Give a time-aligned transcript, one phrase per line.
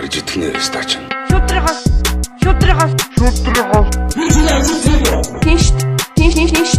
[0.00, 0.96] гарч идэх нэ стач.
[1.28, 1.84] Шудрагаас
[2.40, 3.88] шудрагаас шудрагаас
[5.44, 5.64] Тинш
[6.16, 6.72] тинш тинш тинш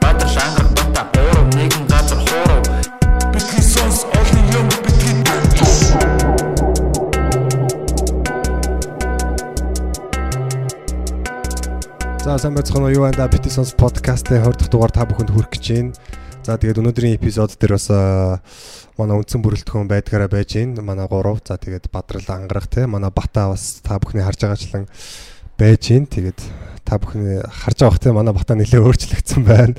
[0.00, 2.64] Баатар шангар бата буурав нэгэн газар хуурав.
[3.34, 5.20] Бидний сонс олон юм бидний
[12.24, 12.96] За сайн байцгаана уу?
[12.96, 13.28] Юу байна да?
[13.28, 15.92] Petisons podcast-ийн 20 дахь дугаар та бүхэнд хүрэх гэж байна.
[16.42, 18.40] За тэгээд өнөөдрийн эпизод дээр бас аа,
[18.98, 20.82] манай үндсэн бүрэлдэхүүн байдгаараа байж байна.
[20.84, 21.48] Манай 3.
[21.48, 24.86] За тэгээд Бадрал ангарах те манай Бата бас та бүхний харж байгаачлан
[25.56, 26.06] байж байна.
[26.12, 26.40] Тэгээд
[26.84, 29.74] та бүхний харж байгаа бах те манай Бата нэлээ өөрчлөгдсөн байна.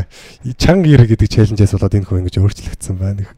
[0.62, 3.28] Чанга ир гэдэг челленжээс болоод энэ хүн ингэж өөрчлөгдсөн байна.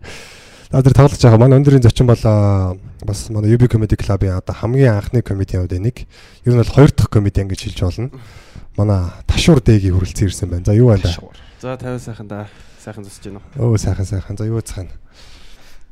[0.71, 5.01] За тэр тоглож байгаа манай өндрийн зочин бол бас манай UB Comedy Club-ийн одоо хамгийн
[5.01, 6.05] анхны комедиан үед энийг
[6.45, 8.13] ер нь бол хоёр дахь комедиан гэж хэлж болно.
[8.77, 10.69] Манай Ташуур дэгийн хүрэлцэн ирсэн байна.
[10.69, 11.09] За юу байна?
[11.59, 12.47] За 50 сайхан да.
[12.89, 13.77] Сайхан зусж байна Өө уу?
[13.77, 14.37] сайхан сайхан.
[14.41, 14.89] За юу цаана?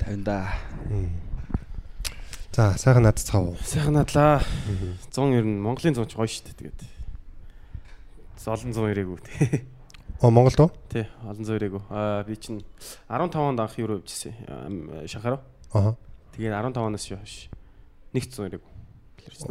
[0.01, 0.49] 50 да.
[2.57, 3.53] За сайхан над цав.
[3.61, 4.41] Сайхан надлаа.
[5.13, 6.81] 100 ер нь Монголын 100 ч гоё шүү дээ тэгээд.
[8.49, 9.69] Олон 100 ирээгүй тий.
[10.25, 10.71] Оо Монголд уу?
[10.89, 11.83] Тий, олон 100 ирээгүй.
[11.93, 12.65] Аа би чинь
[13.13, 14.33] 15 онд анх евро авчихсан.
[15.05, 15.45] Шанхараа.
[15.77, 15.93] Аа.
[16.33, 17.53] Тэгээд 15 оноос хойш
[18.17, 18.73] нэгт 100 ирээгүй.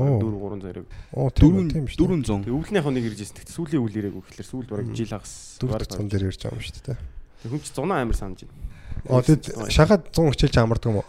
[0.01, 0.17] Оо.
[0.17, 0.89] 4 300 ирээгүй.
[1.13, 2.09] Оо тийм шүү.
[2.09, 2.09] дээ.
[2.25, 2.41] 400.
[2.41, 3.37] Тэгээд өвлнийх нэг ирж ирсэн.
[3.37, 4.21] Тэгт сүүлийн үйл ирээгүй.
[4.33, 5.61] Тэгэхээр сүүл бараг жил хагас.
[5.61, 6.97] Дөрөв цон дээр ирж байгаа юм шүү дээ.
[7.45, 8.65] Тэг хүн чи 100 амар санаж байна.
[9.05, 11.07] Оо тэгэд шахаад 100 хичээлж амардаг юм уу?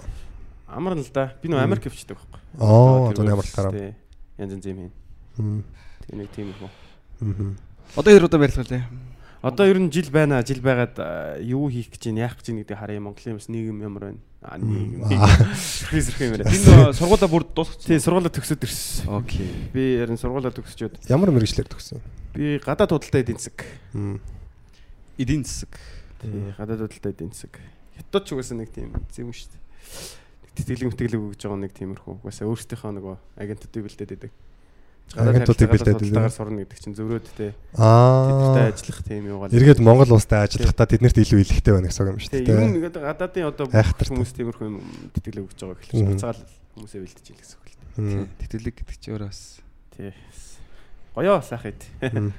[0.68, 1.32] Амар л да.
[1.40, 2.40] Би нөө Америк хөвчдөг байхгүй.
[2.60, 3.72] Оо Тэр 100 бол амарлахаараа.
[3.72, 3.94] тий,
[4.36, 4.92] Янз янз юм хин.
[6.04, 6.68] Тэгээ нэг тийм үү.
[7.24, 7.56] Мм.
[7.96, 8.82] Одоо хэр удаа барилгал тий.
[9.40, 10.42] Одоо ер нь жил байна.
[10.44, 13.00] Жил байгаад юу хийх гэж байна, яах гэж байна гэдэг харъя.
[13.00, 14.20] Монголын бас нийгэм ямар байна?
[14.42, 15.08] А нийгэм.
[15.56, 16.50] Сэрхий юм байна.
[16.50, 17.88] Би нөө сургуулаа бүр дуусгацсан.
[17.88, 19.08] Тий, сургуулаа төгсөд ирсэн.
[19.08, 19.48] Окей.
[19.72, 22.02] Би ярин сургуулаа төгсчөөд Ямар мэрэгчлэр төгсөн?
[22.36, 23.64] би гадаад худалдаа эдийн засаг.
[25.16, 25.72] Эдийн засаг.
[26.26, 27.54] Тий, гадаад худалдаа эдийн засаг.
[27.94, 29.62] Хятад ч угаасаа нэг тийм зэм шүү дээ.
[30.56, 32.14] Тэтгэлэг мэтгэлэг өгж байгаа нэг тиймэрхүү.
[32.24, 34.32] Угаасаа өөрсдийнхөө нөгөө агентуудыг бэлдээд байдаг.
[35.14, 36.08] Агентуудыг бэлдээд байдаг.
[36.10, 37.52] худалдаагаар сурна гэдэг чинь зөрөөд тий.
[37.78, 38.26] Аа.
[38.26, 39.54] Тэдтэй ажиллах тийм юугаар.
[39.54, 42.58] Эргээд Монгол улстай ажиллахдаа тэднэрт илүү илэхтэй байна гэсэн үг юм шүү дээ.
[42.58, 44.76] нь ингээд гадаадын одоо хүмүүс тиймэрхүү юм
[45.14, 46.40] тэтгэлэг өгж байгаа гэхэлж буцаал
[46.74, 47.76] хүмүүсээ бэлдэж ил гэсэн үг л.
[48.02, 48.24] Мм.
[48.42, 49.42] Тэтгэлэг гэдэг чи өөрөө бас.
[49.94, 50.12] Тий.
[51.14, 51.80] Гоёо сайхад.
[52.02, 52.34] Мм.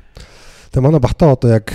[0.76, 1.72] Тэгээ манай Бата одоо яг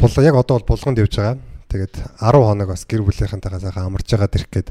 [0.00, 1.38] бул яг одоо бол булганд явж байгаа.
[1.68, 4.68] Тэгээд 10 хоног бас гэр бүлийнхэнтэйгээ сайхан амарч байгаад ирэх гээд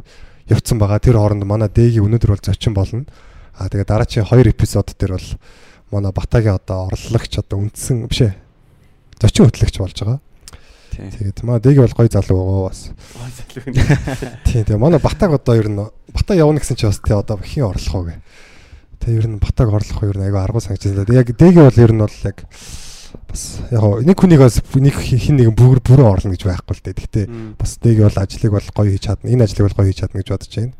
[0.50, 1.00] явцсан байгаа.
[1.00, 3.06] Тэр хооронд манай дээгийн өнөөдөр бол зочин болно.
[3.56, 5.30] Аа тэгээд дараачийн 2 эпизод дээр бол
[5.92, 8.34] манай Батагийн одоо орлогч одоо үндсэн биш ээ.
[9.22, 10.20] Зочин хөтлөгч болж байгаа.
[11.00, 12.82] Тэгээд манай дээги бол гоё залуу байгаа бас.
[13.16, 13.64] Аа залуу.
[14.50, 15.80] Тийм тэгээ манай Батаг одоо ер нь
[16.12, 18.20] Бата явна гэсэн чи бас тий одоо хин орлох уу гэ.
[19.00, 21.16] Тэгээ ер нь Батаг орлох уу ер нь айгүй аргу санагдаж байна.
[21.16, 22.38] Яг дээги бол ер нь бол яг
[23.28, 26.98] бас яг нэг хүнийг бас нэг хин нэгэн бүр бүрэн орлно гэж байхгүй л дээ.
[26.98, 27.26] Гэхдээ
[27.58, 29.30] бас дээги бол ажлыг бол гоё хийж чадна.
[29.30, 30.74] Энэ ажлыг бол гоё хийж чадна гэж бодож байна.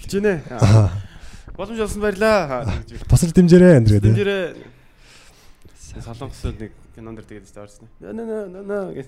[0.00, 0.34] Хэлж гинэ.
[1.56, 2.64] Боломж олсон баярлаа.
[2.88, 2.96] би.
[3.08, 4.12] Тусал дэмжээрэй энэ гэдэг.
[4.12, 4.46] Дэмжээрээ.
[6.00, 7.88] Солонгосод нэг кинонд тэгээд орсон.
[8.00, 9.06] Нэ нэ нэ нэ гэж.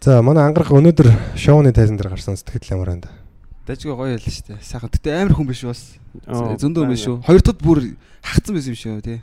[0.00, 3.10] За манай ангарах өнөөдөр шоуны тайзан дээр гарсан сэтгэл ямар байна да.
[3.68, 4.64] Дажгаа гоё ялла шүү дээ.
[4.64, 4.90] Сайхан.
[4.90, 5.94] Гэтэ амар хүн биш бас.
[6.26, 7.16] Зөндөө хүн биш шүү.
[7.22, 7.78] Хоёр дахьд бүр
[8.24, 9.20] хагцсан байсан юм шүү тий.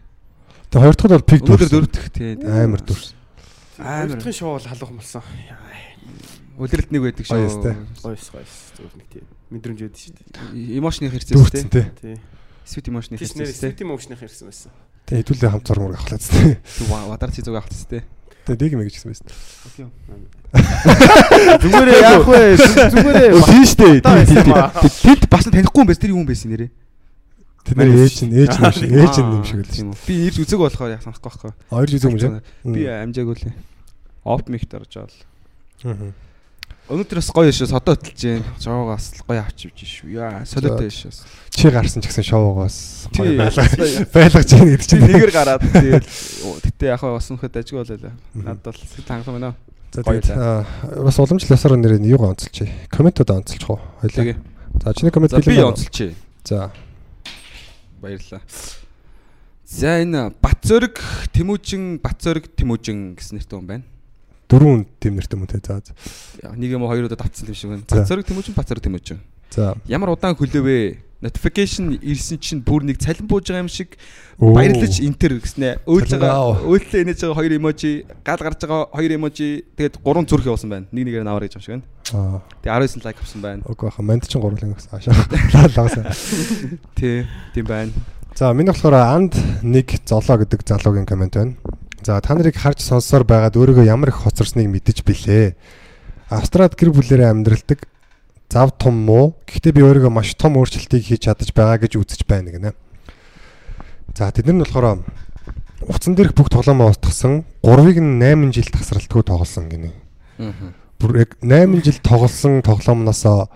[0.67, 1.71] Тэгээ хоёр дахь нь бол пик Өнөөдөр дүрс.
[1.71, 2.31] дөрөв дэх тий.
[2.43, 3.07] Амар дүрс.
[3.79, 4.03] Амар.
[4.03, 4.17] Амар.
[4.17, 5.23] Өөртөө шоу бол халуухан болсон.
[6.57, 7.75] Улиралт нэг байдаг шүү.
[8.03, 10.75] Гойс гойс зөв нэг тийм мэдрэмж өгдөө шүү дээ.
[10.75, 11.85] Эмошны Дүрцэн тий.
[12.01, 12.17] тий.
[12.17, 12.17] Тий.
[12.17, 13.63] Нэр хэрэгцээс тий.
[13.63, 14.71] сэтим өвчнөх ирсэн байсан.
[15.07, 16.59] Тэгээ хэдүүлээ хамт зурмаг авахлаа зү.
[16.59, 18.03] Тэг вадар чи зүг авчихсан тий.
[18.43, 19.27] Тэгээ дэг мэг гэсэн байсан.
[21.63, 22.59] Зүгээрээ яах вэ?
[22.91, 23.31] Зүгээрээ.
[23.39, 24.03] Тийм штэ.
[24.03, 26.71] Тэд бас танихгүй юм байс тэр юм байсан нэрээ.
[27.67, 29.99] Тэд нэр ээж нь ээж юм шиг ээж юм шиг л Тийм үү.
[30.07, 31.51] Би ирж үзег болохоор яг санахгүй байхгүй.
[31.67, 32.31] Хоёр жиг юм шиг.
[32.63, 33.55] Би амжаагүй лээ.
[34.23, 35.19] Опт мигт орж байгаа л.
[35.83, 36.15] Аа.
[36.87, 37.67] Өнөөдөр бас гоё шүү.
[37.67, 38.43] Содоо хөтлж जैन.
[38.63, 40.07] Жоогоос л гоё авч ивж шүү.
[40.15, 41.11] Яа, солиотой шүү.
[41.51, 43.35] Чи гарсан ч гэсэн шоугоос Тий.
[44.15, 45.03] байлгаж ийн гэдэг Чи чинь.
[45.03, 46.07] нэгээр гараад тэгэл
[46.63, 48.15] гэтээ яг бас өнөхөд ажиг болоо.
[48.39, 49.55] Надад бол хангалуун байна.
[49.91, 52.71] За гоё тэгээд бас уламжлал ясаар нэр нь юугаа онцолчих.
[52.87, 53.83] Комментод онцолчих уу?
[53.99, 54.39] Хоёлаа.
[54.79, 56.15] За чиний коммент би онцолчих.
[56.47, 56.71] За.
[58.01, 58.41] Баярлалаа.
[59.67, 61.01] За энэ Батзөрг
[61.35, 63.85] Тэмүүжин Батзөрг Тэмүүжин гэсэн нэртэй хүн байна.
[64.47, 65.59] Дөрвөн тэм нэртэй мөн тэ.
[65.59, 65.83] За.
[66.55, 67.83] Нэг юм уу хоёр удаа давтсан юм шиг байна.
[67.83, 69.19] Батзөрг Тэмүүжин Батзөрг Тэмүүжин.
[69.51, 69.75] За.
[69.91, 71.06] Ямар удаан хөлөөвэ?
[71.17, 73.97] Notification ирсэн чинь бүр нэг цалин бууж байгаа юм шиг
[74.37, 75.81] баярлаж энтер гэснэ.
[75.89, 76.61] Өөлж байгаа аав.
[76.69, 80.85] өөлөө инээж байгаа хоёр эможи, гал гарч байгаа хоёр эможи, тэгээд гурван зүрх явуулсан байна.
[80.93, 81.85] Нэг нэгээр навар гэж юм шиг байна.
[82.61, 83.61] Тэгээд 19 лайк авсан байна.
[83.65, 85.17] Окей хаа манд чин гурлын гэсэн аашаа.
[85.73, 86.05] Лагсан.
[87.01, 87.25] Тий,
[87.57, 87.91] тийм байна.
[88.37, 89.33] За миний болохоор анд
[89.65, 91.57] нэг золоо гэдэг залуугийн коммент байна.
[92.05, 95.57] За та нарыг харж сонссоор байгаад өөрийгөө ямар их хоцорсныг мэдэж билээ.
[96.29, 97.89] Австрад гэр бүлэрээ амьдралдаг
[98.49, 99.35] зав том муу.
[99.47, 102.71] Гэхдээ би өөрийгөө маш том өөрчлөлтийг хийж чадаж байгаа гэж үзэж байна гинэ.
[104.15, 105.03] За тэд нар нь болохоор
[105.85, 109.91] утсан дээрх бүх тоглоомоо устгасан 3-ыг нь 8 жил тасралтгүй тоглосон гинэ.
[110.39, 110.73] Аа.
[110.97, 113.51] Бүр яг 8 жил тоглосон тоглоомноосоо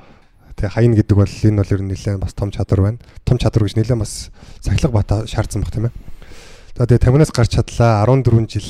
[0.60, 3.00] тэг хаяна гэдэг бол энэ бол ер нь нэлээд бас том чадвар байна.
[3.26, 4.30] Том чадвар гэж нэлээд бас
[4.60, 5.96] сахилга бата шаардсан баг тийм ээ.
[6.78, 8.70] За тэгээ 50-аас гарч чадлаа 14 жил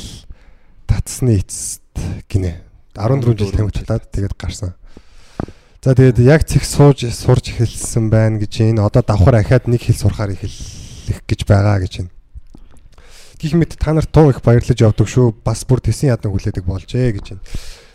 [0.88, 1.84] татсны эцэст
[2.30, 2.64] гинэ.
[2.96, 4.80] 14 жил тамхи татаад тэгээд гарсан.
[5.82, 9.98] За тэгээд яг цэг сууж сурж эхэлсэн байна гэж энэ одоо давхар ахаад нэг хэл
[9.98, 12.14] сурахаар эхэллэх гэж байгаа гэж байна.
[13.42, 15.34] Гэх мэт та нарт тун их баярлаж явдаг шүү.
[15.42, 17.42] Бас бүр тесэн ядан хүлээдэг болжээ гэж байна.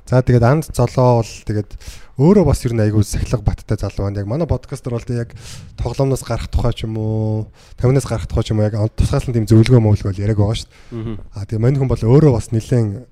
[0.03, 1.71] За тэгээд анд золоо бол тэгээд
[2.19, 4.19] өөрөө бас ер нь айгүй сахилга баттай залуу байна.
[4.19, 5.31] Яг манай подкастер бол яг
[5.79, 7.47] тоглоомноос гарах тухай ч юм уу,
[7.79, 11.23] 50-наас гарах тухай ч юм уу яг тусгаалсан тийм зөвлөгөө мөвлөгөө яриаг байгаа шүү дээ.
[11.39, 13.07] Аа тэгээд мань хүн бол өөрөө бас нэлээд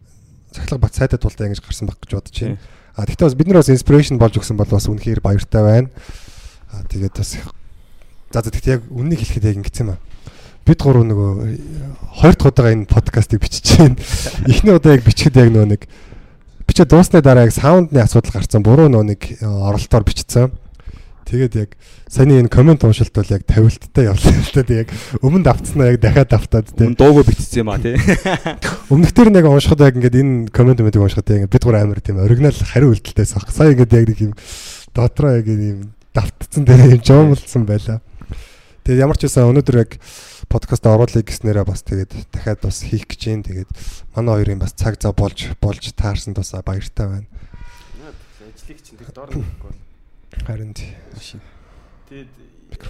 [0.50, 2.58] сахилга бат сайтай тултай ингэж гарсан баг гэж бодож байна.
[2.94, 5.88] Аа тэгтээ бас бид нар бас инспирэшн болж өгсөн бол бас үнэхээр баяртай байна.
[6.70, 7.38] Аа тэгээд бас
[8.30, 10.02] за тэгтээ яг үннийг хэлэхэд яг ингэсэн юм аа
[10.64, 11.30] бид гурав нөгөө
[12.24, 13.96] хоёр дахь удаага энэ подкастыг бичиж байна.
[14.48, 15.82] Эхний удаа яг бичихэд яг нөгөө нэг
[16.64, 20.54] бичээ дуусны дараа яг саундны асуудал гарцсан буруу нөө нэг э, оролтоор бичсэн.
[21.24, 21.70] Тэгээд яг
[22.06, 24.62] саний энэ комент уншилт бол яг тавилттай явлаа л та.
[24.62, 24.88] Тэгээд яг
[25.24, 26.92] өмнө давтснаа яг дахиад давтаад тийм.
[26.94, 27.96] Дуугүй бичсэн юм а тий.
[28.92, 32.52] Өмнөхдөр нэг уншихад яг ингээд энэ комент мэдээ уншихад яг бид гур амар тийм оригинал
[32.52, 33.48] хариу үйлдэлтэйс баг.
[33.48, 34.32] Сая ингээд яг нэг юм
[34.92, 38.04] дотроо яг юм давтцсан дээр юм жоомлсон байлаа.
[38.84, 39.96] Тэгээд ямар ч байсан өнөөдөр яг
[40.52, 43.40] подкаст оруулъя гэснээрээ бас тэгээд дахиад бас хийх гэж юм.
[43.40, 43.70] Тэгээд
[44.12, 47.28] манай хоёрын бас цаг зав болж болж таарсанд бас баяртай байна.
[48.64, 49.83] Ажлыг чинь тэр доор нэхгүй бол.
[50.42, 50.90] Харин тий.
[52.10, 52.28] Тэгээд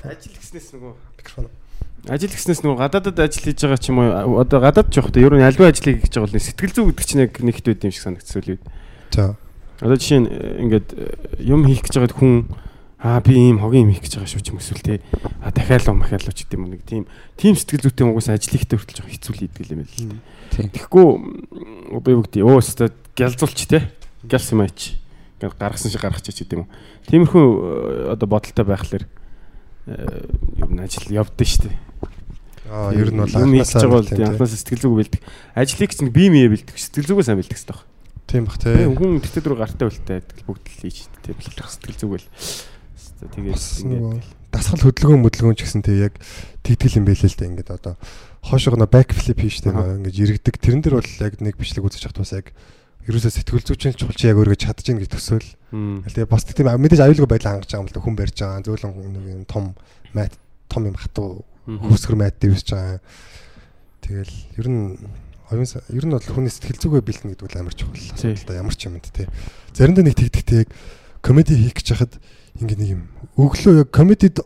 [0.08, 1.48] ажил гэснээс нөгөө микрофон.
[2.08, 5.32] ажил гэснээс нөгөө гадаадад ажил хийж байгаа ч юм уу одоо гадаад жоох та ер
[5.36, 8.04] нь альва ажлыг хийж байгаа бол сэтгэл зүй гэдэг чинь яг нэгт байд юм шиг
[8.04, 8.60] санагдсан үл.
[9.12, 9.36] За.
[9.80, 12.34] Одоо жишээ нь э, ингээд э, юм хийх гэж байгаад хүн
[13.04, 14.94] аа би ийм хогийн юм хийх гэж байгаа шүү ч юм эсвэл те
[15.44, 17.04] а дахиад л махиад л ч гэдэг юм нэг тийм
[17.36, 19.96] тийм сэтгэл зүйтэй угаас ажил ихтэй хүртэл жоох хэцүү л идэг юм байл.
[20.52, 20.68] Тийм.
[20.72, 21.06] Тэгэхгүй
[21.92, 23.92] одоо юу гэдэг өө өстө гялзуулч те
[24.24, 25.03] гялс юм аач
[25.38, 26.68] ингээд гаргасан шиг гаргачих ч гэдэг юм.
[27.10, 30.28] Тиймэрхүү э, одоо бодолтой байхлаар э,
[30.62, 31.76] ер нь ажил явдсан шүү дээ.
[32.70, 35.20] Аа ер нь бол байгаа бол анхнаасаа сэтгэл зүг бэлдэг.
[35.54, 36.78] Ажлыг чинь би мие бэлдэг.
[36.78, 37.80] Сэтгэл зүгөө сайн бэлдэг хэрэгтэй.
[38.24, 38.88] Тийм бах тий.
[38.88, 42.28] хүн тэгтээ дөрөв гартаа үлдээ тэгэл бүгд л хийж тийм л сэтгэл зүг бэл.
[43.24, 46.14] Тэгээд ингээд дасгал хөдөлгөөн мөдөлгөөн ч гэсэн тий яг
[46.62, 47.94] тэгтгэл юм байлээ л дээ ингээд одоо
[48.44, 52.20] хоошоо нөө бэк флип хийжтэй ингээд иргэдэг тэрэн дээр бол яг нэг бичлэг үзэж хахт
[52.22, 52.52] бас яг
[53.08, 55.48] ерөөсөө сэтгэл зүйчэн чухал чи яг өөргө чадж гин гэж төсөөл
[56.08, 58.04] тэгээ бас тийм мэдээж аюулгүй байдал хангаж байгаа юм л да.
[58.04, 59.64] Хүн барьж байгаа зөөлөн нэг юм том
[60.14, 60.32] мат
[60.68, 61.88] том юм хатуу Мгм.
[61.88, 63.00] хөөсгөр мат дэвсэж байгаа.
[64.04, 65.00] Тэгэл ер нь
[65.48, 68.76] оюун ер нь бол хүний сэтгэл зүгөө бэлтэн гэдэг бол амар чухал асуудал да ямар
[68.76, 69.28] ч юмд тий.
[69.72, 70.70] Заримдаа нэг тэгдэгтэй яг
[71.24, 72.20] комеди хийх гэж хахад
[72.60, 73.02] ингээд нэг юм
[73.40, 74.44] өглөө яг комедид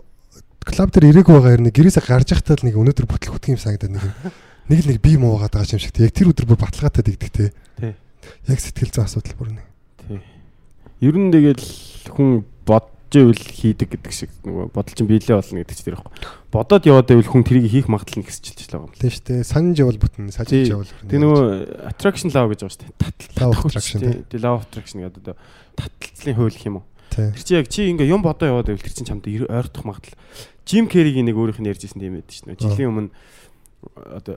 [0.63, 3.93] клуб дээр ирээгүй байгаа хэрнээ гэрээсээ гарч явахтаа л нэг өнөөдөр бүтэл хүтг юм санагдаад
[3.99, 4.15] нэг юм
[4.71, 6.07] нэг л нэг бие муугаад байгаа юм шиг тий.
[6.07, 7.51] Яг тэр өдөр бүр баталгаатай дэгдэг тий.
[7.83, 7.93] Тий.
[8.49, 9.67] Яг сэтгэл зүйн асуудал бүр нэг
[10.09, 10.21] Тий.
[11.05, 11.65] Ер нь тэгэл
[12.11, 16.13] хүн бодж ивэл хийдэг гэдэг шиг нөгөө бодол чинь биелээ болно гэдэг чинь тэр ихгүй.
[16.53, 18.97] Бодоод яваад байвал хүн тэрийг хийх магадлал нь хэсчилж байгаа юм.
[18.97, 21.45] тий штэ санаж явал бүтэн сажиж явал Тэгээ нөгөө
[21.89, 22.97] attraction love гэж байгаа шүү дээ.
[22.99, 24.25] Татал татах attraction, тий.
[24.29, 25.37] Тэгээ love attraction гэдэг одоо
[25.77, 26.87] таталцлын хууль гэх юм уу?
[27.09, 30.19] тий Тэр чи яг чи ингээ юм бодоо яваад байвал тэр чин чамд ойртох магадлал.
[30.69, 32.61] Jim Carrey-гийн нэг өөрийнх нь ярьжсэн тийм байдаг шүү дээ.
[32.61, 33.11] Жилийн өмнө
[33.95, 34.37] одоо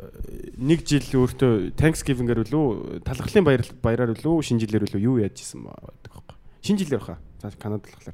[0.58, 5.66] нэг жил өөртөө Thanksgiving-аар үлээ талхлын баяр баяраар үлээ шинэ жилээр үлээ юу яаж исэн
[5.66, 6.36] байдаг байхгүй.
[6.62, 7.18] Шинэ жилээр баха.
[7.42, 8.14] За Канадад болохоор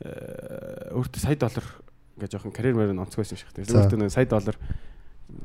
[0.00, 1.66] э, өөртөө сая доллар
[2.16, 3.52] ингээ жоохон карьер мөр онцгой байсан шиг.
[3.52, 4.56] Тэгээ өөртөө нэг сая доллар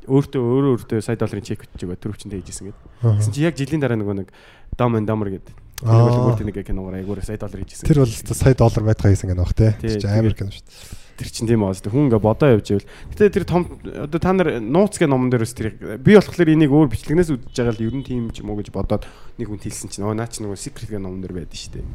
[0.08, 2.84] өөртөө өөрөө өөртөө сая долларын чек бичиж байгаа төрөвчөндөө хийжсэн гэдэг.
[3.20, 4.28] Гэсэн чи яг жилийн дараа нөгөө нэг
[4.76, 5.54] Dumb and Dumber гэдэг.
[5.80, 6.24] Тэр бол Аа.
[6.32, 7.88] өөртөө нэг киногоор айгуур сая доллар хийжсэн.
[7.88, 11.07] тэр бол сая доллар байтгаа хийсэн гэнэ баг тий Тий, чи амар гэнэ шүү дээ
[11.18, 11.74] тэр чин тийм аа.
[11.74, 12.88] Хүн ингээ бодоо явж ивэл.
[13.10, 16.94] Гэтэ тэр том одоо та нар нууц гэ номон дээрээс тэр би болохоор энийг өөр
[16.94, 19.02] бичлэгнээс үзэж байгаа л ер нь тийм ч юм уу гэж бодоод
[19.36, 21.86] нэг хүн хэлсэн чинь өө наа чи нөгөө secret гэ номон дээр байдаг шүү дээ.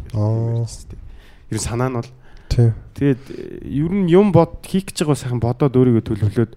[1.49, 2.11] Ер нь санаа нь бол
[2.51, 6.51] тэгээд э, ер нь юм бод хийх гэж байгаа сайхан бодоод өөрийгөө төлөвлөөд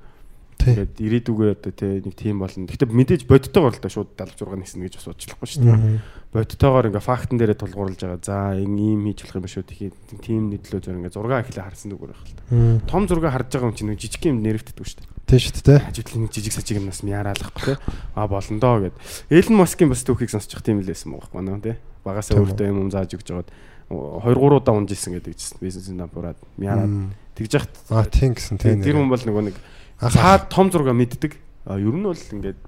[0.57, 2.67] тэгээд ирээдүгөө одоо тий нэг тийм болно.
[2.67, 6.01] Гэтэ мэдээж бодтойгоор л да шууд 76 нисэн гэж бас уучлахгүй шүү дээ.
[6.33, 8.21] Бодтойгоор ингээ фактн дээрээ тулгуурлаж байгаа.
[8.25, 9.65] За ийм хийж болох юм ба шүү.
[9.69, 9.95] Тэгэхээр
[10.25, 12.43] тийм нийтлөө зөв ингээ зураг ихлэ харсан дүүгээр байх л та.
[12.51, 12.77] Мм.
[12.89, 15.13] Том зураг харж байгаа юм чинь жижиг юм нэрвддэг шүү дээ.
[15.27, 17.81] тий шүү дээ Хажуудлын нэг жижиг сажиг юмнаас мяараалахгүй те.
[18.15, 18.97] А болно доо гэд.
[19.31, 21.79] Элен Маскын бас түүхийг сонсчих тийм л байсан байхгүй наа те.
[22.07, 23.51] Багасаа Тийм өөртөө юм юм зааж өгч жагаад
[23.91, 27.15] 2 3 удаа унжсэн гэдэг чинь бизнесийн нампураад мяараад Мм.
[27.39, 29.57] тэгж яхад а тийм гэсэн тий тэр хүн бол нөгөө нэг
[30.01, 31.37] Цаад том зураг мэддэг.
[31.67, 32.61] Ер нь бол ингээд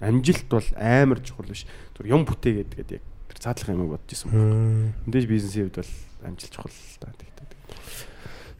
[0.00, 1.66] амжилт бол амар чухал биш.
[1.94, 4.94] Зүр юм бүтээгээд гэдэг яг тэр цаадлах юм бодож исэн.
[5.06, 5.92] Мэдээж бизнесийн хувьд бол
[6.26, 7.12] амжилт чухал л та.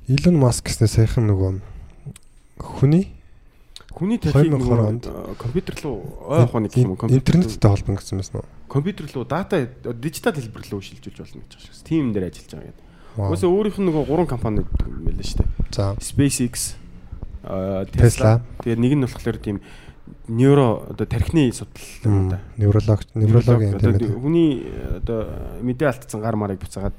[0.07, 1.65] Илон Маск гэснээр саяхан нөгөө
[2.61, 3.09] хүний
[3.95, 5.07] Хүний тархийг 2020 нөгөө онд
[5.39, 8.47] компьютер руу ой ухааны гэх юм компьютер интернеттэй холбон гэсэн юм уу?
[8.67, 11.87] компьютер руу дата дижитал хэлбэр рүү шилжүүлж болно гэж байна шүү.
[11.87, 12.85] Тим дээр ажиллаж байгаа гэдэг.
[13.17, 15.49] Угсаа өөрийнх нь нөгөө гурван компани байлаа шүү дээ.
[15.71, 15.95] За.
[16.03, 16.75] SpaceX
[17.45, 18.41] Tesla.
[18.41, 18.43] Tesla.
[18.65, 19.61] Тэгээд нэг нь болохоор тийм
[20.29, 22.41] нейро одоо тархины судал юм да.
[22.57, 24.21] Невролог неврологийн тийм ээ.
[24.21, 25.29] хүний э, одоо
[25.61, 26.97] мэдээ алдсан гар марыг буцаагаад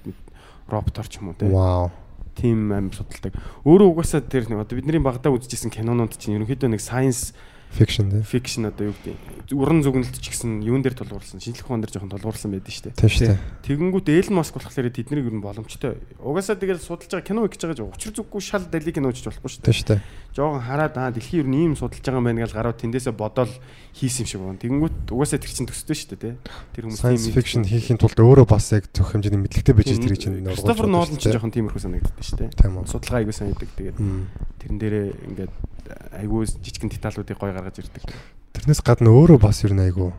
[0.70, 1.46] роботор ч юм уу те.
[1.50, 1.92] Вау.
[2.36, 3.34] Тим амир судалдаг.
[3.66, 7.34] Өөрөө угаасаа тэр нэг одоо бидний багада үзчихсэн кинонууд чинь ерөнхийдөө нэг science
[7.76, 8.24] Fiction тийм.
[8.24, 12.12] fiction одоо юу гэдэг уран зөгнөлт ч гэсэн юун дээр тулгуурласан шинжлэх ухаан дээр жоохон
[12.16, 12.98] тулгуурласан байдаг шүү дээ.
[12.98, 13.40] Тийм шүү дээ.
[13.68, 16.00] Тэгэнгүүт Элон Маск болохоор тэднийг ер нь боломжтой.
[16.24, 19.62] Угаасаа тэгэл судалж байгаа кино гэж байгаа учир зүггүй шал дали кино гэж болохгүй шүү
[19.62, 19.76] Тийм дээ.
[19.76, 20.02] шүү дээ.
[20.34, 23.54] Жохон хараад аа дэлхий ер нь ийм судалж байгаа юм байна гэж гараад тэндээсээ бодоол
[23.94, 24.62] хийсэн юм шиг байна.
[24.66, 26.32] Тэгэнгүүт угаасаа тэр чинь төстэй шүү дээ, тэ.
[26.74, 30.18] Тэр хүмүүс Science тийм fiction хийхин тулд өөрөө бас яг зөвх хэмжээний мэдлэгтэй байж тэр
[30.18, 32.50] чинь Кристофер Нолан ч жоохон тиймэрхүү санагддаг шүү дээ.
[32.56, 32.82] Тийм.
[32.88, 33.70] Судалгаа айгуу сайн хийдэг.
[33.78, 33.98] Тэгээд
[34.60, 35.54] тэрэн дээрээ ингээд
[36.16, 38.04] айгуу жижигэн деталуудыг гой гаргаж ирдэг.
[38.54, 40.14] Тэрнээс гадна өөрөө бас ер нь айгу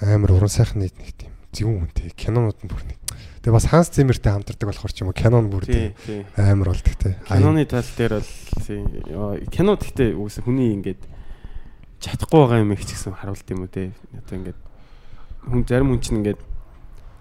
[0.00, 2.98] амар уран сайхан нийт нэг тийм зөвүүн үнтэй кинонууд нь бүр нэг.
[3.40, 6.24] Тэгээ бас Ханс Циммертэй хамтардаг болохоор ч юм уу кинон бүр Тий, тийм тий.
[6.36, 7.16] амар болдог те.
[7.24, 11.02] Киноны тал дээр бол кино гэхдээ үгүйс хүний ингээд
[12.00, 13.92] чадахгүй байгаа юм их ч гэсэн харуулт юм уу те.
[14.12, 14.60] Одоо ингээд
[15.48, 16.40] хүн зарим хүн чинь ингээд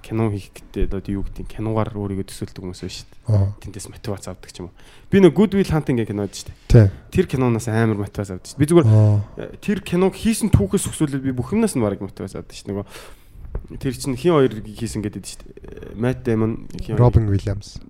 [0.10, 3.54] кино хийх гэдэг одоо юу гэдэг киногаар өөрийгөө төсөөлдөг хүмүүс байна шүү дээ.
[3.62, 4.76] Тэндээс мотивац авдаг ч юм уу.
[5.14, 6.90] Би нэг Good Will Hunting гэх кино дээ шүү дээ.
[7.14, 8.62] Тэр киноноос амар мотивац авдаг шүү дээ.
[8.62, 12.52] Би зүгээр э, тэр киног хийсэн түүхээс өсвөлээд би бүх юмнаас нь бараг мотивац авдаг
[12.58, 12.74] шүү дээ.
[12.74, 15.98] Нөгөө тэр чинь хин хоёр хийсэн гэдэг шүү дээ.
[15.98, 17.02] Matt Damon хин хоёр-.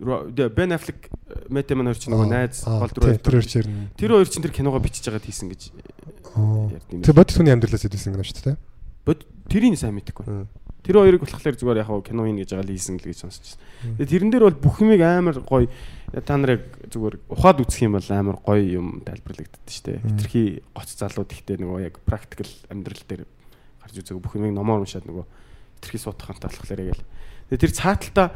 [0.04, 1.08] Ро- дээ, Ben Affleck
[1.48, 3.88] Matt Damon хоёр чинь нөгөө найз гол дүр тэр чир нь.
[3.96, 5.62] Тэр хоёр чинь тэр киногоо бичиж байгаад хийсэн гэж
[6.36, 6.70] Аа.
[6.72, 7.02] ярьд юм.
[7.04, 8.58] Тэр бодит хүний амьдралаас идэвсэн гэнэ шүү дээ.
[9.08, 10.48] Бод тэрийг сайн мэдэхгүй.
[10.84, 13.60] Тэр хоёрыг болохоор зүгээр яг кино хийн гэж байгаа л хийсэн л гэж сонсчихсон.
[14.00, 15.68] Тэгээ тэрэн дээр бол бүх юмыг амар гоё
[16.24, 20.04] та нарыг зүгээр ухаад үзэх юм бол амар гоё юм тайлбарлагддаг шүү дээ.
[20.08, 23.24] Хитрхи гоц залууд ихтэй нөгөө яг практикал амьдрал дээр
[23.84, 25.26] гарч үзээг бүх юмыг номоор уншаад нөгөө
[25.84, 27.06] хитрхи суутахантай болохоор яг л.
[27.50, 28.28] Тэгээ тэр цааталтаа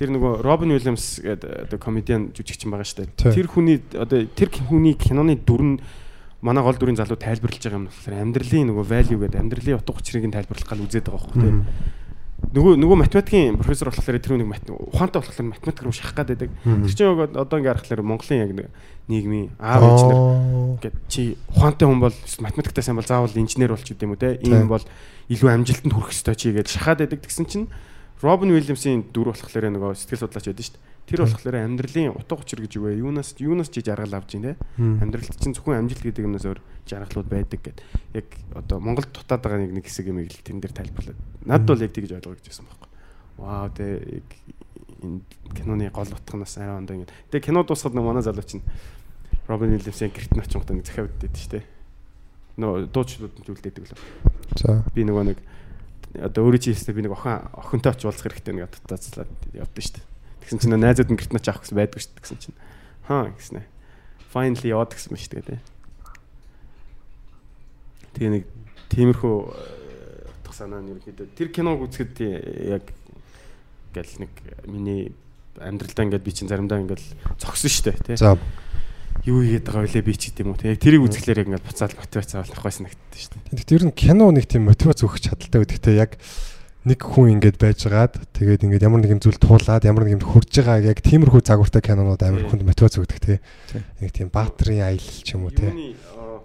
[0.00, 3.36] тэр нөгөө Робин Уильямс гэдэг одоо комедиан жүжигчин байгаа шүү дээ.
[3.36, 5.76] Тэр хүний одоо тэр хүний киноны дүр нь
[6.42, 10.26] манай гол дүрийн залуу тайлбарлаж байгаа юм болохоор амьдралын нөгөө value гэдэг амьдралын утга учирыг
[10.26, 11.54] нь тайлбарлах гал үзээд байгаа байхгүй тий.
[12.42, 16.50] Нөгөө нөгөө математикийн профессор болохоор тэр мат ухаантай болохоор математик руу шахах гээд байдаг.
[16.66, 18.68] Тэр чинь одоо ингээ харахаар Монголын яг нэг
[19.06, 20.18] нийгмийн аав нар
[20.82, 24.36] ингээд чи ухаантай хүн бол математиктай сайн бол заавал инженер болч гэдэг юм уу те
[24.42, 24.82] ийм бол
[25.30, 27.66] илүү амжилтанд хүрэх ёстой чи гэж шахаад байдаг гэсэн чинь
[28.20, 30.91] Робин Уильямсийн дүр болохоор нөгөө сэтгэл судлаач байдаг шүү дээ.
[31.12, 32.96] Тэр болохоор амьдралын утга учир гэж юу вэ?
[32.96, 34.56] Юунаас юунаас чи жаргал авж ийн те.
[34.80, 37.78] Амьдралд чинь зөвхөн амжилт гэдэг юмнаас өөр жаргалууд байдаг гэд.
[38.16, 38.26] Яг
[38.56, 41.20] одоо Монголд дутаад байгаа нэг нэг хэсэг юм ийг л тэн дээр тайлбарлаад.
[41.44, 42.88] Надад бол яг тэгж ойлгоо гэж байсан байхгүй.
[43.36, 43.84] Вау те
[45.04, 45.20] энэ
[45.52, 47.12] киноны гол утганаас арай ондоо ингэ.
[47.28, 48.64] Тэгээ кино дуусахад нэг манай залуу чинь
[49.46, 51.64] Робин Уильямсийн гэрт нь очингод нэг захиа шүү дээ.
[52.56, 54.00] Нөө дуучлууд нь зүйлдээдэг лөө.
[54.56, 54.80] За.
[54.94, 55.38] Би нөгөө нэг
[56.22, 59.94] одоо өөрөө чи хэлсэн би нэг охин охинтой оч уулзах хэрэгтэй нэг татацлаад явдсан шүү
[59.98, 60.11] дээ.
[60.42, 62.58] Тэгсэн чинь найзууд нь гэрт нь очих гэсэн байдгүй шүү дээ гэсэн чинь.
[63.06, 63.62] Хаа гэснэ.
[64.34, 65.60] Finally яваад гэсэн мэт тэгээ.
[68.18, 68.44] Тэгээ нэг
[68.92, 69.36] тиймэрхүү
[70.42, 72.16] утга санаа нь ерөөхдөө тэр киног үзэхэд
[72.68, 72.84] яг
[73.96, 74.32] гэл нэг
[74.68, 75.16] миний
[75.56, 77.00] амьдралдаа ингээд би чинь заримдаа ингээд
[77.40, 78.36] зогсон шүү дээ тий За.
[79.24, 81.92] юу хийгээд байгаа вэ би ч гэдэг юм уу те тэрийг үзэхлээр яг ингээд буцаад
[81.96, 83.48] мотивац авах байсан нэгтдээ шүү дээ.
[83.52, 86.16] Тэгэхдээ ер нь кино нэг тийм мотивац өгөх чадaltaй гэдэгтэй яг
[86.82, 90.82] нэг хүн ингээд байжгаад тэгээд ингээд ямар нэгэн зүйл туулаад ямар нэг юмд хурж байгаа
[90.82, 93.38] яг тиймэрхүү загвартай кинонууд амар хүнд мотивац өгдөг тий.
[94.02, 95.70] Нэг тийм баатрын аялал ч юм уу тий.
[95.70, 96.42] Юуны аа,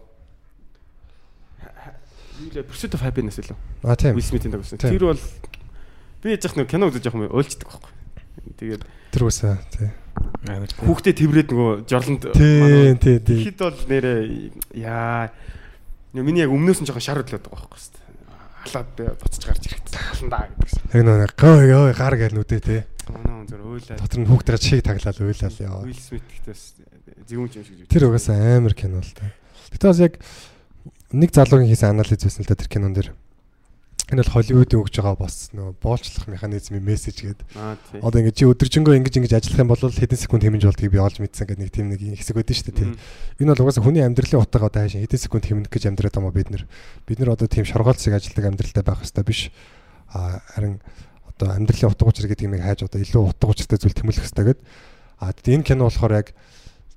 [1.58, 1.98] ха- ха-
[2.38, 3.58] юу лээ Pursuit of Happiness лөө.
[3.82, 4.14] А тийм.
[4.14, 4.78] Will Smith-ийн дагуулсан.
[4.78, 4.94] Тийм.
[4.94, 5.22] Тэр бол
[6.22, 7.94] би яж нэг кино үзэж явах юм ойлцдог байхгүй.
[8.62, 9.90] Тэгээд Тэр үсэ тий.
[10.86, 13.42] Хүүхдээ тэврээд нөгөө жорлонд Тий, тий, тий.
[13.42, 14.18] Тэгэхэд бол нэрээ
[14.78, 15.30] яа
[16.14, 17.97] миний яг өмнөөс нь жоохон шар өдлөөд байгаа байхгүй
[18.68, 19.96] Халаад буцаж гарч ирэхтэй.
[19.96, 20.84] Халандаа гэдэгсэн.
[20.92, 22.82] Яг нэг гоо ёо гар гээл нүдэ тий.
[23.08, 23.96] Манай хүн зөв ойлаа.
[23.96, 25.80] Дотор нь хүүхдэр чиг таглал уйлал ёо.
[25.88, 26.56] Will Smith гэхдээ
[27.32, 27.88] зөвүүн юм шиг.
[27.88, 29.32] Тэр угаасаа амар кино л та.
[29.72, 30.14] Гэтэ бас яг
[31.16, 33.16] нэг залуугийн хийсэн анализ байсан л да тэр кинон дэр.
[34.08, 37.36] Энэ бол Холливуудын өгж байгаа бас нөгөө боолчлох механизмын мессеж тий.
[38.00, 41.20] Одоо ингээд чи өдөржингөө ингэж ингэж ажиллах юм бол хэдэн секунд хэмнэж болдгийг би олж
[41.20, 42.96] мэдсэн гэдэг нэг тийм нэг хэсэг байдаг шүү дээ.
[43.44, 46.50] Энэ бол угаасаа хүний амьдралын утга одоо хаашаа хэдэн секунд хэмнэх гэж амьдраад байгаа бид
[46.56, 46.64] нар.
[47.04, 49.52] Бид нар одоо тийм шоргоолцыг ажилдаг амьдралтай байх хэрэгтэй биш.
[50.16, 50.80] А харин
[51.28, 54.64] одоо амьдралын утга учир гэдэг юмыг хайж одоо илүү утга учиртай зүйл тэмүүлэх хэрэгтэй гэдэг.
[55.20, 56.32] А энэ кино болохоор яг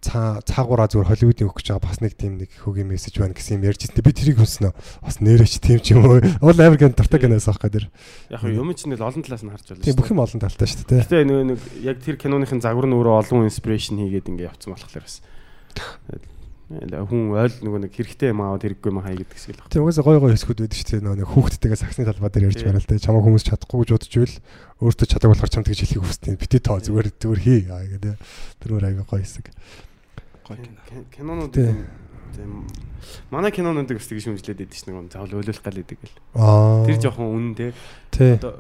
[0.01, 3.69] цаа цаагаараа зүгээр Холливуудын өгч байгаа бас нэг тийм нэг хөгийн мессеж байна гэсэн юм
[3.69, 4.01] ярьж ирсэн.
[4.01, 4.73] Би тэрийг хүснэ.
[5.05, 6.25] Бас нэрэж тийм ч юм уу.
[6.41, 7.87] Уул Америкийн дуртай киноос аахгүй тэр.
[8.33, 9.85] Яг юм чинь л олон талаас нь харж байна.
[9.85, 11.05] Тийм бүх юм олон талтай шүү дээ.
[11.05, 15.05] Гэтэ нөгөө нэг яг тэр киноныхын загвар нь өөрөө олон инспирэшн хийгээд ингээ явцсан болохоор
[15.05, 15.21] бас.
[16.71, 19.75] Хүн ойл нөгөө нэг хэрэгтэй юм аваад хэрэггүй юм хаа гэдэг хэсэг л байна.
[19.75, 21.03] Тийм угаасаа гой гой хэсгүүд байдаг шүү дээ.
[21.03, 23.03] Нөгөө нэг хүүхдтэйгээ саксны талбай дээр ярьж байна л дээ.
[23.03, 24.37] Чамаа хүмүүс чадахгүй гэж бодож ивэл
[24.79, 26.39] өөртөө чаддаг болохоор чамд гэж хэлхийг хүсдэг.
[26.39, 28.15] Битээ тоо зүгээр зүгээр хий гэдэг.
[28.63, 29.51] Тэр өөр аяга гоё хэсэг.
[30.51, 31.05] Гоё кино.
[31.15, 31.87] Кинонууд Тийм.
[32.35, 32.67] тийм
[33.31, 36.19] манай кинонууд бас тэгж шүмжлээд байдаг шнэ гоо заавал өөлөх гал идэг гэл.
[36.35, 36.85] Аа.
[36.87, 37.73] Тэр жоохон үнэн те.
[38.11, 38.35] тий.
[38.35, 38.59] Одоо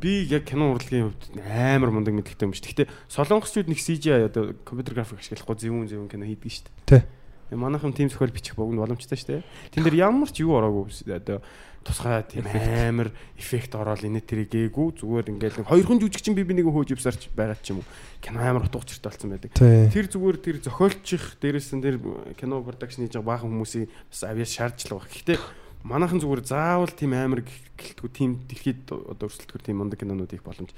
[0.00, 2.86] би яг кино урлагийн хувьд амар мундаг мэддэг юм шүү.
[2.86, 6.70] Гэхдээ солонгосчууд нэг CGI одоо компьютер график ашиглахгүй зөвүүн зөвүүн кино хийдэг.
[6.86, 7.02] Тий.
[7.02, 7.58] дээ.
[7.58, 9.44] Манайхан тим зохиол бичих богино боломжтой дээ.
[9.74, 11.42] Тэн дээр ямар ч юу ороогүй одоо
[11.84, 16.42] тусгай тийм амар эффект ороод инээ тэрийг гээгүй зүгээр ингээл нэг хоёр хүн жүжигчин би
[16.42, 17.88] би нэг хөөж ивсарч байгаа ч юм уу.
[18.24, 19.52] Кино амар утга учиртай болсон байдаг.
[19.52, 21.96] Тэр зүгээр тэр зохиолчих дээрээс нь тэр
[22.40, 25.04] кино продакшн хийж байгаа баахан хүмүүсийн бас авьяас байгаа.
[25.12, 25.38] Гэхдээ
[25.84, 30.72] манайхан зүгээр заавал тийм амар гэлтгүй тийм дэлхийд одоо өрсөлдөхөр тийм мундаг кинонууд их боломж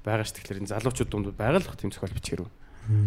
[0.00, 0.32] байгаа ш.
[0.32, 2.48] Тэгэхээр энэ залуучууд дунд байгаа л тийм зохиол бичгэр.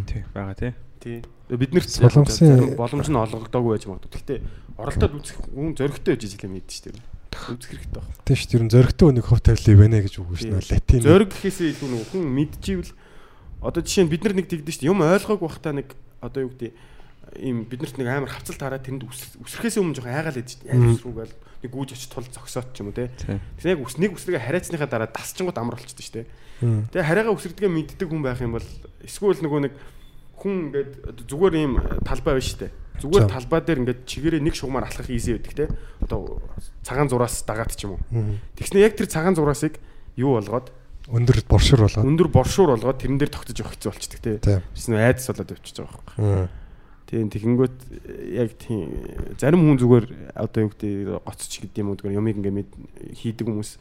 [0.06, 0.74] Тий, байгаа тий.
[1.00, 1.24] Тий.
[1.50, 4.12] Бид нэр Солонгосын- боломж нь олгогдоогүй байж магадгүй.
[4.14, 4.40] Гэхдээ
[4.78, 7.19] оролдоод үзэх хүн зөрөгтэй байж мэддэг шүү дээ.
[7.48, 8.14] Үзэх хэрэгтэй байна.
[8.28, 8.50] Тийм шүү.
[8.52, 10.70] Тэр нь зөрөгтэй өнийг хөв тавилаа ивэнэ гэж үг шүү дээ.
[10.76, 11.02] Латин.
[11.06, 12.92] Зөрөг гэхээсээ илүү нэг хүн мэдчихвэл
[13.64, 14.92] одоо жишээ нь бид нар нэг тэгдэж шүү дээ.
[14.92, 15.88] Юм ойлгоогүй бахта нэг
[16.20, 16.72] одоо юу гэдэг
[17.40, 20.42] ийм биднэрт нэг амар хавцал тараад тэнд үс- үсрэхээс өмнө жоохон айгаал.
[20.42, 23.12] Яг үсрүүгээл нэг гүйж очиж тул зогсоод ч юм уу те.
[23.14, 26.28] Тэгсэн яг үс нэг үсрэгээ хариацсныхаа дараа дасчингууд амар болчихсон шүү дээ.
[26.66, 26.82] Мм.
[26.90, 28.68] Тэгээ хариагаа үсрэгдгээ мэддэг хүн байх юм бол
[29.06, 29.74] эсвэл нөгөө нэг
[30.40, 30.92] хүн ингээд
[31.30, 31.74] зүгээр ийм
[32.08, 32.72] талбай байна шүү дээ.
[33.00, 35.66] Зүгээр талбай дээр ингээд чигээрээ нэг шугамаар алхах easy байдаг те.
[36.04, 36.44] Одоо
[36.84, 38.02] цагаан зураас дагаад ч юм уу.
[38.56, 39.80] Тэгснэ яг тэр цагаан зураасыг
[40.20, 40.72] юу болгоод
[41.10, 42.06] Өндөр боршир болоод.
[42.06, 44.62] өндөр боршуур болгоод тэрэн дээр тогтож явах хэцүү болчихдаг те.
[44.78, 46.50] Тэсн айдас болоод явчихж байгаа байхгүй.
[47.10, 47.78] Тийм тэгэнгүүт
[48.38, 48.94] яг тийм
[49.42, 50.06] зарим хүн зүгээр
[50.38, 52.70] одоо юу гэдэг гоцч гэдэг юм уу зүгээр юмыг ингээ мэд
[53.18, 53.72] хийдэг хүмүүс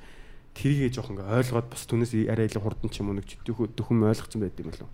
[0.56, 4.08] тэрийгээ жоох ингээ ойлгоод бас түнээс арай илүү хурдан ч юм уу нэг дөхөм дөхөм
[4.08, 4.88] ойлгоцсон байд юм болов.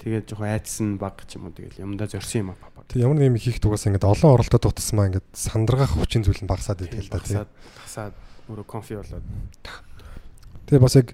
[0.00, 2.88] Тэгээд жоох айдсан баг ч юм уу тэгэл юмдаа зорсон юм аа баг.
[2.88, 6.48] Тэг ямар нэг юм хийх дугаас ингээд олон оролтод тутасмаа ингээд сандрагах хүчин зүйл нь
[6.48, 7.44] багасаад идэг л да тийм.
[7.44, 7.50] Хасаад
[7.84, 8.14] хасаад
[8.48, 9.26] өөрөө конфи болоод.
[10.72, 11.08] Тэгээ бас яг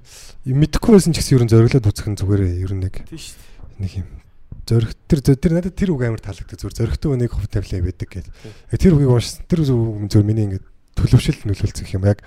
[0.46, 2.94] мэдэхгүй байсан ч гэсэн ер нь зориглоод үзэх нь зүгээр ер нь нэг
[3.82, 4.08] нэг юм
[4.66, 8.32] зөрөх тэр тэр надад тэр үг амар таалагддаг зүгээр зөрөхтэй үнийг хөв тавилаа байдаг гэдэг.
[8.70, 12.22] Яг тэр үгийг уншсан тэр үг зүгээр миний ингээд төлөвшөл нөлөөлцөх юм яг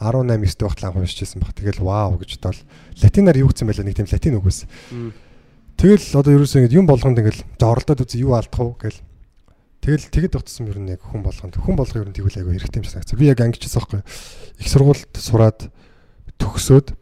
[0.00, 1.52] 18 9 дэх багтлаа уншижсэн баг.
[1.52, 2.60] Тэгэл вау гэж бодвол
[2.96, 4.68] латинаар юу гэсэн байлаа нэг тийм латин үг байсан.
[5.82, 9.02] Тэгэл одоо ерөөсөө ингэж юм болгонд ингээл за оролдоод үзье юу алдах уу гэл.
[9.82, 12.78] Тэгэл тэгэд утсан ер нь яг хүн болгонд хүн болгоо ер нь тэгвэл айгу хэрэгтэй
[12.78, 13.18] юм шиг санагцсан.
[13.18, 14.02] Би яг ангичсан байхгүй.
[14.62, 15.74] Их сургуульд сураад
[16.38, 16.94] төгсөөд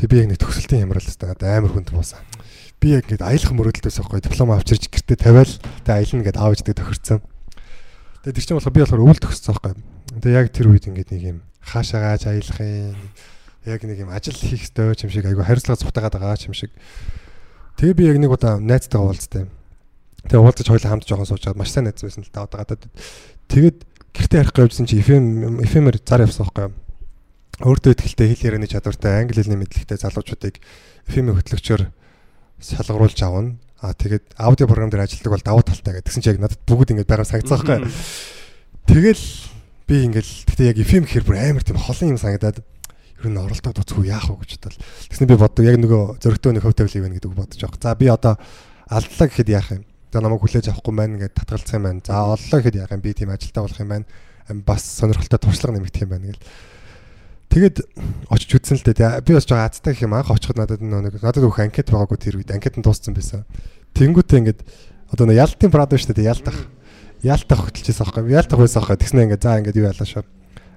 [0.00, 2.24] тэг би яг нэг төгсөлтийн ямрал л та амар хүнд буусан.
[2.80, 5.52] Би яг ингэж аялах мөрөөдөлтөөс байхгүй диплом авчирч гэртээ тавиал
[5.84, 7.20] тэг аялна гэд аав ээжтэй тохирцсан.
[8.24, 9.76] Тэгээ тэр чинь болохоор би болохоор өвөл төгссөн байхгүй.
[10.24, 12.96] Тэгээ яг тэр үед ингэж нэг юм хаашаа гааж аялах юм
[13.68, 16.72] яг нэг юм ажил хийх ёстой юм шиг айгу хариуцлага цухтагаад байгаа юм шиг.
[17.78, 19.50] Тэгээ би яг нэг удаа найзтайгаа уулзтай.
[20.30, 22.86] Тэгээ уулзаж хоёлаа хамт жоохон сууж байгаа маш сайн найз байсан л та одоо гадаад.
[23.50, 23.78] Тэгээд
[24.14, 26.74] гэртээ харих гэвжсэн чи FM FM-ээр зар явсан байхгүй юу?
[27.66, 30.62] Өөртөө ихтэй хэл ярианы чадвартай англи хэлний мэдлэгтэй залуучуудыг
[31.10, 31.82] FM-ийн хөтлөгчөөр
[32.62, 33.58] шалгаруулж авна.
[33.82, 36.06] Аа тэгээд аудио програм дээр ажилладаг бол давуу талтай гэдэг.
[36.08, 37.92] Тэгсэн чи яг надад бүгд ингэж байгаа санагцсан байхгүй юу?
[38.88, 39.24] Тэгэл
[39.84, 42.64] би ингээл гэхдээ яг FM гэхэр бүр амар тийм холын юм санагдаад
[43.22, 44.82] ер нь оролдоод үзэхгүй яах вэ гэж бодлоо.
[45.10, 47.82] Тэгснэ би боддог яг нөгөө зөрөгтэй нэг хөв тавил ивэн гэдэг бодож байгаа.
[47.82, 48.34] За би одоо
[48.90, 49.82] алдлаа гэхэд яах юм?
[50.12, 52.00] За намайг хүлээж авахгүй байна гэдээ татгалцсан юм байна.
[52.04, 53.02] За оллоо гэхэд яах юм?
[53.02, 54.06] Би тийм ажилтаа болох юм байна.
[54.66, 56.42] Бас сонирхолтой туршлага нэмэгдэх юм байна гэл.
[57.54, 57.76] Тэгэд
[58.28, 59.22] очиж үзсэн л дээ.
[59.22, 62.42] Би бас жоо азтай гэх юм анх очиход надад нэг надад өөх анкет байгаагүй тэр
[62.42, 63.46] үед анкет нь дууссан байсан.
[63.94, 64.60] Тэнгүүтээ ингээд
[65.14, 66.58] одоо нэг ялтын прад шүү дээ ялтах.
[67.22, 68.34] Ялтах хөтөлчихсэн аахгүй.
[68.34, 68.98] Ялтах байсан аахгүй.
[68.98, 70.26] Тэгснэ ингээд за ингээд юу ялаа шүү.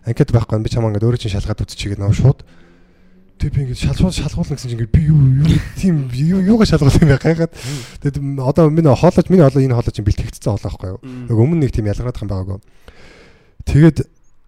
[0.08, 2.40] Анкет байхгүй би чамаа ингээд өөрөө чинь шалгаад үтчихгээд нөө шууд.
[3.38, 7.04] Тэг би ингээд шалгуул шалгуулна гэсэн чинь ингээд би юу юу тийм юу юугаа шалгуулсан
[7.04, 7.54] юм бэ гайхаад.
[8.08, 11.00] Тэгэд одоо миний хоолойч миний хоолой энэ хоолой чинь бэлтгэгдсэн хоолой аахгүй юу.
[11.28, 12.60] Нөгөө өмнө нэг тийм ялгараад байгаа байгаагүй.
[13.68, 13.98] Тэгээд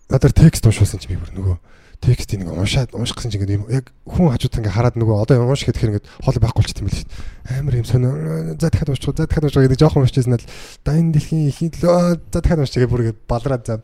[0.10, 1.58] надаар текст уншуулсан чинь би бүр нөгөө
[2.00, 5.44] текстийг нэг уншаад унших гэсэн чинь ингээд юм яг хүн хажууд ингээд хараад нөгөө одоо
[5.44, 7.60] унших гэхээр ингээд хоол байхгүй болчихсон юм шүү дээ.
[7.60, 8.12] Амар юм сонио
[8.56, 10.48] за дахиад уншчих за дахиад уншчих гэдэг жоохон уншижсэн л
[10.88, 12.00] да энэ дэлхийн ихийн төлөө
[12.32, 13.76] за дахиад уншчих гэх бүр ингээд балраад за.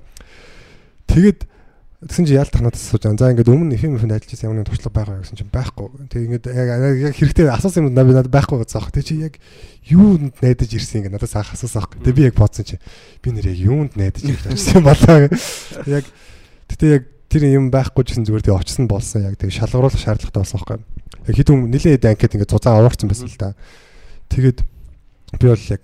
[1.12, 1.40] Тэгээд
[2.03, 3.19] тэгсэн чинь яалтах надад асууж байгаа.
[3.19, 5.88] За ингээд өмнө FM FM ажиллаж байсан ямар нэгэн туршлага байгаа гэсэн чинь байхгүй.
[6.12, 8.91] Тэгээд ингээд яг хэрэгтэй асуусан юм надад байхгүй гэсэн аах.
[8.91, 9.39] Тэг чи яг
[9.88, 11.95] юунд найдаж ирсэн ингээд надад саах асуусан аах.
[11.95, 12.75] Тэг би яг бодсон чи
[13.23, 15.31] би нэр яг юунд найдаж ирж байсан юм болоо.
[15.88, 16.05] Яг
[16.67, 20.60] гэтээ яг тэр юм байхгүй гэсэн зүгээр тэг очсон болсон яг тэг шалгаруулах шаардлагатай болсон
[20.60, 20.79] байхгүй.
[21.31, 23.55] Яг хэд хүн нилээ хэд анкет ингээд цуцаа аваарсан байсан л да.
[24.29, 24.60] Тэгээд
[25.39, 25.84] би бол яг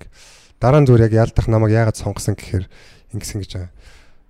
[0.59, 2.67] дараа нь зүгээр яг ялдах намайг яагаад сонгосон гэхээр
[3.15, 3.71] ингэсэн гэж байгаа.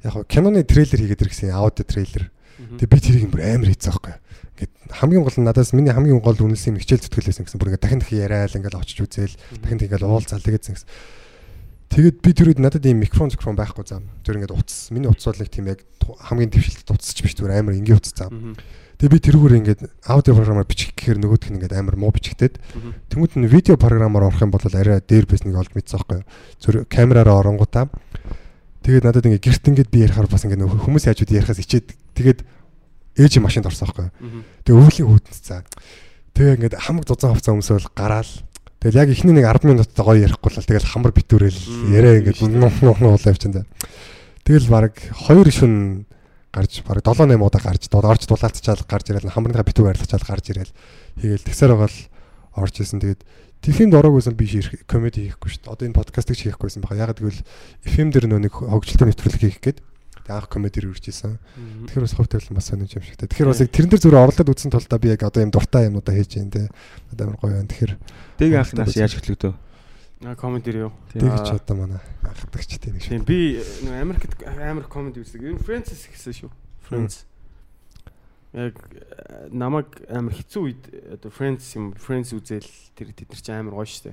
[0.03, 2.31] Яг хоо киноны трейлер хийгээд ирсэн аудио трейлер.
[2.77, 4.15] Тэгээ би тэрийг бүр амар хийцээ байхгүй.
[4.57, 7.57] Ингээд хамгийн гол нь надаас миний хамгийн гол үнэлсэн юм хичээл зүтгэлээсэн гэсэн.
[7.61, 10.89] Бүр ингээд дахин дахин яриад ингээд очиж үзээл дахин ингээд уулзаал тэгээдсэн гэсэн.
[11.91, 14.07] Тэгээд би тэр үед надад ийм микрофон микрофон байхгүй зам.
[14.23, 14.93] Тэр ингээд утас.
[14.95, 15.83] Миний утас бол нэг тийм яг
[16.23, 18.55] хамгийн дэвшилтэд утасч биш зүгээр амар энгийн утас зам.
[19.01, 22.61] Тэгээ би тэрүүгээр ингээд аудио програмаар бичих гэхээр нөгөөх нь ингээд амар муу бичигдээд
[23.11, 26.21] тэнгууд нь видео програмаар орох юм бол арай дээр бэс нэг олд мэдсэн байхгүй.
[26.61, 27.89] Зүр камераараа оронгуудаа
[28.81, 31.93] тэгээд надад ингээд гэрт ингээд би ярихаар бас ингээд нөх хүмүүс яаж үд ярихаас ичээд
[32.17, 32.39] тэгээд
[33.17, 34.43] ээж машинд орсон байхгүй юу.
[34.65, 35.61] Тэгээ өвлийн хүүдэн цаа.
[36.33, 38.31] Тэгээ ингээд хамаг зузаан хувцас өмсөөл гараал.
[38.81, 41.61] Тэгэл яг ихний нэг 10 минуттай гоё ярихгүй л тэгэл хамар битүүрэл
[41.93, 43.67] яриа ингээд уулаа явчихсан.
[44.41, 46.09] Тэгэл баг 2 шүн
[46.51, 50.73] гарч бараг 7 8 удаа гарч орж дулаалтчаал гарч ирээл хамрынхаа битүү арилгачаал гарч ирээл
[51.21, 51.99] хийгээл тэгсээр байгаа л
[52.59, 53.21] орж исэн тэгээд
[53.61, 54.45] Тэхийн дороггүйсэн би
[54.89, 55.73] комеди хийхгүй шүү дээ.
[55.73, 56.97] Одоо энэ подкастыг хийхгүйсэн баха.
[56.97, 57.45] Яг гэвэл
[57.85, 59.79] FM дээр нөө нэг хөгжилтэй нэвтрүүлэг хийх гээд
[60.31, 61.37] анх комедир үрж исэн.
[61.87, 63.19] Тэгэхээр бас хувь тавилан бас сонирч юм шиг.
[63.19, 65.91] Тэгэхээр бас яг тэрэн дээр зүгээр орлоод үзсэн тул та би яг одоо юм дуртай
[65.91, 66.63] юмудаа хийж байна те.
[67.11, 67.69] Одоо амар гоё байна.
[67.69, 67.93] Тэгэхээр
[68.39, 69.53] Дэг анх нас яаж хөтлөгдөө?
[70.21, 70.91] Аа комедир юу?
[71.11, 73.11] тэгж одоо манай анхдагч тийм нэг шүү.
[73.11, 73.59] Тийм би
[73.91, 75.41] Америкт амар комеди үздэг.
[75.41, 76.51] Энэ Francis гэсэн шүү.
[76.85, 77.25] Friends.
[78.51, 80.83] Яг э, намайг амар хэцүү үед
[81.15, 82.67] одоо Friends юм Friends үзэл
[82.99, 84.11] тэр тэд нар чи амар гоё штэ.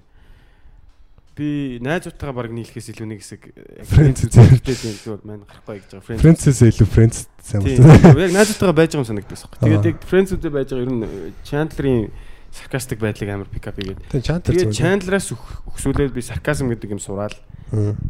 [1.34, 3.42] Би найзуудтайгаа баг нийлэхээс илүү нэг хэсэг
[3.86, 6.06] Friends үзэлтэй тийм зүгээр маань гарахгүй гэж байгаа.
[6.06, 6.22] Friends.
[6.22, 8.14] Friends-с илүү Friends сайн байна.
[8.14, 9.50] Яг найзуудтайгаа байж байгаа юм санагдсан.
[9.58, 11.02] Тэгээд яг Friends-үүдээ байж байгаа ер нь
[11.42, 12.10] Chandler-ийн
[12.50, 13.98] саркастик байдлыг амар хийгээд.
[14.10, 14.74] Тийм чантер Тэгээд.
[14.74, 17.34] Chandler-аас өксүүлээд би сарказм гэдэг юм сураал.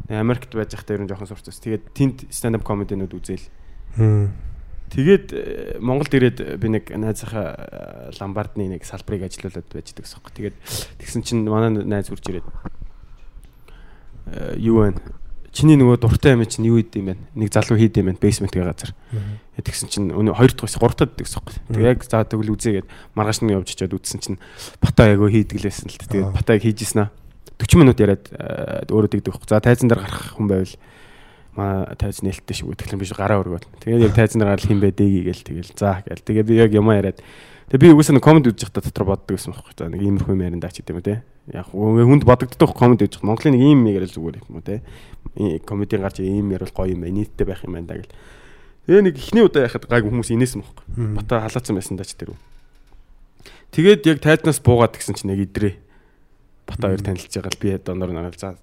[0.09, 1.53] Америкт байж байхдаа ер нь жоохон сурцсан.
[1.53, 3.45] Тэгээд тэнд stand up comedy-нууд үзээл.
[4.89, 10.33] Тэгээд э, Монголд ирээд би нэг найзынхаа э, ламбардны нэг салбарыг ажиллаулад байж байгаа гэсэн.
[10.33, 10.57] Тэгээд
[11.01, 12.47] тэгсэн чинь манай найз хурж ирээд
[14.33, 14.97] э, юу вэ?
[15.53, 17.15] Чиний нөгөө дуртай юм чинь юу идэм бэ?
[17.37, 18.21] Нэг залуу хийд юм байна.
[18.21, 18.93] Basement гэ газар.
[19.13, 21.43] Э, Тэгсэн чинь өнөө хоёр дахь бас гурав дахь гэсэн.
[21.73, 24.39] Тэгээ яг за тэгвэл үзээгээд маргааш нь явж чад үзсэн чинь
[24.79, 25.99] бата айгөө хийдгэлээсэн л.
[25.99, 27.13] Тэгээд батаг хийжсэн аа.
[27.59, 29.49] 40 минут яриад э, өөрөө байхгүй.
[29.51, 30.75] За тайзан дээр гарах хүн байвал
[31.59, 32.79] маа тайз нээлттэй шүү.
[32.79, 33.67] Тэгэхээр би гараа өргөөл.
[33.83, 36.23] Тэгээд яг тайзан дээр гарал хин дэги гээл тэгэл за гээл.
[36.23, 37.19] Тэгээд би яг юмаа яриад
[37.69, 39.77] Тэгээ би угсаа нэг комеди үзэж байхдаа дотор боддог гэсэн байхгүй.
[39.77, 41.21] За нэг иймэрхүү юм яринд аач гэдэг юм те.
[41.53, 44.81] Яг хүнд бодогддог комеди үзэж Монголын нэг ийм юм яриад зүгээр юм уу те.
[45.69, 47.21] Комедийн гарч ийм ярил гоё юм байна.
[47.21, 48.09] Нийттэй байх юм байна да гэл.
[48.89, 51.13] Тэгээ нэг ихний удаа яхад гайг хүмүүс инээсэн байхгүй.
[51.13, 52.41] Бата халаацсан байсан даач тэр үү.
[53.77, 55.77] Тэгээд яг тайзнаас буугаад гисэн чинь яг идрээ.
[56.65, 58.57] Бата хоёр танилцж байгаа л би донор нараа за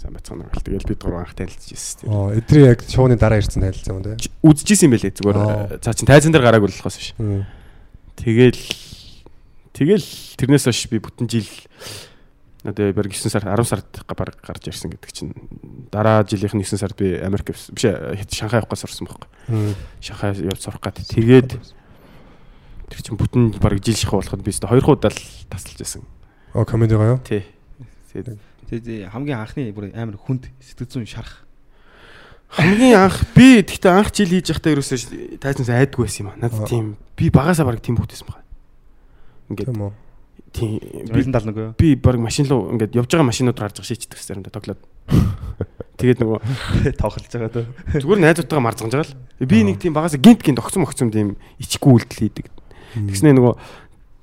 [0.00, 0.64] сайн бацхан гал.
[0.64, 2.12] Тэгэл бид гурав анх танилцж ирсэн тийм.
[2.12, 4.32] Оо эдрий яг шууны дараа ирсэн танилцсан юм тий.
[4.40, 5.36] Үзчихсэн юм байлээ зүгээр.
[5.36, 5.76] Аа.
[5.84, 7.12] За чин тайзан дээр гараагүй л болохоос биш.
[8.16, 8.62] Тэгэл
[9.76, 10.08] тэгэл
[10.40, 11.48] тэрнээс хойш би бүтэн жил
[12.64, 15.32] одоо баг 9 сар 10 сард баг гарч ирсэн гэдэг чинь
[15.92, 19.28] дараа жилийнх нь 9 сард би Америк биш Шанхай явахгаас орсон байхгүй.
[19.48, 19.74] Хм.
[20.00, 21.00] Шанхай явж сурах гад.
[21.00, 26.04] Тэгээд тэр чинь бүтэн баг жил шахах болоход би өстө хоёр удаа л тасалж байсан.
[26.52, 27.20] Оо комеди гоё юу?
[27.24, 27.46] Тий.
[28.12, 31.42] Тэгээд Тэгээд хамгийн анхны бүр амар хүнд сэтгэл зүйн шарах.
[32.54, 36.38] хамгийн анх би тэгтээ анх жил хийж байхдаа ерөөсөө тайзнаас айдгүй байсан юм аа.
[36.38, 38.46] Надад тийм би багасаа баг тийм бүтээсэн байгаа.
[39.50, 39.92] Ингээд Тийм үү.
[40.54, 41.66] тийм би Биелэн тал нөгөө.
[41.78, 44.82] би баг машин руу ингээд явж байгаа машинууд гарч байгаа шийддэг гэсэн юм да тоглоод.
[45.98, 46.38] Тэгээд нөгөө
[47.02, 47.66] тоглож байгаа дөө.
[48.02, 49.18] зүгээр найзуудтайгаа марзгаж байгаа л.
[49.46, 52.46] Би нэг тийм багасаа гинт гинт огцом огцом тийм ичгүй үйлдэл хийдэг.
[52.98, 53.54] Тэгснэ нөгөө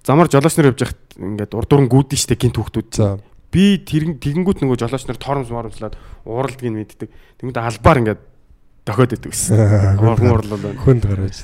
[0.03, 3.23] замар жолооч нар явж байхад ингээд урд дуран гүйдэн штэ гинт хүүхдүүд.
[3.53, 5.95] Би тэгэнгүүт нөгөө жолооч нар торомс моромслаад
[6.27, 7.09] ууралдгийг мэддэг.
[7.39, 8.21] Тэнгүүд албаар ингээд
[8.87, 9.55] дохиод идэг гэсэн.
[9.99, 10.65] Хүн урлал.
[10.83, 11.43] Хүнд гараж.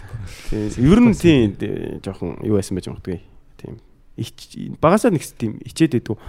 [0.51, 0.67] Тийм.
[0.83, 1.55] Ер нь тийм
[2.03, 3.19] жоохон юу байсан байж магадгүй.
[3.59, 3.79] Тийм.
[4.79, 6.19] Багасаа нэг тийм ичээд идэв.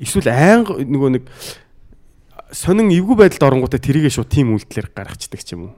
[0.00, 1.24] Эсвэл айнг нөгөө нэг
[2.52, 5.74] сонин эвгүй байдалд оронгуудаа тэрийгээ шууд тийм үйлдэлээр гаргацдаг ч юм уу.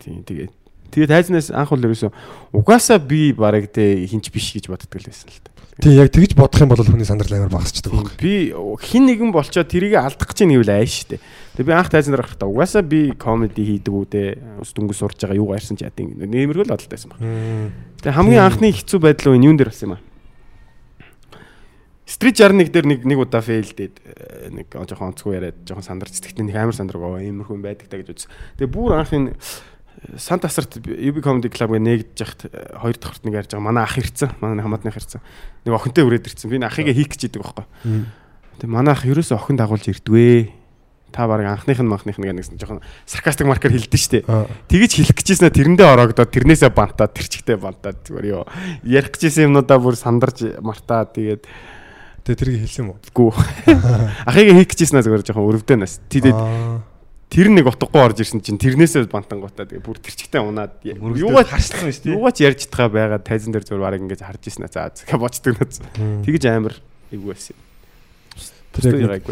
[0.00, 0.52] Тийм тэгээд
[0.92, 2.10] тэгээд тайзнаас анх бол ерөөсөө
[2.52, 5.52] угаасаа би бараг тэ хинч биш гэж боддог л байсан л та.
[5.80, 8.12] Тий яг тэгж бодох юм бол хүний сандрал амар багасчдаг Тийм, баг.
[8.20, 8.52] би
[8.84, 11.24] хин нэгэн болчоо тэрийг алдах гэж нэвэл айш штэ.
[11.56, 14.36] Тэгээ би анх тайзан дээр гарахтаа угаасаа би комеди хийдэг үү те.
[14.60, 17.20] Ус дөнгөс сурж байгаа юу гарсан ч ядын нэмэрхүү л бодолтой байсан баг.
[18.04, 20.04] Тэгээ хамгийн анхны хэцүү байдал үе юун дээр болсон юм аа.
[22.10, 26.42] Стрит 61 дээр нэг нэг удаа фейлдээд э, нэг жоохон онцгой яриад жоохон сандарч тэгтээ
[26.42, 28.34] нэг амар сандраг оо иймэрхүү юм байдаг та гэж үзсэн.
[28.58, 29.38] Тэгээ бүр анх энэ
[30.16, 33.84] Сант асарт UB Comedy Club гээ нээгдэж яхад э, хоёр дахь нэг ярьж байгаа манай
[33.84, 37.44] ах ирцэн манай хамаатных ирцэн нэг охинтой үрээд ирцэн би энэ ахыгаа хийх гэж идэг
[37.44, 37.66] байхгүй.
[38.64, 40.56] Тэгээ манай ах ерөөсөө охин дагуулж ирдвэ.
[41.12, 44.24] Та баг анхных нь манхных нэг нэгсэн жоохон саркастик маркер хэлдэж штэ.
[44.72, 48.44] Тэгэж хэлэх гэжсэн тэрэндээ ороогдоод тэрнээсээ бантаад тэр чигтээ бантаад зүгээр ёо.
[48.86, 51.44] Ярих гэжсэн юмнуудаа бүр сандарч мартаа тэгээд
[52.24, 52.98] Тэгээ тэрийг хэлсэн юм уу?
[53.16, 53.32] Гүү.
[54.28, 55.98] Ахыгаа хийх гэжсэн зүгээр жоохон өрөвдөө нас.
[56.12, 56.36] Тэгээд.
[57.30, 61.94] Тэр нэг утгагүй орж ирсэн чинь тэрнээсээ бантангуудаа тэгээ бүр тэрчгтэй унаад юугаа харшлах юм
[61.94, 62.14] шүү дээ.
[62.18, 64.90] юугаа ч ярьж байгаа байгаа тайзан дээр зүгээр бараг ингэж харж ирсэн аа.
[64.90, 65.14] За
[65.54, 65.78] нац.
[65.94, 66.26] Мм.
[66.26, 66.74] Тэгэж амар
[67.14, 67.54] эвгүй байсан.
[68.74, 69.30] Тэр яг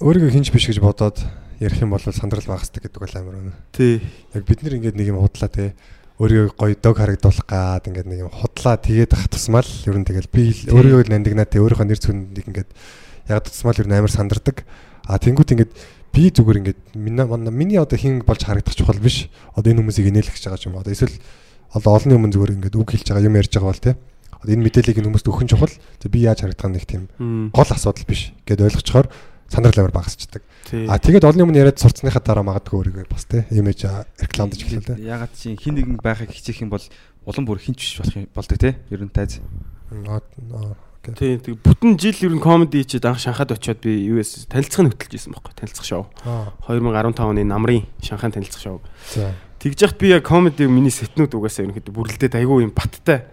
[0.00, 1.20] өөрийгөө хинж биш гэж бодоод
[1.60, 3.54] ярих юм бол сандрал багасдаг гэдэг бол амар өнө.
[3.72, 4.00] Тий.
[4.32, 5.76] Яг бид нар ингээд нэг юм худлаа те
[6.18, 10.32] өөрийгөө гоё дог харагдуулах гад ингээд нэг юм худлаа тэгээд ах тусмал ер нь тэгэл
[10.32, 12.70] би өөрийгөө л нандинаа те өөрийнхөө нэр зүүнийг ингээд
[13.28, 14.66] яг тусмал ер нь амар сандардаг.
[15.06, 15.72] А тэнгуут ингээд
[16.14, 19.26] би зүгээр ингээд миний одоо хин болж харагдах чухал биш.
[19.58, 20.78] Одоо энэ хүмүүсийг инээлгэж байгаа ч юм.
[20.78, 21.18] Одоо эсвэл
[21.74, 23.98] одоо олонний өмнө зүгээр ингээд үг хэлж байгаа юм ярьж байгаа бол те.
[24.38, 25.74] Одоо энэ мэдээллийг энэ хүмүүст өгөх нь чухал.
[25.74, 27.02] За би яаж харагдах нь нэг тийм
[27.50, 29.10] гол асуудал биш гэд ойлгочхоор
[29.50, 30.42] сандрал амар багасчдаг.
[30.88, 33.84] А тэгээд олонний өмнө яриад сурцсныхаа дараа магадгүй өөрийгөө бас те имиж
[34.22, 35.02] рекламдж эхэллээ.
[35.02, 36.84] Ягаад чи хин нэгэн байхыг хичээх юм бол
[37.26, 38.78] улам бүр хинч биш болох юм болдог те.
[38.88, 39.42] Ер нь тайз.
[41.12, 41.36] Тий.
[41.36, 45.36] Тэг бүтэн жил ер нь комеди хийчихэд анх Шанхайд очиод би US танилцахыг хөтлөж исэн
[45.36, 45.52] байхгүй.
[45.52, 46.08] Танилцах шоу.
[46.24, 46.56] Аа.
[46.64, 48.80] 2015 оны намрын Шанхай танилцах шоу.
[49.60, 53.28] Тэгж яхад би яг комеди миний сэтнүүд угаасаа ерөнхийдөө бүрлдээд айгүй юм баттай.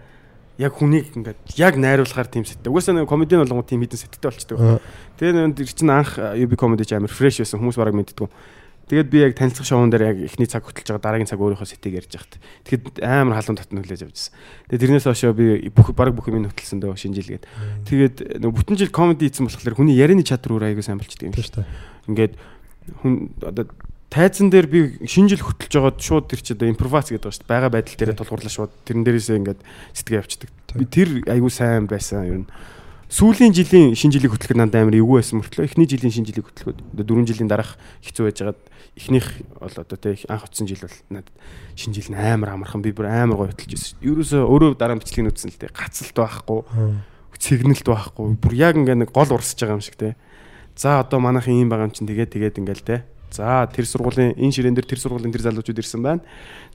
[0.60, 2.68] Яг хүнийг ингээд яг найруулахаар тийм сэттэй.
[2.68, 4.80] Угаасаа нэг комедийн болгоо тийм хитэн сэттэй болчдөг.
[5.16, 8.28] Тэгээ тэр чинь анх UB comedy ч амар фреш байсан хүмүүс бараг мэддэггүй.
[8.90, 12.02] Тэгээд би яг танилцах шоуун дээр яг эхний цаг хөтлж байгаа дараагийн цаг өөрийнхөө сэтийг
[12.02, 12.34] ярьж байхад.
[12.66, 14.34] Тэгэхэд амар халуун татна хүлээж авчихсан.
[14.68, 17.44] Тэгээд тэрнээс хойш би бүх бараг бүх юм хөтлсөн дөө шинэ жилгээд.
[17.88, 21.36] Тэгээд нөгөө бүтэн жил комеди хийсэн болохоор хүний ярианы чадвар өөр аягүй сайн болчихдээ юм
[21.38, 21.66] шүү дээ.
[22.10, 22.34] Ингээд
[23.00, 23.64] хүн одоо
[24.12, 27.44] тайзан дээр би шинэ жил хөтлж жагаад шууд тэр чи одоо импровиз гэдэг байгаа шүү
[27.48, 27.52] дээ.
[27.54, 29.60] Бага байдал дээрээ тулгуурлаа шууд тэрэн дээрээсээ ингээд
[29.96, 30.50] сэтгэе явчихдаг.
[30.76, 32.48] Би тэр аягүй сайн байсан ер нь.
[33.12, 36.80] Сүүлийн жилийн шинэ жилийг хөтлөхөд надад амар эвгүй байсан мөртлөө эхний жилийн шинэ жилийг хөтлөхөд
[36.96, 38.60] одоо 4 жилийн дараах хэцүү байжгаад
[38.96, 39.28] эхнийх
[39.60, 41.36] бол одоо тэг анх утсан жил бол надад
[41.76, 44.00] шинэ жил нь амар амархан би бүр амар гоё хөтлж байсан.
[44.00, 45.76] Ерөөсөө өөрөө дараа бичлэгийг үтсэн л дээ.
[45.76, 46.60] Гацалт байхгүй
[47.42, 48.38] сэгнэлт байхгүй.
[48.38, 50.14] Бүр яг ингээ нэг гол урсж байгаа юм шиг те.
[50.78, 52.96] За одоо манайхан ийм байгаа юм чинь тэгээд тэгээд ингээл те.
[53.32, 56.20] За тэр сургуулийн энэ ширээн дээр тэр сургуулийн тэр залуучууд ирсэн байна.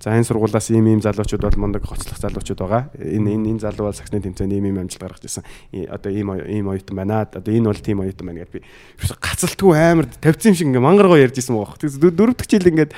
[0.02, 2.90] За энэ сургуулиас ийм ийм залуучууд бол мундаг хоцлох залуучууд байгаа.
[2.98, 5.46] Энэ энэ энэ залуу бол сагсны тэмцээнд ийм ийм амжилт гаргаж ирсэн.
[5.78, 7.30] И- Одоо ийм ийм оюутан байна.
[7.30, 8.66] Одоо энэ бол тийм оюутан байна гэдээ би
[8.98, 11.78] ерөөсө гацалтгүй амар тавьсан юм шиг ингээ мангаргоо ярьж исэн байгаа.
[11.78, 12.92] Тэгээс дөрөв дэх жил ингээд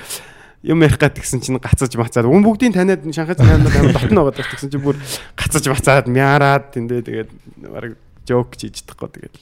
[0.63, 4.43] юм ярих гад гэсэн чинь гацаж мацаад өн бүгдийн таниад шанхай цаанаад амар дотно байгаа
[4.43, 4.99] гэсэн чинь бүр
[5.39, 7.29] гацаж мацаад мяарад тэндээ тэгээд
[7.63, 7.95] баг
[8.27, 9.35] жок хийж чадахгүй тэгээд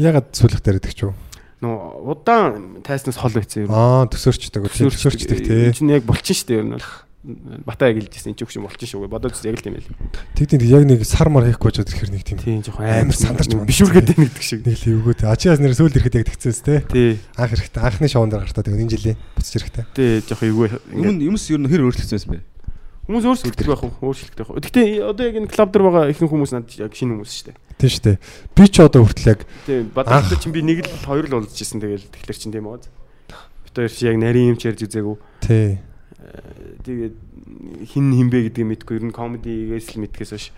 [0.00, 1.12] Ягаад сүлэх дээр идэх ч юу?
[1.64, 3.72] Нөө удаан тайснаас хол байцсан юм.
[3.72, 4.68] Аа төсөрчдөг.
[4.68, 5.72] Төсөрчдөг тий.
[5.72, 6.88] Энэ чинь яг болчин шүү дээ ер нь бол.
[7.66, 9.08] Батаа яг хэлжсэн энэ ч үгш болчин шүү.
[9.10, 9.88] Бодоод үзсэн яг л тийм байл.
[10.36, 14.14] Тэгтийн яг нэг сар мар хийхгүй ч тэгэхээр нэг тийм Тийм жоохон Амар сандарч бишүргээд
[14.14, 14.60] нэгдэг шиг.
[14.62, 15.26] нэг л тий.
[15.26, 16.78] Ачаас нэр сүүл ирэхэд яг тэгцээс тий.
[16.86, 17.10] Тий.
[17.34, 19.84] Анх ирэхдээ анхны шоунд дээр гартаа энэ жилийн буцаж ирэхдээ.
[19.96, 20.68] Тий жоохон эвгүй.
[20.94, 22.44] Өмнө юмс ер нь хэр өөрчлөгдсөн юм бэ?
[23.10, 23.94] Хүмүүс өөрсөлдөх байх уу?
[24.02, 24.62] Өөрчлөлттэй байх уу?
[24.62, 27.58] Гэхдээ одоо яг энэ клуб дээр байгаа ихэнх хүмүүс надад яг шинэ хүмүүс шүү дээ.
[27.76, 28.18] Тийм шүү дээ.
[28.56, 32.08] Би ч одоо хүртэл яг Тийм бадралтай чинь би нэг л хоёр л уулзчихсан тэгэл
[32.08, 32.80] тэгэхээр чинь тийм үү.
[32.80, 35.16] Бид хоёр чи яг нарийн юм ч ярьж үзээгүй.
[35.44, 35.78] тий.
[36.86, 37.16] Тэгээд
[37.92, 40.50] хин хинбэ гэдгийг мэдгүй ер нь комедигээс л мэдгээс биш.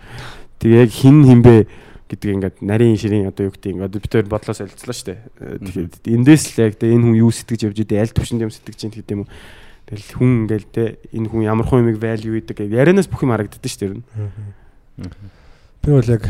[0.63, 1.67] Тэгээ яг хин хинбэ
[2.09, 5.19] гэдэг ингээд нарийн ширийн одоо юу гэдэг ингээд бид хоёр бодлоо солилцлоо шүү дээ.
[5.43, 8.51] Э, Тэгэхээр эндээс л яг тэ энэ хүн юу сэтгэж явж идэв аль төвшөнд юм
[8.55, 9.31] сэтгэж чинь гэдэг юм уу.
[9.85, 13.61] Тэгэл хүн ингээл тэ энэ хүн ямар хүн юмыг value гэдэг ярианаас бүх юм харагддаг
[13.61, 14.05] шүү дээ ер нь.
[15.85, 16.23] Би бол яг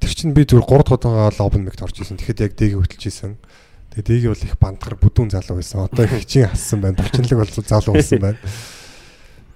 [0.00, 2.18] тэр чинь би зүгээр 3 дахь удаага л open mic-д орж исэн.
[2.18, 3.38] Тэгэхэд яг дэгийг хөтлж исэн.
[3.94, 5.86] Тэгээ дэгийг бол их бандгар бүдүүн залуу байсан.
[5.86, 6.98] Одоо их хичээн ассан байна.
[6.98, 8.40] Булчинлаг бол залуу болсон байна.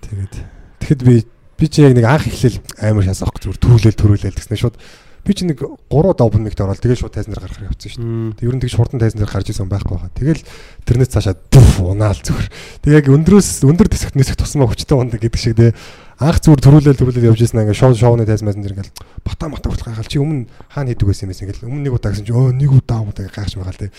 [0.06, 0.34] Тэгээд
[0.80, 1.14] тэгэхэд би
[1.60, 4.76] би чи яг нэг анх эхлэл амар шасаах зүгээр төрүүлэл төрүүлэл гэсэн шууд
[5.24, 8.00] би чи нэг 3 удаа open mic-д ороод тэгээд шууд тайзан дээр гарахаар явцсан шүү
[8.00, 8.36] дээ.
[8.40, 10.16] Тэг ер нь тэгж хурдан тайзан дээр гарч исэн байхгүй байгаа.
[10.16, 10.42] Тэгэл
[10.88, 12.48] тэрнээс цаашаа бүф унаал зүгээр.
[12.80, 15.72] Тэг яг өндрөөс өндөр тэсэгт нисэх тусмаа хүчтэй ундаг гэдэг шиг тэгээ
[16.20, 18.92] анх зүгээр төрүүлэл төрүүлэл явж исэн ингээ шоу шоуны тайзмаас энэ ингээл
[19.24, 22.10] бата мата хүртэл гайхал чи өмнө хаана хийдэг байсан юм бэ ингээл өмнө нэг удаа
[22.12, 23.92] гэсэн чи өө нэг удаа удаа гайхаж байгаа л тэг.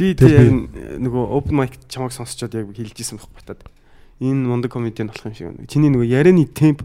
[0.00, 3.62] Би би- нөгөө open mic чамайг сонсчод яг хэлж исэн баг батад.
[4.20, 5.66] Энэ мундаг комедиан болох юм шиг байна.
[5.66, 6.84] Чиний нөгөө ярианы темп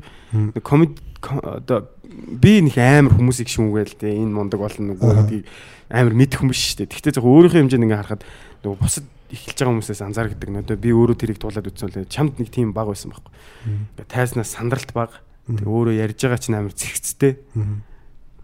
[0.64, 5.20] комеди одоо би нэг амар хүмүүсийг шүүгээл те энэ мундаг болно нөгөө Аа.
[5.28, 5.46] гэдгийг
[5.92, 6.92] амар мэдэх биш шүү дээ.
[6.96, 8.24] Гэхдээ зөв өөрийнхөө хэмжээнд ингээ харахад
[8.64, 12.08] нөгөө бусад эхэлж байгаа хүмүүсээс анзаар гэдэг нь одоо би өөрөө тэрийг туулаад үзсэн л
[12.08, 13.34] чамд нэг тийм баг байсан байхгүй.
[14.00, 15.12] Ингээ тайснаас сандралт баг.
[15.50, 17.42] Тэг өөрөө ярьж байгаа чинь амар зэгцтэй.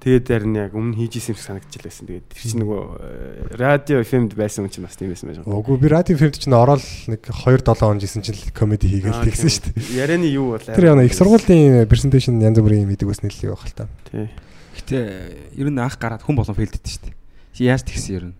[0.02, 2.06] Тэгээд харин яг өмнө хийж исэн юм шиг санагдчихлаа байсан.
[2.10, 5.62] Тэгээд тэр чинь нөгөө э, радио FM-д байсан хүн чинь бас тийм байсан байж байгаа.
[5.62, 9.54] Үгүй би радио ферд чинь ороод нэг 2 7 он жисэн чинь комеди хийгээл тэгсэн
[9.54, 10.02] шүү дээ.
[10.02, 13.78] Ярианы юу бол Тэр яна их сургуулийн презентацийн янз бүрийн мэдэг бас нэлээд байх л
[13.78, 13.86] та.
[14.10, 14.26] Тий.
[14.82, 14.98] Гэтэ
[15.62, 17.14] ер нь анх гараад хүн болон фейлдэд шүү дээ.
[17.62, 18.36] Яаж тэгсэн ер нь?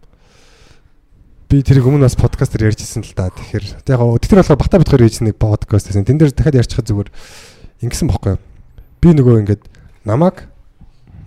[1.46, 3.30] Би тэрийг өмнө бас подкастер ярьжсэн л да.
[3.30, 6.10] Тэгэхээр яг гоо тэр болохоор бата битгаар хийсэн нэг подкаст байсан.
[6.10, 7.14] Тэн дээр дахиад ярьчихад зүгээр
[7.86, 8.42] ингэсэн бохгүй юу?
[9.04, 9.64] Би нөгөө ингээд
[10.08, 10.50] намайг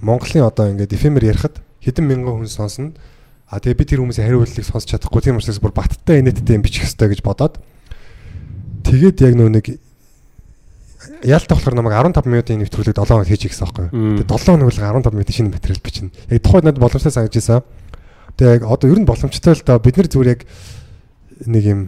[0.05, 2.93] Монголын одоо ингээд эфемер ярихад хэдэн мянган хүн сонсно.
[3.49, 6.85] А тэгээ би тэр хүмүүсийн хариултыг сонсч чадахгүй тийм учраас бүр баттай инээдтэй юм бичих
[6.85, 7.61] хэрэгтэй гэж бодоод
[8.85, 9.67] тэгээд яг нөө нэг
[11.25, 13.87] яалтаа болохоор намайг 15 минутын нэвтрүүлэг 7 хоног хийж ихсэн байхгүй.
[14.25, 16.13] Тэгээд 7 хоног бол 15 минутын шинэ материал бичнэ.
[16.33, 17.63] Яг тухайд надад боломжтой санагдаж байсан.
[18.37, 20.41] Тэгээд яг одоо ер нь боломжтой л да бид нар зүгээр яг
[21.45, 21.81] нэг юм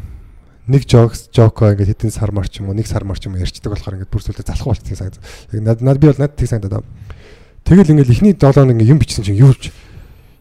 [0.67, 3.97] нэг жокс жоко ингээд хэдэн сар марч юм уу нэг сар марч юм ярьцдаг болохоор
[4.03, 5.23] ингээд бүр сүлдө залах болчихсон санагдав.
[5.53, 6.85] Яг над над би бол надад тийг санагдаад.
[7.67, 9.75] Тэгэл ингээд эхний 7 хоног ингээд юм бичсэн чинь юуч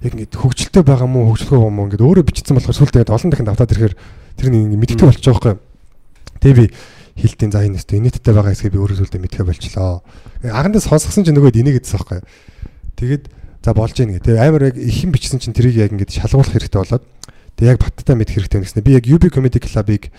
[0.05, 3.29] яг ингээд хөгжилтэй байгаа мó хөгжлөхгүй байгаа мó ингээд өөрөө бичсэн болохоор сүлдө ингээд олон
[3.33, 3.95] дахин давтаад ирэхээр
[4.38, 5.53] тэр нэг ингээд мэддэг болчих жоохгүй.
[6.38, 6.65] Тэгээ би
[7.17, 10.05] хилтийн за энэ өстө инээдтэй байгаа хэсгийг би өөрөө сүлдө мэдхэ болчлоо.
[10.45, 12.21] Агандаа сонсгосон чинь нөгөөд энийг гэдсэн байхгүй.
[13.01, 13.23] Тэгээд
[13.65, 14.21] за болж ийн гэ.
[14.21, 17.03] Тэгээ амар яг их юм бичсэн чинь тэрийг яг ингээд шалгуулах хэрэгтэй болоод
[17.57, 18.85] тэгээ яг баттай мэдэх хэрэгтэй гэсэн.
[18.85, 20.13] Би яг UB Comedy Club-ыг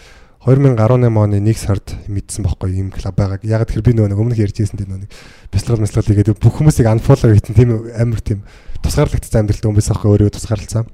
[0.46, 3.42] 2018 оны 1 сард мэдсэн байхгүй юм клуб байгааг.
[3.42, 5.10] Яг тэр би нөгөө өмнөх ярьж ирсэн тийм нэг
[5.50, 8.46] бяцлал мэслэл игээд бүх хүмүүсийг unfollow хийсэн тийм амар тийм
[8.78, 10.86] тусгаарлагдсан амьдралтай хүмүүс байхгүй өөрөө тусгаарлалцсан.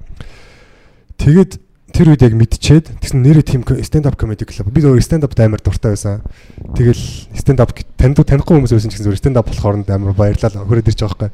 [1.21, 1.51] Тэгээд
[1.93, 4.73] тэр үед яг мэдчихэд тэгсэн нэрээ тийм stand up comedy club.
[4.73, 6.25] Би өөр stand up амар дуртай байсан.
[6.73, 6.97] Тэгэл
[7.37, 10.65] stand up танд танихгүй хүмүүс байсан ч гэсэн stand up болохоор амар баярлалаа.
[10.65, 11.31] Хөрөөд ирж байгаа байхгүй.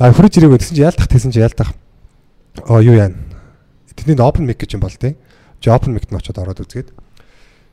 [0.00, 1.76] А хөрөж ирээгүй тэгсэн чи яалтах тэгсэн чи яалтах.
[2.64, 3.12] Оо юу яа.
[3.92, 5.20] Тэний open mic гэж юм бол тий.
[5.60, 6.88] Чи open mic-д нь очиод ороод үзгээд.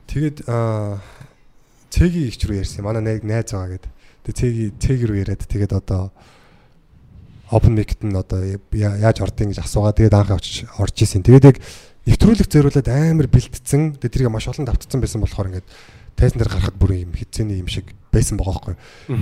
[0.06, 1.02] Тэгээд аа
[1.90, 2.84] цэгийн ихч рүү ярьсан.
[2.86, 3.92] Манай нэг найз байгаа гэдэг.
[4.26, 6.10] Тэгээд цэгийн цэг рүү яриад тэгээд одоо
[7.50, 8.42] open mic-т нь одоо
[8.74, 9.94] яаж ордгийг гэж асуугаа.
[9.94, 11.22] Тэгээд анх очиж орж исэн.
[11.22, 11.56] Тэгээд яг
[12.06, 13.98] нэвтрүүлэг зөөрүүлээд амар бэлтцсэн.
[13.98, 15.68] Тэгээд тэрийг маш олон давтцсан байсан болохоор ингээд
[16.18, 18.76] тайзан дээр гарахад бүр юм хитцээний юм шиг байсан байгаа байхгүй.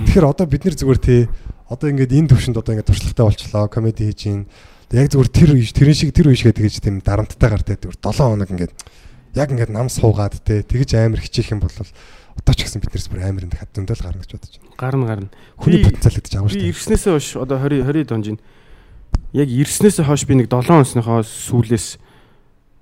[0.09, 1.21] Тэгэхээр одоо бид нэр зүгээр тий
[1.69, 3.69] одоо ингээд энэ төвшөнд одоо ингээд туршлагатай болчлоо.
[3.69, 4.45] Комеди хийж гин.
[4.93, 8.49] Яг зүгээр тэр тэрэн шиг тэр үе шиг тэгэж тийм дарамттайгаар тий зүгээр 7 хоног
[8.49, 8.73] ингээд
[9.35, 13.23] яг ингээд нам суугаад тий тэгэж амар хичих юм бол одоо ч гэсэн биднээс бүр
[13.27, 14.75] амар энэ хад зөндөл гарна гэж бодож байна.
[14.79, 15.29] Гарна гарна.
[15.59, 18.39] Хүний потенциал гэдэг чинь Би ирснээсээ хойш одоо 20 20 донжин.
[19.31, 21.99] Яг ирснээсээ хойш би нэг 7 онсныхоо сүүлээс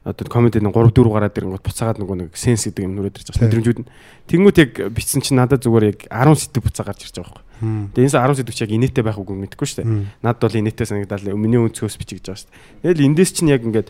[0.04, 3.30] одоо комеди нэг 3 4 гараад ирэнгүүт буцаагаад нөгөө нэг сенс гэдэг юм нүрээд ирж
[3.32, 3.90] байгаа мэдрэмжүүд нь.
[4.28, 7.96] Тэнгүүт яг бичсэн чинь надад зүгээр яг 10 сэдв буцаа гарч ирж байгаа байхгүй.
[7.96, 9.96] Тэгээ энэс 10 сэдв чи яг инээтэй байх үгүй мэдэхгүй шүү дээ.
[10.20, 12.84] Надад бол инээтэй санагдал миний өнцгөөс бичиж байгаа шүү дээ.
[12.84, 13.88] Тэгэл эндээс чинь яг ингээд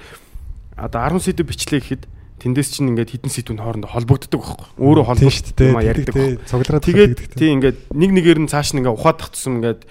[0.78, 2.04] одоо 10 сэдв бичлээ гэхэд
[2.43, 4.67] тэндээс чинь ингээд хідэн сэдвүүнд хоорондоо холбогддог байхгүй.
[4.84, 6.15] Өөрөө холбогддог юм а ярьдаг.
[6.43, 9.88] Цуглараад Тэгээд тий ингээд нэг нэгээр нь цааш нь ингээд ухаадах тусам ингээд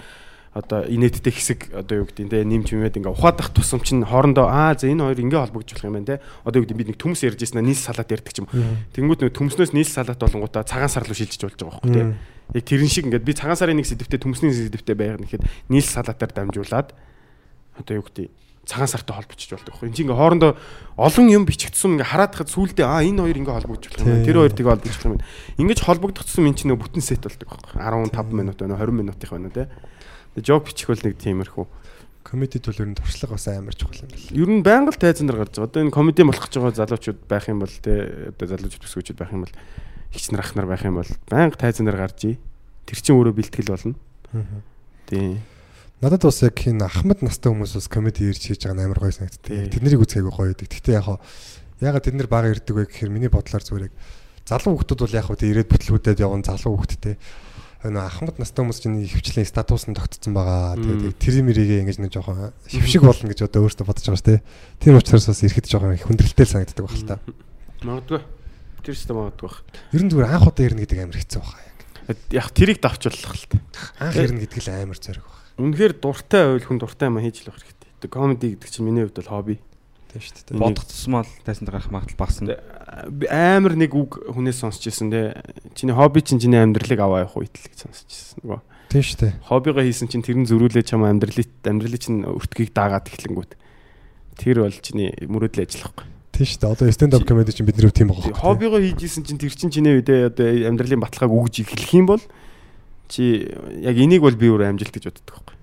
[0.53, 4.77] одоо инээдтэй хэсэг одоо юу гэдэг нь нэмж юмэд ингээ ухаадах тусам чинь хоорондоо аа
[4.77, 7.25] за энэ хоёр ингээ холбогдож болох юм байна те одоо юу гэдэг бид нэг төмс
[7.25, 8.47] ярьж ирсэн нийс салаат ярьдаг юм
[8.93, 12.03] тэнгууд нэг төмснөөс нийс салаат болонгуудаа цагаан сар руу шилжиж болж байгаа байхгүй те
[12.53, 15.41] яг тэрэн шиг ингээд би цагаан сарын нэг сэдвтэ төмсний сэдвтэ байх нэхэд
[15.73, 16.93] нийс салаатаар дамжуулаад
[17.81, 18.29] одоо юу гэдэг
[18.65, 19.87] цагаан сартай холбогдож болдог байхгүй.
[19.91, 20.51] Энд чинь ингээ хоорондоо
[20.95, 24.23] олон юм бичигдсэн ингээ хараад хад сүулдэ аа энэ хоёр ингээ холбогдож болох юм.
[24.23, 25.23] Тэр хоёр тийг холбогдож болох юм.
[25.59, 27.75] Ингэж холбогдсон юм чинь нөө бүтэн сет болдог байхгүй.
[27.83, 29.67] 15 минут байна 20 минутын байна те.
[30.39, 31.65] Тэгээ жок бичих бол нэг тиймэрхүү.
[32.23, 34.31] комеди төлөөрөнд туршлага бас амар чухал юм байна.
[34.31, 35.69] Ер нь байнга л тайзан дээр гарч байгаа.
[35.69, 37.93] Одоо энэ комеди болох гэж байгаа залуучууд байх юм бол те
[38.31, 39.55] одоо залуучууд төсгөөчүүд байх юм бол
[40.15, 42.35] хич нар ах нар байх юм бол байнга тайзан дээр гарч ий.
[42.87, 43.95] Тэр чинь өөрөө бэлтгэл болно.
[45.11, 45.43] Тийм.
[46.03, 49.15] Надад бас яг хин Ахмад настай хүмүүс бас комеди ирж хийж байгаа нь амар гоё
[49.15, 49.71] санагддаг.
[49.71, 50.67] Тэднийг үзэх айгүй гоё байдаг.
[50.67, 51.07] Гэхдээ яг
[51.79, 53.95] ягаад тэд нар бага ирдэг вэ гэхээр миний бодлоор зүгээр яг
[54.43, 57.15] залуу хүмүүс бол яг хөө ирээд бүтлгүүдэд явган залуу хүмүүстэй
[57.87, 60.75] энэ Ахмад настай хүмүүс чинь хөвчлийн статус нь тогтцсон байгаа.
[60.75, 64.43] Тэгээд тэр мэрийгээ ингэж нэг жоохон хөвшиг болно гэж одоо өөртөө бодож байгаа шүү дээ.
[64.83, 67.19] Тийм учраас бас ирэхэд жоохон хүндрэлтэй санагддаг байх л та.
[67.83, 68.21] Магадгүй.
[68.83, 69.63] Тэр ч магадгүй бах.
[69.95, 71.79] Ер нь зүгээр анх удаа ирнэ гэдэг амар хэцүү байна яг.
[72.31, 73.59] Яг тэрийг давчуулах л та.
[73.99, 75.42] Анх ирнэ гэдэг л амар зориг байна.
[75.57, 77.89] Үнэхээр дуртай байвал хүн дуртай юм хийж л байх хэрэгтэй.
[78.01, 79.55] Тэгээ комеди гэдэг чинь миний хувьд бол хобби.
[80.09, 80.57] Тийм шүү дээ.
[80.57, 82.57] Бодох тусмал тайсан дээр гарах магадлал багасна.
[83.29, 85.41] Амар нэг үг хүнээс сонсч ирсэн те.
[85.77, 88.61] Чиний хобби чинь чиний амьдралыг аваа явах үед л гэж сонсч ирсэн нөгөө.
[88.93, 89.33] Тийм шүү дээ.
[89.49, 93.51] Хоббигоо хийсэн чинь тэр нь зөрүүлээ чам амьдралыг амьдралыг чинь өртгийг даагаад эхлэнгүүт.
[94.37, 96.05] Тэр бол чиний мөрөөдлийн ажил байхгүй.
[96.33, 96.73] Тийм шүү дээ.
[96.77, 98.37] Одоо stand up comedy чинь бидний тийм байгаа.
[98.37, 102.21] Хоббигоо хийжсэн чинь тэр чинь чиний үедээ одоо амьдралын баталгааг өгж эхлэх юм бол
[103.07, 103.47] чи
[103.83, 105.55] яг энийг бол би өөр амжилт гэж боддог байхгүй.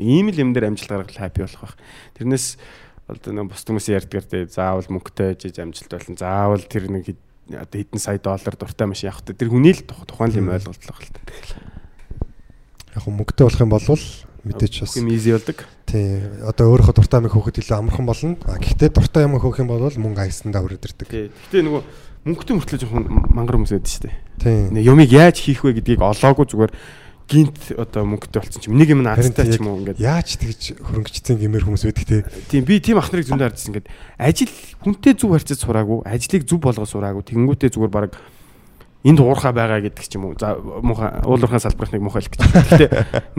[0.00, 1.76] Ийм л юм дээр амжилт гаргал хаппи болох байх.
[2.18, 2.58] Тэрнээс
[3.06, 6.16] одоо нэг бус хүмүүс ярьдгаар те заавал мөнгөтэй жиж амжилт болно.
[6.18, 7.14] Заавал тэр нэг
[7.54, 10.90] одоо хэдэн сая доллар дуртай машин явах те тэр хүний л тухайн юм ойлголт л
[10.90, 11.22] байна та.
[12.94, 13.86] Яг мөнгөтэй болох юм бол
[14.44, 15.66] мэдээч бас юм easy болдог.
[15.86, 16.22] Тий.
[16.46, 18.36] Одоо өөрийнхөө дуртай юм хөөхөд илүү амархан болно.
[18.46, 21.08] А гэхдээ дуртай юм хөөх юм бол мөнгө аясандаа өрөөд ирдэг.
[21.10, 21.28] Тий.
[21.28, 21.82] Гэхдээ нөгөө
[22.24, 24.10] мөнгөтэй мөртлөө жоохон мангар хүмүүс байдаг шүү
[24.44, 24.84] дээ.
[24.84, 26.72] Юмыг яаж хийх вэ гэдгийг олоогүй зүгээр
[27.30, 31.38] гинт одоо мөнгөтэй болсон юм нэг юм наацтай ч юм уу ингээд яаж тэгж хөрөнгөчсөн
[31.38, 32.18] гэмээр хүмүүс байдаг те.
[32.50, 34.52] Тийм би тийм ах нарыг зөндөө хардсан ингээд ажил
[34.82, 38.10] хүнтэй зүв харьцаж сураагүй ажлыг зүв болгож сураагүй тэгэнгүүтээ зүгээр баг
[39.00, 40.36] энд уурхаа байгаа гэдэг ч юм уу.
[40.36, 42.40] За муухай уулуурхаа салбарх нэг муухай л гэж.
[42.44, 42.90] Гэхдээ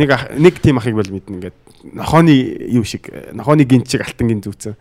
[0.01, 1.57] нэг ах- нэг тийм ахыг бол мэднэ ингээд
[1.93, 2.34] нохооны
[2.74, 4.74] юу шиг нохооны гинт шиг алтан гин зүүцэн.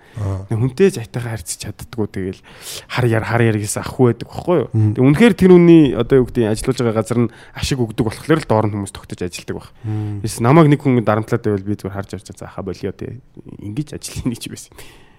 [0.49, 2.41] Хүнтэй зайтайгаа харьцаж чаддггүй тэгэл
[2.89, 4.69] хар яр хар яр гэсэн ахгүй байдаг байхгүй юу.
[4.97, 8.49] Тэг үнэхээр тэр үний одоо юу гэдэг ажиллаж байгаа газар нь ашиг өгдөг болохоор л
[8.49, 9.69] доор нь хүмүүс тогтож ажилладаг баг.
[10.25, 13.21] Эсвэл намайг нэг хүн дарамтлаад байвал би зүгээр харж авч зааха болио те.
[13.61, 14.73] Ингиж ажиллах нэг ч байсан.
[14.77, 15.10] Зүгээр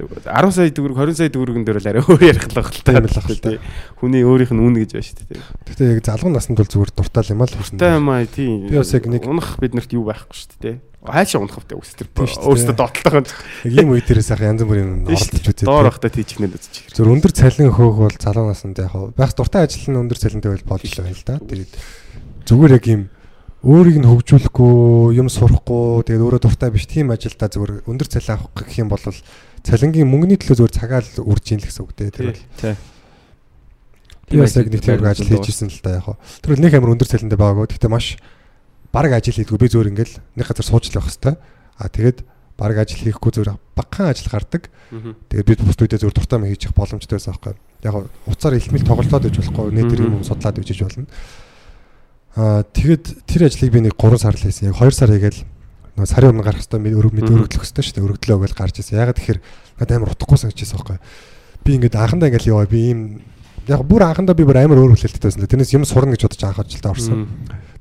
[0.00, 2.92] 10 сая төгрөг 20 сая төгрөгөн дээр л арай өөр ярих л баг л та.
[2.96, 3.40] Л л.
[3.40, 3.58] Тий.
[4.00, 5.40] Хүний өөрийнх нь үн гэж байна шүү дээ.
[5.68, 7.76] Гэхдээ яг залгуу наснд бол зүгээр дуртай юм аа л хүрсэн.
[7.76, 8.48] Тэ маа тий.
[8.70, 10.76] Би бас яг нэг- унах биднэрт юу байхгүй шүү дээ.
[11.00, 11.80] Хайшаа унах шүү дээ.
[12.16, 13.24] өөрсдөө доотлоо.
[13.24, 15.64] Яг ийм үе дээрээс ах янз бүрийн юм оролдож үзээ.
[15.68, 16.92] Доор ахтай тийчгнээд үзчих.
[16.92, 20.68] Зөв өндөр цалин хөөх бол залуу наснд яг байх дуртай ажил нь өндөр цалинтай байл
[20.68, 21.40] болж байгаа юм л да.
[21.40, 21.72] Тэгээд
[22.44, 23.02] зүгээр яг ийм
[23.60, 28.56] өөрийг нь хөгжүүлэхгүй, юм сурахгүй, тэгээд өөрөө дуртай биш тийм ажилдаа зүгээр өндөр цалин авах
[28.56, 32.08] гэх юм бол цалингийн мөнгөний төлөө зүгээр цагаал үрж ийн л гэсэн үг дээ.
[32.08, 32.40] Тэр бол
[34.32, 36.16] би бас яг нэг тийм ажил хийж ирсэн л да яг хав.
[36.40, 37.68] Тэр бол нэг амар өндөр цалинтай байгаагүй.
[37.68, 38.16] Гэхдээ маш
[38.96, 41.36] баг ажил хийдгүү би зүгээр ингээл нэг газар сууж л байх хэвээр.
[41.36, 42.18] А тэгээд
[42.56, 44.72] баг ажил хийхгүй зүгээр багахан ажил гардаг.
[45.28, 47.54] Тэгээд бид бус үедээ зөв дуртай мэй хийж явах боломжтой байсан байхгүй.
[47.84, 51.08] Яг нь уцаар илмэл тоглолтоод иж болохгүй, нэтэр юм судлаад ижиж болно.
[52.38, 54.70] Аа тэгэд тэр ажлыг би нэг 3 сар л хийсэн.
[54.70, 55.42] Яг 2 сар хийгээл
[55.98, 58.06] нөө сарын өмнө гарах хэвээр өрөг мэд өргөдлөх хэвээр шүү дээ.
[58.06, 59.02] Өргөдлөө гэж гарч ирсэн.
[59.02, 59.40] Яг тэгэхээр
[59.82, 60.98] надад амар утгагүй санагдчихсан байхгүй.
[61.66, 63.00] Би ингээд анхандаа ингээл яваа би ийм
[63.66, 65.44] яг бүр анхандаа би бүр амар өөр хүлээлттэй байсан.
[65.44, 67.26] Тэрнээс юм сурна гэж бодож анх ажилдаа орсон.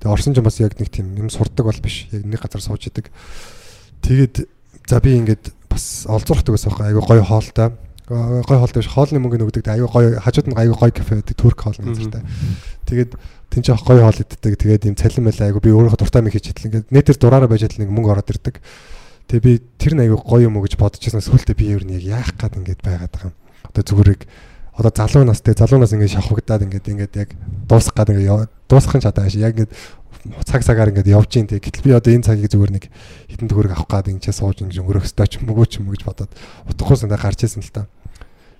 [0.02, 2.10] Тэгээ орсон ч бас яг нэг тийм юм сурдаг бол биш.
[2.10, 3.14] Яг нэг газар сууж идэг.
[4.02, 4.50] Тэгээд
[4.90, 6.86] за би ингээд бас олзуурхдаг байсан байхгүй.
[6.90, 7.78] Айгу гоё хоолтой.
[8.10, 8.90] Гой хоолтой биш.
[8.90, 9.70] Хоолны мөнгө нөгдөг.
[9.70, 11.38] Айгу гоё хажууд нь айгу гоё кафе байдаг.
[11.38, 12.26] Турк хоол газартай.
[12.90, 13.14] Тэгээд
[13.54, 14.58] тэн чинь гоё хоол иддэг.
[14.58, 16.74] Тэгээд юм цалин мэл айгу би өөрөө дуртай мэй хийж идэл.
[16.74, 18.58] Ингээд нэтэр дураараа байж идэл нэг мөнгө ороод ирдэг.
[19.30, 21.22] Тэгээ би тэр нь айгу гоё юм уу гэж бодож байсан.
[21.22, 23.38] Сүүлдээ би ер нь яг яах гээд ингээд байгаад байгаа юм.
[23.70, 24.26] Одоо зүгээрийг
[24.74, 27.30] одоо залуу настай залуу нас ингээд шавхагдаад ингээд ингээд яг
[27.70, 29.38] дуусах гээд ингээд дуусахын чадаа биш.
[29.38, 29.70] Яг ингээд
[30.50, 31.62] цаг цагаар ингээд явж ийн тэг.
[31.62, 32.86] Гэтэл би одоо энэ цагийг зүгээр нэг
[33.30, 36.32] хитэн төгрөг авах гээд ингээд сууж ингээд өнгөрөх ёстой ч мөгөө ч юм гэж бодоод
[36.68, 37.88] утгагүй санаа гарч ирсэн л та.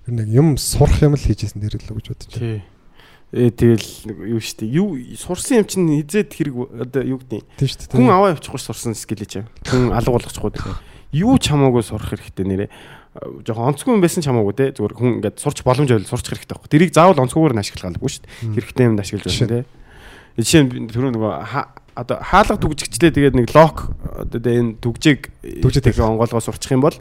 [0.08, 2.62] Ер нь юм сурах юм л хийж исэн дээр л гэж бодож байна.
[3.30, 3.88] Ээ тэгэл
[4.26, 7.94] юу штэ юу сурсан юм чинь хизээд хэрэг одоо юу гэдэг дээ.
[7.94, 9.46] хүн аваа явчихгүй сурсан скил чи.
[9.70, 10.50] Хүн алга болгочихгүй.
[11.14, 12.70] Юу ч хамаагүй сурах хэрэгтэй нэрээ.
[13.46, 14.74] Жохон онцгүй юм байсан ч хамаагүй те.
[14.74, 16.70] Зүгээр хүн ингээд сурч боломж байвал сурч хэрэгтэй байхгүй.
[16.74, 18.54] Тэрийг заавал онцгүйгээр нь ашиглах албагүй шүү дээ.
[18.58, 19.70] Хэрэгтэй юмд ашиглаж байна те.
[20.38, 21.32] Жишээ нь түрүү нөгөө
[22.00, 26.96] одоо хаалга түгжигчлээ тэгээд нэг лок одоо энэ түгжийг Түгжээ тэгээ онгоолгоо сурчих юм бол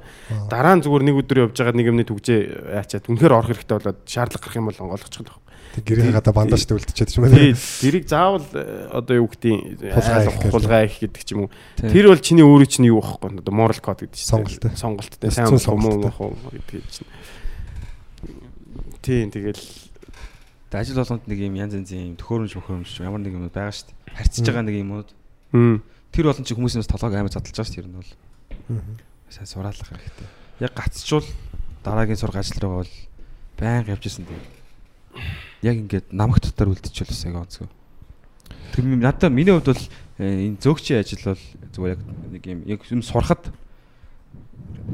[0.52, 4.00] дараа нь зүгээр нэг өдөр явж байгаа нэг юмны түгжээ яачаад үнэхээр орох хэрэгтэй болоод
[4.04, 5.32] шаардлага гарах юм бол онгоолгочих л
[5.70, 7.62] Тэг гэрээ гадаа бандажтай үлдчихэд ч юм тий уу.
[7.86, 10.50] тэрийг заавал э, одоо юу гэдэг Хулгай их гэдэг.
[10.50, 13.78] хулгай их гэдэг ч юм уу тэр бол чиний өөрөө чинь юу байхгүй одоо moral
[13.78, 14.74] code гэдэг чинь Сонголттой.
[14.74, 16.10] сонголттой сайн хүмүүс сонголттой.
[16.10, 17.10] муу гэдэг чинь
[19.06, 19.62] тий тэгэл
[20.70, 23.90] Тэгээ ажил болгонд нэг юм янз янзын юм төхөөрөмж мөхөөрөмж ямар нэг юм байгаа шүү
[23.90, 24.14] дээ.
[24.14, 25.10] Харьцаж байгаа нэг юмуд.
[26.14, 27.78] Тэр болон чи хүмүүсээс толгойг амар задлаж байгаа шүү.
[27.82, 28.12] Тэр нь бол
[29.34, 30.30] сайн сураалах хэрэгтэй.
[30.62, 31.26] Яг гацчвал
[31.82, 32.94] дараагийн сурга ажил руу бол
[33.58, 34.46] байнга явж исэн дээ.
[35.66, 37.70] Яг ингээд намаг дотор үлдчихвэл яг онцгой.
[38.74, 39.84] Тэр юм надад миний хувьд бол
[40.22, 41.44] э, энэ зөөгчийн ажил бол
[41.74, 43.50] зүгээр яг нэг юм яг юм сурахад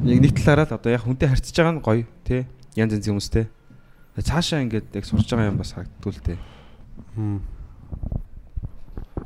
[0.08, 2.48] яг нэг талаараа л одоо яг хүнтэй харьцаж байгаа нь гоё тий
[2.80, 3.46] янз янзын хүмүүстэй.
[4.16, 6.40] Цаашаа ингээд яг сурж байгаа юм бас харагддгүй л дээ.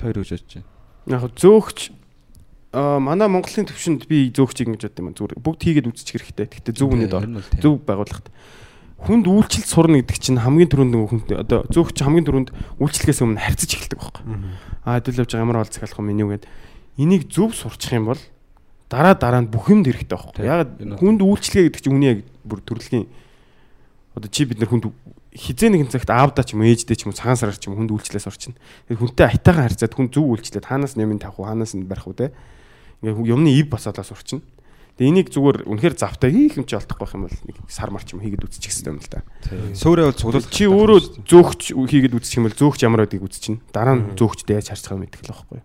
[0.02, 0.66] Тэр үж бодож байна.
[1.10, 1.80] яг зөөгч
[2.74, 6.46] а манай Монголын төвшөнд би зөөгчийг ингэж боддог юм зүгээр бүгд хийгээд үзчих хэрэгтэй.
[6.50, 7.26] Гэхдээ зөв үнэд ор
[7.62, 8.30] зөв байгууллагт
[9.00, 12.50] хүнд үйлчлэл сурна гэдэг чинь хамгийн түрүүнд хүнд одоо зөөгч хамгийн түрүүнд
[12.84, 14.24] үйлчлэгээс өмнө харьцаж эхэлдэг байхгүй.
[14.86, 16.46] А хэдүүл явж байгаа ямар бол захиалах юм меню гэд
[17.00, 18.22] энийг зөв сурчих юм бол
[18.92, 20.44] дараа дараа нь бүх юмд хэрэгтэй байхгүй.
[20.46, 20.68] Яг
[21.00, 23.08] хүнд үйлчлэгээ гэдэг чинь үний яг бүр төрөлхийн
[24.16, 24.90] одоо чи бид нар хүнд
[25.34, 28.26] хизээ нэгэн цагт аавдаа ч юм ээждээ ч юм цагаан сараар ч юм хүнд үйлчлээс
[28.26, 28.58] орчин.
[28.90, 32.18] Тэр хүнтэй айтайхан харьцаад хүн зөв үйлчлээд хаанаас юм тавих уу хаанаас нь барих уу
[32.18, 32.34] те.
[33.06, 34.42] Ингээ юмны ив басаалаас орчин.
[35.00, 38.04] Тэгээ энийг зүгээр үнэхээр завтай хийх юм чи олдохгүй байх юм бол нэг сар мар
[38.04, 39.24] ч юм хийгээд үзчих хэрэгтэй юм л да.
[39.72, 40.52] Сөөрэ бол цуглуулах.
[40.52, 43.64] Чи өөрөө зөөгч хийгээд үзчих юм бол зөөгч ямар байдгийг үзчихнэ.
[43.72, 45.64] Дараа нь зөөгчтэй яаж харьцах юм мэдэх л байхгүй.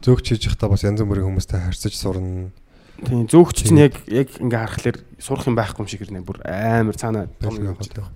[0.00, 2.56] Зөөгч хийж явахдаа бас янз бүрийн хүмүүстэй харьцаж сурна.
[3.04, 6.96] Тийм зөөгч чинь яг яг ингээ харахаар сурах юм байхгүй юм шиг хэрнээ бүр амар
[6.96, 8.10] цаанаа том юм байгаа.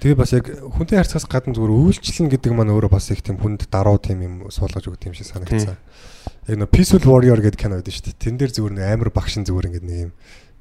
[0.00, 3.68] Тэгээ бас яг хүнтэй харьцахаас гадна зүгээр үйлчлэн гэдэг маань өөрөө бас их тийм хүнд
[3.68, 5.76] даруу тийм юм суулгаж өгдөг юм шиг санагдсан.
[6.48, 8.16] Яг нөө Peaceful Warrior гэдэг кино байдаг шүү дээ.
[8.16, 10.12] Тэн дээр зүгээр нэг амар багшин зүгээр ингээд нэг юм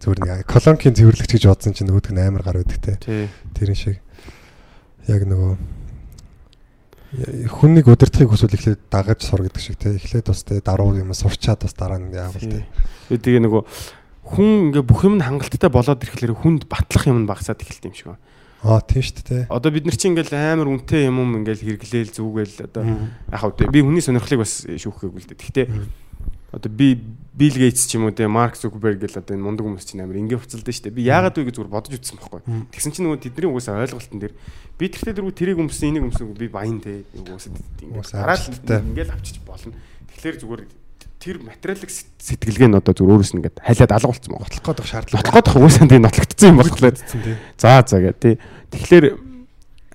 [0.04, 3.00] зүгээр нэг колонкийн цэвэрлэгч гэж бодсон чинь нөгөөх нь амар гар байдаг те.
[3.00, 3.32] Тий.
[3.56, 4.04] Тэрэн шиг
[5.08, 5.56] яг нөгөө
[7.10, 9.98] хүнийг удирдахыг хүсвэл эхлээд дагаж сур гэдэг шиг те.
[9.98, 12.70] Эхлээд бас те даруу юм сурчаад бас дараа нь яавал те.
[13.10, 13.62] Тэгээ нөгөө
[14.30, 18.08] хүн ингээ бүх юм хангалттай болоод ирэхлээр хүнд батлах юм нь багасаад эхэлт юм шиг
[18.14, 18.22] байна.
[18.62, 19.44] Аа тийм шүү дээ.
[19.50, 23.58] Одоо бид нар чинь ингээл амар үнэтэй юм юм ингээл хэрэглээл зүгэл одоо яг хав
[23.58, 25.40] би хүний сонирхлыг бас шүүхгээгүй л дээ.
[25.40, 25.66] Гэхдээ
[26.52, 26.98] одоо би
[27.40, 30.20] Билл Гейтс ч юм уу те Марк Зукерберг гэл одоо энэ мундаг хүмүүс чинь амар
[30.20, 30.92] ингээ буцалдаа дээ.
[30.92, 32.42] Би яагаад вэ гэж зүгээр бодож үзсэн байхгүй.
[32.74, 34.34] Тэгсэн чинь нөгөө тэдний угаасаа ойлголтын дээр
[34.76, 38.44] би тэртээ дэргүү тэрийг өмсөн энийг өмсөн би баян те угаасаа ингээ гараад
[38.92, 39.72] ингээл авчиж болно.
[40.12, 40.62] Тэгэхээр зүгээр
[41.22, 44.48] тэр материалын сэтгэлгээ нь одоо зүгээр өөрөөс нь ингээд хайлаад алга болцсон байгаа.
[44.50, 45.16] Нотлох гээд шаардлага.
[45.16, 46.96] Нотлох гээд угаасаа тийм нотлогдсон юм болохоор.
[47.56, 48.36] За за гэ тий.
[48.74, 49.06] Тэгэхээр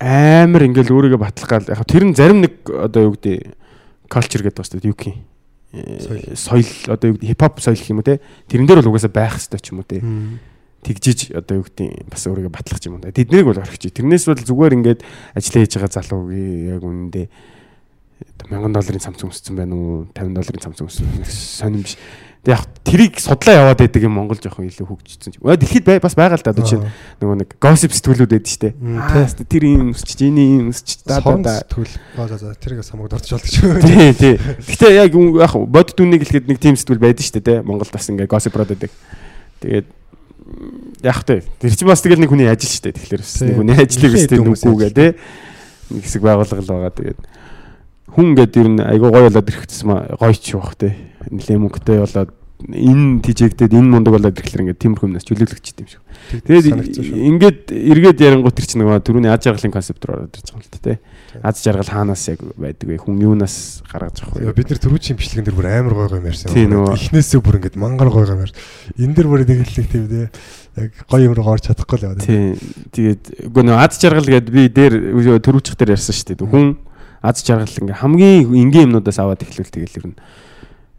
[0.00, 3.52] амар ингээл өөрийгөө батлах гал яг тэр нь зарим нэг одоо юу гэдэг
[4.08, 4.88] culture гэдэг шүү дээ.
[4.88, 5.33] Юу гэх юм
[6.34, 6.68] соёл.
[6.88, 8.20] Одоо юу гэдэг хипхоп соёл гэх юм уу те?
[8.48, 9.98] Тэрэн дээр бол угаасаа байх хэрэгтэй ч юм уу те?
[10.84, 14.76] Тэгжиж одоо юу гэдэг бас өөрийгөө батлах юм да тэднийг бол орхиж тэрнээс бол зүгээр
[14.78, 15.00] ингээд
[15.32, 17.26] ажиллаа хийж байгаа залуугийн яг үнэндээ
[18.44, 20.04] 1000 долларын цамц өмссөн байна уу?
[20.12, 21.96] 50 долларын цамц өмссөн сонирм биш
[22.46, 25.40] яг тэрийг судлаа яваад байдаг юм Монгол жоохон илүү хөгжсөн.
[25.40, 26.84] Өө дэлхийд бас байгаа л да одоо чинь
[27.24, 28.76] нөгөө нэг gossip сэтгүүлүүд байдаг штэ.
[29.48, 31.54] Тэр юм өсч, эний юм өсч да да да.
[31.64, 31.94] Сэтгүүл.
[32.28, 33.64] За за тэрийг самаг дорч болдог ч.
[33.88, 34.34] Тий, тий.
[34.36, 37.54] Гэтэ яг яг бод дүнийг хэлэхэд нэг team сэтгүүл байдаг штэ те.
[37.64, 38.92] Монголд бас ингээ gossip-род байдаг.
[39.64, 39.86] Тэгээд
[41.00, 42.92] яг тэ тэр чинь бас тэгэл нэг хүний ажил штэ.
[42.92, 45.16] Тэгэхээр бас нэг хүний ажлыг бас тэр нүгүүгээ те.
[45.88, 46.92] Нэг хэсэг байгууллага л байгаа.
[46.92, 47.18] Тэгээд
[48.12, 49.48] хүн ингээд ер нь айгуу гоё болоод
[49.84, 50.96] маа гоё ч байх те.
[51.30, 52.30] Нилээ мөнгөтэй болоод
[52.64, 56.00] энэ тижээгдээд энэ мундаг болоод ирэхлээр ингээд тиймэрхүү юмнаас чөлөөлөгч юм шиг.
[56.48, 56.66] Тэгээд
[57.12, 60.80] ингээд эргээд ярангуут чинь нөгөө түрүүний аз жаргалын концепт руу ороод ирж байгаа юм л
[60.80, 60.94] те.
[61.44, 62.96] Аз жаргал хаанаас яг байдаг вэ?
[63.04, 64.54] Хүн юунаас гаргаж авах вэ?
[64.56, 66.48] Бид нар төрүүчийн бичлэгэн дээр бүр амар гоё гоё ярьсан.
[66.54, 68.60] Эхнээсээ бүр ингээд мангар гоё гоё ярьсан.
[68.96, 70.30] Энэ дэр бүр нэг хэллэг тийм те
[70.78, 72.22] яг гоё юм руу орж чадахгүй л яваа.
[72.22, 72.56] Тийм.
[72.94, 74.94] Тэгээд үгүй нөө аз жаргал гэдэг би дээр
[75.42, 76.48] төрүүчих дээр ярьсан шүү дээ.
[76.48, 76.78] Хүн
[77.24, 80.16] аз жаргал ингээ хамгийн энгийн юмнуудаас аваад эхлүүл тэгэл ер нь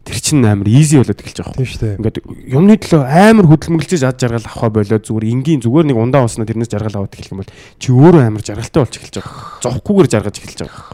[0.06, 1.58] тэр чинь амар easy болоод эхэлж байгаа.
[1.58, 1.98] Тийм шүү дээ.
[1.98, 6.46] Ингээд юмны төлөө амар хөдөлмөрлөж аз жаргал авахаа болоод зүгээр энгийн зүгээр нэг ундаа уснаа
[6.46, 7.50] тэрнээс жаргал аваад эхлэх юм бол
[7.82, 9.58] чи өөрөө амар жаргалтай болж эхэлж байгаа.
[9.66, 10.86] Зовхгүйгээр жаргаж эхэлж байгаа.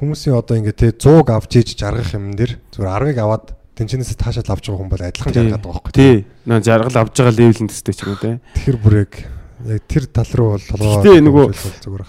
[0.00, 3.46] Хүмүүсийн одоо ингээ те 100 авч ийж жаргах юм дэр зүгээр 10-ыг аваад
[3.76, 5.92] тэнчнээс таашаал авч байгаа хүн бол адилхан жаргаад байгаа байхгүй.
[5.92, 6.16] Тий.
[6.48, 8.40] Наа жаргал авж байгаа левелэнд төстэй ч юм уу те.
[8.56, 8.94] Тэгэхээр бүр
[9.66, 11.46] яг тэр тал руу бол толгоо Гэтэ нөгөө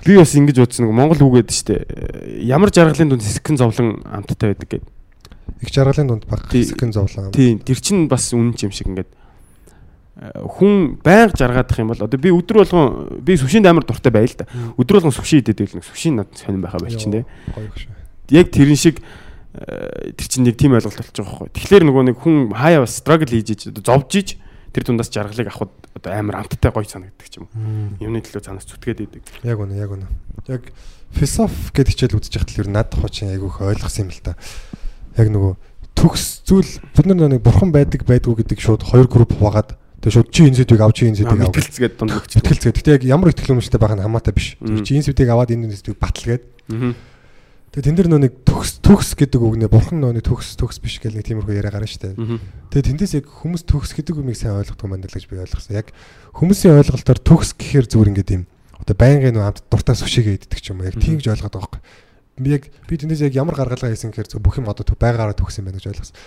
[0.06, 1.76] би бас ингэж бодсон нөгөө Монгол үгээд штэ
[2.46, 4.84] ямар жаргалын дунд хэсэгэн зовлон амттай байдаг гэдэг.
[5.66, 7.32] Их жаргалын дунд баг хэсэгэн зовлон.
[7.34, 9.10] Тийм тэр чин бас үнэн юм шиг ингээд
[10.20, 14.46] хүн байнга жаргаадах юм бол одоо би өдөр болгон би сүшинд амар дуртай байл та.
[14.76, 17.26] Өдөр болгон сүшин идэдэг л нэг сүшин над сонирн байхаа болчин те.
[18.30, 19.00] Яг тэрэн шиг
[19.56, 21.56] тэр чин нэг тийм ойлголт болчих жоох байхгүй.
[21.56, 24.30] Тэгэхээр нөгөө нэг хүн хаяа бас struggle хийж зовж иж
[24.74, 27.48] тэр дундаас жаргалыг авахд одоо амар амттай гоё санагддаг юм.
[28.00, 29.24] Юмны төлөө цаанаас зүтгээд идэг.
[29.44, 30.08] Яг үнэ, яг үнэ.
[30.48, 30.70] Яг
[31.14, 34.38] философи гэдэг хичээл үзэж байхад ер над хучин айгүйх ойлгосон юм л та.
[35.18, 35.54] Яг нөгөө
[35.98, 40.30] төгс зүйл бид нар нэг бурхан байдаг байдгүй гэдэг шууд хоёр групп багаад Тэгээ шууд
[40.32, 41.60] чи энэ сэдвийг авч энэ сэдвийг авах.
[41.60, 42.32] Итгэлцгээд дунд өгч.
[42.40, 42.78] Итгэлцгээд.
[42.80, 44.56] Гэтэ яг ямар итгэл үнэмштэй байх нь хамаатай биш.
[44.56, 46.44] Чи энэ сэдвийг аваад энэ сэдвийг баталгээд.
[47.70, 50.98] Тэгээ тэн дээр нөө нэг төгс төгс гэдэг үгнээ бурхан нөө нэг төгс төгс биш
[50.98, 52.18] гэл нэг тиймэрхүү яриа гарна штэ.
[52.74, 55.78] Тэгээ тэндээс яг хүмүүс төгс гэдэг үгийг сайн ойлгохгүй байна л гэж би ойлгосон.
[55.78, 55.94] Яг
[56.34, 58.44] хүмүүсийн ойлголтоор төгс гэхээр зүгээр ингээд юм.
[58.82, 60.90] Одоо байнгын нөө хамт дуртай сүшигээ иддэг ч юм уу.
[60.90, 61.82] Яг тийм гэж ойлгоод байгаа.
[62.42, 65.62] Би яг би тэндээс яг ямар гаргалгаа хийсэн гэхээр зөв бүх юм одоо байгаараа төгс
[65.62, 66.18] юм байна гэж ойлгосон.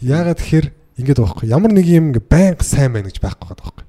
[0.00, 0.66] Яагаад тэгэхээр
[1.04, 1.52] ингээд байгаа байхгүй.
[1.52, 3.85] Ямар нэг юм ингээд байнга сайн байна гэж байхгүй байгаа байхгүй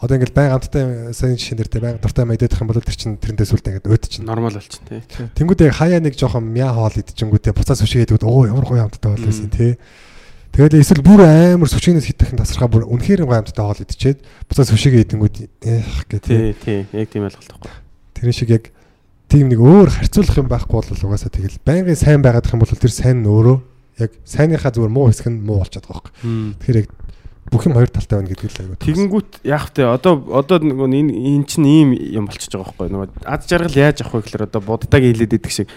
[0.00, 3.84] одоо ингээл байн амттай сайн те байн дуртай мэдэх юм бол тэр чин тэрнээ сүлдээ
[3.84, 5.04] ингээд өөд чин нормал болчин тий.
[5.36, 9.52] Тэнгүүд яг хаяа нэг жоохон мяа хоол идчихэнгүүтээ буцаас сүшигээд оо ямар гоё амттай болоосэн
[9.52, 9.76] тий.
[10.56, 15.04] Тэгээд эсвэл бүр амар сүшигнээс хитэх тасархаа бүр үнэхээр гоё амттай хоол идчихэд буцаас сүшигээ
[15.04, 15.36] идэнгүүд
[15.68, 16.56] эх гэх тий.
[16.56, 17.70] Тий, яг тийм ойлголт байхгүй.
[18.16, 18.64] Тэр шиг яг
[19.28, 22.72] тийм нэг өөр харьцуулах юм байхгүй бол угаасаа тэгэл байнгын сайн байгаад их юм бол
[22.72, 23.56] тэр сайн нь өөрөө
[24.02, 26.56] яг сайныхаа зүгээр муу хэсэг нь муу болчиход байгаа байхгүй.
[26.58, 26.88] Тэгэхээр яг
[27.48, 28.76] бүх юм хоёр талтай байна гэдэг л айгуу.
[28.84, 33.08] Тэгэнгүүт яг тэ одоо одоо нөгөө энэ эн чинь ийм юм болчихж байгаа байхгүй нөгөө
[33.24, 35.68] аз жаргал яаж авах вэ гэхээр одоо буддаг хэлээд идэг шиг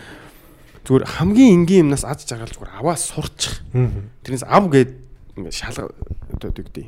[0.83, 3.63] зүгээр хамгийн энгийн юмнаас аз жаргал зүгээр аваа сурчих.
[3.71, 4.91] Тэрнээс ав гээд
[5.39, 5.89] ингээд шалга
[6.35, 6.87] одоо үгдээ.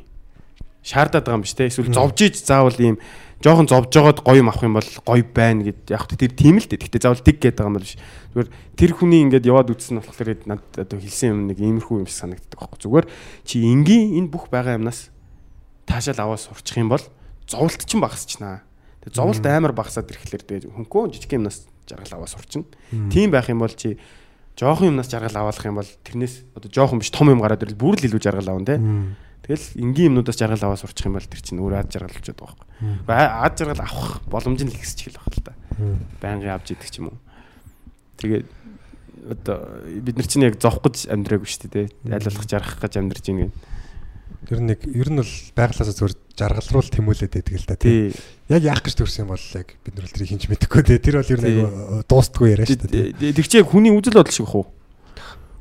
[0.86, 1.66] Шаардаад байгаа юм биш те.
[1.66, 3.02] Эсвэл зовж иж заавал ийм
[3.42, 6.70] жоохон зовж жоод гоё юм авах юм бол гоё байна гэд яг тэр тийм л
[6.70, 6.78] дээ.
[6.78, 7.98] Гэхдээ заавал dig гэдэг байгаа юм биш.
[8.30, 12.22] Зүгээр тэр хүний ингээд яваад үтсэн болохоор над одоо хэлсэн юм нэг иймэрхүү юм шиг
[12.22, 12.78] санагддаг байхгүй.
[12.86, 13.06] Зүгээр
[13.42, 15.10] чи энгийн энэ бүх байгаа юмнаас
[15.90, 17.02] таашаал аваад сурчих юм бол
[17.50, 18.62] зовлт чинь багасчнаа.
[19.02, 22.64] Тэгээ зовлт амар багасаад ирэхлээр тэгээ хөнкөө жижиг юмнаас жаргал аваад сурчна.
[23.10, 23.98] Тийм байх юм бол чи
[24.56, 28.00] жоохон юмнаас жаргал аваалах юм бол тэрнээс одоо жоохон биш том юм гараад ирэл бүр
[28.00, 28.80] л илүү жаргал аван те.
[29.46, 32.66] Тэгэл энгийн юмнуудаас жаргал аваад сурчих юм бол тэр чинь өөр ад жаргал болчиход байгаа
[33.06, 33.46] байхгүй.
[33.46, 35.54] Ад жаргал авах боломж нь ихсэж эхэлэх байх л та.
[36.18, 37.18] Байнгын авч идэх ч юм уу.
[38.18, 38.46] Тэгээд
[39.30, 41.86] одоо бид нар чинь яг зовх гэж амьдраагүй шүү дээ.
[42.10, 43.52] Аль болох жаргах гэж амьдарч ийн гэн.
[44.50, 48.14] Тэр нэг ер нь бол байглаасаа зөвөр жаргалруул тэмүүлээд байдаг л да тий.
[48.50, 50.98] Яг яах гэж төрсөн юм бол яг бид нар бол тэрийг хинч мэдэхгүй тий.
[51.02, 51.54] Тэр бол ер нь
[52.06, 53.14] дуустдаггүй яриа шүү дээ.
[53.62, 54.66] яг хүний үзэл бодол шиг хөө.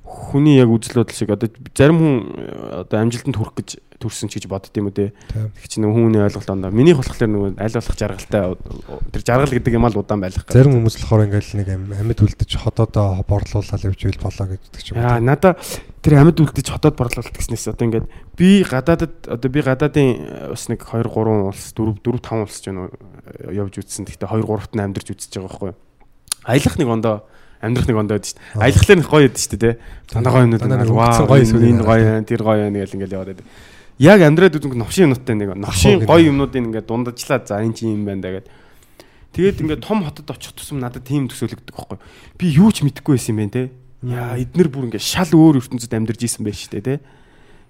[0.05, 4.37] Хүний яг үзэл бодол шиг одоо зарим хүн э, одоо амжилтанд хүрэх гэж төрсөн ч
[4.37, 5.13] гэж бодд юм уу те.
[5.33, 8.53] Тэг чи нэг хүний ойлголтоо минийх болохоор нэг аль болох жаргалтай
[9.09, 10.53] тэр жаргал гэдэг юм аа л удаан байх гэх.
[10.53, 14.93] Зарим хүмүүс болохоор ингээл нэг ам- амьд үлдэж хотоодоо борлуулаад явж ийл болоо гэдэг ч
[14.93, 15.17] юм уу.
[15.23, 15.57] надаа
[16.05, 20.69] тэр амьд үлдэж хотод борлуулалт гэснээс одоо ингээд би гадаадад одоо би гадаадын э, бас
[20.69, 24.05] нэг 2 3 улс 4 4 5 улс ч юм уу э, явж үзсэн.
[24.05, 25.79] Гэхдээ 2 3-т нь амьдарч үзэж байгаа байхгүй юу.
[26.45, 27.15] Аялах нэг ондоо
[27.65, 28.41] амьдрах нэг ондоо гэдэг чинь.
[28.61, 29.71] Аялахлаар нэг гоё гэдэг чинь те.
[30.13, 33.47] Дандаа гоё юмнууд нэг өнгөцсөн гоё энэ гоё тэр гоё юм гэл ингээл яваад байдаг.
[33.97, 36.29] Яг амьдраад үзэн новшин юмнуудтай нэг новшин гоё гэнэ.
[36.29, 38.51] юмнуудыг ингээд дундажлаа за энэ чинь юм байна да гэдэг.
[39.35, 41.99] Тэгээд ингээд том хотод очих тусам надад тийм төсөөлөгдөг байхгүй.
[42.39, 43.63] Би юу ч мэдэхгүй байсан юм байна те.
[44.03, 46.95] Яа эднэр бүр ингээд шал өөр ертөнцид амьдарч исэн байж штэ те.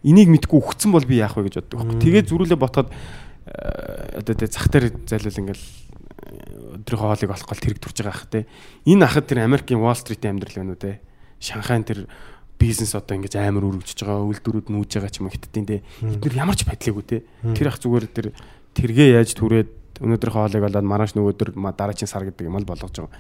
[0.06, 2.02] Энийг мэдгүй өгцөн бол би яах вэ гэж боддог байхгүй.
[2.06, 5.85] Тэгээд зүрүүлээ ботход э, одоо тэ зах дээр зайлвал ингээл э,
[6.26, 8.46] өдрийнхөө хоолыг олох гол тэрэг турж байгаа ах те.
[8.86, 11.00] Энэ ахад тэр Америкийн Wall Street-ийн амьдрал байна уу те.
[11.40, 12.00] Шанхайн тэр
[12.58, 15.78] бизнес одоо ингэж амар өргөжж байгаа үйлдвэрүүд нүүж байгаа ч юм хиттийн те.
[16.02, 17.18] Эднэр ямар ч байдлаагүй те.
[17.54, 18.28] Тэр ах зүгээр тэр
[18.74, 19.70] тэргээ яаж түрээд
[20.02, 23.14] өнөөдрийнхөө хоолыг олоод маргааш нөгөөдөр дараагийн сар гэдэг юм л болгож байгаа.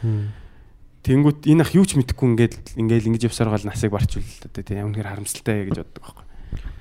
[1.05, 5.05] Тэнгүүт энэ ах юу ч мэдэхгүй ингээд ингээд ингэж явсаар гал насыг одоо тий үнэхээр
[5.13, 6.24] харамсалтай гэж боддог байхгүй.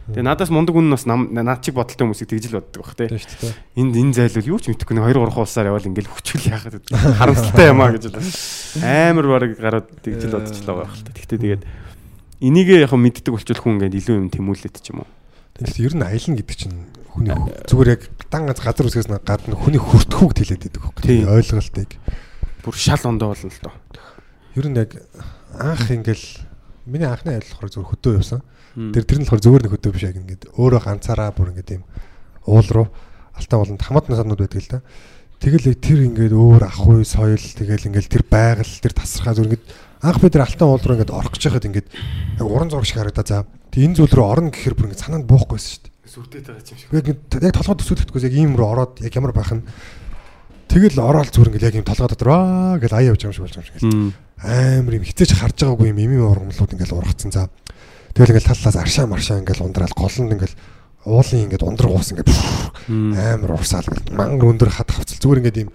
[0.04, 3.08] Тэгээ надаас мундаг үнэн бас нам- наад чиг бодолтой хүмүүсийг тэгж л боддог байх тий.
[3.80, 7.66] Энд энэ зайлвал юу ч мэдэхгүй нэг 2 3 хуусаар явал ингээд хүчүүл яхад харамсалтай
[7.72, 8.20] юм а гэж л
[8.84, 11.12] амар бараг гараад тэгж л бодож л байгаа байх л та.
[11.16, 11.62] Гэхдээ тэгээд
[12.44, 15.08] энийг яг мэддэг болчвол хүн ингээд илүү юм тэмүүлээд ч юм уу.
[15.56, 16.76] Тэгэхээр ер нь аялна гэдэг чинь
[17.08, 17.32] хүний
[17.64, 21.02] зүгээр яг дан ганц газар үсгээс нь гадна хүний хүртхүүг хэлээд байдаг хөөхгүй.
[21.08, 21.32] Тийм.
[21.32, 21.90] Ойлголтыг.
[22.60, 23.74] Бүр шал ондоо болно л доо.
[24.58, 24.90] Ер нь яг
[25.56, 26.26] анх ингээл
[26.90, 28.42] миний анхны аялал болохоор зүгээр хөдөө явсан.
[28.74, 31.84] Тэр тэр нь болохоор зүгээр нэг хөдөө биш яг ингээд өөрөө ганцаараа бүр ингээд юм
[32.50, 32.86] уул руу
[33.38, 34.80] алтан ууланд хамаат насанууд байдаг л да.
[35.38, 39.46] Тэгэл яг тэр ингээд өөр ах уй соёл тэгэл ингээд тэр байгаль тэр тасархаа зүр
[39.50, 39.64] ингээд
[40.02, 41.88] анх бид тэр алтан уул руу ингээд орох гэж байхад ингээд
[42.40, 43.46] яг уран зураг шиг харагдаа за.
[43.70, 45.94] Тэг энэ зүйл рүү орно гэхээр бүр ингээд санаанд буухгүйсэн шүү дээ.
[46.14, 46.90] сүрдээд байгаа юм шиг.
[46.94, 49.64] Яг яг толгой төсөөлөхдгүйс яг ийм рүү ороод яг ямар байх нь
[50.68, 53.44] тэгэл ороод зүгээр ингээд яг ийм толгой дотор аа гэж аяа явж байгаа юм шиг
[53.44, 54.16] болж байгаа юм шиг.
[54.44, 57.48] Амар юм хитэж харж байгаагүй юм имим ургамлууд ингээл ургацсан за.
[58.14, 60.56] Тэгэл ингээл таллаас аршаа маршаа ингээл ундраал голонд ингээл
[61.04, 65.18] уулын ингээд ундраг уус ингээд амар урсаал ингээл мангар өндөр хат хавцал.
[65.18, 65.70] Зүгээр ингээд ийм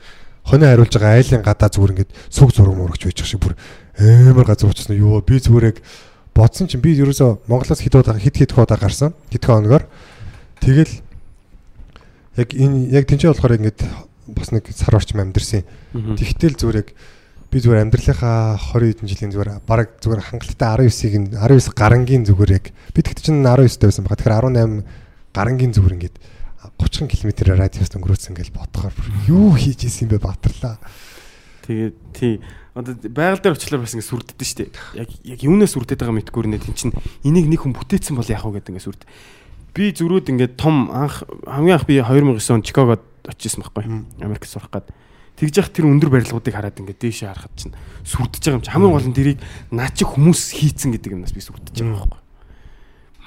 [0.48, 3.54] хонио хариулж байгаа айлын гадаа зүгээр ингээд сүг зураг мөрөгч байж шиг бүр
[4.00, 5.78] амар газар уучсан юу би зүгээр яг
[6.34, 9.14] бодсон чинь би ерөөсөө Монголоос хэд удаа хэд хэд удаа гарсан?
[9.30, 9.84] Хэдхэн хоногор
[10.64, 10.94] тэгэл
[12.40, 13.84] яг энэ яг тэнцээ болохоор ингээд
[14.32, 15.68] бас нэг сар орчим амьдэрсэн.
[16.16, 16.90] Тэгтэл зүгээр яг
[17.50, 22.52] би зүгээр амьдралынхаа 20 хэдэн жилийн зүгээр баг зүгээр хангалттай 19-ыг нь 19 гарангийн зүгээр
[22.62, 24.22] яг би тэгт чинь 19 тавьсан баг.
[24.22, 24.86] Тэгэхээр 18
[25.34, 26.18] гарангийн зүгээр ингээд
[26.78, 28.94] 30 км радиуст өнгөрөөсөн гэж бодохоор
[29.26, 30.78] юу хийж исэн бэ баатарлаа.
[31.66, 32.38] Тэгээд тий
[32.78, 34.70] одоо байгаль дээр очлоор бас ингэ сүрддэж штэ.
[34.94, 36.92] Яг яг юунаас сүрдээд байгаа мэдгүй нэ тэн чин
[37.26, 39.02] энийг нэг хүн бүтээсэн бол яах вэ гэдэг ингэ сүрд.
[39.74, 44.06] Би зүрүүд ингээд том анх хамгийн анх би 2009 онд Чикагод очижсэн байхгүй.
[44.22, 44.88] Америкт сурах гад.
[45.40, 48.72] Тэгж яхад тэр өндөр барилгуудыг хараад ингээд дээшээ харахад чинь сүрдэж байгаа юм чи.
[48.76, 49.40] Хамгийн гол нь тэрийг
[49.72, 52.22] наа чи хүмүүс хийцэн гэдэг юмнаас би сүрдэж байгаа байхгүй.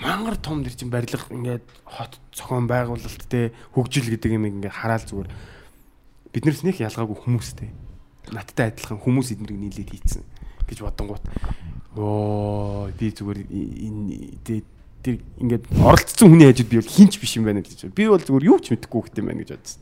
[0.03, 5.01] Мангар том тэр чин барилга ингээд хот цохон байгуулалт те хөгжил гэдэг юм ингээд хараал
[5.09, 5.31] зүгээр.
[6.37, 7.71] Биднээс нэг ялгаагүй хүмүүстэй
[8.33, 10.23] надтай адилхан хүмүүс эднэрийг нийлээд хийцэн
[10.69, 11.25] гэж бодонгууд.
[11.97, 14.65] Оо би зүгээр энэ тэ-
[15.03, 18.49] тэр ингээд оролцсон хүний хажууд би бол хинч биш юм байна гэж би бол зүгээр
[18.49, 19.81] юу ч мэдэхгүй хөхт юм байна гэж бодсон.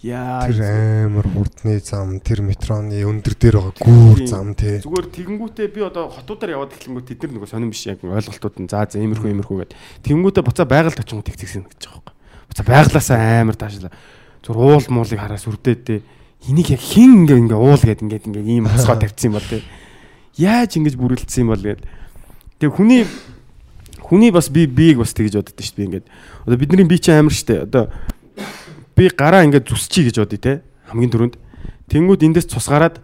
[0.00, 0.64] Яа Тэр
[1.04, 4.80] амар хурдны зам, тэр метроны өндөр дээр байгаа гүүр зам тий.
[4.80, 8.70] зүгээр тэгэнгүүтээ би одоо хотуудаар яваад эхлэнгүүт тэд нар нөгөө сонирн биш яг ойлголтууд нь
[8.72, 9.76] заа за иймэрхүү иймэрхүү гэд.
[10.00, 12.16] Тэгэнгүүтээ буцаа байгальд очингууд тэгцгсэн гэж байгаа байхгүй.
[12.48, 13.92] Буцаа байгалаасаа амар таашла.
[14.40, 16.00] Зүгээр уул муулыг хараа сүрдээд те
[16.48, 19.60] энийг яг хин ингээ ингээ уул гэд ингээ ингээ ийм хосгоо тавьчихсан юм бол те
[20.40, 21.84] яаж ингэж бүрэлдсэн юм бол гэд.
[22.56, 23.04] Тэг хүний
[24.00, 26.06] хүний бас би биеийг бас тэгж боддоо шүү дээ би ингээд.
[26.48, 27.92] Одоо бидний бие чинь амар штэ одоо
[29.00, 30.52] би гараа ингээд зүсчий гэж бодъё те
[30.92, 31.34] хамгийн түрүүнд
[31.88, 33.00] тэнгууд эндээс цус гараад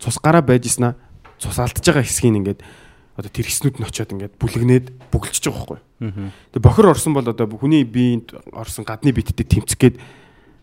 [0.00, 0.96] цус гараа байж иснаа
[1.36, 2.60] цус алдж байгаа хэсгийг ингээд
[3.20, 6.32] одоо тэр хэснүүд нь очиод ингээд бүлэгнээд бүгэлжиж байгаа байхгүй.
[6.56, 10.00] Тэгээ бохор орсон бол одоо хүний биеинд орсон гадны биттэй тэмцгээд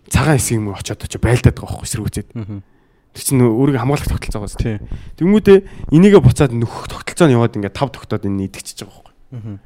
[0.10, 2.30] цагаан хэсэг юм очиод очиод байлдаад байгаа байхгүй сэргүүцээд.
[3.14, 4.56] Тэр чинь өөрийгөө хамгаалах тогтолцоогоос.
[4.58, 4.82] Тий.
[5.22, 9.62] Тэнгүүдээ энийгээ буцаад нөхөх тогтолцоонд яваад ингээд тав тогтоод энэ идэгчиж байгаа байхгүй.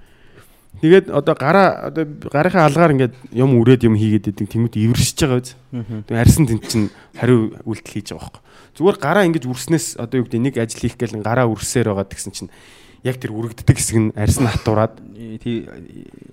[0.82, 5.39] Тэгээд одоо гараа одоо гарынхаа алгаар ингээд юм үрээд юм хийгээд идэг тэнгууд эвэршиж байгаа
[5.39, 5.55] биз.
[5.71, 8.43] Тэгээд арьсан тэн чинь хариу үйлдэл хийж байгаа байхгүй.
[8.76, 12.34] Зүгээр гараа ингэж үрснээс одоо юу гэдэг нэг ажил хийх гээл гараа үрсээр байгаа гэсэн
[12.36, 12.51] чинь
[13.05, 15.63] яг тэр үрэгддэг хэсэг нь арьсан хатуураад Тий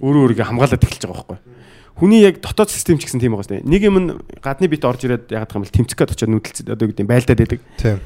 [0.01, 1.39] өөрөө өөрийгөө хамгаалаад эхэлж байгаа байхгүй.
[1.97, 3.69] хүний яг дотоод систем ч гэсэн тийм байгаа шүү дээ.
[3.69, 4.09] Нэг юм нь
[4.41, 7.41] гадны бит орж ирээд ягаад юм бол тэмцэх гээд очиод нүүдэлцээд одоо юу гэдэг байлдаад
[7.45, 7.61] байдаг.
[7.77, 7.99] Тийм.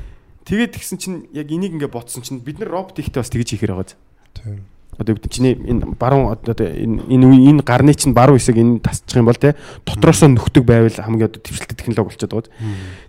[0.44, 3.72] Тэгээд тэгсэн чинь яг энийг ингээ бодсон чинь бид нар робот ихтэй бас тэгж хийхээр
[3.78, 3.94] байгаа.
[4.34, 4.66] Тийм.
[4.96, 8.80] Одоо юу гэдэг чиний энэ баруун одоо энэ энэ энэ гарны чинь баруун хэсэг энэ
[8.80, 12.52] тасчих юм бол те дотроосоо нөхдөг байвал хамгийн одоо твшилтэй технологи болчиход байгаа.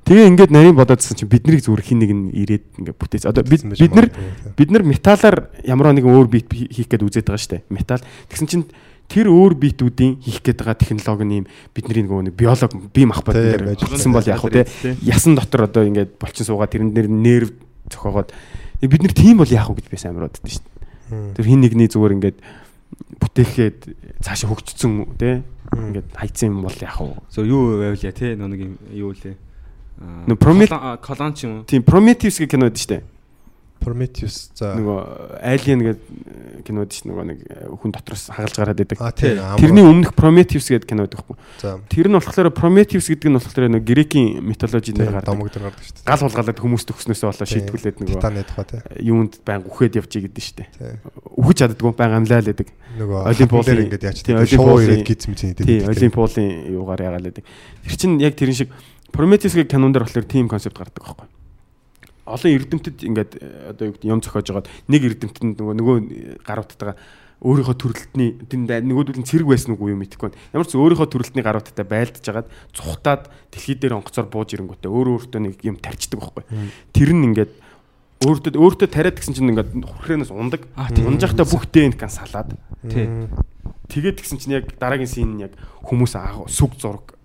[0.03, 3.25] Тэгээ ингээд нарийн бодоодсэн чинь биднийг зүгээр хин нэг нь ирээд ингээ бүтээц.
[3.27, 4.07] Одоо бид бид нар
[4.55, 7.63] бид нар металлаар ямар нэгэн өөр бит хийх гээд үзээд байгаа шүү дээ.
[7.71, 8.03] Металл.
[8.27, 8.65] Тэгсэн чинь
[9.07, 13.35] тэр өөр битүүдийн хийх гээд байгаа технологи нь юм бидний нөгөө нэг биолог бие махбод
[13.35, 14.67] байж болсон бол яг хөө те
[14.99, 17.55] ясан дотор одоо ингээд болчин суугаад тэрэн дээр нерв
[17.88, 18.35] зохиогоод
[18.83, 20.76] бид нар тийм бол яах вэ гэж би сайн боддоо шүү дээ.
[21.10, 22.38] Тэр хин нэгний зүгээр ингээд
[23.22, 23.78] бүтээхэд
[24.24, 27.16] цаашаа хөгжцсөн те ингээд хайцсан юм бол яах вэ?
[27.32, 29.36] зөв юу байвал яа те нэг юм юу лээ.
[30.28, 31.64] Нөө Promet- колон- колон ч юм уу.
[31.66, 33.03] Тийм Prometheus гэх кино байдаг шүү дээ.
[33.80, 34.99] Prometheus за Нөгөө
[35.41, 37.11] Alien гэдэг кино байдаг шүү дээ.
[37.11, 37.39] Нөгөө нэг
[37.82, 38.99] хүн дотроос хагалж гараад тийм.
[39.57, 41.38] Тэрний өмнөх Prometheus гэдэг кино байдаг хгүй.
[41.61, 45.30] за Тэр нь болохоор Prometheus гэдэг нь болохоор нэг грекийн митологи дээр гардаг.
[45.32, 46.07] домог дээр гардаг шүү дээ.
[46.07, 48.82] Гал хулгаалаад хүмүүст төгснөөсөө болоо шийтгүүлээд нөгөө Титаны тухай тий.
[49.07, 50.67] юунд баян үхээд явж игээд шүү дээ.
[51.38, 52.69] Үхэж чаддгүй баян амлаал байдаг.
[52.97, 53.21] Нөгөө
[53.63, 54.34] дээр ингээд яач тий.
[54.57, 55.53] Шоу Олимпиадын- ирээд гиз мэт тий.
[55.53, 57.43] Тийм, Олимпиадын юугаар ягаал байдаг.
[57.86, 58.69] Тэр чинь яг тэрэн шиг
[59.13, 61.28] Prometheus гэх кинон дээр болохоор team концепт гардаг байхгүй.
[62.28, 65.97] Олон эрдэмтэд ингээд э, одоо юу гэдэг юм зохиож жагаад нэг эрдэмтэд нөгөө нөгөө
[66.43, 66.95] гарууттайгаа
[67.38, 70.41] өөрийнхөө төрөлтний тэнд нөгөөдөл нь цэрэг байсан уу юу мэдэхгүй байна.
[70.57, 75.41] Ямар ч өөрийнхөө төрөлтний гарууттай байлдаж жагаад цухтаад дэлхий дээр онгоцоор бууж ирэнгүүтээ өөрөө өөртөө
[75.45, 76.43] нэг юм тарьчдаг байхгүй.
[76.97, 77.53] Тэр нь ингээд
[78.25, 80.65] өөртөө өөртөө тариад гэсэн чинь ингээд хүрхрэнээс ундаг.
[81.05, 82.57] Унжахтаа бүх ДНК салаад
[82.89, 83.09] Тий.
[83.88, 85.53] Тэгээд тэгсэн чинь яг дараагийн син нь яг
[85.86, 87.16] хүмүүс агуу сүг зураг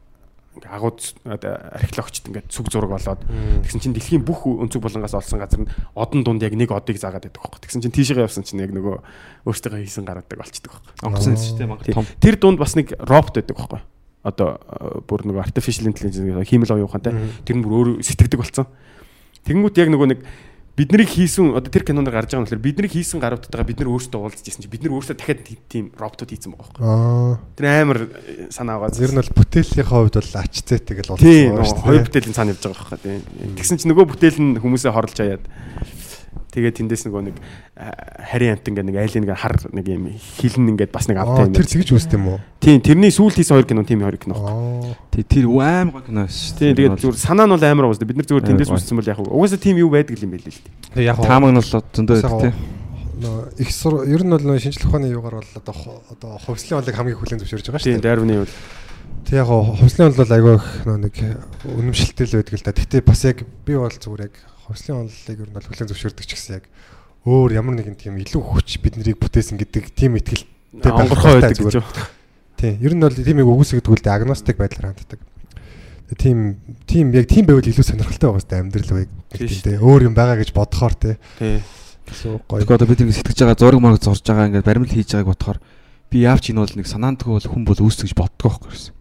[0.52, 3.24] ингээ агууд археологчд ингээ сүг зураг болоод
[3.64, 7.24] тэгсэн чинь дэлхийн бүх өнцөг булангаас олсон газар нь одон дунд яг нэг одыг заагаад
[7.24, 7.60] байдаг байхгүй.
[7.64, 9.00] Тэгсэн чинь тийшээ явсан чинь яг нөгөө
[9.48, 10.92] өөртөө хийсэн гаргадаг болчдөг байхгүй.
[11.08, 12.06] Онгоцны систем мага том.
[12.20, 13.80] Тэр дунд бас нэг робот байдаг байхгүй.
[14.22, 18.68] Одоо э, бүр нөгөө artificial intelligence хиймэл оюухантай тэр нь бүр өөр сэтгэдэг болсон.
[19.48, 20.20] Тэгэнгүүт яг нөгөө нэг
[20.72, 24.20] биднийг хийсэн одоо тэр кинонд гарч байгаа юм болохоор биднийг хийсэн гаруудтайгаа бид нар өөрсдөө
[24.24, 27.60] уулзж ирсэн чинь бид нар өөрсдөө дахиад тийм роботууд хийсэн байгаа байхгүй.
[27.60, 28.96] Тэр амар э, санаа байгаа.
[28.96, 31.86] Зэр нь бол бүтээлийн хувьд бол ач зээтэй гэл болсон байгаа шүү дээ.
[31.92, 33.20] хоёр бүтээлийн цаана явж байгаа байхгүй.
[33.60, 35.44] Тэгсэн чинь нөгөө бүтээл нь хүмүүсээ хорлж аяад
[36.52, 37.36] тэгээ тэндээс нөгөө нэг
[38.28, 41.56] харийн амт ингээ нэг айлын ингээ хар нэг юм хилэн ингээд бас нэг автай юм.
[41.56, 42.38] тэр зэгж үст юм уу?
[42.60, 44.36] Тийм, тэрний сүүлд хийсэн хоёр кино тийм хоёр кино.
[44.36, 44.92] Аа.
[45.08, 46.60] Тий, тэр аим гоо кино шүү.
[46.60, 48.04] Тийм, тэгээд зүгээр санаа нь бол амар уус.
[48.04, 49.18] Бид нар зүгээр тэндээс үссэн бол яг.
[49.24, 50.92] Угаасаа тийм юу байдаг юм байл л дээ.
[50.92, 52.54] Тэгээ яг таамаг нь бол зөндөө байдаг тий.
[53.22, 55.74] нөө их сур ер нь бол шинжлэх ухааны югаар бол одоо
[56.12, 58.08] одоо хувьслын онлыг хамгийн хүлээн зөвшөөрж байгаа шүү Тийм, дээ.
[58.12, 58.54] Дарвины бол
[59.22, 61.16] Тэг яг хувьслын онл бол айгүй их нэг
[61.64, 62.74] үнэмшилтэй л байдаг л да.
[62.74, 64.34] Гэхдээ бас яг би бол зүгээр яг
[64.72, 66.66] хувьслын онлыг ер нь бол хүлээн зөвшөөрдөг ч гэсэн яг
[67.28, 71.54] өөр ямар нэгэн тийм илүү хүч бид нарыг бүтээсэн гэдэг тийм ихтгэлтэй байх онгорхоо байдаг
[71.54, 71.70] гэж.
[71.70, 72.22] зүгээр.
[72.58, 72.74] Тийм.
[72.82, 75.20] Ер нь бол тиймийг үгүйсгдэг үл агностик байдлаар ханддаг.
[76.18, 79.10] Тийм тийм яг тийм байвал илүү сонирхолтой байгаа хэвээр амьдрал байг.
[79.38, 79.78] Тийм.
[79.78, 81.14] Өөр юм байгаа гэж бодохоор тий.
[81.38, 81.62] Тийм.
[82.10, 82.60] Гоё.
[82.60, 85.58] Тэгэхээр одоо бид ингэ сэтгэж байгаа зураг мөрөг зорж байгаа ингээд баримл хийж байгааг бодохоор
[86.10, 88.94] би яавч энэ бол нэг санаандгүй бол хүн бол үүсгэж боддог байхгүй гэсэн.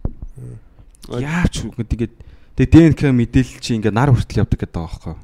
[1.20, 2.14] Яавч ингээд тэгээд
[2.56, 5.14] тэгээд ДНК мэдээлэл чи ингээд нар хүртэл явдаг гэдэг байгаа байхгүй.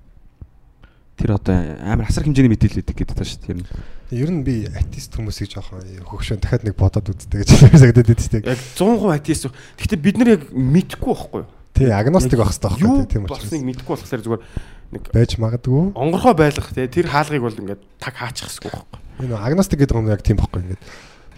[1.19, 3.67] Тэр одоо амар асар хэмжээний мэдээлэл өгдөг гэдэг тааш нь.
[4.15, 8.43] Ер нь би артист хүмүүсийг жоохон хөгшөө дахиад нэг бодоод үздэг гэж санагдаад байдаг тийм.
[8.47, 9.51] Яг 100% атеист.
[9.83, 11.51] Гэхдээ бид нар яг мэдхгүй байхгүй юу?
[11.75, 13.67] Тий, агностик байх хэрэгтэй Юу байхгүй тийм болсныг учраас.
[13.67, 14.43] мэдхгүй болохоор зүгээр
[14.89, 15.83] нэг Байж магадгүй.
[15.93, 18.99] онгорхоо байлгах те тэр хаалгыг бол ингээд таг хаачих хэсгүй байхгүй.
[19.29, 20.83] Энэ агностик гэдэг нь яг тийм байхгүй ингээд.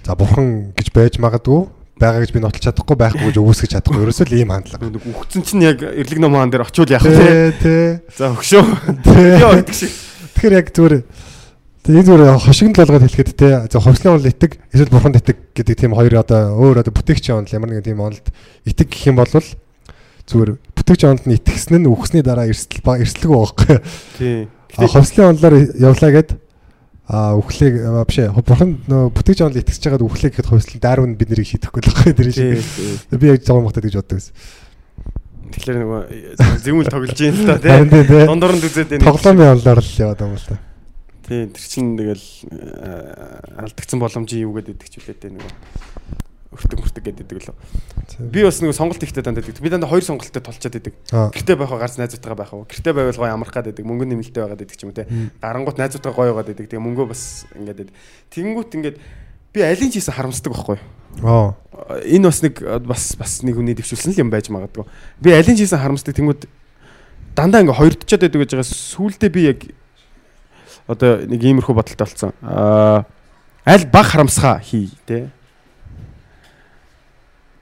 [0.07, 1.61] За бурхан гэж байж магадгүй
[2.01, 4.03] байгаа гэж би нотолж чадахгүй байхгүй гэж өвөөсгөж чадахгүй.
[4.09, 4.88] Ерөөсөө л ийм хандлага.
[4.88, 7.12] Нэг үхсэн чинь яг эрлэг ном хаан дээр очивол яах вэ?
[7.12, 7.84] Тий, тий.
[8.16, 8.64] За өгшөө.
[9.05, 9.28] Тий.
[9.36, 9.92] Яа гэдэг шиг.
[10.40, 10.94] Тэгэхээр яг зүгээр
[11.80, 15.96] Тэгээ зүгээр хошигн толгойд хэлэхэд те за хувьслын онол итэг эсвэл бурханд итэг гэдэг тийм
[15.96, 18.26] хоёр одоо өөр одоо бүтээгчийн онол ямар нэгэн тийм онолд
[18.68, 23.32] итэг гэх юм бол зүгээр бүтээгчийн онолд нь итгэсэн нь үхсний дараа эрсдэл ба байгаа
[23.32, 23.76] байхгүй.
[24.20, 24.48] Тий.
[24.76, 26.30] Хувьслын онолоор явлаа гэд
[27.11, 31.50] а үхлийг ээ бурхан нөө бүтээгч онол итгэж байгаад үхлийг гэхэд хувьслын дарвин бид нарыг
[31.50, 32.62] шийдэхгүй л байхгүй тэр шиг.
[33.18, 34.34] Би яг зам махтад гэж боддог байсан.
[35.50, 36.02] Тэгэхээр нөгөө
[36.62, 38.06] зэмүүл тоглож юм л та Харин тий.
[38.06, 38.26] тий, тий.
[38.30, 39.06] Дундуур нь үзээд энэ.
[39.11, 40.56] Тоглоомын онолоор л яваад юм л та.
[41.26, 42.26] Тий, тэр чинь тэгэл
[43.58, 45.52] алдагдсан боломжийн юу гэдэг ч үлээ дээ нөгөө
[46.51, 47.55] өртөг мөртөг гэдэг лөө.
[48.26, 49.62] Би бас нөгөө сонголт ихтэй дандаа гэдэг.
[49.62, 50.94] Би дандаа хоёр сонголттой идэг.
[51.14, 51.30] Аа.
[51.30, 52.66] Гэртээ байх уу, гарц найзуудтайгаа байх уу?
[52.66, 55.07] Гэртээ байвал гоё амрах гад идэг, мөнгө нэмэлттэй байгаад идэг ч юм уу те.
[55.38, 56.66] Гарангуут найзуудтайгаа гоё байгаад идэг.
[56.74, 57.94] Тэгээ мөнгөө бас ингээд идэг.
[58.34, 58.96] Тэнгүүт ингээд
[59.55, 60.82] би алийг хийсэн харамсдаг байхгүй юу?
[61.22, 61.55] Аа.
[62.03, 62.55] энэ бас нэг
[62.86, 64.86] бас бас нэг хүний дэвшүүлсэн л юм байж магадгүй.
[65.22, 66.46] Би алин хийсэн харамсдаг тэнгууд
[67.34, 69.61] дандаа ингээ хоёрдчод байдаг гэж байгаа сүулдэ би яг
[70.86, 72.30] одоо нэг иймэрхүү бодолтой болсон.
[72.42, 73.07] Аа
[73.66, 75.30] аль баг харамсгаа хий те.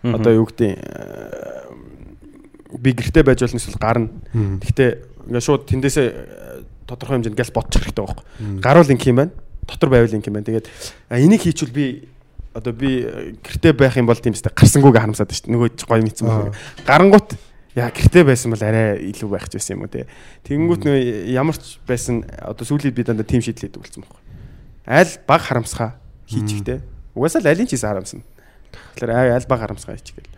[0.02, 0.78] Одоо юу гэдэг
[2.78, 4.08] би гэрте байж болно эсвэл гарна.
[4.32, 4.90] Гэхдээ
[5.28, 8.24] ингээ шууд тэндээсээ э, тодорхой хэмжээнд газ бодчих хэрэгтэй байхгүй.
[8.60, 9.32] Гаруул инх юм байна.
[9.64, 10.46] Дотор байвал инх юм байна.
[10.46, 10.68] Тэгээд
[11.10, 11.86] энийг хийчихвэл би
[12.52, 15.54] одоо би э, гэрте байх юм бол тийм ч гарсангүйг харамсаад шүү дээ.
[15.56, 16.52] Нөгөө гоё мэдсэн байна.
[16.84, 17.36] Гарангуут
[17.74, 20.06] яа гэрте байсан бол арай илүү байх ч байсан юм уу те.
[20.44, 24.22] Тэгэнгүүт нөгөө ямар ч байсан одоо сүүлийн би дандаа тим шийдлээд үлдсэн байхгүй.
[24.88, 25.96] Аль баг харамсгаа
[26.28, 26.80] хийчихтэй.
[27.14, 28.24] Угаасаа л аль нь ч хийсэн харамсна.
[28.96, 30.34] Тэгэхээр аль баг харамсгаа хийчих гээл.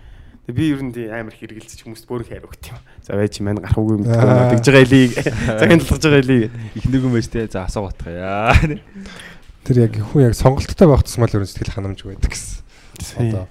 [0.50, 2.78] Тэгээ би ер нь тий амар хэрэгэлцэж хүмүүст бөөрн хайр өгт юм.
[3.04, 7.12] За байж маань гарах үгүй мэдгүй тэгж байгаа элийг цагийн талгаж байгаа элийг их нэгэн
[7.14, 8.56] байж тээ за асуу батгаа яа.
[9.62, 12.64] Тэр яг хүн яг сонголттой байх тусмал ер нь сэтгэл ханамж байдаг гэсэн.
[13.30, 13.46] Одоо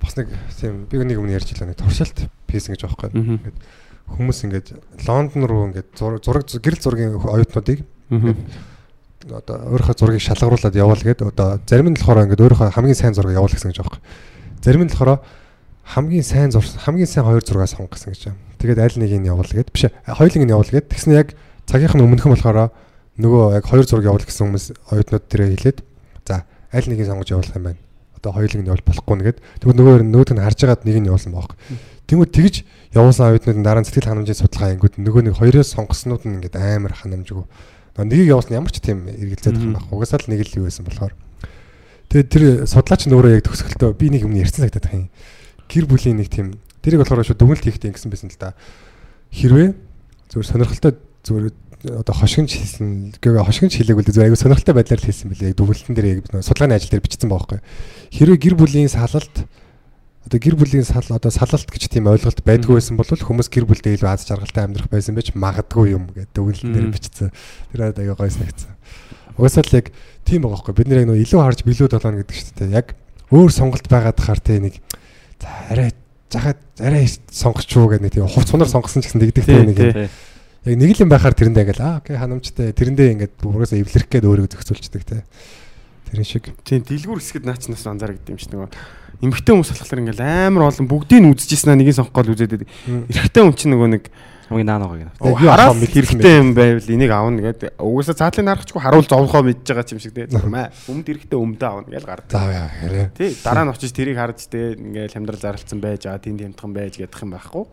[0.00, 3.10] бас нэг тийм би нэг өмнө ярьж илаа нэг туршилт писэн гэж байхгүй.
[3.12, 3.58] Ингээд
[4.06, 4.68] хүмүүс ингээд
[5.10, 7.82] Лондон руу ингээд зураг гэрэл зургийн оюутнуудыг
[9.30, 13.38] одоо өөрийнхөө зургийг шалгаруулад явуул гэдэг одоо зарим нь болохоор ингээд өөрийнхөө хамгийн сайн зургийг
[13.38, 14.00] явуул гэсэн гэж байгаа.
[14.62, 15.20] Зарим нь болохоор
[15.86, 18.38] хамгийн сайн зур хамгийн сайн хоёр зураг сонгох гэсэн гэж байна.
[18.58, 21.28] Тэгээд аль нэгийг нь явуул гэд биш хоёулыг нь явуул гэд тэгснэ яг
[21.66, 22.70] цагийнх нь өмнөхөн болохоор
[23.18, 25.78] нөгөө яг хоёр зураг явуул гэсэн хүмүүс оюутнууд тэрэ хэлээд
[26.26, 27.80] за аль нэгийг сонгож явуулах юм байна.
[28.18, 31.32] Одоо хоёулыг нь явуул болохгүй нэгэд тэгвэл нөгөө нөгөөд нь харж агаад нэг нь явуулсан
[31.34, 31.54] баах.
[32.06, 32.54] Тэнгүүд тэгж
[32.94, 36.94] явуулсан оюутнууд дараа нь сэтгэл ханамжийн судалгаа ангууд нөгөө нэг хоёроос сонгоснууд нь ингээд амар
[36.98, 37.46] ханамжгүй.
[38.04, 39.88] Нэгийг явуулсан ямар ч тийм эргэлзээд байх юм байна.
[39.88, 41.14] Угасаал нэг л юу байсан болохоор.
[42.12, 45.08] Тэгээд тэр судлаач нөөрөө яг төгсгөлтөө би нэг юм ярьсан цагтаа тах юм
[45.66, 48.54] гэр бүлийн нэг тийм тэрийг болохоор шүү дүгнэлт хийхдээ ингэсэн байсан л да.
[49.34, 49.74] Хэрвээ
[50.30, 50.92] зүгээр сонирхолтой
[51.26, 51.50] зүгээр
[51.98, 55.58] одоо хошигнж хэлсэн гэвэ хошигнж хэлээгүүл зүгээр аягүй сонирхолтой байдлаар л хэлсэн билээ.
[55.58, 57.60] Дүгнэлтэн дээр яг судалгааны ажил дээр бичсэн байгаа байхгүй.
[58.14, 59.36] Хэрвээ гэр бүлийн салалт
[60.26, 63.96] одоо гэр бүлийн сал одоо салалт гэж тийм ойлголт байдгүй байсан бол хүмүүс гэр бүлдээ
[63.96, 67.30] илүү аз жаргалтай амьдрах байсан байж магадгүй юм гэдэг дээр бичсэн.
[67.70, 68.74] Тэр аягүй гоё санагдсан.
[69.38, 69.94] Угсаал яг
[70.26, 70.74] тийм байгаа байхгүй.
[70.82, 72.74] Бид нэр яг илүү харж билүүд болгоно гэдэг шүү дээ.
[72.74, 72.98] Яг
[73.30, 74.82] өөр сонголт байгаад хаар те нэг
[75.40, 75.92] За арай
[76.30, 79.78] захад арай сонгоч юу гэх нэг тийм хувц хунаар сонгосон ч гэсэн дэгдэх тийм нэг.
[80.64, 84.24] Яг нэг л юм байхаар тэрэндээ ингээл аа окей ханамжтай тэрэндээ ингээд угаасаа эвлэрэх гээд
[84.24, 85.22] өөрийгөө зохицуулчдаг те.
[86.10, 86.54] Тэрэн шиг.
[86.62, 88.70] Тийм дэлгүүр хэсгэд наач нас анзаардаг юм шиг нөгөө
[89.26, 92.62] эмгтэй хүмүүс болохоор ингээл амар олон бүгдийг нь үзчихсэн аа нэгийг сонгох гол үзээд.
[92.62, 94.04] Эрэгтэй хүн чинь нөгөө нэг
[94.46, 95.34] хамгийн наан байгаа юм.
[95.40, 97.80] Хараа хэрэгтэй юм байвал энийг аавна гэдэг.
[97.82, 100.28] Угсаа цаатлын харахчгүй харуул зовхоо мэдж байгаа юм шиг те.
[100.46, 102.30] Маа өмд эрэхтэй өмдөө аавна гэж гардаг.
[102.30, 103.10] За яа хэрэг.
[103.18, 106.94] Тий дараа нь очиж тэрийг харж те ингээл хямдрал зарлцсан байж байгаа тэнд хямдхан байж
[107.00, 107.64] гэдэх юм байхгүй.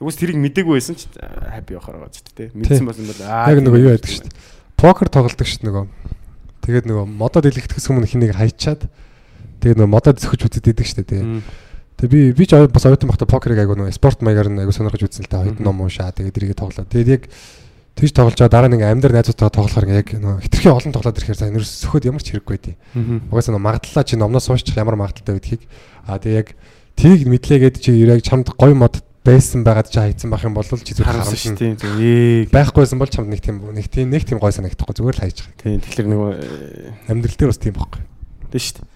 [0.00, 2.48] Тэгвэл тэрийг мдэггүй байсан ч хаппи явахаар байгаа ч те.
[2.56, 4.40] Мэдсэн болсон бол аа яг нөгөө юу яадаг шүү дээ.
[4.80, 5.86] Покер тоглодог шүү дээ нөгөө.
[6.60, 8.86] Тэгээд нөгөө модод илгэтгэс хүмүүс хэнийг хайчаад
[9.64, 11.18] тэгээд нөгөө модод зөхөж үзээд идэг дээ те.
[12.00, 15.04] Тэгээ би би ч бас оюутан багтаа покерыг айгу нэг спорт маягаар нь айгу сонирхож
[15.04, 16.88] үзсэн л та хоёрын ном уншаа тэгээ дэрийг тоглоо.
[16.88, 17.22] Тэгээд яг
[17.96, 21.52] тэгж тоглож байгаа дараа нэг амьдар найзуудтайгаа тоглохоор яг нөө хитрхи олон тоглоод ирэхээр сайн
[21.52, 22.76] нэрс сөхөд ямар ч хэрэггүй дээ.
[23.28, 25.62] Угаасаа нөө магадлалаа чи номноос сууччих ямар магадaltaй гэдгийг
[26.08, 26.48] аа тэгээ яг
[26.96, 30.96] тийг мэдлээгээд чи яг чамд гоё мод байсан байгаад чи хайцсан байх юм бол чи
[30.96, 32.48] зүгээр харамсан шүү дээ.
[32.48, 35.60] Байхгүйсэн бол чамд нэг тийм нэг тийм нэг тийм гоё санагдахгүй зүгээр л хайж байгаа.
[35.60, 36.30] Тийм тэгэхээр нөгөө
[37.12, 38.02] амьдрал дээр бас тийм байхгүй.
[38.48, 38.88] Тийм шүү дээ.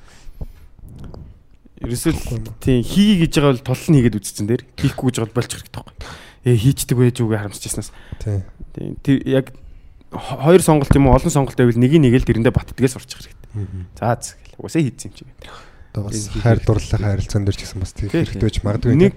[1.84, 2.16] Ерөөсөл
[2.64, 5.76] тийм хийе гэж байгаа бол тол нь хийгээд үзсэн дээр хийхгүй гэж бол болчих хэрэгтэй
[5.84, 5.96] байхгүй.
[6.48, 7.92] Ээ хийчдэг байж үгээ харамсчихснаас.
[8.24, 8.96] Тийм.
[9.04, 9.52] Тэр яг
[10.08, 13.92] хоёр сонголт юм уу олон сонголт байвал нэг нэг л тэрэндээ баттдгээс сурчих хэрэгтэй.
[14.00, 14.56] За зэ гэл.
[14.64, 15.24] Угсаа хийдсэн юм чи.
[15.92, 18.96] Одоо бас хайр дурлалын харилцаан дээр ч гэсэн бас тийм хэрэгтэй байж магадгүй.
[18.96, 19.14] Нэг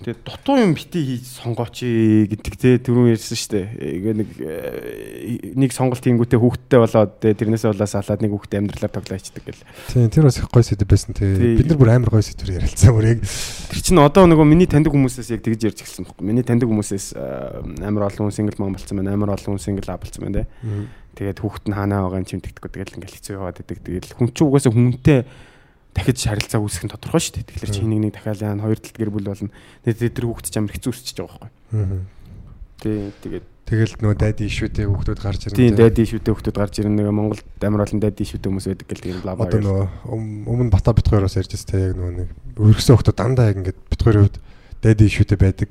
[0.00, 3.66] Тэгээ дутуу юм бити хийж сонгооч гэдэг те түрүүн ярьсан шүү дээ.
[4.00, 9.44] Ингээ нэг э, нэг сонголт хийнгүүтээ хүүхдтэй болоод тэрнээс болоо салаад нэг хүүхдээ амьдралаар тоглоочдөг
[9.44, 9.60] гэл.
[9.92, 11.28] Тийм тэр бас их гой сэдв байсан те.
[11.36, 13.20] Бид нар бүр амар гой сэдвэр ярилцсан бүр яг.
[13.68, 16.24] Тэр чинь одоо нөгөө миний таньдаг хүмүүсээс яг тэгж ярьж эхэлсэн байхгүй.
[16.24, 19.12] Миний таньдаг хүмүүсээс э, амар олон хүн сингл ман болцсон байна.
[19.12, 20.88] Амар олон хүн сингл а болцсон байна те.
[21.20, 23.84] Тэгээд хүүхд нь хаанаа байгаа юм чимтэгдэхгүй тэгэл ингээл хэцүү яваад идэг.
[23.84, 25.20] Тэгэл хүн чинь угаасаа хүнтэй
[25.94, 27.48] дахиж харилцаа үүсэх нь тодорхой шүү дээ.
[27.50, 29.54] Тэгэхээр чи нэг нэг дахиад яана хоёр талд гэр бүл болно.
[29.84, 32.02] Тэгээд тэр хүүхд ч амар хэцүү өсчихөж байгаа байхгүй.
[32.80, 35.58] Тий, тэгээд тэгэл нөө дайди ишүүтэй хүүхдүүд гарч ирнэ.
[35.60, 36.96] Тий, дайди ишүүтэй хүүхдүүд гарч ирнэ.
[36.96, 39.46] Нэг Монголд амар олон дайди ишүүтэй хүмүүс байдаг гэл тэгээд лава.
[39.46, 39.82] Одоо нөө
[40.48, 44.00] өмнө бата бит хоёроос ярьж байгаа яг нөө нэг өргөсөн хүүхдүүд дандаа яг ингээд бит
[44.00, 44.38] хоёрын хувьд
[44.80, 45.70] дайди ишүүтэй байдаг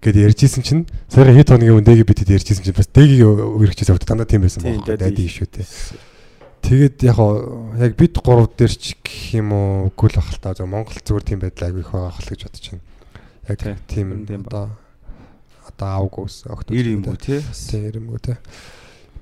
[0.00, 4.10] гэд ярьжсэн чинь саяхан хэд хоногийн өмнө дэги битэд ярьжсэн чинь бас дэгийг өргөжчихсэн хүүхдүүд
[4.14, 4.96] дандаа тийм байсан байна.
[4.96, 5.64] Дайди ишүүтэй.
[6.60, 7.18] Тэгээд яг
[7.80, 11.24] яг бид гурав дээр ч гэх юм уу үгүй л бахал та зөв Монгол зүгээр
[11.24, 12.84] тийм байдал айгүй их байгаа хэл гэж бодож байна.
[13.48, 13.58] Яг
[13.88, 14.08] тийм
[14.46, 14.64] одоо
[15.66, 17.40] одоо август октод 90 юм уу тий?
[17.40, 18.36] 90 юм уу тий.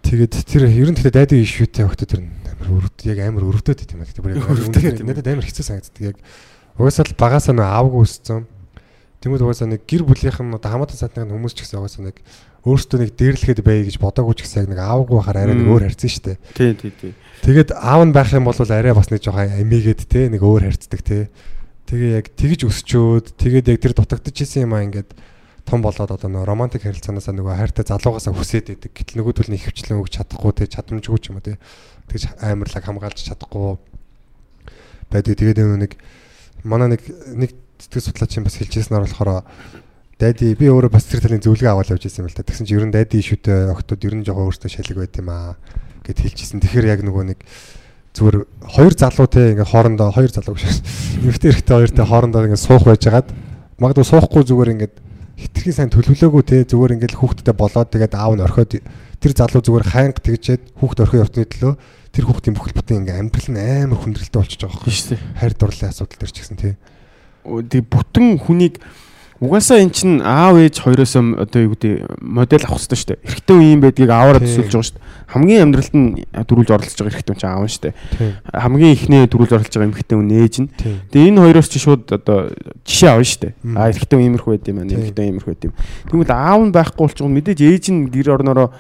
[0.03, 4.03] Тэгээд тэр ер нь тэгээд дайдын ишүүтэй октод тэр амар өрөвд яг амар өрөвдөд тийм
[4.03, 4.11] аа.
[4.11, 6.15] Тэгээд надад амар хэцүү санагддаг.
[6.15, 6.17] Яг
[6.79, 8.43] угаасаа л багасаа нөө авгүй өссөн.
[9.19, 12.23] Тэнгүүд угаасаа нэг гэр бүлийнх нь одоо хамаатан сатны хүмүүс ч гэсэн угаасаа нэг
[12.63, 15.85] өөртөө нэг дээрлэхэд бай гэж бодоагүй ч гэсэн яг нэг аавгүй байхаар арай нэг өөр
[15.91, 16.39] харьцсан шүү дээ.
[16.55, 17.13] Тий, тий, тий.
[17.43, 21.03] Тэгээд аав нь байх юм бол арай бас нэг жоохон амигээд те нэг өөр харьцдаг
[21.03, 21.31] те.
[21.91, 25.11] Тэгээ яг тэгж өсчөөд тэгээд яг тэр дутагдчихсэн юм аа ингээд
[25.69, 28.93] том болоод одоо нөгөө романтик харилцаанаасаа нөгөө хайртай залуугаасаа хүсээд идэг.
[28.95, 31.61] Гэтэл нөгөө төлний хөвчлэн өгч чадахгүй те чадамжгүй ч юм уу те.
[32.09, 33.77] Тэгж амарлаг хамгаалж чадахгүй
[35.13, 35.35] байдаг.
[35.37, 35.93] Тэгээд нэг
[36.65, 37.03] манай нэг
[37.37, 39.31] нэг сэтгэл судлаач юм бас хэлжсэнээр болохоор
[40.19, 42.43] дайди би өөрөө бас тэр талын зөвлөгөө аваад явж байсан юм л та.
[42.43, 45.55] Тэгсэн чинь ер нь дайди ишүүтэй охтууд ер нь жоохон өөртөө шалиг байт юм аа
[46.03, 46.59] гэд хэлчихсэн.
[46.59, 47.39] Тэгэхээр яг нөгөө нэг
[48.19, 50.83] зүгээр хоёр залуу те ингээ хоорондоо хоёр залуу гэж
[51.23, 53.31] нэмэгтэй эрэгтэй хоёртой хоорондоо ингээ суух байжгаад
[53.79, 54.91] магадгүй суухгүй зүгээр ингээ
[55.39, 58.83] хитрхийн сайн төлөвлөөгүй те зүгээр ингээ хүүхдтэй болоод тэгээд аав нь орхиод
[59.23, 61.73] тэр залуу зүгээр хайнг тэгжээд хүүхд орхио явтны төлөө
[62.11, 65.23] тэр хүүхдийн бүхэл бүтэн ингээ амьдрал нь амар хүндрэлтэй болчихж байгаа юм.
[65.39, 66.75] Хайр дурлалын асуудал төр ч гэсэн те.
[67.45, 68.81] Тэг бүтэн хүнийг
[69.39, 73.23] угаасаа эн чин аав ээж хоёроос одоо юу гэдэг модель авах хэрэгтэй шүү дээ.
[73.23, 75.07] Эрэгтэй үе юм байдгийг ааваараа төсөөлж байгаа шүү дээ.
[75.31, 76.09] Хамгийн амьдралд нь
[76.43, 77.95] дөрүүлж оролцож байгаа эрэгтэй хүн чинь аав нь шүү дээ.
[78.51, 80.69] Хамгийн ихнээ дөрүүлж оролцож байгаа эмэгтэй хүн ээж нь.
[81.15, 82.39] Тэгээ энэ хоёроос чи шууд одоо
[82.83, 83.53] жишээ авна шүү дээ.
[83.79, 85.75] Аа эрэгтэй хүн иймэрхүү байд юм аа, эмэгтэй иймэрхүү байд юм.
[86.11, 88.75] Тэгвэл аав нь байхгүй болчихгоо мэдээж ээж нь гэр орноороо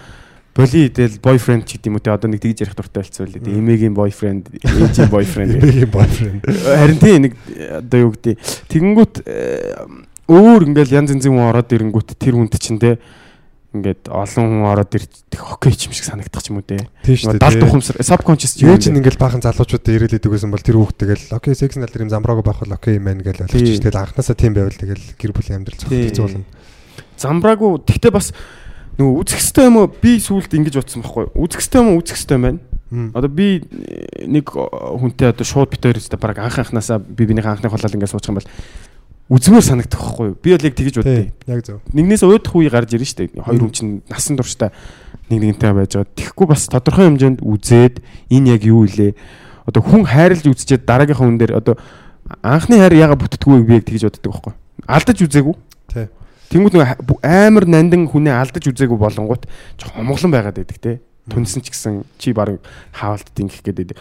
[0.58, 3.54] боли идэл бойфренд ч гэдэм үү те одоо нэг тэгж ярих дуртай болцсон л дээ.
[3.62, 5.54] Эмээгийн бойфренд, ээжийн бойфренд.
[5.62, 6.42] Эмээгийн бойфренд.
[6.42, 7.32] Харин тийм нэг
[7.78, 8.34] одоо юу гэдэг
[8.66, 9.86] тэгэнгүүт э,
[10.26, 12.98] өөр ингээл янз янзын хүн ороод ирэнгүүт тэр хүнд чинь те
[13.68, 16.88] ингээд олон хүн ороод ирж хоккей ч юм шиг санагдах юм уу те.
[17.04, 21.52] Далд ухамсар subconscious Юу ч ингээл баахан залуучуудад ирээд идэг гэсэн бол тэр хүүхдтэйгэл окей
[21.52, 23.84] секс нал юм замбрааг байх бол окей юм байна гэж ойлгож Тийм.
[23.84, 26.48] тэгэл анханасаа тийм байвал тэгэл гэр бүлийн амьдрал болно.
[27.20, 28.32] замбраагүй тэгтээ бас
[28.98, 29.88] нөгөө үзэх хэстэй юм уу?
[29.88, 32.02] Би сүулт ингэж бодсон байхгүй үзэх хэстэй юм уу?
[32.02, 32.60] Үзэх хэстэй байна.
[33.14, 37.28] Одоо би э, нэг э, хүнтэй одоо шууд бит хоёр өстэй баг анх анханасаа би
[37.28, 38.48] бинийхээ анхны холол ингэ суучих юм бол
[39.28, 41.84] үзмээр санагдах байхгүй би бол яг тэгэж боддیں۔ Яг зөв.
[41.92, 44.72] нэгнээс уудах үе гарч ирнэ шүү дээ хоёр хүн чинь насан туршдаа
[45.28, 46.16] нэг нэгнтэй байж байгаа.
[46.16, 48.00] Тэгэхгүй бас тодорхой хэмжээнд үзээд
[48.32, 49.12] энэ яг юу илээ
[49.68, 51.76] одоо хүн хайрлж үзчихэд дараагийнхаа хүн дээр одоо
[52.40, 54.54] анхны хайр яга бүтдэггүй би яг тэгэж боддог байхгүй
[54.86, 55.54] алдаж үзээгүй.
[55.92, 56.06] Тий.
[56.48, 56.74] Тэнгүүд
[57.04, 59.44] бу- амар нандин хүнээ алдаж үзээгүй болонгууд
[59.76, 60.92] жоо хомглон байгаад байдаг те.
[61.28, 62.56] Түнсэн ч гэсэн чи баг
[62.96, 63.98] хаалт дингэх гээд байдаг.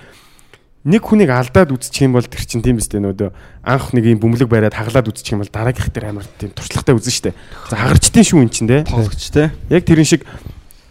[0.87, 3.29] Нэг хүнийг алдаад үзчих юм бол тэр чинь тийм үстэй нөөдөө
[3.67, 7.11] анх нэг юм бөмбөлөг бариад хаглаад үзчих юм бол дараагийнх дээр амар тийм туршлагатай үзэн
[7.11, 7.35] штэ.
[7.67, 8.87] За хагарчтын шүү эн чинь те.
[8.87, 9.51] Тоглогч те.
[9.67, 10.23] Яг тэрэн шиг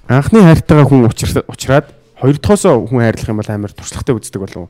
[0.04, 1.88] анхны хайртайгаа хүн учраад
[2.20, 4.68] хоёр дахосоо хүн хайрлах юм бол амар туршлагатай үздэг болов.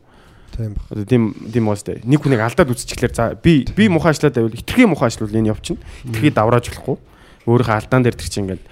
[0.56, 0.84] Тийм баг.
[0.90, 2.00] Одоо тийм тийм уустай.
[2.04, 5.84] Нэг хүнийг алдаад үзчихлээр за би би муухай ажиллаад байвал итгэхийн муухай ажиллавал энэ явчихна.
[6.08, 6.96] Итгэхий даврааж болохгүй.
[7.46, 8.64] Өөрийнхөө алдаан дээр тэр чинь ингээд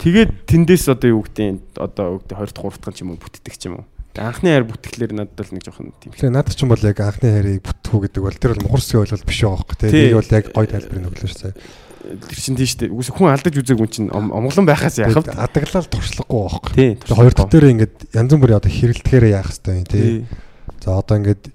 [0.00, 3.20] тэгээд тэндээс одоо юу гэдэг одоо юу гэдэг 2 дахь 3 дахь ч юм уу
[3.20, 3.86] бүтдэг ч юм уу.
[4.14, 6.12] Анхны хайр бүтгэлээр надад бол нэг жоохон тийм.
[6.14, 9.26] Тэгээ надад ч юм бол яг анхны хайрыг бүтгүү гэдэг бол тэр бол мухарсгийн ойлголт
[9.26, 9.90] биш байгаа байхгүй Тий.
[9.90, 10.06] тийм.
[10.06, 11.56] Би бол яг гой тайлбарыг өглөө шүү дээ.
[12.04, 12.92] Тэр чинь тийм шүү дээ.
[12.94, 15.08] Үгүйс хүн алдаж үзээгүй хүн чинь ом- омглон байхаас вэ?
[15.08, 16.72] Адаглал туршлагагүй байхгүй.
[16.78, 16.90] Тий.
[16.94, 20.06] Тэгээ хоёр дахь дээр ингээд янз бүрийн одоо хэрэлдэхээр яах хэвтэй юм тий.
[20.84, 21.48] За одоо ингээд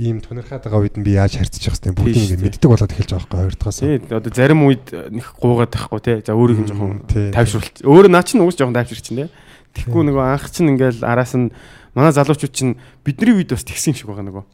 [0.00, 3.10] ийм тунирхаад байгаа үед нь би яаж харьцаж явах хэвтэй бүгдийг ингээд мэддэг болоод эхэлж
[3.12, 3.78] байгаа байхгүй хоёр дахаас.
[3.84, 4.00] Тий.
[4.08, 6.24] Одоо зарим үед нэг гуугаад тахгүй те.
[6.24, 7.04] За өөрийнх нь жоохон
[7.36, 7.84] тайвшруулт.
[7.84, 9.34] Өөр наа чинь уус жоохон тайвширч чинь те.
[9.76, 11.52] Тэгэхгүй нөгөө анх чинь ингээл араас нь
[11.92, 14.44] манай залуучууд чинь бидний үед бас тэгсэн шиг байгаа нөгөө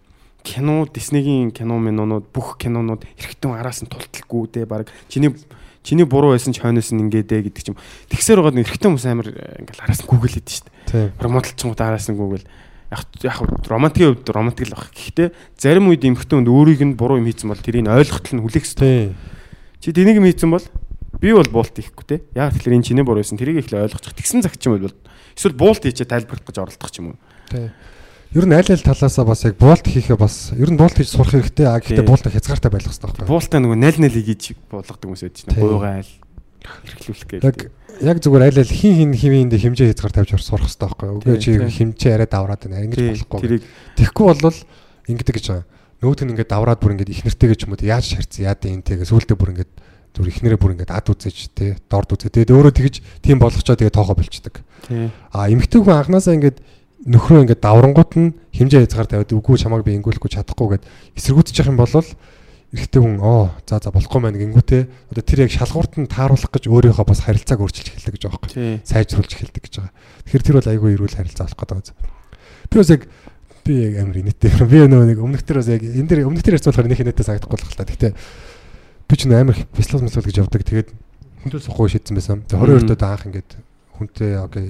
[0.42, 5.34] кино Диснейгийн кино минонууд бүх кинонууд эргэтэн араас нь тулталгүй те баг чиний
[5.82, 7.78] чиний буруу байсан ч хойноос нь ингэдэ гэдэг ч юм.
[8.10, 10.74] Тэгсээр байгаа нэг эргэтэн хүмүүс амар э, ингээл араас нь гүгэл идэв шүү дээ.
[10.90, 11.08] Тийм.
[11.22, 12.46] Романтикчгууд араас нь гүгэл
[12.90, 14.90] яг романтикийн хувьд романтик л баг.
[14.94, 15.28] Гэхдээ
[15.58, 19.14] зарим үед эмхтэн хүнд өөрийг нь буруу юм хийсэн бол тэрийг ойлгохтол нь хүлээх хэрэгтэй.
[19.82, 20.66] Чи тэнийг юм хийсэн бол
[21.18, 22.16] би бол буулт хийхгүй те.
[22.38, 23.38] Яг тэгэхээр энэ чиний буруу байсан.
[23.38, 24.14] Тэрийг их л ойлгочих.
[24.14, 24.94] Тэгсэн цаг ч юм бол
[25.34, 27.18] эсвэл буулт хийчээ тайлбарлах гэж оролдох ч юм уу.
[27.50, 27.74] Тийм.
[28.34, 31.34] Ер нь аль аль талаасаа бас яг буулт хийхээ бас ер нь буулт хийж сурах
[31.34, 31.66] хэрэгтэй.
[31.66, 32.06] А гэхдээ Тий.
[32.06, 33.26] буулт хязгаартай байх хэрэгтэй байхгүй.
[33.26, 35.62] Буултаа нөгөө найл найл хийж болгодог хүмүүс байж байна.
[35.62, 36.10] Гуйгаал
[36.86, 37.42] эрхлүүлэх гэж.
[38.00, 41.08] Яг зүгээр аль аль хин хин хивийн дэ хэмжээ хязгаар тавьж сурах хэрэгтэй байхгүй.
[41.16, 42.84] Үгүй Тий, чи хэмжээ арай давраад байна.
[42.84, 43.60] Ингэж болохгүй.
[43.96, 44.58] Тэгэхгүй бол
[45.08, 45.66] ингэдэг гэж байгаа.
[46.04, 49.08] Нөгөөт нь ингээд давраад бүр ингээд ихнэртэйгээ ч юм уу яаж харьцсан яа дээ энтэйгээ
[49.08, 49.72] сүултээ бүр ингээд
[50.12, 52.32] зүр ихнэрээ бүр ингээд ад үзэж те дорд үзээ.
[52.36, 52.94] Тэгээд өөрөө тэгж
[53.24, 54.60] тийм болгочоо тэгээд тоохоо болчдөг.
[55.32, 56.60] А эмэгтэй хүн анханасаа ингээд
[57.04, 60.84] нөхрөө ингээд даврангууд нь хэмжээ хязгаар тавиад үгүй чамааг би ингүүлэхгүй чадахгүй гэд
[61.16, 61.92] эсэргүүцэж явах юм бол
[62.76, 66.68] эрэгтэй хүн оо за за болохгүй маань гингүүтээ одоо тэр яг шалгуурт нь тааруулах гэж
[66.68, 68.78] өөрийнхөө бас харилцааг өөрчилж эхэлдэг гэж байгаа Тий.
[68.84, 69.92] сайжруулж эхэлдэг гэж байгаа.
[70.28, 71.96] Тэгэхээр тэр бол айгүй эрүүл харилцаа болох гэдэг.
[72.68, 73.02] Би бас яг
[73.64, 74.50] би яг амар инээдтэй.
[74.70, 77.56] Би нөгөө нэг өмнөх тэр бас яг энэ дээр өмнөх тэр ярьцуулахаар нэг инээдтэй санагдахгүй
[77.56, 77.88] л хэл та.
[77.88, 78.08] Гэтэ
[79.08, 80.62] би ч нөө амар бяцлал мэсэл гэж явдаг.
[80.62, 80.88] Тэгээд
[81.42, 82.44] хүнтэй сухгүй шийдсэн байсан.
[82.46, 83.50] Тэгээд 22 доод анх ингээд
[83.96, 84.66] хүнтэй окей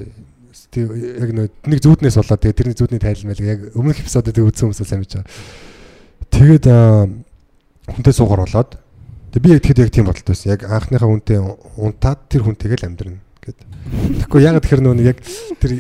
[0.77, 5.15] яг нэг зүуднээс болоод тэгээд тэрний зүудний тайлмал яг өмнөх эпизодод үзсэн хүмүүс сайн мэдэж
[5.21, 5.29] байгаа.
[6.33, 6.65] Тэгээд
[7.91, 8.79] хүнтэй суугаар болоод
[9.33, 10.53] тэг би яг тэгэхэд яг тийм бодолтой байсан.
[10.53, 11.39] Яг анхныхаа хүнтэй
[11.77, 13.59] унтаад тэр хүнтэйгээ л амьдрна гэд.
[14.27, 15.19] Тэгэхгүй яг тэгэхээр нөө нэг яг
[15.61, 15.73] тэр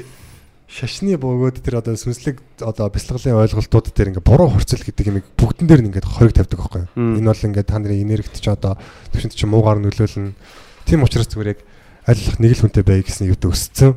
[0.66, 5.66] шашны бөгөөд тэр одоо сүнслэг одоо бяцлаглалын ойлголтууд дээр ингээ буруу хорцол гэдэг юм бүгдэн
[5.66, 7.16] дээр нь ингээ хориг тавьдаг байхгүй юу.
[7.22, 8.76] Энэ бол ингээ та нарын энергит ч одоо
[9.14, 10.36] төвшөнд чи муугаар нөлөөлнө.
[10.84, 11.60] Тийм учраас зүгээр яг
[12.04, 13.96] аль нэг л хүнтэй бай гэсэн юуд өссөн.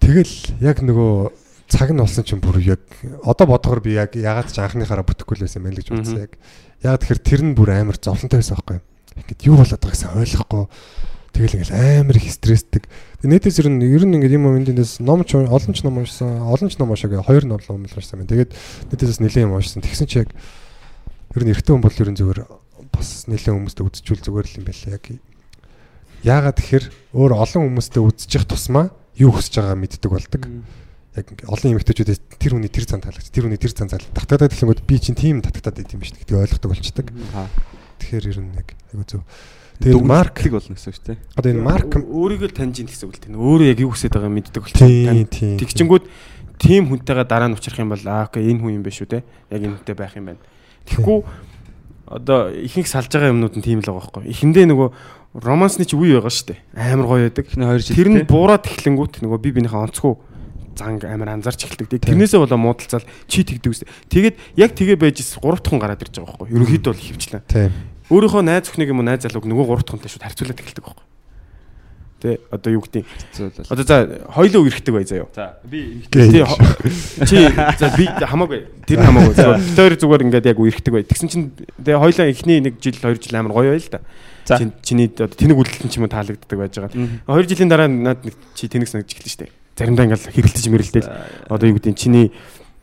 [0.00, 2.82] Тэгэл яг нөгөө цаг нь болсон чинь бүр яг
[3.24, 6.20] одоо бодохоор би яг ягаад ч анхныхаараа бүтэхгүй л байсан юм байна л гэж бодсон
[6.28, 6.32] яг.
[6.84, 8.84] Яг тэгэхээр тэр нь бүр амар зовлонтой байсан байхгүй юу.
[9.14, 10.64] Ингээд юу болоод байгаа гэсэн ойлгохгүй.
[11.34, 12.84] Тэгэл ингээл амар их стрессдэг.
[13.26, 16.70] Нэтээс ер нь ер нь ингээд юм моментээс ном ч олон ч ном уншсан, олон
[16.70, 18.30] ч ном уншааг хоёр ном уншсан байна.
[18.30, 18.54] Тэгээд
[18.94, 19.82] Нэтээс нэлээд юм уншсан.
[19.82, 22.40] Тэгсэн чи яг ер нь эрэгтэй хүн бол ер нь зүгээр
[22.94, 25.04] бас нэлээд хүмүүстэй үзчихвэл зүгээр л юм байлаа яг.
[26.22, 26.84] Яагаад тэгэхээр
[27.18, 30.42] өөр олон хүмүүстэй үзчих тусмаа юу хүсэж байгааг мэддэг болдог.
[31.14, 34.82] Яг олон эмэгтэйчүүдээс тэр хүний тэр цан таалагч, тэр хүний тэр цан цаал татгатаад хэлэнгүүт
[34.82, 37.06] би чинь тийм татгатаад байт юм биш гэдэг ойлгодог болчдөг.
[38.02, 39.22] Тэгэхээр ер нь яг айгу зөв.
[39.78, 41.18] Тэгээд марк марклиг болно гэсэн үг шүү дээ.
[41.38, 43.38] одоо энэ марк өөрийгөө таньж ин гэсэн үг л тийм.
[43.38, 45.58] Өөрөө яг юу хүсэж байгааг мэддэг тийм.
[45.62, 46.04] Тэгчингүүд
[46.58, 49.22] тийм хүнтэйгээ дараа нь учрах юм бол аа окей энэ хүн юм биш үү те.
[49.54, 50.42] Яг энэ хүнтэй байх юм байна.
[50.90, 51.18] Тэгэхгүй
[52.10, 54.30] одоо ихэнх салж байгаа юмнууд нь тийм л байгаа байхгүй.
[54.30, 54.88] Эхэндээ нөгөө
[55.42, 56.60] романсны чи үе байгаа шүү дээ.
[56.74, 57.46] Амар гоё байдаг.
[57.50, 60.14] Эхний хоёр жил Тэр нь буураад эхлэнгүүт нөгөө би бинийхээ онцгүй
[60.76, 62.02] занг амар анзаарч эхэлдэг.
[62.04, 63.88] Тэрнээсээ болоо муудалцал чи тэгдэг үстэй.
[64.10, 66.48] Тэгээд яг тэгээ байж 3 дахь хүн гараад ирж байгаа байхгүй.
[66.54, 67.42] Ерөнхийдөө бол хөвчлээ.
[67.48, 67.72] Тийм.
[68.12, 71.06] Өөрийнхөө найз өхнийг юм уу найз залууг нөгөө 3 дахь хүнтэй шууд харьцуулаад эхэлдэг байхгүй.
[72.24, 73.04] Тэ одоо юу гэдэг.
[73.36, 73.68] зөөлөл.
[73.68, 73.96] Одоо за
[74.32, 75.28] хоёлоо үргэлдэг бай заяа.
[75.36, 76.56] За би Тий хо-
[77.28, 77.36] чи
[77.76, 79.34] за би хамаагүй тэр хамаагүй
[79.76, 81.04] тэр зүгээр ингээд яг үерхдэг бай.
[81.04, 84.00] Тэгсэн чинь тэгээ хоёлаа эхний нэг жил хоёр жил амар гоё байл та.
[84.80, 86.96] Чиний одоо тэнэг үйлдэлтэн ч юм уу таалагддаг байж байгаа.
[87.28, 89.52] Хоёр жилийн дараа над нэг чи тэнэг санагдаж эхэлсэн шүү дээ.
[89.74, 91.08] Заримдаа ингээд хэрэлдэж мэрэлдэл
[91.50, 92.30] одоо юу гэдэг чиний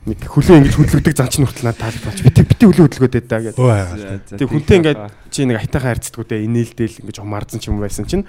[0.05, 4.37] нэг хөлөө ингэж хөдлөгдөг зан чинь хүртэл надад таалагдаж бити бити хөлөө хөдлөгөөд байдаа гэдэг.
[4.41, 8.25] Тэг хүнтэй ингээд чи нэг айтайхан харьцдаггүй инээлдэл ингэж умаарсан ч юм байсан чинь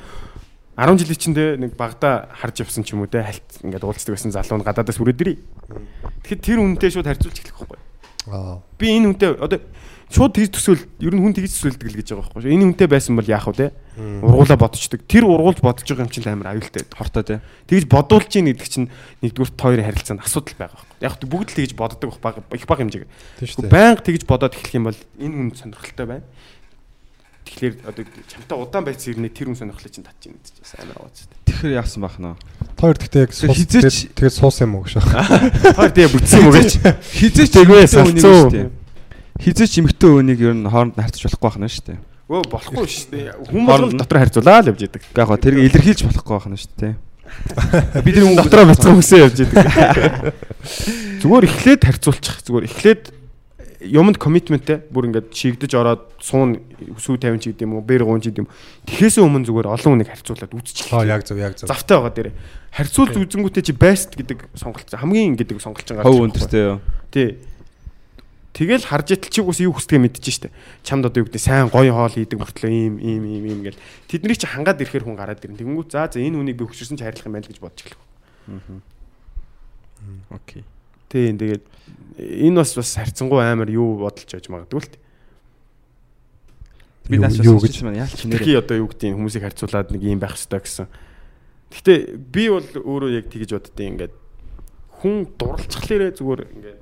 [0.77, 4.33] 10 жилийн чиндээ нэг багада харж явсан ч юм уу те хальт ингээд уулздаг байсан
[4.33, 5.37] залуу нь гадаадаас үрээд ирээ.
[6.29, 7.81] Тэгэхэд тэр хүнтэй шууд харьцуулж эхлэх байхгүй.
[8.33, 8.61] Аа.
[8.81, 9.61] Би энэ хүнтэй одоо
[10.13, 12.53] шууд тэгж төсөөл ер нь хүн тэгж төсөөлдөг л гэж байгаа байхгүй.
[12.53, 13.67] Энэ хүнтэй байсан бол яах вэ те?
[13.97, 15.01] Ургуулаа бодчихдаг.
[15.09, 16.85] Тэр ургуулж бодож байгаа юм чинь амар аюултай.
[16.93, 17.37] хортой те.
[17.67, 18.89] Тэгж бодуулж ийн гэдэг чинь
[19.25, 21.01] нэгдүгürt хоёрын харилцаанд асуудал байгаа байхгүй.
[21.01, 23.09] Яг бүгд л тэгж боддог баг их баг хэмжээг.
[23.41, 23.73] Шүү дээ.
[23.73, 26.25] Баян тэгж бодоод эхлэх юм бол энэ хүн сонирхолтой байна.
[27.43, 30.97] Тэгэхээр одоо чамтай удаан байц ирнэ тэр хүн сонирхлыг чинь татж ийн гэж бас амар
[31.03, 31.17] аваад.
[31.43, 32.35] Тэгэхээр яасан бах нөө.
[32.79, 35.03] Хоёр гэхдээ яг суус хизээч- тэгээд суус юм уу гэж.
[35.77, 36.71] Хоёр тэгээ бүтсэн юм уу гэж.
[37.03, 38.82] Хизээч Тэгвээ салцуу.
[39.43, 41.99] Хизээч эмхтэн өөнийг ер нь хооронд нь харьцаж болохгүй байна шүү дээ.
[42.31, 43.27] Өө болохгүй шүү дээ.
[43.51, 45.03] Хүн болгол дотор харьцуулаа л явж идэг.
[45.19, 46.95] Яг гоо тэрийг илэрхийлж болохгүй байна шүү дээ.
[48.07, 49.67] Би тэр хүн дотроо бяцхан хөсөө явж идэг.
[51.27, 52.39] Зүгээр эхлээд харьцуулчих.
[52.47, 53.03] Зүгээр эхлээд
[53.83, 56.63] юмд коммитменттэй бүр ингээд шигдэж ороод суун
[57.03, 58.51] сүү 50 ч гэдэг юм уу, бэр гуун ч гэдэг юм.
[58.87, 60.87] Тэхээсээ өмнө зүгээр олон хүнийг харьцуулаад үзчих.
[60.95, 61.67] Аа яг зөв яг зөв.
[61.67, 62.31] завтай байгаа дээр.
[62.71, 66.79] Харьцуулж үзэнгүүтээ чи best гэдэг сонголт хамгийн гэдэг сонголт чинь Хов өндөртэй юу.
[67.11, 67.43] Тий.
[68.53, 70.53] Тэгэл харж ятал чи уус юу хүсдгээ мэдчихэж штэ.
[70.85, 73.81] Чамд одоо юу гэдэг сайн гоё хоол хийдэг мөртлөө ийм ийм ийм ийм гэл.
[74.13, 75.57] Тэдний чи хангаад ирэхээр хүн гараад ирнэ.
[75.57, 78.01] Тэгэнгүүт за за энэ хүнийг би хөшөрсөн чи хайрлах юм байна л гэж бодож эхлэх.
[80.29, 80.65] Окей.
[81.09, 81.65] Тийм тэгээд
[82.21, 84.93] энэ бас бас харьцангуй амар юу бодолж яж магадгүй л.
[87.09, 87.89] Би наас юу гэж?
[87.89, 88.63] маань яалч Тэрхий нэрээ.
[88.69, 90.87] одоо юу гэдэг хүмүүсийг харьцуулаад нэг юм байх хэрэгтэй гэсэн.
[91.73, 94.15] Гэхдээ би бол өөрөө яг тэгэж боддیں۔ Ингээд
[95.01, 96.82] хүн дурлцхлаарэ зүгээр ингээд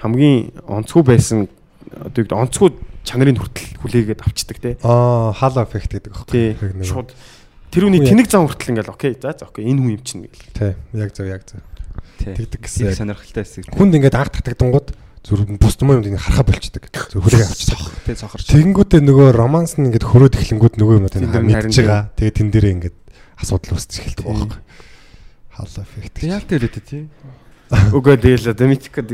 [0.00, 1.48] хамгийн онцгүй байсан
[1.92, 2.72] одоо онцгүй
[3.04, 4.76] чанарын хүртэл хүлээгээд авчдаг те.
[4.84, 6.56] Аа хал эффект гэдэг аахгүй.
[6.56, 6.84] Тий.
[6.84, 7.12] Шууд
[7.72, 10.52] тэр үний тэнэг зам хүртэл ингээл окей за за окей энэ хүн юм чинь гэл.
[10.56, 10.72] Тий.
[10.96, 11.60] Яг зөв яг зөв.
[12.20, 12.96] Тэгдэг Тэгдэг гэсэн.
[12.96, 13.72] сонирхолтой хэсэг.
[13.72, 14.88] Хүнд ингээд анх татагдангууд
[15.24, 16.84] зүр бус тумын юмд ингэ харахаа болчдөг.
[16.92, 17.80] Зүр хүлээгээ авчдаг.
[18.04, 18.46] Тэ цохорч.
[18.52, 22.12] Тэгэнгүүтээ нөгөө романс нь ингээд хөрөөд эхлэнгүүд нөгөө нь харин мэдж байгаа.
[22.16, 22.96] Тэгээд тэн дээрээ ингээд
[23.40, 24.60] асуудал үүсэж эхэлдэг байхгүй.
[25.56, 26.14] Хал эффект.
[26.24, 27.02] Яалтай үлээдэ тий.
[27.70, 29.06] Үгүй дээл одоо митикад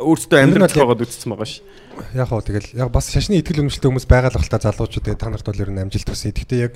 [0.00, 1.60] өөртөө амьдрал байгаад үтцсэн байгаа ш.
[2.16, 5.28] Яг уу тэгэл яг бас шашны ихтгэл үнэмшилтэй хүмүүс байгаа л хэлтэ залуучууд тэгээ та
[5.28, 6.32] нарт бол ер нь амжилт хүсье.
[6.36, 6.72] Гэхдээ яг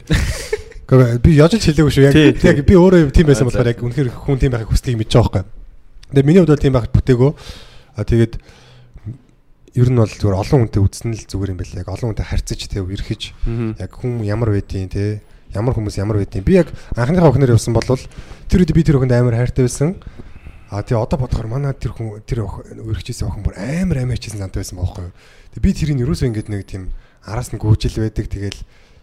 [1.25, 2.05] би яаж ч хэлээгүй шүү.
[2.13, 5.49] Яг яг би өөрөө тийм байсан болохоор яг үнэхээр хүн тийм байхыг хүслийг мэдэж байгаа
[5.49, 5.63] байхгүй.
[6.13, 7.31] Тэгээ миний хувьд бол тийм байхад бүтээгөө.
[7.97, 8.35] А тэгээд
[9.73, 12.61] ер нь бол зүгээр олон хүнтэй үзсэн л зүгээр юм байл яг олон хүнтэй харьцаж
[12.69, 13.33] тэг ерхэж
[13.81, 15.25] яг хүн ямар байдیں۔ тэ
[15.57, 19.17] ямар хүмүүс ямар байдیں۔ Би яг анхныхаа өхнөр явсан бол тэр үед би тэр өхөнд
[19.17, 19.97] амар хайртай байсан.
[20.73, 24.65] А тэгээ одоо бодохоор манай тэр хүн тэр өргөжсэн охин бүр амар амар хийсэн зантай
[24.65, 25.13] байсан байхгүй юу.
[25.53, 26.89] Тэгээ би тэрийг юусоо ингэдэг нэг тийм
[27.29, 28.33] араас нь гүйжил байдаг.
[28.33, 28.57] Тэгэл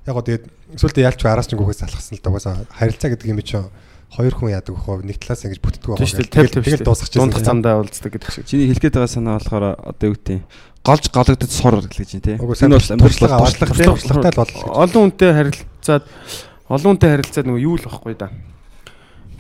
[0.10, 0.46] яг гоо тэгээд
[0.82, 3.70] сүултээ ялч араас нь гүйхээс алхсан л дагаас харилцаа гэдэг юм чинь
[4.10, 5.06] хоёр хүн яадаг вэ?
[5.06, 6.34] Нэг талаас ингэж бүтдэг Тийм дээ.
[6.34, 7.22] Тэгэл Тэгэл тэгэл дуусчихсан.
[7.30, 8.50] Дундах замдаа уулздаг гэдэг шиг.
[8.50, 10.42] Чиний хэлгээд байгаа санаа болохоор одоо юу гэдэг
[10.82, 12.36] голж гологдод сор гэж байна тий.
[12.42, 13.86] Угу, Энэ бол амьдрал туршлага туршлага тий.
[13.86, 14.54] туршлагатай л бол.
[14.74, 16.04] Олон хүнтэй харилцаад
[16.66, 18.34] олон хүнтэй харилцаад нөгөө юу л байхгүй да.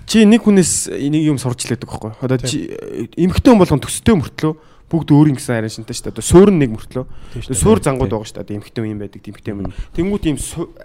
[0.09, 2.17] Чи нэг хүнээс нэг юм сурч лээдэг байхгүй.
[2.17, 2.73] Одоо чи
[3.13, 4.53] эмгхтэй хүн болгон төстэй мөртлөө
[4.89, 6.25] бүгд өөр юм гэсэн арай шинтэй шүү дээ.
[6.25, 7.05] Суурь нэг мөртлөө.
[7.53, 8.57] Суур зангууд байгаа шүү дээ.
[8.57, 9.69] Эмхтэй юм байдаг, эмхтэй юм.
[9.69, 9.77] Mm.
[9.93, 10.37] Тэнгүүт юм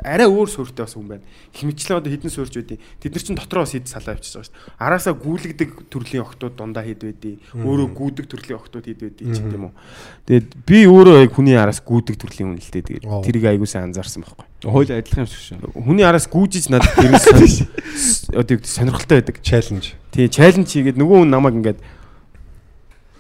[0.05, 1.25] арай өөр суурьтай бас хүн байна.
[1.57, 4.53] Химчлээ одоо хідэн суурьч байдیں۔ Тэд нар чинь дотроо бас хід салаа авчиж байгаа шүү
[4.53, 4.77] дээ.
[4.77, 7.65] Араасаа гүйлгдэг төрлийн охтууд дундаа хід байдیں۔ mm.
[7.65, 9.49] Өөрөө гүдэг төрлийн охтууд хід байдیں ч mm-hmm.
[9.49, 9.73] гэдэм үү.
[10.29, 12.85] Тэгээд би өөрөө яг хүний араас гүдэг төрлийн хүн л дээ.
[13.01, 14.45] Тэгээд тэрийг аягуулсан анзаарсан байхгүй.
[14.65, 15.73] Хойл адилхан юм шиг шүү.
[15.77, 17.29] Хүний араас гүйжиж надад ерөөс
[18.41, 19.43] одоо сонирхолтой байдаг.
[19.45, 19.93] Challenge.
[20.11, 21.81] Тий, challenge хийгээд нөгөө хүн намайг ингээд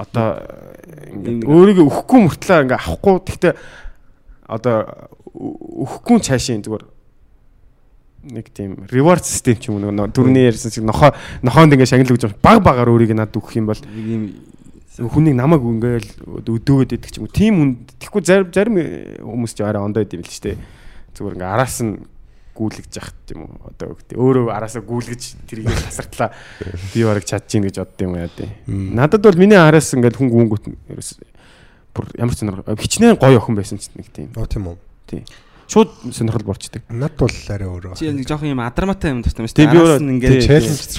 [0.00, 0.40] одоо
[1.12, 3.14] ингээд өөрийгөө өхгүй мөртлөө ингээ авахгүй.
[3.28, 3.54] Гэхдээ
[4.48, 4.76] одоо
[5.34, 6.84] өхгүй цаашийн зүгээр
[8.32, 11.12] нэг тийм reward system ч юм уу нөгөө дөрний ярьсан шиг нохоо
[11.44, 14.22] нохоонд ингээ шагнал өгч баг багаар өөрийгөө надад өгөх юм бол нэг юм
[15.12, 16.08] хүнийг намайг ингээл
[16.48, 17.34] өдөөгöd идэх ч юм уу.
[17.34, 18.74] Тийм хүн тэгэхгүй зарим зарим
[19.20, 20.58] хүмүүс ч арай ондоо идэм л ч тийм
[21.14, 21.94] зүгээр ингээ араас нь
[22.54, 26.30] гүйлгэж яхад тийм үү одоо үгтэй өөрөө араасаа гүйлгэж тэрийг тасартлаа
[26.94, 28.50] би бараг чадчих гэж бодд юм яа тий.
[28.70, 31.10] Надад бол миний араас ингээд хүн гүнгүүт ерөөс
[31.94, 34.30] бүр ямар ч сонир хичнээн гоё охин байсан ч нэг тийм.
[34.38, 34.78] Оо тийм үү.
[35.10, 35.26] Тий.
[35.66, 36.86] Шууд сонирхол болчдөг.
[36.94, 37.98] Над бол арай өөрөө.
[37.98, 39.70] Чи нэг жоохон юм адарматай юм тустай юм шүү дээ.
[39.74, 40.46] Араас нь ингээд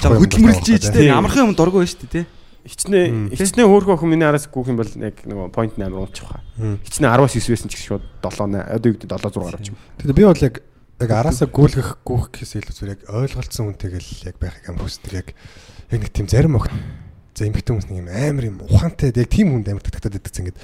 [0.04, 2.24] хөдөлмөрлж ийжтэй амархан юм дургүй шүү дээ тий
[2.66, 6.42] хичнээн хичнээн хөөрхөн охин миний араас гүүх юм бол яг нөгөө point 8 унчих хаа.
[6.58, 9.66] Хичнээн 10-аас 9 байсан ч шууд 7 8 одоо юу гэдэг 7 6 гарч.
[10.02, 10.54] Тэгээд би бол яг
[11.00, 15.28] яг араасаа гүйлгэх гүүх гэхээс илүү зүгээр яг ойлголцсон үнтэйгэл яг байхыг ам хүсдэг яг
[15.92, 16.80] яг нэг тийм зарим охин
[17.36, 20.60] за эмхтэн хүмүүс нэг юм амар юм ухаантай яг тийм хүнд амар татгатаад идэгсэн ингээд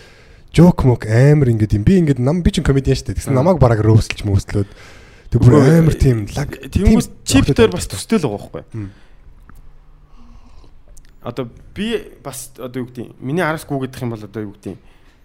[0.56, 1.84] жок мок амар ингээд юм.
[1.84, 4.70] Би ингээд нам би ч комедиан штэ тэгсэн намайг бараг рөөсөлж мөөслөөд.
[5.32, 8.88] Тэг бүр амар тийм лаг тийм хүмүүс чиптээр бас төстэй л байгаа байхгүй
[11.22, 14.76] одоо би бас одоо юу гэдэг миний араас гүгдэх юм бол одоо юу гэдэг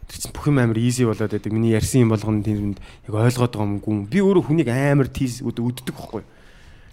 [0.08, 1.52] тэр чинь бүх юм амар easy болоод байдаг.
[1.52, 4.08] Миний ярьсан юм болгоно тэнд яг ойлгоод байгаа юм гүн.
[4.08, 6.24] Би өөрөө хүнийг амар тийс өддөг байхгүй.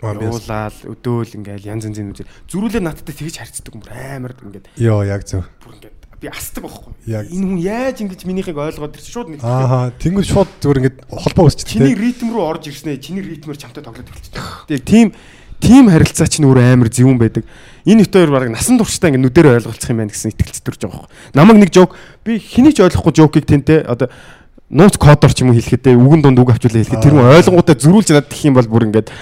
[0.03, 4.69] Уулаал өдөөл ингээл янз янзын үзэл зүрүүлээ надтай тэгж харцдаг юм амар ингээд.
[4.77, 5.47] Йоо яг зөв.
[5.63, 6.93] Бүр ингээд би асдаг байхгүй.
[7.07, 9.41] Энэ хүн яаж ингэж минийхийг ойлгоод ирсэн шууд нэг.
[9.47, 11.71] Аа тэнгуү шууд зүгээр ингээд холбоо үүсчих.
[11.71, 12.99] Чиний ритм рүү орж ирснэ.
[13.01, 14.69] Чиний ритмээр чамтай тоглоод эхэлчихсэн.
[14.69, 15.09] Тэгээ тийм
[15.61, 17.45] тийм харилцаа чинь өөр амар зөвүүн байдаг.
[17.85, 21.05] Энэ их хоёр баг насан туршдаа ингэ нүдээр ойлголцох юм байна гэсэн итгэлц төрж байгаа
[21.05, 21.37] байхгүй.
[21.37, 21.93] Намайг нэг жок
[22.25, 24.09] би хэнийг ч ойлгохгүй жокийг тэнтэй одоо
[24.73, 28.09] нууц кодор ч юм уу хэлэхэд үгэн дунд үг авчуулаа хэлэхэд тэр хүн ойлгонгуудаа зөрүүлж
[28.09, 29.13] надад гэх юм бол бүр ингээд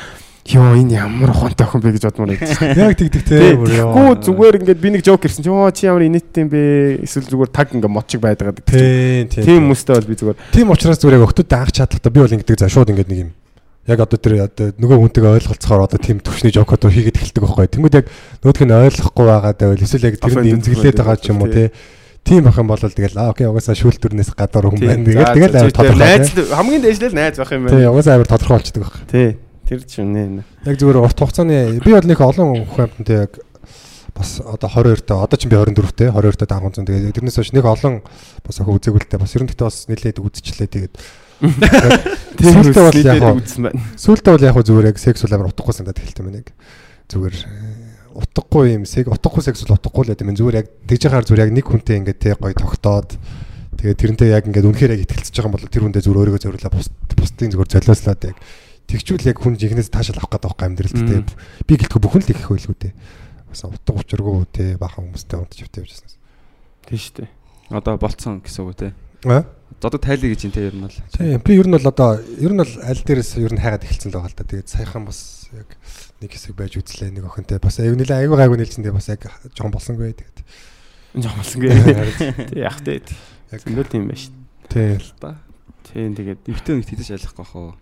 [0.42, 2.50] Йоо энэ ямар ухаантай охин бэ гэж бодмоор байдаг.
[2.82, 3.54] Яг тэгдэг те.
[3.54, 6.62] Гүү зүгээр ингээд би нэг жок ирсэн чи оо чи ямар инээдтэй юм бэ?
[7.06, 8.66] Эсвэл зүгээр таг ингээд мотчиг байдаг гэдэг.
[8.66, 9.46] Тийм тийм.
[9.46, 10.38] Тийм хүмүүстэй бол би зүгээр.
[10.50, 13.30] Тийм учраас зүгээр яг охтууд анх чадлаа би бол ингээд за шууд ингээд нэг юм
[13.86, 17.66] яг одоо тэр одоо нөгөө хүнтэйгээ ойлголцохоор одоо тийм төвшний жокод хийгээд эхэлдэг байхгүй.
[17.66, 18.06] Тэнгүүд яг
[18.46, 21.74] нөгөөх нь ойлгохгүй байгаа даа эсвэл яг тэрэнд эмзэглээд байгаа ч юм уу тий.
[22.22, 25.02] Тийм ах юм бол тэгэл аа окей угаасаа шүүлтүрнээс гадар хүн байна.
[25.02, 25.98] Тэгэл амар тодорхой.
[25.98, 27.74] Найз хамгийн дээшлэл найз байх юм байна.
[27.74, 29.02] Тий угаасаа амар тодорхой болчихдог байхгүй.
[29.10, 29.28] Тий.
[29.66, 30.46] Тэр ч юм нэ.
[30.62, 33.42] Яг зүгээр урт хугацааны би бол нэг олон амтантай яг
[34.14, 37.36] бас одоо 22 та одоо ч би 24 те 22 та дагуун зэн тэгээд тэрнээс
[37.40, 38.02] хойш нэг олон
[38.44, 40.94] бас ах үзэгүүлтэй бас ер нь гэхдээ бас нэлээд үзчихлээ тэгээд
[41.42, 43.22] Сүүлдээ бол яг.
[43.98, 46.48] Сүүлдээ бол яг зүгээр яг секс бол амар утгагүй санагдаад эхэлсэн байна яг.
[47.10, 47.36] Зүгээр
[48.12, 51.52] утгагүй юм секс утгагүй секс бол утгагүй л юм зүгээр яг тэгж яхаар зүгээр яг
[51.52, 53.16] нэг хүнтэй ингээд те гоё тогтоод
[53.80, 56.76] тэгээд тэрнтэй яг ингээд үнэхээр яг итгэлцэж байгаа юм бол тэр хүндээ зүгээр өөрийгөө зориулаад
[57.16, 58.36] бусдын зүгээр золиослоод яг
[58.86, 61.16] тэгчүүл яг хүн жинхнээс таашаал авах гэдэг байхгүй амьдралд те
[61.64, 62.90] би гэлтгүй бүхэн л их хөлгөө те
[63.48, 66.08] бас утга учиргүй те бахан хүмүүстэй унтж явжсэн.
[66.88, 67.30] Тийм шүү дээ.
[67.72, 68.88] Одоо болцсон гэсэн үг те.
[69.26, 69.44] Аа
[69.82, 70.98] зодог тайлыг гэж юм те ер нь бол.
[71.10, 74.14] Тийм би ер нь бол одоо ер нь бол аль дээрээс ер нь хайгаад эхэлсэн
[74.14, 74.46] л байгаа л да.
[74.46, 75.68] Тэгээд саяхан бас яг
[76.22, 79.26] нэг хэсэг байж үзлээ нэг охинтой бас аюу нэлээ аюу гайгүй нэлсэн дээ бас яг
[79.58, 80.38] жоон болсонгүй тэгээд.
[81.18, 81.70] Жоон болсонгүй.
[82.62, 83.08] Яг тэгээд.
[83.50, 84.34] Яг зөндөө тийм байна шүү.
[84.70, 85.30] Тийм л да.
[85.82, 87.74] Тийм тэгээд эмхтэн нэг тийдэж ойлгохгүй хаа.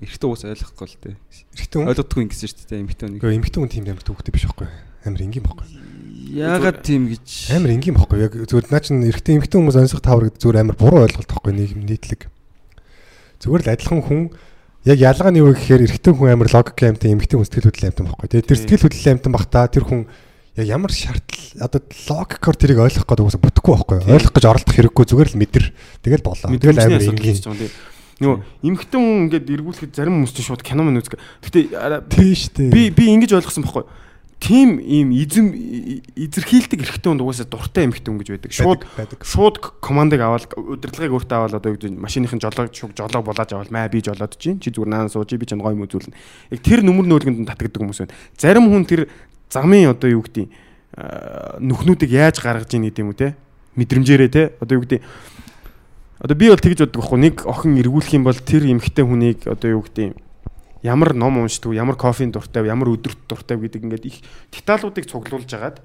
[0.00, 1.16] Эрэгтэй уус ойлгохгүй л дээ.
[1.52, 3.20] Эрэгтэй хүн ойлгодгүй юм гэсэн шүү дээ эмхтэн нэг.
[3.20, 4.68] Гэхдээ эмхтэн хүн тийм амар төвхтэй биш байхгүй.
[5.04, 5.68] Амар энгийн байхгүй.
[6.22, 10.30] Яагаад тийм гэж амар энгийн бохгүй яг зүгээр наа чин эрэгтэй эмэгтэй хүмүүс онцлог тавар
[10.30, 12.30] гэдэг зүгээр амар буруу ойлголт тохгүй нийгэм нийтлэг.
[13.42, 14.22] Зүгээр л адилхан хүн
[14.86, 18.06] яг ялгаа нь юу гэхээр эрэгтэй хүн амар логик амтан эмэгтэй хүн сэтгэл хөдлөл амтан
[18.06, 18.26] бохгүй.
[18.30, 20.00] Тэгээд тэр сэтгэл хөдлөл амтан бахта тэр хүн
[20.54, 23.98] яг ямар шаардлага одоо логикоор тэрийг ойлгох гэдэг үгээс бүтэхгүй байхгүй.
[24.14, 25.64] Ойлгох гэж оролдох хэрэггүй зүгээр л мэдэр.
[26.06, 26.48] Тэгэл болоо.
[26.54, 27.40] Тэгэл амар энгийн.
[28.22, 31.18] Нөгөө эмхтэн хүн ингээд эргүүлэхэд зарим хүмүүс чинь шууд кино мөн үздэг.
[31.42, 32.70] Гэтэ тийш дээ.
[32.70, 33.82] Би би ингэж ойлгосон байхгүй
[34.42, 35.54] тийм ийм эзэм
[36.18, 38.50] эзэрхийлдэг эрхтэн унд угаасаа дуртай эмхтэн гэж байдаг.
[38.50, 38.82] Шууд
[39.22, 43.86] шууд командыг аваад удирдлагыг өөртөө аваад одоо юу машиныхын жолоог шуг жолоог булааж аваад маа
[43.86, 46.18] би жолоод чинь чи зүгээр наан сууж би чанд гоё юм үзүүлнэ.
[46.50, 48.18] Яг тэр нүмер нөөлгөнд татагддаг хүмүүс байна.
[48.34, 49.06] Зарим хүн тэр
[49.46, 50.50] замын одоо юу гэдэг
[51.62, 53.38] нүхнүүдийг яаж гаргаж ийн гэдэг юм уу те
[53.78, 55.00] мэдрэмжээрээ те одоо юу гэдэг
[56.18, 59.80] одоо би бол тэгж боддог байхгүй нэг охин эргүүлэх юм бол тэр эмхтэн хүнийг одоо
[59.80, 60.18] юу гэдэг
[60.82, 64.16] ямар ном уншдаг, ямар кофеин дуртай, ямар өдөрт дуртай гэдэг ингээд их
[64.50, 65.80] деталуудыг цуглуулж агаад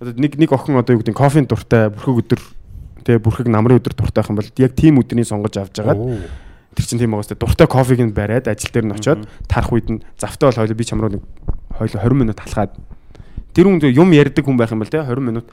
[0.00, 2.40] одоо нэг нэг охин одоо юу гэдэг кофеин дуртай, бүрхэг өдөр
[3.04, 6.00] тэгээ бүрхэг намрын өдөр дуртай юм бол яг тийм өдрийн сонгож авч агаад
[6.74, 9.88] тэр чинь тийм байгаа сте дуртай кофег нь бариад ажил дээр нь очиод тарах үед
[9.90, 11.22] нь завтай бол хойло би чамруу нэг
[11.74, 12.72] хойло 20 минут талхаад
[13.52, 15.46] тэр хүн юм ярьдаг хүн байх юм бол те 20 минут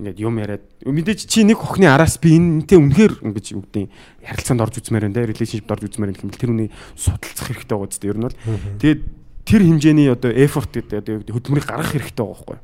[0.00, 3.92] ингээд юм яриад мэдээж чи нэг охины араас би энэтэй үнэхээр ингэж юу гэдэг
[4.24, 8.18] ярилцаанд орж үзмээр те relationship орж үзмээр бол тэр хүний судалцах хэрэгтэй байгаа зү ер
[8.18, 8.40] нь бол.
[8.80, 9.00] Тэгээд
[9.44, 12.58] тэр хэмжээний одоо effort гэдэг хөдөлмөрийг гаргах хэрэгтэй байгаа байхгүй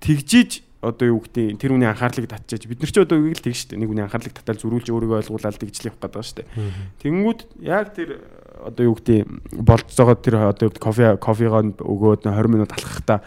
[0.00, 3.52] тэгжиж одоо юу гэдэг тэр хүний анхаарлыг татчихаж бид нар ч одоо үгийг л тэг
[3.52, 3.76] штэ.
[3.76, 6.48] Нэг хүний анхаарлыг татаад зөрүүлж өөрийгөө ойлгуулаад тэгж л явах гэдэг штэ.
[7.04, 8.24] Тэгэнгүүт яг тэр
[8.64, 9.28] одоо юу гэдэг
[9.60, 13.20] болцоогоо тэр одоо кофе кофегоо өгөөд 20 минут алхахдаа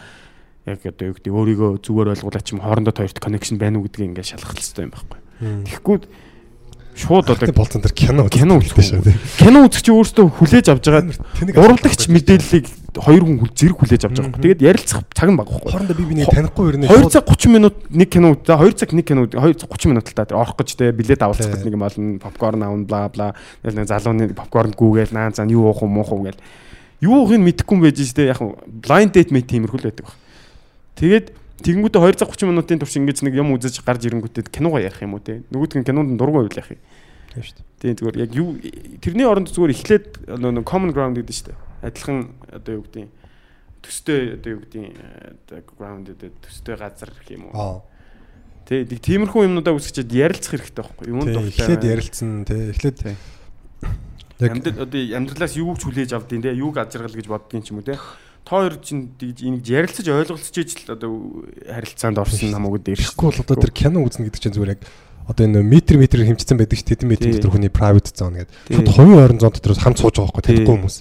[0.66, 4.30] яг одоо юу гэдэг өөрийгөө зүгээр ойлгуулаач юм хоорондоо хоёрт connection байна уу гэдгийг ингээд
[4.32, 5.18] шалгах хэрэгтэй юм байхгүй.
[5.68, 5.96] Тэгэхгүй
[6.94, 9.18] шууд одоо болцсон тэр кино кино үздэг шүү дээ.
[9.42, 11.10] Кино үзэх чи өөртөө хүлээж авч байгаа
[11.58, 14.38] уралдагч мэдээллийг хоёр хүн зэрэг хүлээж авч байгаа юм.
[14.38, 15.72] Тэгээд ярилцах цаг нь бага байхгүй.
[15.74, 16.86] Хоорондоо би бинийг танихгүй ирнэ.
[16.86, 20.06] 2 цаг 30 минут нэг кино за 2 цаг нэг кино 2 цаг 30 минут
[20.06, 23.10] л та тэр орох гэж те билет авалцах гэж нэг юм олно попкорн аавн бла
[23.10, 23.34] бла.
[23.66, 26.38] Тэгэл залууны попкорн гүүгээл наан цаа юу уух юм муухав гээл.
[27.02, 30.14] Юу уухыг мэдэхгүй юм байж штэ яг blind date мэт тиймэрхүүл байдаг баг.
[30.94, 31.26] Тэгээд
[31.64, 35.18] тэгэнгүүтээ 2 цаг 30 минутын турш ингэж нэг юм үзэж гарч ирэнгүүтээ киногоо ярих юм
[35.18, 35.42] уу те.
[35.50, 36.82] Нөгөөдг нь кинонд дургуй байл яах юм.
[37.34, 37.66] Тийм шүү дээ.
[37.82, 38.48] Тийм зүгээр яг юу
[39.02, 40.06] тэрний оронд зүгээр эхлээд
[40.38, 41.58] нөгөө common ground гэдэг шүү дээ.
[41.82, 42.18] Адилхан
[42.52, 43.10] одоо юу гэдэг
[43.82, 47.82] төстэй одоо юу гэдэг ground гэдэг төстэй газар гэх юм уу.
[48.64, 51.20] Тэ тиймэрхүү юмнуудаа үсгчээд ярилцах хэрэгтэй байхгүй юу?
[51.20, 51.52] Юунд дуртай.
[51.52, 52.98] Эхлээд ярилцсан тэ эхлээд
[54.40, 57.86] яг одоо амьдралаас юу ч хүлээж авдیں۔ Тэ юуг ажиргал гэж боддгийн ч юм уу
[57.86, 58.00] тэ
[58.44, 63.56] та хоёр чинь тэгж энийг ярилцаж ойлголцож ижил одоо харилцаанд орсон намайг дээрхгүй бол одоо
[63.56, 64.82] тэр кино үзнэ гэдэг чинь зүгээр яг
[65.26, 68.52] одоо энэ метр метр хэмжсэн байдаг ш тэдэн метр дотор хүний private zone гэдэг.
[68.68, 70.96] Шууд хувийн ойрон зон дотор хамт сууж байгаа байхгүй танихгүй хүмүүс.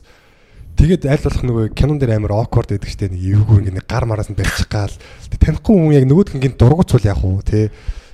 [0.79, 4.07] Тэгээд аль болох нөгөө кинон дээр амар awkward байдаг ш нэг эвгүй ингэ нэг гар
[4.07, 4.95] мараас нь барьчих гал.
[5.27, 7.71] Танихгүй хүн яг нөгөөдх нь дургуцвал яах вэ те.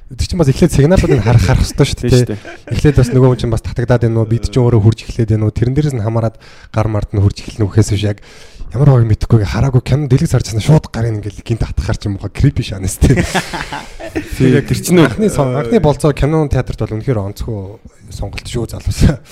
[0.10, 2.74] Тэр чинь бас эхлээд сигналуудыг харах харах хэрэгтэй шүү дээ.
[2.74, 5.46] Эхлээд бас нөгөө хүн чинь бас татагдаад байна уу, бид чинь өөрөө хурж эхлээд байна
[5.46, 6.42] уу, тэрэн дээрээс нь хамаарад
[6.74, 8.18] гар мард нь хурж эхэлнэ үхээс биш яг
[8.74, 12.30] ямар байгааг мэдэхгүй хараагүй кино дэлгэц харчихсан шууд гарын ингээл гинт атгахаар ч юм уу
[12.30, 13.18] крипи шанас тий.
[13.18, 17.82] Тэгээ чинь анхны анхны болцоо кино театрт бол үнэхээр онцгой
[18.14, 19.26] сонголт шүү залуусаа.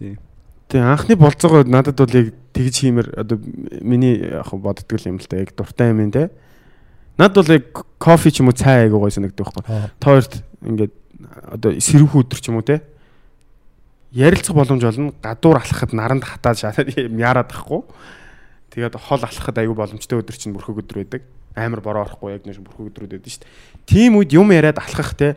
[0.00, 0.16] Тий.
[0.72, 3.36] Тэгээ анхны болцоогоо надад бол яг тэгж хиймэр одоо
[3.84, 6.32] миний яг боддгоо юм л да яг дуртай юм те.
[7.20, 9.92] Над бол яг кофе ч юм уу цай айгуу гой санагддаг байхгүй.
[10.00, 10.92] Та хоёрт ингээд
[11.52, 12.80] одоо сэрүүх өдөр ч юм уу те
[14.12, 17.84] ярилцах боломж олно гадуур алхахад наранд хатаад шатаад яарад тахгүй
[18.78, 21.22] Тэгээд хол алхахад аюу боломжтой өдөр чинь бүрхэг өдөр байдаг.
[21.58, 23.50] Амар бороо орохгүй яг нэг бүрхэг өдрүүд байдаг шүү дээ.
[23.90, 25.34] Тим үед юм яриад алхах те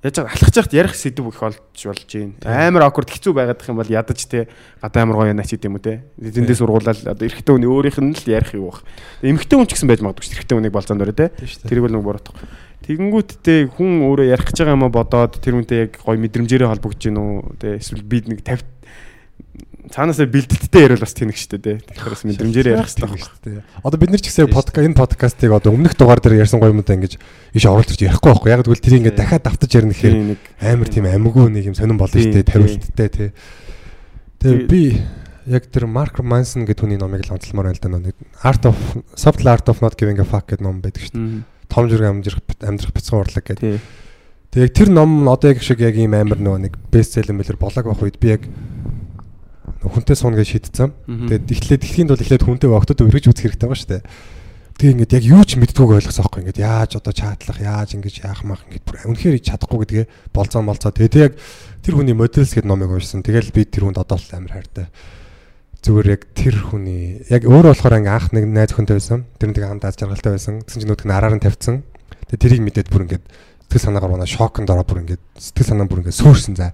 [0.00, 2.32] яаж алхаж яхад ярих сэдв их олж болж байна.
[2.48, 4.48] Амар awkward хэцүү байгаад их юм бол ядаж те
[4.80, 6.00] гадаа амар гоё нач гэдэг юм уу те.
[6.16, 8.80] Зэндээ сургуулаад одоо эрэгтэй хүний өөрийнх нь л ярих юу бах.
[9.20, 10.40] Эмэгтэй хүн ч гэсэн байж магадгүй шүү дээ.
[10.40, 11.28] Эрэгтэй хүнийг болцоонд өрөө те.
[11.68, 12.40] Тэрийг бол нэг буруутах.
[12.86, 17.18] Тэгэнгүүтээ хүн өөрөө ярих гэж байгаа юм бодоод тэр үнтэй яг гоё мэдрэмжээрээ холбогдож гин
[17.18, 17.68] үү те.
[17.82, 18.75] Эсвэл би нэг 50
[19.90, 21.76] цаанаасаа бэлдэлттэй яриад бас тэнэг штэ тий.
[21.78, 23.58] Тэгэхээр бас мэдрэмжээр ярих хэрэгтэй штэ тий.
[23.86, 26.98] Одоо бид нар ч гэсэн подкаст энэ подкастыг одоо өмнөх дугаар дээр ярьсан гоё юмудаа
[26.98, 27.14] ингэж
[27.54, 28.50] иш оруулж ярихгүй байхгүй.
[28.50, 30.16] Яг тэгвэл тэрийг ингэ дахиад давтаж ярих гэхээр
[30.60, 33.30] амар тийм амгүй нэг юм сонирн болно штэ тариулттай тий.
[34.42, 34.82] Тэгээ би
[35.46, 38.78] яг тэр Марк Мансон гэдэг хүний номыг л онцлмоор байна л да нэг Art of
[39.14, 41.46] Subtle Art of Not Giving a Fuck гэдэг ном байдаг штэ.
[41.70, 43.78] Том жүрэг амжирах амьдрах бяцхан урлаг гэдэг.
[44.50, 48.02] Тэгээ тэр ном одоо яг шиг яг ийм амар нөгөө нэг бестселлер мэлэр болоог байх
[48.02, 48.42] үед би яг
[49.82, 50.90] хүнтэй сууна гэж шийдсэн.
[51.04, 54.02] Тэгээд эхлээд дэлхийн тул эхлээд хүнтэй октод өргөж үзэх хэрэгтэй байгаа шүү дээ.
[54.76, 58.44] Тэгээ ингээд яг юу ч мэддгүйг ойлгосоо байхгүй ингээд яаж одоо чаатлах яаж ингэж яах
[58.44, 60.92] мах ингээд бүр үнэхээр чадахгүй гэдгээ болцоо молцоо.
[60.92, 61.34] Тэгээ яг
[61.80, 63.24] тэр хүний модельс гэдэг номыг уншсан.
[63.24, 64.92] Тэгэл би тэр хүнд одоо л амар хайртай.
[65.80, 69.24] Зүгээр яг тэр хүний яг өөрөө болохоор ингээ анх нэг найз охинтой байсан.
[69.40, 70.60] Тэр нэг хамт аз жаргалтай байсан.
[70.60, 71.80] Тэгсэн чинь нь араар нь тавьсан.
[72.28, 73.24] Тэгээ тэрийг мэдээд бүр ингээд
[73.76, 76.72] сэтгэл санаагаар унаа шокнд ороо бүр ингээд сэтгэл санаа бүр ингээд сөөрсөн за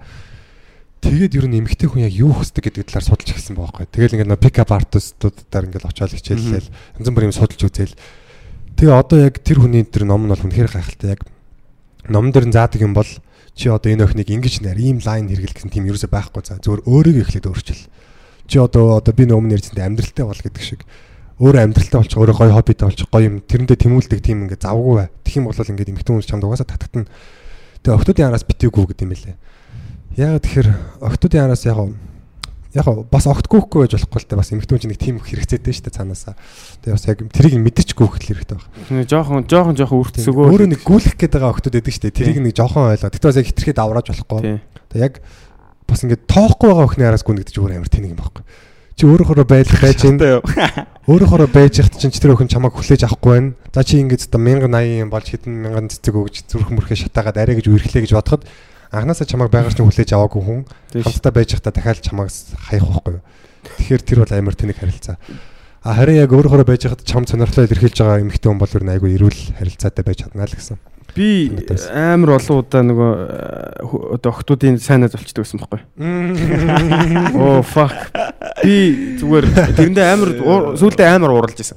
[1.02, 3.90] Тэгээд ер нь эмгтэй хүн яг юу хүсдэг гэдэг талаар судалж эхэлсэн байхгүй.
[3.90, 7.98] Тэгэл ингээд нөө пикап артистуудаар ингээд очиод хичээллээл янз бүрийн судалж үзээл.
[8.78, 11.26] Тэгээ одоо яг тэр хүний тэр ном нь бол үнэхээр гайхалтай яг
[12.06, 13.10] ном дээр нь заадаг юм бол
[13.58, 16.86] чи одоо энэ охиныг ингэж нэр ийм лайн хэрэгэл гэсэн тийм ерөөсөй байхгүй за зөвөр
[16.86, 17.82] өөрийгөө эхлээд өөрчил.
[18.46, 20.86] Чи одоо одоо би өмнө ярьсантай амьдралтай бол гэдэг шиг
[21.42, 25.08] өөр амьдралтай болчих өөрөө гоё хоббитэй болчих гоё юм тэрэндээ тэмүүлдэг тийм ингээд завгүй бай.
[25.26, 27.10] Тэгэх юм бол ингээд эмхтэн хүн чамд угаасаа татагтана.
[27.82, 29.36] Тэгээ охтуудын араас битээгүй гэдэг юм байлээ.
[30.16, 30.68] Яг тэгэхээр
[31.00, 31.78] октодын араас яг
[32.72, 35.84] яг бас огт гүхгүй байж болохгүй л те бас эмэгтэй хүн нэг тийм хэрэгцээтэй шүү
[35.88, 36.36] дээ цаанаасаа.
[36.84, 39.04] Тэгээ бас яг тэрийг мэдэрч гүөх хэрэгтэй байна.
[39.08, 40.48] Жохон жохон жохон үртсгөө.
[40.52, 42.16] Өөрөө нэг гүйлэх гээд байгаа октод байдаг шүү дээ.
[42.16, 43.12] Тэрийг нэг жохон ойлгоо.
[43.12, 44.40] Тэгтээ бас яг хитрхэд аврааж болохгүй.
[44.88, 45.14] Тэгээ яг
[45.84, 48.44] бас ингээд тоохгүй байгаа охины араас гүнэгдэж өөр амар тэнэг юм байхгүй.
[48.96, 53.56] чи өөрөөхөө байлах байж ин өөрөөхөө байж ихт чинь тэр өхөн чамайг хүлээж авахгүй байна.
[53.72, 57.72] За чи ингэж одоо 1080 болж хэдэн мянган цэцэг өгж зүрх мөрхөө шатаагаад арай гэж
[57.72, 58.44] үргэлээ гэж бодоход
[58.92, 60.60] анханасаа чамайг байгаар чинь хүлээж аваагүй хүн
[61.00, 62.28] хамтдаа байж ихта дахиад чамайг
[62.68, 63.24] хаях байхгүй юу.
[63.80, 65.16] Тэгэхээр тэр бол амар тэнэг харилцаа.
[65.82, 68.92] А харин яг өөрөөхөө байж ихт чам сонирхлоо илэрхийлж байгаа эмэгтэй хүн бол ер нь
[68.92, 70.78] айгүй эрүүл харилцаатай байж чадна л гэсэн.
[71.16, 71.50] Би
[71.90, 75.82] амар олон удаа нөгөө э, одоо охтуудын сайнаад болчдөг гэсэн байхгүй.
[77.42, 78.14] Оо fuck.
[78.62, 80.30] Би зүгээр тэрэндээ амар
[80.78, 81.76] сүүлдээ амар уралж исэн.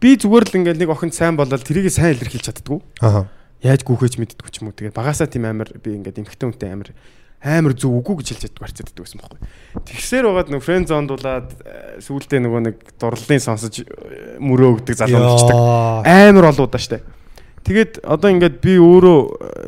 [0.00, 2.80] Би зүгээр л ингээл нэг охинд сайн болол тэрийг сайн илэрхийлж чаддгүй.
[3.04, 3.28] Аха.
[3.64, 4.76] Яаж гүөхэж мэддэггүй ч юм уу.
[4.76, 6.92] Тэгээд багасаа тийм амар би ингээд эмхтэн үнтэй амар
[7.40, 9.40] амар зөв үгүй гэж хэлж чаддаг харцдаг гэсэн байхгүй.
[9.86, 15.20] Тэгсээр байгаад нөгөө фрэнд зондуулаад э, сүүлдээ нөгөө нэг дурлалын сонсож э, мөрөө өгдөг залуу
[15.20, 15.56] болчдаг.
[16.04, 17.04] Амар олуудаа штэ.
[17.66, 19.18] Тэгээд одоо ингээд би өөрөө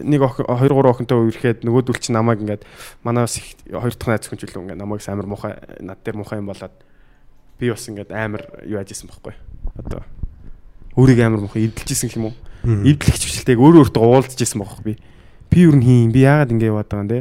[0.00, 2.62] э, нэг охин 2 3 охинтой үерхэд нөгөөдөл чи намайг ингээд
[3.04, 5.52] манаас их хоёр дахь найз хүн ч үлээ ингээд намайг амар муухай
[5.82, 6.74] над дээр муухай юм болоод
[7.58, 9.34] би бас ингээд амар юу яажсэн байхгүй.
[9.76, 10.06] Одоо
[10.96, 12.34] өөрийг амар муухай эвдэлжсэн юм уу?
[12.64, 14.94] Эвдлэх хвшилтэйг өөрөө өөртөө уулзж исэн байхгүй би.
[15.50, 17.20] Би юу юм би яагаад ингэ яваад байгаа юм те?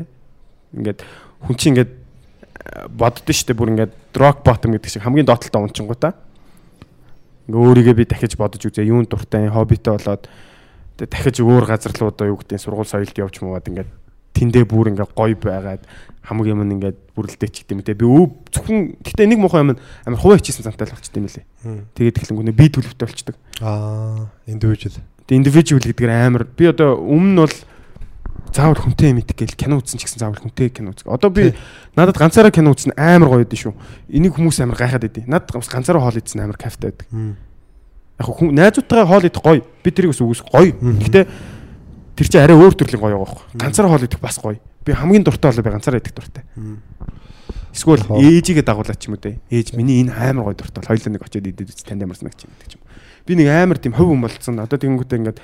[0.74, 1.00] Ингээд
[1.46, 6.14] хүн чинь ингээд э, боддоо штэ бүр ингээд rock bottom гэдэг шиг хамгийн доотлолтой унчингуудаа.
[7.48, 10.28] Ингээ өөрийгөө би дахиж бодож үзээ юунд дуртай хоббитой болоод
[10.98, 13.90] тэгээ дахиж өөр газар руу одоо юу гэдэг сургууль соёлд явж муугаад ингээд
[14.34, 15.86] тэндээ бүр ингээ гоё байгаад
[16.28, 20.20] хамгийн юм ингээд бүрлдээч гэдэг юм те би өв зөвхөн гэтээ нэг муухай юм амар
[20.20, 21.46] хуваа хичээсэн цантай л болчтой юм лээ.
[21.96, 23.36] Тэгээд эхлэнгүүнээ би төлөвтэй болчдөг.
[23.64, 25.00] Аа, индивидуал.
[25.28, 27.56] Тэгээ individual гэдгээр амар би одоо өмнө нь бол
[28.54, 31.08] заавал хүнтэй юм идэх гээл кино үзсэн ч гэсэн заавал хүнтэй кино үзэх.
[31.12, 31.54] Одоо би
[31.96, 33.76] надад ганцаараа кино үзсэн амар гоё байдсан шүү.
[34.08, 37.08] Энийг хүмүүс амар гайхаад байдیں۔ Надад бас ганцаараа хоол идсэн амар кайфтай байдаг.
[38.18, 39.62] Яг хүн найзуудтайгаа хоол идэх гоё.
[39.84, 40.72] Би тэрийг бас үгүйс гоё.
[40.74, 41.26] Гэхдээ
[42.18, 43.46] тэр чинь арай өөр төрлийн гоё байгаа байхгүй.
[43.62, 44.58] Ганцаараа хоол идэх бас гоё.
[44.88, 46.44] Би хамгийн дуртай бол би ганцаараа идэх дуртай.
[47.76, 49.38] Эсвэл ээжигээ дагуулаач юм уу те.
[49.54, 50.82] Ээж миний энэ амар гоё дуртай.
[50.82, 52.82] Хоёулаа нэг очиод идээд үз танд ямарсан гэж гэдэг ч юм.
[53.28, 54.64] Би нэг амар тийм хөв юм болцсон.
[54.64, 55.40] Одоо тэгэнгүүтээ ингээд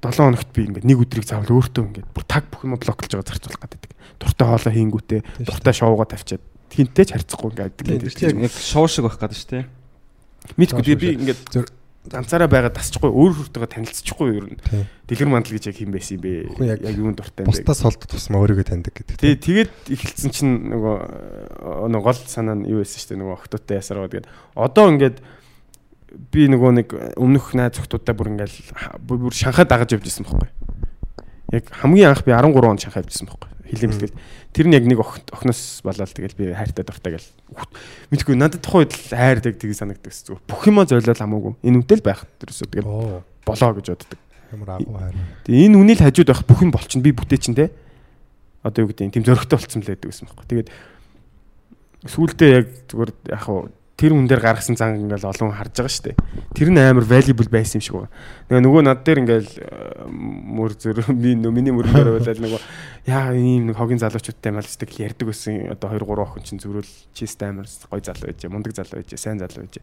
[0.00, 3.28] 7 хоногт би ингээд нэг өдрийг заавал өөртөө ингээд бүр таг бүх юм блоклж байгаа
[3.28, 3.92] зарцуулах гэдэг.
[4.20, 7.76] Дуртай хоолоо хийнгүүтээ дуртай шоугаа тавьчаад хинтээ ч харьцахгүй ингээд
[8.16, 9.64] Тийм яг шоу шиг байх гэдэг шүү дээ.
[10.56, 11.40] Мэдгүй би ингээд
[12.04, 14.60] ганцаараа байгаа тасчихгүй өөр хүртэйгээ танилцчихгүй ер нь.
[15.08, 16.32] Дэлгэр мандал гэж яг юм байсан юм бэ?
[16.52, 17.64] Хүн яг юунд дуртай юм бэ?
[17.64, 19.16] Бусдаас холдох тусмаа өөрийгөө таньдаг гэдэг.
[19.24, 20.96] Тэгээ тэгээд эхэлсэн чинь нөгөө
[21.88, 25.16] нөгөө гол санаа нь юу байсан шүү дээ нөгөө охтуудтай ясараа тэгээд одоо ингээд
[26.32, 26.88] би нөгөө нэг
[27.18, 30.50] өмнөх найз охтуудтай бүр ингээд ха- бүр шанхаа дагаж явж исэн байхгүй.
[31.52, 33.50] Яг хамгийн анх би 13 онд шанхаа явж исэн байхгүй.
[33.64, 34.18] Хилийн бэлтгэл.
[34.54, 37.30] Тэр нь яг нэг охин охноос болоод тэгэл би хайртай дуртай гэл.
[38.12, 40.42] Мэдгүй надад тухайд л хайрдаг тийг санагддаг зүгээр.
[40.46, 41.52] Бүх юма золиол хамаагүй.
[41.64, 44.20] Энэ үнтэй л байх төрөөсөө тэгэл Оо, болоо гэж боддог.
[44.52, 45.16] ямар агуу хайр.
[45.48, 47.72] Тэгээ энэ үнийг хажууд байх бүх юм болчихно би бүтээчин те.
[48.62, 50.46] Одоо юу гэдэг юм тийм зөрөгтэй болцсон л байдаг гэсэн байхгүй.
[50.54, 50.68] Тэгээд
[52.04, 56.04] сүүлдээ яг зүгээр яг хуу тэр хүн дээр гаргасан зан ингээл олон харж байгаа шүү
[56.10, 56.16] дээ.
[56.50, 58.10] Тэр нь амар valuable байсан юм шиг байна.
[58.50, 59.52] Тэгээ нөгөө над дээр ингээл
[60.10, 62.62] мөр зөр би миний мөрөн дээр байлаа нөгөө
[63.06, 65.70] яа ийм нэг хогийн залуучуудтай малчдаг ярьдаг байсан.
[65.70, 69.38] Одоо 2 3 охин чинь зүрүүл чист амар гой залуу байж, мундаг залуу байж, сайн
[69.38, 69.78] залуу байж.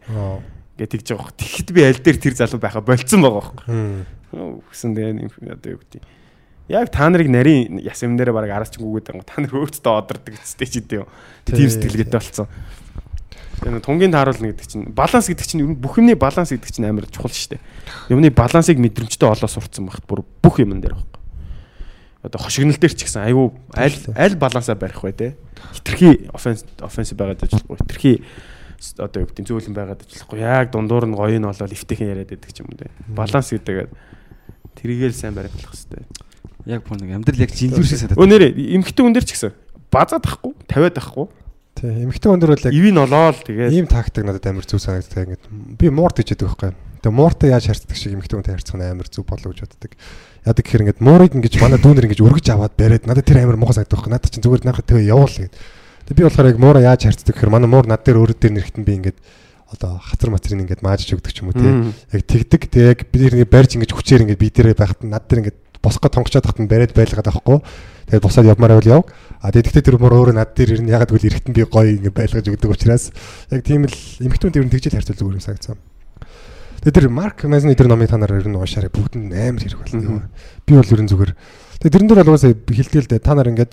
[0.76, 1.32] Гэ тэгж байгаа.
[1.32, 3.48] Тэгэхэд би аль дээр тэр залуу байхаа болцсон байгаа.
[3.64, 4.04] Хм.
[4.68, 6.04] Гэсэн тэгээ одоо юу гэдэг.
[6.68, 9.24] Яг та нарыг нарийн яс юм дээр баг араас ч гүгээд.
[9.28, 11.04] Та нар өөртөө одордог гэжтэй ч идэв.
[11.44, 12.48] Тийм сэтгэлгээтэй болцсон.
[13.62, 16.86] Нэг тунгийн тааруулна гэдэг чинь баланс гэдэг чинь ер нь бүх юмний баланс гэдэг чинь
[16.90, 17.62] амар чухал шүү дээ.
[18.10, 21.22] Юмны балансыг мэдрэмжтэй олоо сурцсан багт бүр бүх юм дээр байхгүй.
[22.26, 25.28] Одоо хошигнол дээр ч гэсэн айгүй аль аль балансаа барих вэ те.
[25.78, 27.78] Хитрхи офенс офенсив байгаад ажиллахгүй.
[27.86, 28.12] Хитрхи
[28.98, 30.38] одоо юу гэдэг зөөлөн байгаад ажиллахгүй.
[30.42, 32.90] Яг дундуур нь гоё нь болоо лифтийн яриад байдаг юм те.
[33.06, 33.90] Баланс гэдэг
[34.74, 36.02] тэрийгэл сайн барих хэрэгтэй.
[36.66, 38.18] Яг бүр нэг амьдрал яг жилүүр шиг санагдав.
[38.18, 39.54] Өө нэрэ эмхтэн хүн дээр ч гэсэн
[39.90, 41.26] базаад ахгүй, тавиад ахгүй.
[41.82, 45.34] Тий, эмэгтэй хүн дөр бол яг Ивэн олоол тэгээд ийм тактик надад амар зүг санагддаг.
[45.34, 46.70] Ингээд би муурт гэж яддаг байхгүй.
[47.02, 49.98] Тэгээ мууртай яаж харцдаг шиг эмэгтэй хүнтэй харьцах нь амар зүг болов гэж боддог.
[50.46, 53.82] Ядаг гэхээр ингээд муурыг ингэж манай дүүнер ингэж өргөж аваад бариад надад тэр амар муухай
[53.82, 54.14] санагддаг байхгүй.
[54.14, 55.54] Надад чинь зүгээр нахад тэгээ явуул гэд.
[56.06, 58.86] Тэгээ би болохоор яг муураа яаж харцдаг гэхээр манай муур над дээр өөрөө дээр нэрэхтэн
[58.86, 59.18] би ингээд
[59.74, 61.66] одоо хатар матрын ингээд маажж өгдөг ч юм уу тий.
[62.14, 62.62] Яг тэгдэг.
[62.70, 66.06] Тэгээ яг би ингээд барьж ингэж хүчээр ингээд би дээрээ байхад над дээр ингээд босгоо
[66.06, 67.58] тонгочоод тахт нь бариад байлгаад байхгүй.
[68.12, 69.02] Тэгээд босоод явмаар байвал яв.
[69.40, 72.44] А тэгэхдээ тэр мөр өөрөө над дээр ирнэ ягаад гэвэл эрэхтэн би гоё ингэ байлгаж
[72.44, 73.08] өгдөг учраас
[73.48, 75.80] яг тийм л эмхтэн тэр нь тэгжэл харьцуул зүгээр юм санагдсан.
[76.84, 79.80] Тэгээд тэр Марк Мазны тэр номыг та нар ер нь уушаарай бүгд нь амар хэрэг
[79.80, 80.28] болно.
[80.68, 81.32] Би бол ер нь зүгээр.
[81.80, 83.72] Тэгээд тэрэн дээр бол угаасаа хилтгэл дээ та нар ингээд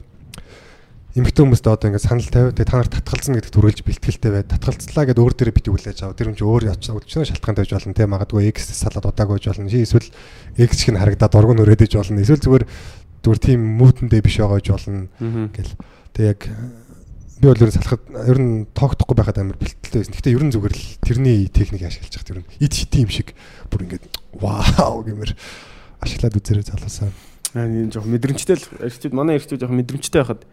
[1.20, 4.44] эмхтэн хүмүүстээ одоо ингээд санал тавиад тэгээд та нар татгалзна гэдэг төрөлж бэлтгэлтэй бай.
[4.48, 6.16] Татгалцлаа гэдээ өөр дээрээ бити хүлээж аваа.
[6.16, 9.74] Тэр юм чи өөр өчнөө шалтгаан тавьж болно те магадгүй X салаад удаагүй байж болно.
[9.74, 10.08] Чи эсвэл
[10.54, 12.22] X шиг нь харагдаад дургу нүрээд иж болно.
[12.22, 12.64] Эсвэл зүгээр
[13.24, 15.08] зүгээр тийм муутэндээ биш байгаа гэж болно
[15.52, 15.74] гэл.
[16.16, 16.42] Тэг яг
[17.40, 20.14] би бол ер нь салахад ер нь тоогдохгүй байхад амар бэлтэлтэй байсан.
[20.16, 23.32] Гэхдээ ер нь зүгээр л тэрний техник ашиглаж байгаа ер нь ид шити юм шиг
[23.72, 24.06] бүр ингээд
[24.36, 25.32] вау гэмээр
[26.04, 27.12] ашиглаад үзэрэй залуусаа.
[27.56, 30.44] Аа энэ жоох мэдрэмжтэй л эрчүүд манай эрчүүд жоох мэдрэмжтэй байхад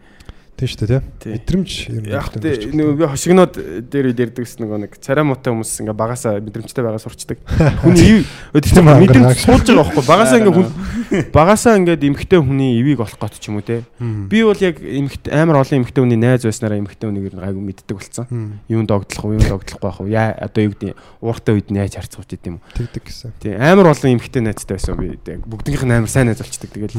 [0.57, 1.31] Тийм шүү дээ Тий.
[1.37, 3.53] Мэдрэмж нь яг тэ нөгөө би хошигноод
[3.93, 7.37] дээр үед ярьдаг гэсэн нөгөө нэг царай муутай хүмүүс ингээ багасаа мэдрэмжтэй байгаа сурчдаг.
[7.85, 13.05] Хүний ив аа, мэдрэмж суулж байгаа байхгүй багасаа ингээ хүн багасаа ингээд эмхтэй хүний ивийг
[13.05, 13.85] олох гот ч юм уу те.
[14.01, 14.25] Мм.
[14.33, 18.57] Би бол яг эмхт амар олон эмхтэй хүний найз байснараа эмхтэй хүнийг гайгүй мэддэг болсон.
[18.65, 20.09] Юунд догтлох уу, юунд догтлохгүй байх уу?
[20.09, 22.65] Яа одоо юу гэдэг ууртай үед нь яаж харцгаж идэм юм.
[22.73, 23.37] тэгдэг гэсэн.
[23.37, 25.21] Тий амар олон эмхтэй найзтай байсан би.
[25.21, 26.73] Бүгднийх нь амар сайн найз болчдаг.
[26.73, 26.97] Тэгэл.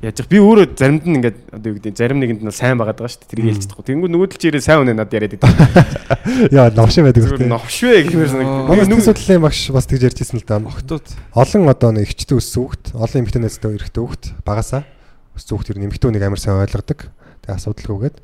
[0.00, 3.12] Яаж би өөрөө заримд нь ингээд одоо юу гэдэг зарим нэгэнд нь сайн байгаад байгаа
[3.12, 3.32] шүү дээ.
[3.36, 3.84] Тэрийг ялцдаггүй.
[3.84, 5.52] Тэнгүү нөгөө тал чирээ сайн үнэ надад яриад идэв.
[6.56, 7.44] Яа новш байдаг үү?
[7.44, 8.64] новшвэ гэмээр санагдав.
[8.64, 10.56] Манай Би нэг судлалын багш бас тэгж ярьжсэн л да.
[10.56, 11.06] Охтууд
[11.36, 14.88] Олон одоо нэг ихчтэй өссөн хүүхд, олон эмэгтэй найзтай эрэгтэй хүүхд багасаа
[15.36, 17.12] өссөн хүүхд ер нь эмэгтэй хүнийг амар сайн ойлгодог.
[17.44, 18.16] Тэгээ асуудалгүйгээд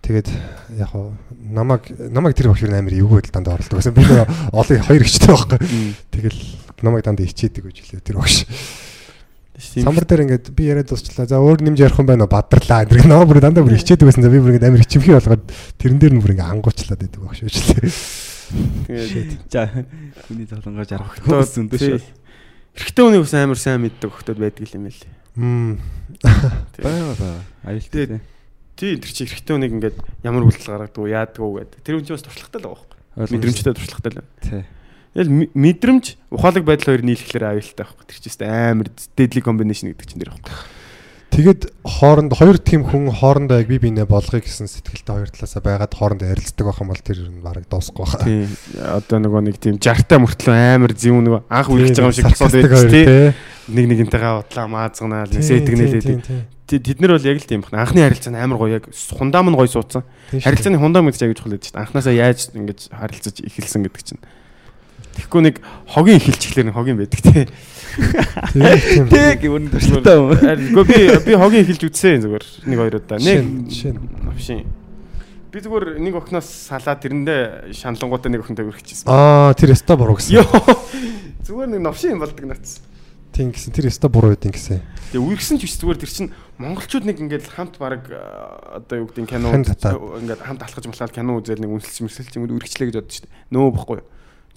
[0.00, 0.28] тэгээд
[0.80, 3.92] яг хоо намайг намайг тэр багш амар эвгүй байдал дандаа оролдог гэсэн.
[3.92, 4.24] Би нэг
[4.56, 5.60] олон хоёр ихчтэй байхгүй.
[6.16, 6.40] Тэгэл
[6.80, 8.48] намайг дандаа ичээдэг гэж хэлээ тэр багш.
[9.60, 11.28] Самбар дээр ингээд би яриад дуусчлаа.
[11.28, 12.32] За өөр нэмж ярих юм байна уу?
[12.32, 12.88] Бадрлаа.
[12.88, 14.24] Тэр намайг бүр дандаа бүр ичээдэг байсан.
[14.24, 15.44] За би бүр ингээд амар ичимхий болгоод
[15.76, 17.84] тэрэн дээр нь бүр ингээд ангуучлаад байдаг багш уучлаа.
[18.88, 19.62] Тэгээд за
[20.26, 22.00] хүний толгой жаргах зөндөө шүү.
[22.80, 25.04] Эрэгтэй хүний бас амар сайн мэддэг хөлтөд байдаг юм байл.
[25.36, 25.78] Мм.
[26.80, 27.36] Баа баа.
[27.68, 28.20] Аюултай.
[28.80, 28.96] тий.
[28.98, 31.84] Тэр чи эрэгтэй хүнийг ингээд ямар үйлдэл гаргадаг уу, яадаг уу гэдэг.
[31.84, 33.36] Тэр хүн чинь бас туршлагатай л байгаа байхгүй.
[33.36, 34.24] Мэдрэмжтэй туршлагатай л.
[34.40, 34.64] Тий.
[35.14, 38.04] Тэгэл мэдрэмж ухаалаг байдал хоёр нийлэхлээр аюултай байхгүй.
[38.06, 38.88] Тэр чинь амар
[39.18, 40.54] deadly combination гэдэг чинь тэр байхгүй.
[41.30, 45.94] Тэгэд хооронд хоёр тим хүн хоорондоо яг бие биенээ болгоё гэсэн сэтгэлтэй хоёр талаасаа байгаад
[45.94, 48.26] хоорондоо ярилцдаг байх юм бол тэр ер нь бараг дуусахгүй байна.
[48.26, 48.42] Тий.
[48.82, 52.18] Одоо нөгөө нэг тийм 60 та мөртлөө амар зэв нөгөө анх Тийм, үргэлж байгаа юм
[52.18, 53.04] шиг асууд саркастик байдаг хоёр, тий.
[53.06, 53.28] тий.
[53.70, 54.66] Нэг нэгэнтэйгээ удлаа
[56.02, 56.42] Тийм, тийм, тий.
[56.70, 57.82] тийм, Тэд нар бол яг л тийм байна.
[57.86, 60.02] Анхны харилцаа нь амар гоё яг хундам нь гоё суудсан.
[60.30, 60.42] тийм.
[60.42, 64.22] Харилцааны хундам гэж аяж чухал гэдэг чинь анханасаа яаж ингэж харилцаж эхэлсэн гэдэг чинь.
[65.16, 65.56] Тэгэхгүй нэг
[65.90, 67.44] хогийн эхэлчихлээр нэг хогийн байдаг тий.
[69.10, 70.30] Тэг гүн туршлагатай юм.
[70.74, 73.18] Гэхдээ би би хогийн эхэлж үзсэн зүгээр нэг хоёр удаа.
[73.18, 74.00] Нэг нь- жишээ нь.
[74.24, 74.66] Навшин.
[75.50, 79.10] Би зүгээр нэг охноос салаад тэрэндээ шаналнгуудаа нэг охинтой өргөчихсэн.
[79.10, 80.46] Аа тэр өста буруу гэсэн.
[81.42, 82.78] Зүгээр нэг навшин юм болдог нац.
[83.34, 84.78] Тийм гэсэн тэр өста буруу байдин гэсэн.
[85.10, 86.30] Тэгээ үргэсэн ч биш зүгээр тэр чин
[86.62, 91.38] монголчууд нэг ингээд хамт баг одоо юу гэдэг нь кино ингээд хамт алхаж малхаад кино
[91.42, 93.34] үзэл нэг үнсэлж мэрсэлж юм үргэлжлэе гэж боддог шүү дээ.
[93.50, 94.06] Нөө бохгүй юу?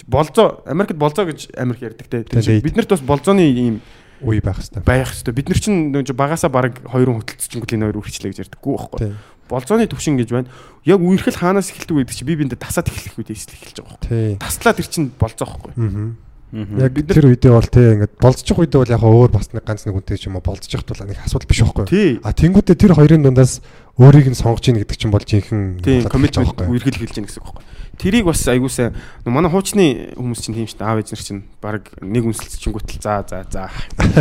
[0.07, 2.61] Болзоо Америкт болзоо гэж Америк ярьдаг те.
[2.61, 3.82] Бид нарт бас болзооны ийм
[4.24, 4.84] Үе байх хэвээр.
[4.88, 5.36] байх хэвээр.
[5.36, 9.11] Бид нар чинь багасаа баг хоёрын хөтөлцөнгөл энэ хоёр үргэлжлэе гэж ярьдаггүй байхгүй.
[9.52, 10.48] Болзооны төвшин гэж байна.
[10.88, 14.07] Яг үерхэл хаанаас эхэлдэг гэдэг чинь би биэндээ тасаад эхлэх үед эсэл эхэлж байгаа байхгүй.
[14.07, 14.40] Тийм.
[14.40, 15.72] Таслаа тэр чинь болзоо байхгүй.
[15.76, 16.15] Аа.
[16.53, 19.90] Яг тэр үедээ бол тий ингээд болцчих үедээ бол яг хаа өөр бас нэг ганц
[19.90, 22.22] нэг үнтэй ч юм уу болцчих тул нэг асуудал биш байхгүй.
[22.22, 26.49] А тэнгуүтээ тэр хоёрын дундаас өөрийг нь сонгож ийн гэдэг чинь бол жинхэнэ Тийм, коммитмент
[26.65, 27.74] хэлж яах гэсэн үг байхгүй.
[27.94, 28.90] Тэрийг бас айгуусаа
[29.22, 30.90] манай хуучны хүмүүс чинь тийм шүү дээ.
[30.90, 33.70] Аав ээж нар чинь баг нэг үнсэлцчингүүтэл за за за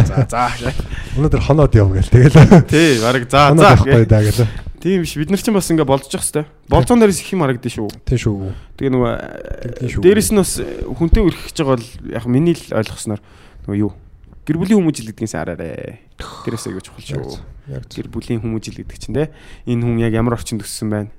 [0.05, 0.45] за за.
[1.17, 2.69] Өнөөдөр хоноод яв гээл тэгэл.
[2.69, 3.73] Тий, баг за за.
[3.81, 4.45] гээл.
[4.77, 5.17] Тийм биш.
[5.17, 6.53] Бид нар чинь бас ингээ болцож хэвээр.
[6.69, 7.89] Болцоон дээрээс их юм харагдсан шүү.
[8.05, 8.53] Тийм шүү.
[8.77, 13.25] Тэгээ нөгөө дээрэс нь бас хүнтэй үргэлж байгаа бол яг миний л ойлгосноор
[13.65, 13.97] нөгөө юу
[14.47, 16.03] гэр бүлийн хүмүүжил гэдгээс араарэ.
[16.19, 17.41] Тэрээс аягүй чухал шүү.
[17.71, 19.31] Яг гэр бүлийн хүмүүжил гэдэг чинь те.
[19.67, 21.11] Энэ хүн яг ямар орчинд өссөн байна?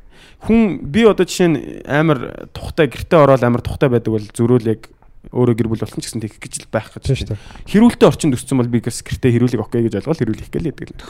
[0.44, 4.92] Хүн би одоо жишээ нь амар тухтай гэрте ороод амар тухтай байдаг бол зөрөөл яг
[5.32, 7.40] өөрөө гэр бүл болсон ч гэсэн тэгэх гэж л байх гэж дээ.
[7.72, 11.04] хэрүүлтэй орчинд өссөн бол би гэс гэрте хэрүүлэг окей гэж ойлгоод хэрүүлэх гээл гэдэг л.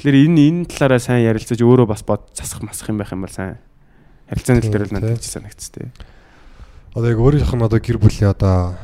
[0.00, 3.32] Тэгэхээр энэ энэ талаараа сайн ярилцаж өөрөө бас бод засах масах юм байх юм бол
[3.32, 3.60] сайн.
[4.32, 5.92] Харилцааны тал дээр бол надад санагц те
[6.92, 8.76] Одоо яг өөрийнх нь одоо гэр бүлийн одоо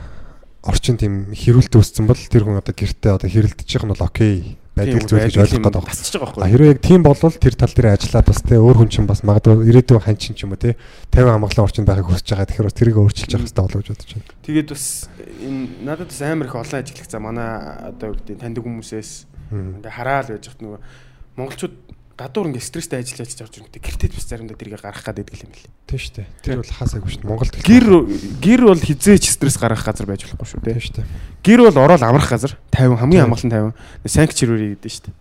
[0.63, 4.35] орчин тийм хэрүүлтэй өссөн бол тэр хүн одоо гэртээ одоо хэрэлдэж байгаа нь бол окей
[4.79, 7.95] байдаг зүйл гэж ойлгох гэдэг тасчих байгаа байхгүй хэрвээ яг тийм болвол тэр тал дээр
[7.99, 10.79] ажиллаад бас те өөр хүн чинь бас магадгүй ирээдүйн ханчин ч юм уу те
[11.11, 12.47] 50 хамгаалсан орчинд байхыг хүсэж байгаа.
[12.47, 14.31] Тэгэхээр бас тэрийг өөрчилж явах хэрэгтэй болов гэж бодож байна.
[14.47, 14.85] тэгээд бас
[15.43, 17.51] энэ надад бас амар их олон ажиглагцаа манай
[17.91, 19.11] одоо гэдэг таньдаг хүмүүсээс
[19.51, 20.81] ингээ хараал байж хат нөгөө
[21.39, 21.75] монголчууд
[22.19, 25.55] гадуур ингээ стресстэй ажиллаж явж байгаа гэдэг гэртээ бас заримдаа тэрийг гаргах гад байдаг юм
[25.55, 25.71] лээ.
[25.87, 26.27] Тийм шүү дээ.
[26.43, 27.31] Тэр бол хаасаагүй шүү дээ.
[27.31, 27.87] Монголд Гэр
[28.43, 30.83] гэр бол хизээч стресс гаргах газар байж болохгүй шүү тийм дээ.
[30.83, 31.07] шүү дээ.
[31.47, 33.31] Гэр бол ороод амрах газар 50 хамгийн Тийм.
[33.31, 33.73] амгалан
[34.03, 35.17] 50 санкчрүүри гэдэг шүү дээ.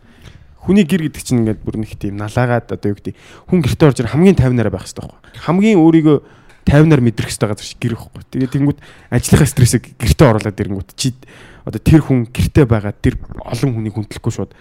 [0.65, 3.13] Хүний гэр гэдэг чинь ингээд бүр нэг тийм налаагаад одоо юу гэдэг
[3.45, 5.21] хүн гэртээ орж ир хамгийн 50-аараа байх хэрэгтэй байхгүй.
[5.45, 6.17] Хамгийн өөрийгөө
[6.65, 8.21] 50-аар мэдрэх хэрэгтэй газар шиг гэр ихгүй.
[8.27, 8.79] Тэгээд тэнгууд
[9.13, 11.15] ажлынхаа стрессийг гэртээ оруулаад ирэнгүүт чи
[11.63, 13.15] одоо тэр хүн гэртээ байгаа тэр
[13.47, 14.51] олон хүнийг хүндлэхгүй шууд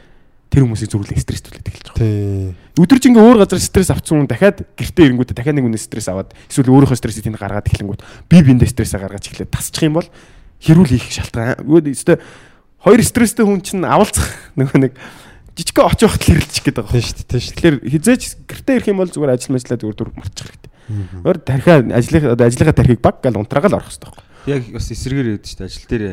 [0.51, 2.01] тэр хүмүүсийг зүрлээ стресстүүлээд эхэлж байгаа.
[2.01, 2.55] Тийм.
[2.81, 6.73] Өдөржингөө өөр газар стресс авцсан хүн дахиад гэртээ ирэнгүүтээ дахиад нэг үнэ стресс аваад эсвэл
[6.73, 10.09] өөрийнхөө стрессийг тэнд гаргаад эхлэнгүүт би биэндээ стрессээ гаргаж эхлээд тасчих юм бол
[10.62, 11.66] хэрүүл хийх шалтгаан.
[11.66, 12.23] Өөд өстө
[12.81, 14.28] хоёр стресстэй хүн чинь авалцах
[14.59, 14.93] нөгөө нэг
[15.56, 16.93] жижиг очиж байхад л хэрэлдчих гээд байгаа.
[16.94, 17.27] Тийм шүү дээ.
[17.27, 17.56] Тийм шүү дээ.
[17.56, 20.73] Тэгэхээр хизээч гэртээ ирэх юм бол зүгээр ажил мэжлээ зүгээр дүр марчих хэрэгтэй.
[21.24, 21.77] Өөр тархиа
[22.36, 24.24] одоо ажлынхаа тархийг баг гал унтраагаал орох хэрэгтэй байхгүй.
[24.52, 25.66] Яг бас эсрэгээр яддаг шүү дээ.
[25.66, 26.05] Ажил дээр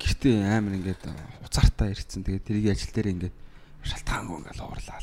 [0.00, 1.02] гэртээ амар ингээд
[1.44, 2.22] уцаартаа ирсэн.
[2.24, 3.34] Тэгээд тэрийг ажил дээр ингээд
[3.84, 4.98] шалтгаангүй ингээд уурлаа.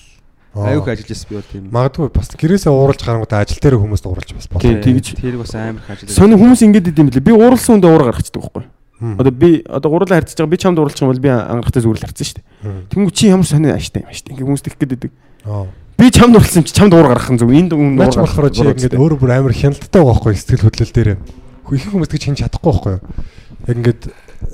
[0.58, 1.64] Аюух ажиллаж байсан би бол тийм.
[1.70, 4.66] Магадгүй бас гэрээсээ ууралж гарангуудаа ажил дээр хүмүүст ууралж бас болоо.
[4.66, 6.10] Тийм, тэгж Тэр бас амар их ажил.
[6.10, 7.28] сони хүмүүс ингэдэг юм билээ.
[7.30, 8.66] Би ууралсан хүндээ уур гаргацдаг байхгүй.
[8.98, 12.06] Одоо би одоо гурлаа харьцаж байгаа би чамд уурлах юм бол би ангарахтай зүгээр л
[12.10, 12.46] харьцсан шүү дээ.
[12.90, 14.34] Тэнгүү чи ямар сони ааштай юм ааштай.
[14.34, 15.14] Ингээ хүмүүс тэгэх гээд
[15.46, 15.70] Аа.
[15.98, 17.54] Би чамд уурлсан чи чамд уур гаргах нь зөв.
[17.54, 21.10] Энд уур Наач болохоор чи ингээд өөр бүр амар хяналттай байгаа байхгүй сэтгэл хөдлөл дээр.
[21.78, 23.02] Их хүмүүс тэгж хин чадахгүй байхгүй юу?
[23.70, 24.02] Яг ингээд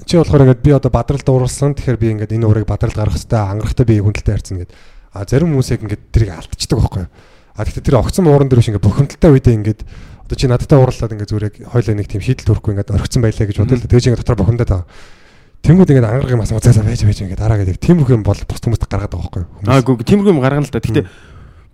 [0.05, 3.51] чи болохоор ингээд би одоо бадралд уурсан тэгэхээр би ингээд энэ уурыг бадралд гаргах хэвээр
[3.59, 4.75] ангарахтай би хүндэлтэй харьцсан гэдэг.
[5.13, 7.11] А зарим хүмүүс яг ингээд тэрийг алдчихдаг байхгүй юу?
[7.53, 9.81] А тэгэхээр тэр огцон ууран дээр биш ингээд бухимдалтай үедээ ингээд
[10.23, 13.45] одоо чи надтай уурлаад ингээд зүгээр яг хойлоо нэг тийм шийдэл төрөхгүй ингээд орхисон байлаа
[13.45, 13.77] гэж да.
[13.77, 14.87] Тэгээ чи ингээд дотор бухимдаад байгаа.
[15.63, 18.35] Тэнгүүд ингээд ангарах юм асуу цаасаа байж байж ингээд дараа гэдэг тийм их юм бол
[18.35, 19.51] бус хүмүүст гаргаад байгаа байхгүй юу?
[19.69, 20.81] Аа гүг тиймэрхүү юм гаргана л да.
[20.81, 21.07] Гэтэ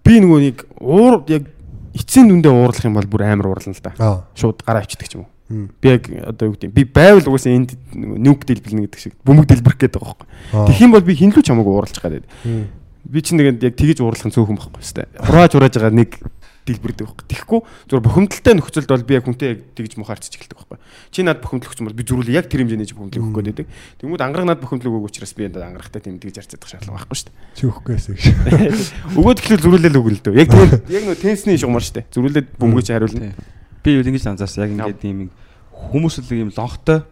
[0.03, 1.49] би нөгөө нэг уур яг
[1.95, 3.94] эцсийн дүндээ уурлах юм бол бүр амар уурлана л да.
[4.38, 5.30] Шууд гараа ч юм уу.
[5.50, 9.82] Би яг одоо юу гэдэг би байвал угаасаа энд нүг дэлбэлнэ гэдэг шиг бөмбөг дэлбэрх
[9.82, 10.30] гээд байгаа байхгүй.
[10.70, 12.26] Тэгэх юм бол би хинлүү ч хамаагүй уурлах гэдэг.
[12.46, 12.66] Мм.
[13.10, 15.10] Би чинь нэгэнд яг тэгэж уурлах нь цөөхөн байхгүй хэвээр.
[15.26, 16.22] Хурааж хурааж байгаа нэг
[16.70, 17.26] дэлбэрдэг байхгүй.
[17.34, 17.60] Тэгэхгүй
[17.90, 20.78] зөв бухимдалтай нөхцөлд бол би яг хүнтэй яг тэгж мухаарч эхэлдэг байхгүй.
[21.10, 23.68] Чи над бухимдал өгсөн бол би зөрүүл яг тэр хэмжээний бухимдал өгөх гээд байдаг.
[23.98, 27.30] Тэнгүүд ангараг над бухимдал өгөх учраас би энэ ангарагтай тийм тэгж харцдаг шаардлага байхгүй шүү
[27.30, 27.38] дээ.
[27.58, 28.86] Чи өгөхгүйсэн гэж.
[29.18, 30.36] Өгөөд ихлээр зөрүүлэл үг л дөө.
[30.38, 32.10] Яг тэр яг нөө тенсний шугамар шүү дээ.
[32.14, 33.34] Зөрүүлээд бөмбөгөж хариулна.
[33.84, 34.68] Би юу ингэж анзаарсан.
[34.68, 35.30] Яг ингээд тийм
[35.72, 37.03] хүмүүс л ийм лонхтой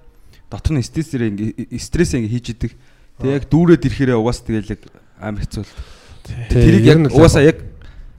[0.52, 2.72] дотор нь стрессээр ингээ стрессээ ингээ хийж идэг.
[3.20, 4.82] Тэгээ яг дүүрээд ирэхээрээ угаас тэгэл яг
[5.20, 5.74] амар хэцүү л.
[6.52, 7.64] Тэрийг яг угаасаа яг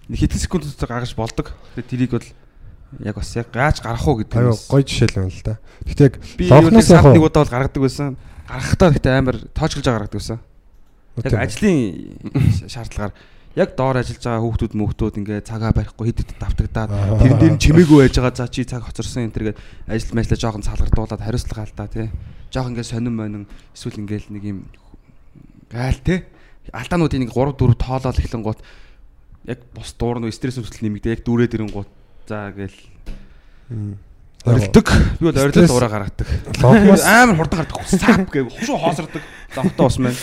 [0.08, 1.52] хэдэн секунд дотор гаргаж болдог.
[1.76, 2.28] Тэгээ тэрийг бол
[3.04, 5.54] яг бас яг яаж гарах уу гэдэг нь гоё жишээл байна л да.
[5.84, 6.14] Гэтэ яг
[6.48, 8.16] лонхноос яг нэг удаа бол гаргадаг байсан.
[8.48, 10.38] Гарахтаа гэхдээ амар тоочглож гаргадаг байсан.
[11.20, 11.76] Яг ажлын
[12.72, 13.12] шаардлагаар
[13.56, 17.18] яг доор ажиллаж байгаа хүүхдүүд мөхтүүд ингээ цагаа барихгүй хэд хэд давтагдаад Аа.
[17.22, 19.58] тэр дээр нь чимээгүй байж байгаа за чи цаг хоцорсон энэ тэргээд
[19.88, 22.08] ажил мэжлээ жоохон салгардуулаад хариуцлага алдаа тий.
[22.52, 23.44] Жоох ингээ сонин монин
[23.74, 24.58] эсвэл ингээл нэг юм
[25.72, 26.24] гайл тий.
[26.72, 28.60] Алдаануудын нэг 3 4 тоолол эхлэн гут
[29.48, 31.88] яг бус дуурна стресс өсөлт нэмэгдээ яг дүүрээ дэрэн гут
[32.28, 32.76] за гээл
[34.44, 34.86] орилдог.
[35.18, 36.28] Би бол орилол дураа гаргадаг.
[37.04, 37.88] амар хурдан гардаг.
[37.88, 39.22] Сап гэ хушуу хоосордог.
[39.56, 40.16] Лонхтой ус маань.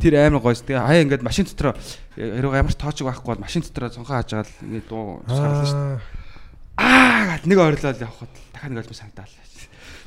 [0.00, 0.62] Тэр амар гойс.
[0.62, 1.76] Тэгээ хаяа ингээд машин дотор
[2.16, 5.64] хэрэг ямар ч тоочг байхгүй бол машин дотор цонхоо хааж байгаа л ингээд дуу сарлаа
[5.64, 6.00] шүү дээ.
[6.80, 9.26] Аа гад нэг орилол явхад дахиад нэг олж санагдаа.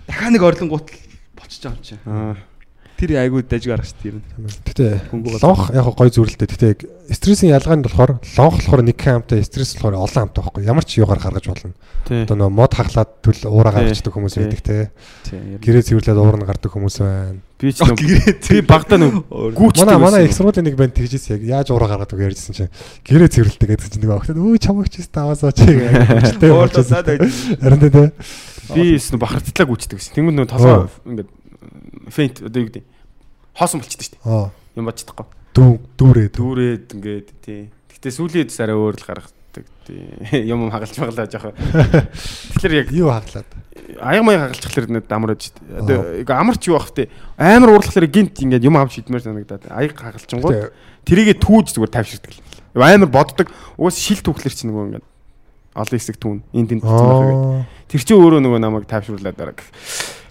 [0.07, 0.97] Дахиад нэг орлонгуут л
[1.37, 1.95] болчихж байгаа юм чи.
[2.05, 2.35] Аа.
[2.97, 4.21] Тэр айгуу дэж гарах шүү дээ.
[4.69, 4.85] Гэтэ
[5.43, 6.47] лонх яг гоё зүрэлтэй.
[6.47, 6.69] Гэтэ
[7.11, 10.63] стрессийн ялгаа нь болохоор лонх болохоор нэг хамтаа стресс болохоор олон хамтаа байхгүй.
[10.63, 11.73] Ямар ч юугаар гаргаж болно.
[12.07, 12.23] Тий.
[12.23, 13.91] Одоо нөө мод хаглаад төл уураа Тий.
[13.91, 14.43] гаргаждаг хүмүүс Тий.
[14.45, 14.77] байдаг те.
[15.27, 15.57] Тий.
[15.59, 17.41] Гэрээ цэвэрлээд уурна гардаг хүмүүс байна.
[17.59, 21.43] Би ч нэг би багтаа нэг гүүчтэй Манай манай их сургуулийн нэг банд тэгжсэн яг
[21.43, 22.71] яаж уураа гаргадаг ярьжсэн чинь
[23.07, 26.43] гэрээ цэвэрлдэг гэдсэн чинь нэг огтод өө чамагч тест аваасаа чи байж.
[27.63, 28.11] Харин тэ
[28.71, 30.15] би с бахарцлаа гүйчдэг гэсэн.
[30.15, 31.29] Тэнгүүд нэг толгой ингээд
[32.09, 32.83] фейнт одоо юу гэдэг
[33.53, 34.51] хоосон болчихдээ шүү дээ.
[34.77, 35.25] Юм бачдаггүй.
[35.53, 37.69] дүү дүүрээ дүү Дүүрээд ингээд тий.
[37.93, 40.01] Гэтэ сүүлийн дэс арай өөр л гаргадаг тий.
[40.49, 41.53] Юм юм хагалж магалаа жоох.
[42.57, 43.49] Тэгэхээр яг юу хаглаад
[44.01, 45.79] аяг маяг хагалчихлаар нэг дамраад шүү дээ.
[45.85, 49.93] Одоо яг амарч юу бах те амар уурлахлаар гинт ингээд юм авч идмээр санагдаад аяг
[49.93, 50.73] хагалчингууд
[51.05, 52.33] тэрийгэ түүж зүгээр тавьширдаг.
[52.73, 53.53] Амар боддог.
[53.77, 55.05] Угаас шил түүхлэр чи нөгөө ингээд
[55.77, 57.69] олон хэсэг түүн энд энд гэсэн байх.
[57.69, 59.53] аа Тэр чи өөрөө нөгөө намайг тавьшруулаад дараа.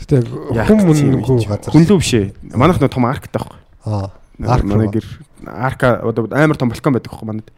[0.02, 0.26] Гэтэ
[0.66, 2.26] хүм мөнгөө газар Хүнлүү биш ээ.
[2.54, 3.58] Манайх нөгөө том арктай байхгүй.
[3.86, 4.10] аа
[4.40, 5.06] арк манай гэр
[5.46, 7.50] арка одоо амар том балкон байдаг байхгүй манайд.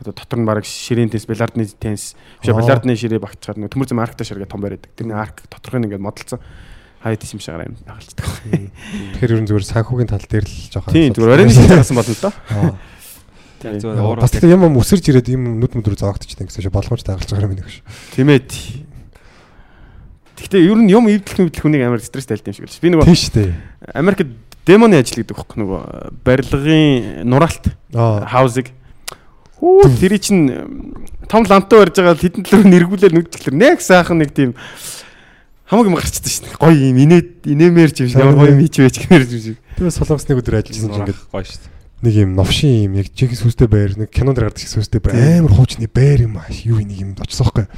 [0.00, 2.56] Одоо дотор нь баг ширээн тенс, бильярдны тенс, биш Аа.
[2.56, 4.88] бильярдны ширээ багтчихад нөгөө төмөр зам арктай ширгээ том бариад.
[4.96, 6.40] Тэрний арк доторх нь ингээд модалцсан.
[7.04, 8.24] Хайд юм шигаар юм хагалцдаг.
[9.16, 12.12] Тэгэхээр ер нь зүгээр санхүүгийн тал дээр л жоохон Тийм зүгээр оройн шиг гарсан болно
[12.16, 12.32] л доо.
[12.48, 12.72] Аа.
[13.60, 14.24] Зүгээр уурал.
[14.24, 17.56] Бас тэгээ юм өсөрж ирээд юм нүд мүдрүү зоогдчихдаг гэсэн чинь боломж даагалж байгаа юм
[17.60, 17.84] нэг ш.
[18.16, 18.48] Тийм ээ.
[20.40, 22.80] Гэхдээ ер нь юм эвдэл мэдлэх хүнийг амар стресс тайлт юм шиг л.
[22.80, 23.52] Би нөгөө Тийм шүү дээ.
[23.94, 24.28] Америкт
[24.64, 25.82] демоны ажил гэдэг байхгүй нөгөө
[26.24, 28.24] барилгын нураалт Аа.
[28.24, 28.72] хаусыг
[29.60, 30.48] Хүү тэр чинь
[31.28, 34.56] том ламптай барьж байгаа хідэн төлөв нэргүүлээд нүдчихлэр нэг сайхан нэг тийм
[35.68, 36.48] хамаг юм гарчдаг шин.
[36.56, 39.58] Гоё юм инээд инээмэр ч юм шиг ямар гоё юм хийч байж гэмээр юм шиг.
[39.76, 41.68] Тэгээ солонгосны өдөр ажилласан чинь ингээд гоё дээ.
[42.00, 45.52] нэг юм новшин юм яг чих сүстэй байр нэг кинонд гардаг шиг сүстэй байр амар
[45.52, 47.68] хуучны байр юм ааш юу нэг юм очсон байхгүй.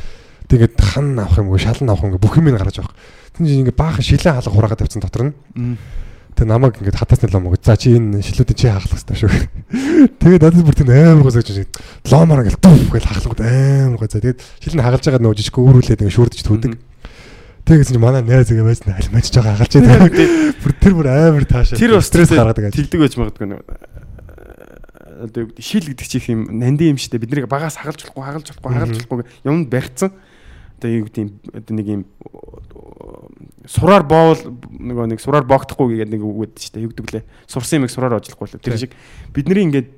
[0.53, 2.93] Тэгээд хан авах юм уу шалан авах юм уу бүх юм гаргаж авах.
[3.33, 5.81] Тин чинь ингээд баахан шилэн хаалга хураагаад тавьсан дотор нь.
[6.37, 7.65] Тэгээ намайг ингээд хатаасны лом өгөө.
[7.65, 9.33] За чи энэ шилүүдийн чи хаалгах хэрэгтэй шүү.
[10.21, 11.73] Тэгээд надад бүр тийм амар гоо сэж
[12.05, 14.13] ломоор ингээд дүф гэж хаалгууд амар гоо.
[14.13, 16.73] За тэгээд шилэн хагалж байгаа нөө жижиг өөрүүлээд ингээд шүрдэж төвдөг.
[17.65, 20.29] Тэгээс чи манай найз зэгээ байсан мэж жоо хагалж байдаг.
[20.61, 21.81] Бүр тэр бүр амар таашаа.
[21.81, 22.77] Тэр бас стресс гаргадаг.
[22.77, 23.57] Тэгдэг байж магадгүй
[25.23, 28.73] гэдэг шил гэдэг чих юм нандин юм штэ бид нарыг багаас хагалж болохгүй хагалж болохгүй
[28.75, 30.11] хагалж болохгүй юмд барьцсан
[30.83, 32.03] одоо юу гэдэг юм одоо нэг юм
[33.71, 37.87] сураар боол нөгөө нэг сураар боогдохгүй гэдэг нэг үг гэдэг штэ юу гэдэг лээ сурсан
[37.87, 38.93] юмыг сураар оожлохгүй л тэр шиг
[39.31, 39.89] бидний ингээд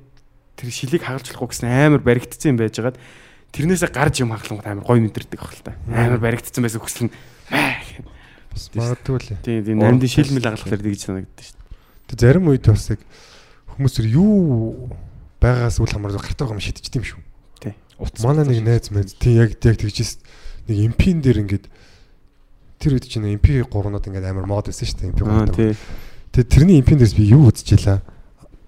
[0.53, 3.01] тэр шилийг хагалж болохгүй гэсэн амар баригдсан юм байжгаад
[3.49, 5.73] тэрнээсээ гарч юм хаглангууд амар гой мэдэрдэг ах л та.
[5.89, 7.13] Амар баригдсан байсан хүсэл нь.
[8.75, 9.29] Магадгүй л.
[9.43, 11.65] тийм тийм нандин шилмэл хагалахлаар тэгж санагддаг штэ
[12.05, 13.01] Тэг зарим үед бас яг
[13.73, 14.93] хүмүүс тэр юу
[15.41, 17.21] байгаас үл хамааран гартаа юм шидчихдэм шүү.
[17.65, 17.73] Тий.
[18.21, 20.21] Манай нэг найз мэд тий яг яг тэгжээс
[20.69, 21.65] нэг импин дээр ингээд
[22.79, 25.31] тэр үед чинь импи 3-нууд ингээд амар мод байсан шүү дээ импи 3.
[25.31, 25.71] аа тий
[26.35, 28.03] Тэгээ тэрний импин дээрс би юу үзчихлээ.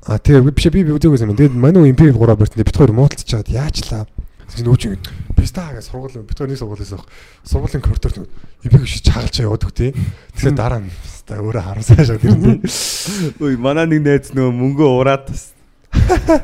[0.07, 1.35] А тэгээ биш би би үзээгүй юм.
[1.35, 4.07] Тэгээд манай импи 3 бертэн бит хоёр муудалцж чаад яачлаа.
[4.47, 7.11] Тэгж нөөч ингэ писта гэж сургууль бит хоёр нэг сургуулиас авах.
[7.43, 8.23] Сургуулийн коридорт
[8.63, 9.91] импиг шиж хагалж яваад тий.
[9.91, 12.55] Тэгэхээр дараа нь писта өөрөө харамсаа шаа тэр тий.
[13.43, 15.27] Үй манай нэг найз нөгөө мөнгө ураад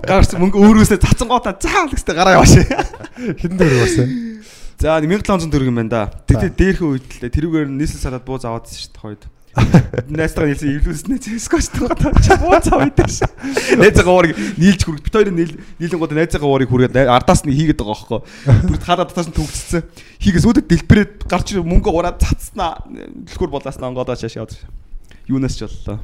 [0.03, 2.67] гарч мөнгө өөрөөсөө цацангуудаа заавал гэстэй гараа явааш.
[3.39, 4.32] Хэдэн дээр барсан.
[4.79, 6.03] За 1700 төгрөг юм байна да.
[6.27, 9.23] Тэгээд дээрх үед л тэрүүгээр нийслэл сараад бууз аваад шүү дээ хойд.
[10.09, 13.21] Найстаа нийлсэн эвлүүлснэ зэскоч таагаа бууз аваад ш.
[13.81, 17.77] Найзгаа уурыг нийлж хүрэх бит хоёрын нийл нийлэн гоо найзгаа уурыг хүргээд ардаас нь хийгээд
[17.77, 18.19] байгаа байхгүй.
[18.73, 19.85] Бүр хаалаа татаас нь төгсцсэн.
[20.25, 22.81] Хийгээс өөдөд дэлбэрээд гарч мөнгө ураад цацснаа.
[23.29, 24.57] Түлхүүр болооснаа онгодоо шаш яваад.
[25.29, 26.01] Юунаас ч боллоо.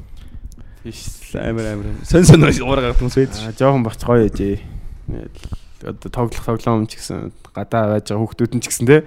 [0.86, 1.90] тийш Амар амар.
[2.06, 3.50] Сон сон уураа гарах хүмүүс байдаг.
[3.50, 4.62] аа жоохон багч гоё ээжээ
[5.84, 8.98] одоо тоглох тоглоом ч гэсэн гадаа байж байгаа хүүхдүүд нь ч гэсэн те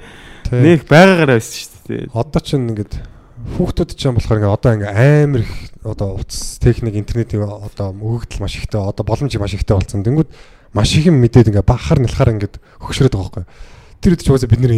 [0.53, 2.93] нэг байгаагаараа байсан шүү дээ Одоо ч ингээд
[3.59, 8.43] хүүхдүүд ч юм болохоор ингээд одоо ингээд амар их одоо утас техник интернетийн одоо өгөгдөл
[8.43, 10.07] маш ихтэй одоо боломж маш ихтэй болсон.
[10.07, 10.31] Тэнгүүд
[10.73, 13.47] маш их юм мэдээд ингээд бахар нэлхаар ингээд хөгшрөөд байгаа байхгүй.
[14.03, 14.75] Тэр үед ч угаасаа бид нэр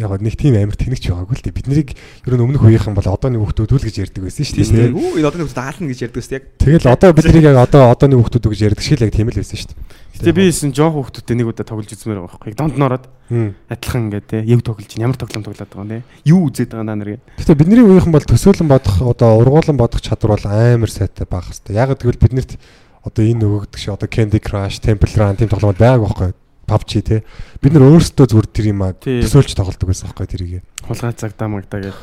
[0.00, 1.56] яг нэг тийм амар тэнэгч байгаагүй л дээ.
[1.56, 4.96] Бид нарыг ер нь өмнөх үеийнхэн бол одооны хүүхдүүд үл гэж ярьдаг байсан шүү дээ.
[4.96, 6.44] Үу энэ одооны хүмүүс даална гэж ярьдаг гэсэн яг.
[6.64, 9.36] Тэгэл одоо бид нарыг яг одоо одооны хүүхдүүд гэж ярьдаг шиг л яг тийм л
[9.36, 9.83] байсан шүү дээ.
[10.14, 13.50] Гэтэ бисэн жоох хүүхдүүдтэй нэг удаа тоглож үзмээр байгаа байхгүй донд нороод Хм.
[13.66, 16.98] адилхан ингээд те яг тоглож чинь ямар тоглоом тоглоод байгаа те юу үзээд байгаа наа
[17.02, 21.50] нэр Гэтэ бидний үеийнхэн бол төсөөлөн бодох одоо ургуулan бодох чадвар бол амар сайтай байх
[21.50, 21.74] хэвээр.
[21.74, 22.52] Яг гэвэл биднэрт
[23.02, 26.30] одоо энэ өгөгдөг шиг одоо Candy Crush, Temple Run тийм тоглоомод байгааг байхгүй.
[26.64, 27.16] PUBG те.
[27.60, 30.64] Бид нар өөрсдөө зүгээр тэр юм аа төсөөлж тоглодог байсан байхгүй тэрийг.
[30.88, 31.96] хулгай цагдаа магдаа гэж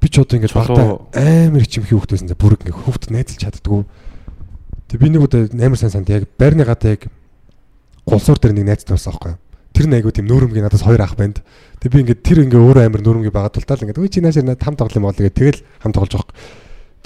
[0.00, 3.84] Би ч одоо ингэж багтаа амар чимхий хөвгтөөсөн за бүрэг ингэ хөвгт найзалж чаддгүй.
[4.88, 7.12] Тэг би нэг удаа амар сайн санд яг байрны гадаа яг
[8.06, 9.34] гулсуур дээр нэг найзтай байсан байхгүй.
[9.70, 11.42] Тэр нэг айгу тийм нүүрэмгийн надаас хоёр ах банд.
[11.80, 14.56] Тэг би ингээд тэр ингээ өөрөө амар нүүрэмгийн байгаа тултаа л ингээд ой чи наашаа
[14.58, 16.34] хам тоглох юм бол гэдэг тэгэл хам тоглож байгаа.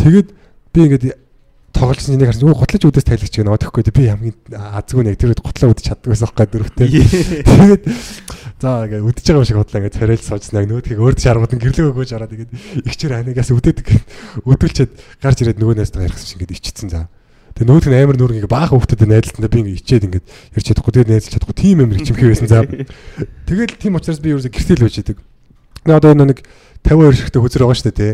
[0.00, 0.28] Тэгээд
[0.72, 1.04] би ингээд
[1.74, 5.74] тоглож нэг харсан юу готлож үдээс тайлагч гэнэ одохгүй би хамгийн азгүй нэг тэр готлоо
[5.74, 6.88] үдчих чаддаг байсан байхгүй дөрөвтэй.
[7.42, 7.82] Тэгээд
[8.62, 11.90] за ингээ үдчихэж байгаа юм шиг бодлоо ингээ царайл суужснаа нөгөөдгийг өөр шаргууд нь гэрлэг
[11.90, 12.52] өгөөж ороод тэгээд
[12.86, 13.88] ихчээр анигаас үдээдэг
[14.46, 17.10] өдөлчээд гарч ирээд нөгөө найстайгаа ярихсан шиг ингээ ичсэн за.
[17.54, 20.22] Тэгээд нөгөөдг нь амар нүүр ингээ баах хөвгтөд найдалтандаа би ингээ ичээд ингээ
[20.58, 22.66] ярьж чадахгүй тэгээд найзалж чадахгүй тийм амар чимхий байсан за.
[23.46, 25.18] Тэгэл тийм учраас би ерөөсө гэртэл байж идэг.
[25.86, 26.38] Тэгээ одоо энэ нэг
[26.82, 28.12] 52 шигтэй хүзэр байгаа шүү дээ тий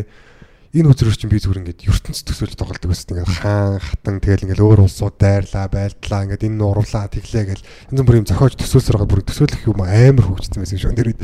[0.71, 3.11] энэ үзрээр чинь би зүгээр ингээд ертөнц төсөөлж тоглолдог байсан.
[3.11, 8.01] Ингээд хаан хатан тэгэл ингээд өөр улсууд дайрлаа, байлдлаа, ингээд энэ нууруулаа, тэглээ гэл янз
[8.07, 10.95] бүр юм зохиож төсөөлсөр байгаа бүр төсөөлөх юм амар хөгжсөн байсан шүү.
[10.95, 11.21] Тэр үед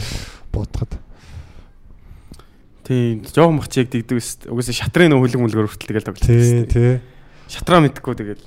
[0.52, 0.92] бодоход.
[2.88, 6.64] тийм жоохон бах чиг дигдэг ус угсаа шатрын нөө хөлөг мөлгөр хүртэл тэгэл тоглож Тий,
[6.72, 6.92] тий.
[7.48, 8.44] Шатраа мэдхгүй тэгэл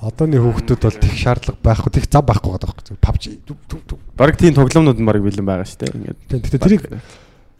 [0.00, 2.96] Одооны хүүхдүүд бол тех шаардлага байхгүй, тех зав байхгүй байгаа байхгүй.
[3.04, 3.98] PUBG түв түв.
[4.16, 6.84] баг тийм тоглоомнууд нь баг бэлэн байгаа шүү дээ ингээд Тэгтээ тэрийг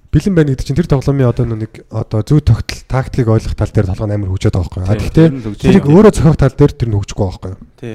[0.08, 3.92] бэлэн байна гэдэг чинь тэр тоглоомын одоо нэг одоо зөв тогтол тактикийг ойлгох тал дээр
[3.92, 4.88] толгой амар хөгжөөд байгаа байхгүй.
[4.88, 5.04] А Тийм,
[5.44, 7.68] тэгтээ тэрийг өөрөө зохиох тал дээр тэр нь хөгжихгүй байгаа байхгүй.
[7.76, 7.94] тий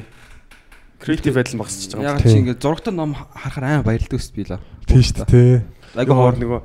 [1.02, 4.62] креатив байдал багсч байгаа Яг чи ингээд зурагтай ном харахаар амар баярлдаг ус би л.
[4.86, 5.66] Тийм шүү дээ.
[6.06, 6.60] Хоор хоор нөгөө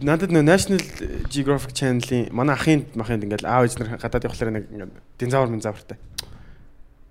[0.00, 0.80] надад нөгөө National
[1.28, 5.98] Geographic Channel-ийн манай ахын махынд ингээл аав ээж нар гадаад явахлаар нэг ингээд динозавр минзавртай.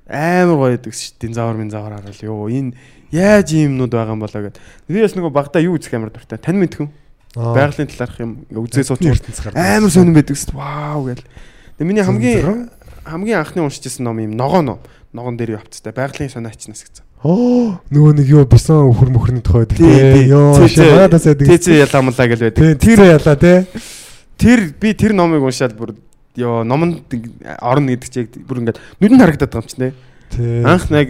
[0.08, 2.76] Амар гоё гэдэг шүү динозавр минзавр харуул ёо энэ
[3.12, 4.60] яаж ийм юмнууд байгаа юм болоо гэд.
[4.88, 6.40] Би бас нөгөө багада юу үзэх амар дуртай.
[6.40, 6.90] Тань мэдхэн
[7.36, 9.62] байгалийн талаарх юм үзээ сууч ертөнц гардаг.
[9.62, 11.24] амар сонирн байдаг шүү вау гэл
[11.78, 12.70] Тэгээ миний хамгийн
[13.06, 14.80] хамгийн анхны уншижсэн ном юм ногоо ном.
[15.14, 19.78] Ногоон дээр явцтай байгалийн сониачнаас гэсэн нөгөө нэг юу бисан өхөр мөхрний тухай байдаг.
[19.78, 20.26] Тий, тий.
[20.30, 21.48] Ёо багадаас байдаг.
[21.50, 23.58] ТЦ яламлаа гэл байдаг Тий, тэр ялаа тий.
[24.38, 25.96] Тэр би тэр номыг уншаад бүр
[26.38, 27.10] ёо номонд
[27.58, 29.94] орно гэдэг чиг бүр ингээд нүдэнд харагдаад байгаа юм чинь те.
[30.30, 30.62] Тий.
[30.62, 31.08] Анх нэг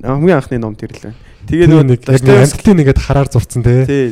[0.00, 1.16] хамгийн анхны ном тэр л байна.
[1.44, 3.84] Тэгээ нөгөө нэг амтлын нэгэд хараар зурцсан тий.
[3.84, 4.06] Тий.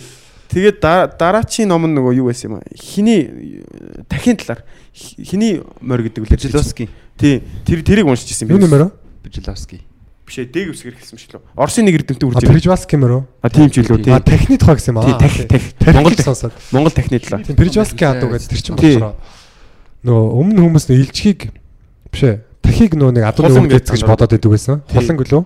[0.52, 2.64] Тэгээд да- дараачийн ном нь нөгөө юу байсан юм аа?
[2.76, 3.64] Хиний
[4.08, 6.36] дахин талаар Хи- хиний морь гэдэг үлээ.
[6.36, 6.88] Бжиловский.
[7.16, 7.40] Тий.
[7.64, 8.92] Тэр тэрийг уншиж ирсэн Юу нэмэр?
[9.24, 9.87] Бжиловский.
[10.28, 11.56] Биш ээ, дэг үсгэр хэлсэн шүү дээ.
[11.56, 12.52] Оросын нэг эрдэмтэн үрж ирсэн.
[12.52, 13.22] Прижвалски мөр үү?
[13.40, 14.12] А тийм ч үлээ тий.
[14.12, 15.16] А техник тухай гэсэн юм аа.
[15.16, 15.64] Тех- тех.
[15.96, 16.52] Монгол сонсоод.
[16.68, 17.48] Монгол техник талаар.
[17.48, 19.16] Тийм Прижвалски адуу гэдэг тэр чинь болохоор
[20.04, 21.40] нөгөө өмнө хүмүүс нэг илжгийг
[22.12, 22.36] биш ээ.
[22.60, 24.84] дахийг нөө нэг адууны үг гэж бодоод идэг байсан.
[24.84, 25.00] Тий.
[25.00, 25.42] Хулан гэлөө.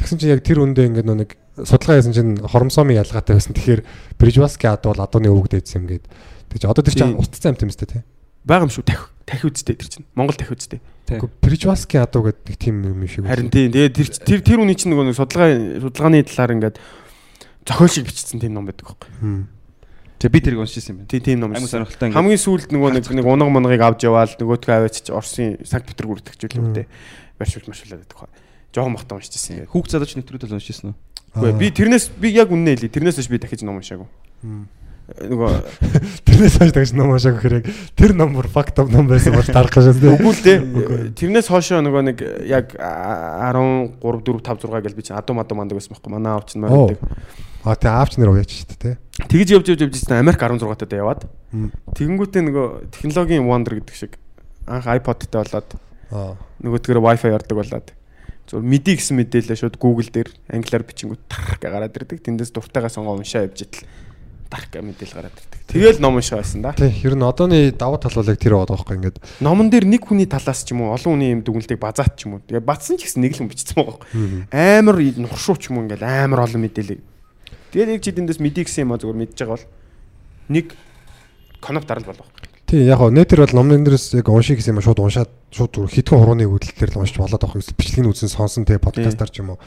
[0.00, 1.30] Тэгсэн чинь яг тэр үндэ ингээд нөө нэг
[1.68, 3.52] судалгаа хийсэн чинь хормсомын ялгаатай байсан.
[3.52, 3.84] Тэгэхээр
[4.16, 6.04] Брижваски адуу бол адууны үг дэйсэн юм гээд.
[6.56, 8.00] Тэгэж одоо тэр чинь устцсан юм тест тий.
[8.48, 10.06] Бага юм шүү тахи тахи үсттэй тэр чинь.
[10.14, 10.80] Монгол тахи үсттэй.
[11.06, 13.26] Гэхдээ Брижваски адуу гэдэг нэг тийм юм шиг.
[13.26, 13.72] Харин тийм.
[13.72, 16.76] Тэгээ тэр тэр тэр үний чинь нөгөө судалгаа судалгааны талаар ингээд
[17.66, 19.10] зохиол шиг бичсэн тийм ном байдаг байхгүй.
[20.22, 21.10] Тэгээ би тэрийг уншижсэн юм байна.
[21.10, 21.50] Тийм тийм ном.
[21.50, 21.70] Байсан.
[21.70, 22.18] сонирхолтой ингээд.
[22.18, 26.62] Хамгийн сүүлд нөгөө нэг нэг унаг монгийг авч яваал нөгөөдгөө аваач Оросын Санкт Петербург төгчүүлээ
[26.62, 26.86] үедээ
[27.42, 28.30] барьшуулж машуулаад байдаг хаа.
[28.70, 29.66] Жохон мохтой уншижсэн.
[29.66, 30.96] Хүүхд залууч нэвтрүүлэл уншижсэн үү?
[31.32, 32.92] Үгүй би тэрнээс би яг үнэ хэлий.
[32.92, 34.06] Тэрнээс биш би дахиж ном уншаагүй.
[35.20, 35.52] Нөгөө
[36.26, 37.64] Тэрнээс хойш тэгж ном уншааг хэрэг
[37.98, 40.16] тэр номер факт оф ном байсан бол дарах гэж байна.
[40.16, 40.58] үгүй л дээ.
[41.12, 42.18] Тэрнээс хоошоо нөгөө нэг
[42.48, 46.12] яг 13 4 5 6 гэл би чинь адуу мадуу мандаг байсан байхгүй.
[46.12, 46.88] Манай аав чинь Оо.
[46.88, 46.98] морьдаг.
[47.62, 48.94] А тий аавч нар уяач шүү дээ тий.
[49.28, 51.28] Тэгж явж явж явж чинь Америк 16 таа яваад.
[51.94, 52.66] Тэгэнгүүтээ нөгөө
[52.96, 54.18] технологийн wonder гэдэг шиг
[54.66, 55.68] анх iPod-тай болоод
[56.62, 57.88] нөгөөдгөр Wi-Fi ордог болоод
[58.50, 62.20] зөв мэдээ гэсэн мэдээлэл шууд Google дээр англиар бичингүүд тарх гэ гараад ирдэг.
[62.20, 63.86] Тэндээс дуртайгаа сонгоо уншаа явж идэл
[64.52, 65.60] тарх гэ мэдээлэл гараад ирдэг.
[65.72, 66.76] Тэгэл ном уншаа байсан да.
[66.76, 69.16] Тий, ер нь одооны давуу тал бол яг тэр байгаа байхгүй ингээд.
[69.40, 72.36] Номон дээр нэг хүний талаас ч юм уу олон хүний юм дүгнэлтийг базаат ч юм
[72.36, 72.44] уу.
[72.44, 74.52] Тэгээ бадсан ч гэсэн нэг л хүн бичсэн байгаа байхгүй.
[74.52, 77.00] Амар нуршуу ч юм уу ингээл амар олон мэдээлэл.
[77.72, 79.66] Тэгээд яг чи тэндээс мэдээ гэсэн юм а зүгээр мэдж байгаа бол
[80.52, 80.66] нэг
[81.64, 82.28] коноп дарал болох.
[82.68, 85.92] Тий, яг гоо нэтэр бол номын дээрээс яг уншиг гэсэн юм шууд уншаад шууд зүгээр
[85.96, 87.64] хитгэн хурууны үйлдэлээр л уншиж болоод авах юм.
[87.64, 89.60] Бичлэгийг үзэн сонсон тий подкастаар ч юм уу.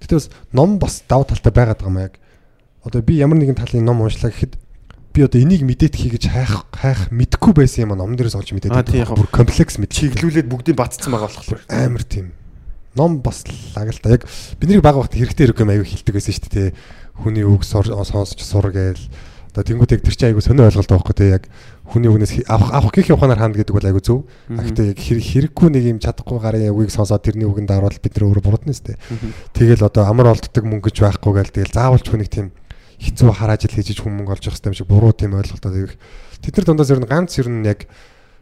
[0.00, 2.16] Гэтэ бас ном бас давуу талтай байгаад байгаа юм яг.
[2.84, 4.54] Одоо би ямар нэгэн талын ном уншлаа гэхэд
[5.14, 8.72] би одоо энийг мэдээд хийгэж хайх хайх мэдхгүй байсан юм а номон дээрээс олж мэдээд
[8.74, 9.14] Аа, тий, яг.
[9.14, 9.94] Бүр комплекс мэд.
[9.94, 11.62] Чиглүүлээд бүгдийг бацсан байгаа болохоор.
[11.70, 12.34] амар тийм.
[12.94, 13.42] Ном бас
[13.74, 14.10] лаг л та.
[14.18, 14.26] Яг
[14.60, 16.68] бидний баг багт хэрэгтэй хэрэг юм аягүй хилдэг байсан шүү дээ
[17.24, 19.00] хүний үг сонсож сур гээл.
[19.54, 21.46] Одоо тэнгууд яг тэр чинь аягүй сонио ойлголт байхгүй тий яг
[21.86, 25.68] хүний үгнээс авах авах гэх ухаанаар хаана гэдэг бол аягүй зөв гэхдээ яг хэр- хэрэггүй
[25.70, 28.98] нэг юм чадахгүй гарын үгийг сонсоод тэрний үгэнд даруул бид нар өөрөө бурдна шүү дээ.
[29.54, 31.54] Тэгэл одоо амар олддог мөнгө гэж байхгүй гээл.
[31.54, 32.50] Тэгэл заавалч хүнийг тийм
[33.00, 35.94] хэцүү хараа жил хийж мөнгө олж явах юм шиг буруу тийм ойлголтод аяг
[36.44, 37.88] тэд нар дундаас ер нь ганц ер нь яг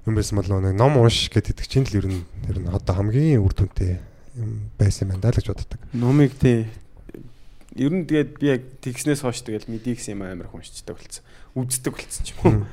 [0.06, 3.38] юм байсан бол нэг ном унш гэдэг чинь л ер нь ер нь одоо хамгийн
[3.38, 4.02] үр дүнтэй
[4.34, 5.78] юм байсан юм даа л гэж боддог.
[5.94, 6.66] Номыг тий
[7.76, 11.24] ер нь тэгээд би яг тэгснээс хойш тэгэл мэдээ гэсэн юм амар хүншчдэг болцсон.
[11.56, 12.66] Үздэг болцсон ч юм уу.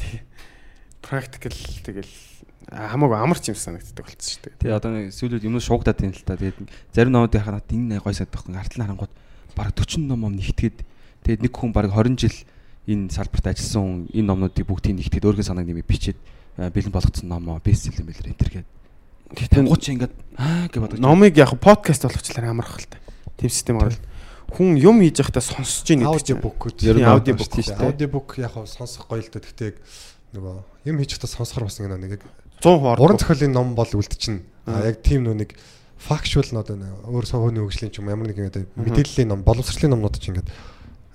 [0.00, 0.24] Тий.
[1.04, 1.54] Практикал
[1.84, 2.10] тэгэл
[2.66, 4.58] хамаагүй амарч юм санагддаг болцсон шүү дээ.
[4.64, 6.34] Тэгээ одоо нэг сүүлүүд юмнууд шуугдаад байна л та.
[6.34, 6.58] Тэгээд
[6.90, 8.54] зарим номуудыг хараад энэ гой санагдахгүй.
[8.58, 9.12] Артал харангууд
[9.54, 10.78] бараг 40 ном ном нэгтгээд
[11.24, 12.36] тэгээд нэг хүн бараг 20 жил
[12.88, 16.18] энэ салбарт ажилласан хүн энэ номнуудыг бүгдийг нэгтгээд өөргөө санааг нэмийг бичээд
[16.56, 18.68] бэлэн болгоцсон ном бестсел юм байлэр энэ төр гээд.
[19.30, 20.98] Гэтэ Гуч ингээд аа гэж бодож.
[20.98, 22.98] номыг яг подкаст болгочлаар амарх л та.
[23.38, 23.94] Тим систем гарал.
[24.50, 26.42] Хүн юм хийж байхдаа сонсож ийн гэдэг Аудио чинь.
[26.42, 27.86] букуд Ер нь аудио бук тийм шүү дээ.
[27.86, 29.70] Аудио бук яг хав сонсох гоё л дээ.
[29.70, 29.76] Яг
[30.34, 30.54] нөгөө
[30.90, 32.22] юм хийж чадах сонсохор бас нэг нэг яг
[32.58, 32.98] 100 хоор.
[32.98, 34.42] уран зохиолын ном бол үлдчихнэ.
[34.66, 35.54] А яг тийм нөө нэг
[36.00, 39.94] факшуал н одоо нэг өөр сувны хөгжлийн ч юм ямар нэгэн одоо мэдээллийн ном, боловсролын
[39.94, 40.48] номнууд ч ингээд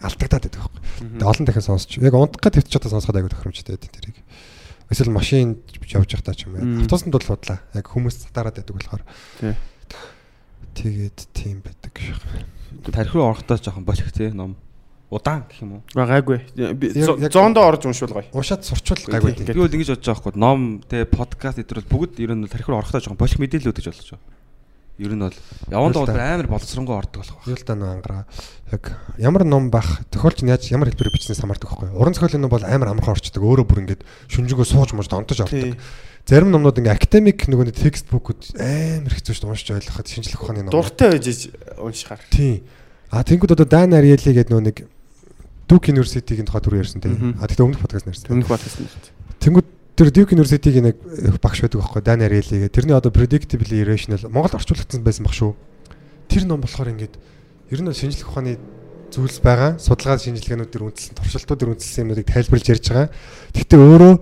[0.06, 0.82] алдагдаад байдаг байхгүй.
[1.20, 1.90] Тэгээ олон дахин сонсч.
[2.00, 4.18] Яг унтгаа төвч чадаа сонсоход аягүй тохиромжтой байдаг тэрийг.
[4.90, 6.66] Эсвэл машин явж байхдаа ч юм яа.
[6.86, 7.60] Автобусанд бол худлаа.
[7.74, 9.04] Яг хүмүүс татаараад байдаг болохоор.
[10.76, 12.20] Тэгээд тийм байдаг шиг.
[12.92, 14.56] тарих руу орохдоо жоохон болох тий ном.
[15.10, 15.82] Удаан гэх юм уу?
[15.96, 16.42] Гайгүй.
[16.60, 18.30] Яг- зоондоо орж уншвал гоё.
[18.34, 22.46] Уншаад сурчвал гайгүй бол ингэж бодож байгаа хгүй ном тэ подкаст бол бүгд ер нь
[22.50, 24.35] тарих руу орохдоо жоохон болох мэдээлэлүүд гэж болж байгаа.
[24.96, 25.36] Ер нь бол
[25.68, 27.52] яванд бол амар боловсронгоо ордог болох байх.
[27.52, 28.24] Юу л да нөө ангараа.
[28.72, 28.84] Яг
[29.20, 31.92] ямар ном бах тохиолч нь яаж ямар хэлбэрээр бичснээс хамаардаг байхгүй.
[32.00, 33.44] Уран зохиолын ном бол амар амархан орчдөг.
[33.44, 35.76] Өөрөө бүр ингээд шүнжээгөө сууж мууж донтож авдаг.
[36.24, 40.64] Зарим номнууд ингээ академик нөгөө текст бүкүүд амар хэцүү шүү дээ уншиж ойлгоход шинжлэх ухааны
[40.64, 40.72] ном.
[40.72, 41.28] Дуртай байж
[41.76, 42.24] уншихаар.
[42.32, 42.64] Тийм.
[43.12, 44.78] А тэнгууд одоо Дан Ариэли гэдэг нөгөө нэг
[45.68, 47.38] Duke University-гийн тухай түр ярьсан тийм.
[47.38, 48.32] А тэгтээ өмнөх подкаст нэрсэн.
[48.32, 48.90] Өмнөх батгаас нь.
[49.44, 52.76] Тэнгууд тэр Duke University-гийн нэг багш байдаг байхгүй Дан Ариэли гэдэг.
[52.76, 55.56] Тэрний одоо predictably irrational Монгол орчуулагдсан байсан баг шүү.
[56.28, 57.16] Тэр ном болохоор ингээд
[57.72, 58.60] ер нь шинжлэх ухааны
[59.16, 59.80] зүйлс байгаа.
[59.80, 63.08] Судалгаа шинжилгээнүүд дэр үндэслэн туршилтууд дэр үндэслэн юмнуудыг тайлбарлаж ярьж байгаа.
[63.56, 64.14] Гэхдээ өөрөө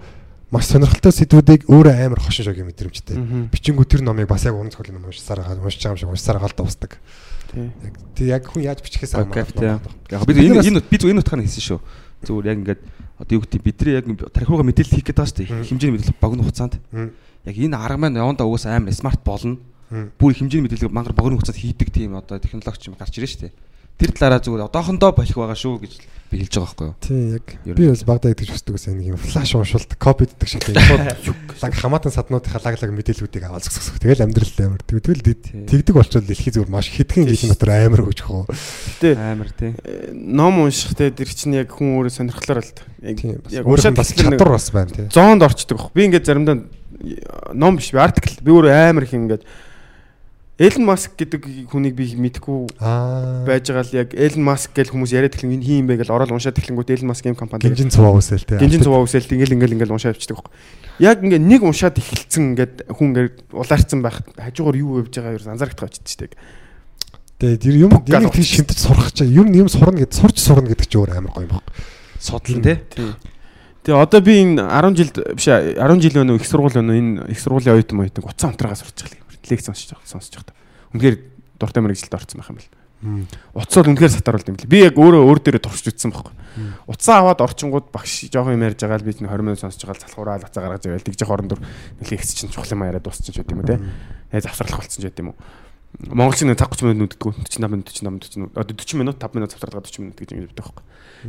[0.54, 3.18] маш сонирхолтой сэдвүүдийг өөрөө амар хошин шогийн мэдрэмжтэй.
[3.50, 6.54] Бичингүү тэр номыг бас яг уран зохиолын ном уншсаар уншиж байгаа юм шиг уншсаар байгаа
[6.54, 6.92] л да устдаг.
[8.14, 8.30] Тий.
[8.30, 9.66] Яг хүн яаж бичихээс Окей тий.
[10.14, 11.80] Яг бид Бид энэ энэ би зөв энэ утгаар нь хэлсэн шүү.
[12.30, 12.82] Зүгээр яг ингээд
[13.24, 14.06] одоо юу гэдэг бидний яг
[14.36, 15.48] тарих руугаа мэдээлэл хийх гэдэг.
[15.48, 15.64] Мм.
[15.64, 16.76] Хэмжээний мэдээлэл богино хугацаанд.
[17.48, 19.58] Яг энэ арга маань явандаа угаасаа амар смарт болно.
[20.20, 23.54] Бүр хэмжээний мэдээлэл мангар богино хугацаанд хийдэг тийм одоо технологич юм гарч ирж шүү дээ.
[24.00, 25.94] Тэр талаараа зүгээр одоохондоо болох байгаа шүү гэж
[26.34, 26.96] би хэлж байгаа байхгүй юу?
[26.98, 27.46] Тий яг
[27.78, 32.10] би бас багтаа идэж хүсдэг гэсэн нэг юм флаш уншуулт копиддаг шиг тийм лаг хамаатан
[32.12, 34.02] саднуудынхаа лаг лаг мэдээллүүдийг аваад зөксөх.
[34.02, 34.82] Тэгэл амьдрал амар.
[34.82, 35.22] Тэгвэл
[35.70, 38.50] тэгдэг болчвол дэлхий зүгээр маш хэдхэн жилийн дотор амар өгчих уу.
[38.50, 39.72] Гэтэ Амар тий.
[39.86, 42.74] э, ном уншихтэй тэр чинь яг хүн өөрөө сонирхлоор л.
[43.06, 43.38] Яг Тийм
[43.94, 45.06] бас чадвар бас байна тий.
[45.14, 45.94] зоонд орчдөг баг.
[45.94, 46.66] Би ингээд заримдаа
[47.54, 48.42] ном биш би артикл.
[48.42, 49.46] Би өөр амар их ингээд
[50.62, 53.42] Элен Маск гэдэг хүнийг би мэдгүй Аа.
[53.42, 56.14] байж байгаа л яг Элен Маск гэл хүмүүс яриад эхлэн энэ хин юм бэ гэл
[56.14, 58.62] ороод уншаад эхлэнгүүт Элен Маск юм компани Гинжин цуваа үсэл те.
[58.62, 60.54] гинжин цуваа үсэлт ингээл ингээл ингээл уншаад авчдаг байхгүй.
[61.02, 65.50] Яг ингээ нэг уншаад эхэлсэн ингээд хүн ингээд улаарцсан байхад хажуугаар юу явж байгаа юу
[65.50, 66.34] анзаарах тавчихдээ штеп.
[67.42, 69.26] Тэгээ тэр юм энийг тийм шимтэж сурах чаа.
[69.26, 71.66] Юм юм сурна гэд сурч сурна гэдэг чи өөр амар гоё юм байна.
[72.22, 72.78] Судлан тий.
[73.90, 77.40] Тэгээ одоо би энэ 10 жилд биш 10 жил өнөө их сургууль өнөө энэ их
[77.42, 79.23] сургуулийн оюутан моётан уцаан унтраагаа сурч байгаа.
[79.50, 80.56] Лекц сонсож сонсож байгаа.
[80.94, 81.18] Үнэхээр
[81.60, 82.72] дуртай мэрэгжилд орсон байх юм бэл.
[83.54, 84.72] Уцаар үнэхээр сатаруулд юм бэл.
[84.72, 86.34] Би яг өөрөө өөр дээрээ туршиж үтсэн байхгүй.
[86.88, 90.00] Уцаа аваад орчингууд багш жоохон юм ярьж байгаа л би чинь 20 минут сонсож байгаа
[90.00, 91.60] л залхуураа уцаа гаргаж ирээл тэгж хорон дөр
[92.00, 93.84] лекц чинь чухал юм яриад дуусчих ч юм уу те.
[94.32, 95.38] Яг завсралах болцсон ч гэдэм үү.
[96.10, 99.52] Монголчин нэг цаг 30 минут нүддгүү 45 минут 45 минут одоо 40 минут 5 минут
[99.52, 100.84] завсралгаа 40 минут гэж юм байдаг байхгүй.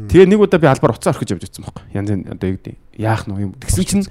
[0.08, 1.84] Тэгээ нэг удаа би албаар уцаа орхиж явж утсан байхгүй.
[1.92, 3.52] Янз янз одоо юу гэдэг яах нь юм.
[3.60, 4.06] Тэгсэн чинь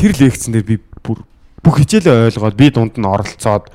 [0.00, 1.20] тэр лекцэн дээр би бүр
[1.64, 3.68] бүх хичээлээ ойлгоод би дунд нь оролцоод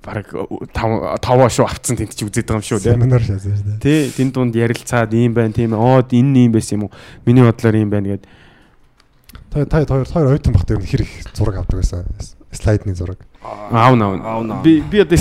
[0.00, 2.92] баг 5 5 шүү авцсан тэнд чи үзээд байгаа юм шүү тий.
[2.96, 3.82] Семинар шаасан шүү дээ.
[3.84, 5.80] Тий, тэнд дунд ярилцаад ийм байна, тийм ээ.
[5.80, 6.92] Оод энэ юм байсан юм уу?
[7.28, 8.24] Миний бодлоор ийм байна гэд.
[9.52, 12.08] Та та хоёр хоёр оюутан бахтай юм хэр их зураг авдаг байсан.
[12.54, 13.18] Слайдны зураг.
[13.44, 14.24] Аав наав.
[14.24, 14.62] Аав.
[14.64, 15.18] Би би одоо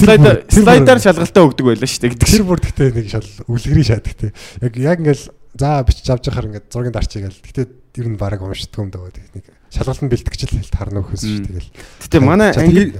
[0.47, 2.47] Тэр слайдаар шалгалтаа өгдөг байлаа шүү дээ гэдэг Тэр шиг.
[2.47, 4.31] бүр гэхдээ нэг шал үлгэрийн шаадаг те.
[4.61, 5.25] Яг яг ингээл
[5.59, 7.41] за бичиж авч яхаар ингээд зургийн дарчиг гэл.
[7.41, 7.67] Гэхдээ
[7.99, 9.49] ер нь бараг уншдаг юм даа техник.
[9.49, 9.62] Шалгалтанд
[10.09, 11.69] бэлтгэж л хэлт харна өхөөс шүү тэгэл.
[12.05, 12.93] Гэтэ манай анги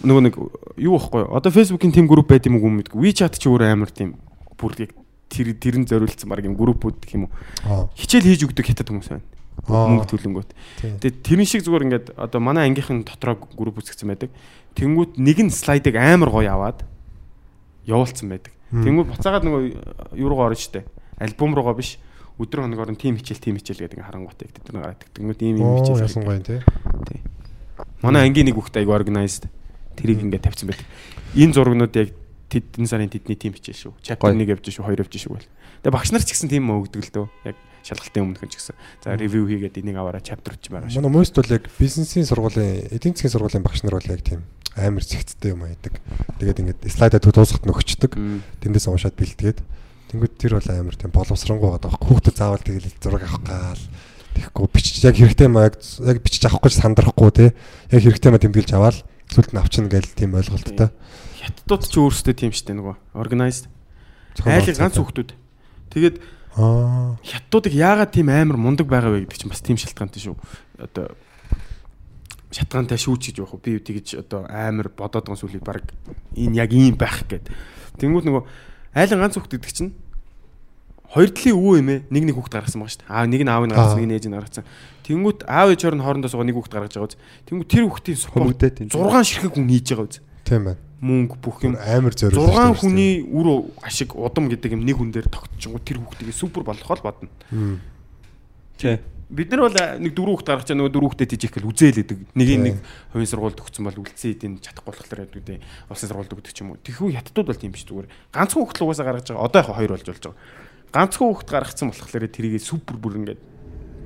[0.00, 0.34] нөгөө нэг
[0.80, 1.28] юу байхгүй?
[1.28, 2.96] Одоо Facebook-ийн team group байд юм уу мэдгүй.
[2.96, 4.16] WeChat ч өөр амар тийм
[4.56, 4.92] бүр яг
[5.28, 7.90] тэр тэрэн зориулсан баг юм группүүд гэх юм уу.
[7.96, 9.26] Хичээл хийж өгдөг хятад хүмүүс байна.
[9.66, 10.50] Мөнгө төлөнгөт.
[10.80, 10.96] Тийм.
[11.00, 14.30] Тэгээ тэрэн шиг зүгээр ингээд одоо манай ангийнхан дотроо групп үүсгэсэн байдаг.
[14.78, 16.84] Тэнгүүт нэг нь слайдыг амар гоё аваад
[17.88, 18.52] явуулсан байдаг.
[18.70, 19.62] Тэнгүүт буцаагаад нөгөө
[20.20, 20.86] юу руугаа орно штэ.
[21.18, 21.98] Альбом руугаа биш.
[22.36, 25.02] Өдөр хоногоор нь тим хичээл тим хичээл гэдэг харангуйтай тэр нэг гараад.
[25.16, 26.04] Тэнгүүт ийм ийм хичээл.
[26.04, 26.60] ясан гоё те.
[27.08, 27.20] Тий.
[28.04, 29.48] Манай ангийн нэг хүүхд айгу organized.
[29.96, 30.86] Тэрийг ингээд тавьсан байдаг.
[31.32, 32.12] Энэ зургнууд яг
[32.52, 33.92] тэдний сарын тэдний тим хичээл шүү.
[34.04, 34.36] Chapter Гоё.
[34.36, 35.48] 1 явж шүү, 2 явж шүү гэл.
[35.80, 37.26] Тэгээ багш нар ч гэсэн тийм өгдөг л дөө.
[37.48, 37.56] Яг
[37.86, 38.76] шалгалтын өмнөх нь ч гэсэн.
[39.00, 41.00] За ревю хийгээд энийг аваараа chapter ч байгаа шүү.
[41.00, 44.42] Манай мост бол яг бизнесийн сургуулийн эдийн засгийн сургуулийн багш нар бол яг тийм
[44.74, 45.94] амар зэгцтэй юм аядаг.
[46.42, 48.12] Тэгээд ингээд слайдаа дуусахад нөхчдөг.
[48.18, 48.42] Мм.
[48.60, 49.58] Тэндээс уншаад бэлтгээд
[50.10, 52.06] тэнгууд тэр бол амар тийм боловсронгуй байгаа байхгүй.
[52.06, 53.82] Хүүхдэд заавал тэгэл зураг авах гал
[54.36, 57.46] тэгэхгүй бичиж яг хэрэгтэй юм яг бичиж авахгүй ч сандрахгүй те.
[57.90, 58.98] Яг хэрэгтэй юм тэмдэглэж аваад
[59.32, 60.92] сүлд нь авчна гэл тийм ойлголттой.
[61.40, 63.66] Хятадууд ч өөрсдөө тийм штэ нөгөө organized.
[64.44, 65.30] Айлын ганц хүүхдүүд.
[65.90, 66.16] Тэгээд
[66.56, 67.20] Аа.
[67.20, 70.36] хятадуудыг яагаад тийм амар мундаг байгаа вэ гэдэг чинь бас тийм шалтгаантай шүү.
[70.80, 71.12] Одоо
[72.48, 73.60] шатгаантай шүүч гэж явах уу?
[73.60, 75.84] Би тэгэж одоо амар бодоод байгаа сүлийг баг
[76.32, 77.52] энэ яг ийм байх гэд.
[78.00, 78.44] Тэнгүүд нөгөө
[78.96, 79.92] айлын ганц хүүхд гэдэг чинь
[81.12, 83.12] хоёр талын өвөө эмээ нэг нэг хүүхд гаргасан байгаа шүү дээ.
[83.12, 84.64] Аа нэг нь аавыг гаргасан, нэг нь ээжийг гаргасан.
[85.06, 87.18] Тэнгүүд аав ээж хооронд хоорондоо суугаа нэг хүүхд гаргаж байгаа үз.
[87.46, 88.18] Тэнгүүд тэр хүүхдийн
[88.74, 88.88] тийм.
[88.90, 90.18] 6 ширхэг хүн хийж байгаа үз.
[90.42, 90.80] Тийм байна.
[90.96, 92.56] Мөнгө бүх юм Амар зориулж.
[92.56, 96.90] 6 хүний үр ашиг удам гэдэг юм нэг хүн дээр тогтчихгоо тэр хүүхдийг супер болох
[96.90, 97.30] ол бодно.
[98.80, 98.98] Тий.
[99.26, 102.18] Бид нар бол а, нэг дөрөв хүүхд гаргаж нөгөө дөрөв хүүхдэд тийж ихэл үзээлэдэг.
[102.38, 102.76] Нэг нэг
[103.10, 105.58] хувийн сургуульд өгсөн бол үлдсэн эдийн чадахгүй болохоор яадаг үү.
[105.90, 106.78] Улсын сургуульд өгдөг ч юм уу.
[106.78, 108.06] Тэхүү хятадууд бол тийм биш зүгээр.
[108.30, 109.46] Ганцхан хүүхд л угаасаа гаргаж байгаа.
[109.50, 110.38] Одоо яг хоёр болж болж байгаа.
[110.94, 113.40] Ганцхан хүүхд гаргацсан болохоор тэрийг супер бүр ингээд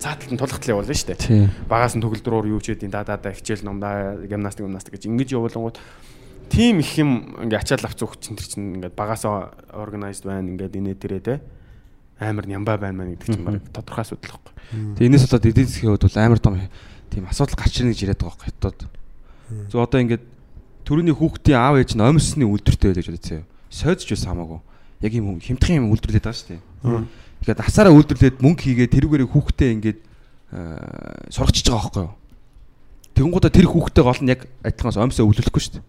[0.01, 1.69] цааталт нь тулгахтал явуулна шүү дээ.
[1.69, 5.37] Багаас нь төгөлдрөөр юу ч гэдэг да да да хичээл номдаа гимнастик гимнастик гэж ингэж
[5.37, 5.77] явуулангууд
[6.49, 10.81] тийм их юм ингээ ачаал авц өгч чинь тэр чинь ингээд багасаа organized байна ингээд
[10.81, 11.35] инээ тэрэ те
[12.21, 14.55] амар нямбаа байна маа гэдэг чинь баг тодорхой асуудал байхгүй.
[15.01, 16.55] Тэгээ энэс болоод эдийн засгийн хувьд бол амар том
[17.09, 18.81] тийм асуудал гарч ирнэ гэж яриад байгаа байхгүй хятад.
[19.73, 20.25] Зөв одоо ингээд
[20.85, 23.45] төрөний хүүхдийн аав ээж нь omсны үлдэртэй байлаа гэж бодсон.
[23.73, 24.61] Сойдж байсан хамаагүй.
[25.01, 26.61] Яг юм хэмтхэн юм үлдэрлээд байгаа шүү дээ.
[27.41, 29.99] Тэгэхээр насаараа үлдэрлээд мөнгө хийгээд тэрүүгээр хүүхдээ ингээд
[30.53, 32.15] аа, сургачиж байгаа байхгүй юу?
[33.17, 35.85] Тэгэнгუудаа тэр хүүхдээ гол нь яг адилхан omсоо өвлөхгүй шүү дээ.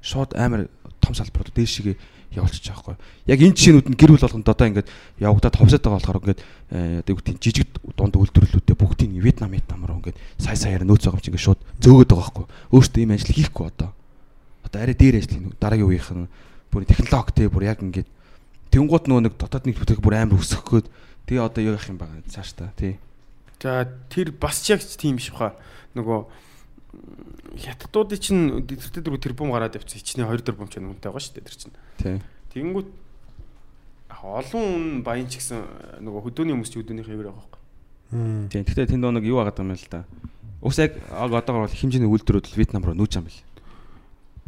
[0.00, 0.68] Шууд амар
[1.00, 1.96] том салбарууд дээшгээ
[2.36, 2.96] явуулчих юу?
[3.26, 6.40] Яг энэ жишээнүүд нь гэр бүл болгонд одоо ингээд явагдаад ховсоод байгаа болохоор ингээд
[6.70, 7.68] э, одоо юу гэдэг жижиг
[7.98, 11.60] дунд үйлдвэрлэлүүдээ бүгдийг Вьетнам Вьетнам руу ингээд сая саяар нөөц байгаа юм чинь ингээд шууд
[11.82, 12.46] зөөгöd байгаа байхгүй?
[12.70, 13.90] Өөртөө ийм ажил хийхгүй одоо.
[14.62, 15.58] Одоо арай дээр ажил хийнэ.
[15.58, 16.30] Дараагийн үеийнх нь
[16.70, 18.08] бүр технологи те бүр яг ингээд
[18.70, 20.86] тэнгуут нөгөө нэг дотоод нэг бүтээх бүр амар өсөх гээд
[21.26, 23.02] тэгээ одоо юу явах юм байгаа цааш та тий.
[23.58, 25.58] За тэр бас яг тийм баха.
[25.98, 26.18] Нөгөө
[27.56, 30.00] хятадуудын чинь тэртээ дөрөв тэрбум гараад явцсан.
[30.00, 31.74] Хичнээн 2 тэрбум ч үнэтэй байгаа шүү дээ тэр чинь.
[31.98, 32.16] Тий.
[32.54, 32.88] Тэгэнгүүт
[34.10, 37.60] яг олон баян ч гэсэн нөгөө хөдөөний хүмүүс ч хөдөөнийхөө хэвээр байгаа байхгүй.
[38.50, 38.62] Тий.
[38.66, 40.02] Гэхдээ тэнд нэг юу агаад юм л да.
[40.60, 43.40] Уус яг одоогор бол хэмжээний үйлдвэрүүд Вьетнам руу нүүж байгаа юм бил.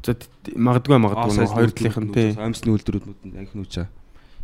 [0.03, 0.13] За
[0.59, 2.29] магадгүй магадгүй нөгөө хоёр талынх нь тий.
[2.37, 3.91] Амьсны үйлдвэрүүд нь яг нүүж байгаа.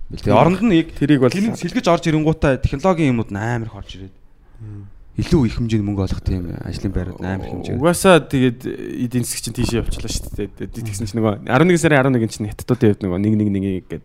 [0.08, 0.22] Бил.
[0.22, 4.00] Тэгээ оронд нь яг Тэрийг бол Тэнийг сэлгэж орж ирэнгуутаа технологийн юмуд нь амар хорж
[4.00, 4.16] ирээд.
[5.18, 7.74] Илүү их хэмжээний мөнгө олох тийм ажлын байрууд амар их хэмжээ.
[7.74, 8.60] Угаасаа тэгээд
[9.02, 10.70] эдийн засаг чинь тийшээ явчлаа шүү дээ.
[10.70, 14.04] Тэгсэн чинь нөгөө 11 сарын 11-нд чинь хятадуудын хувьд нөгөө 1 1 1 гээд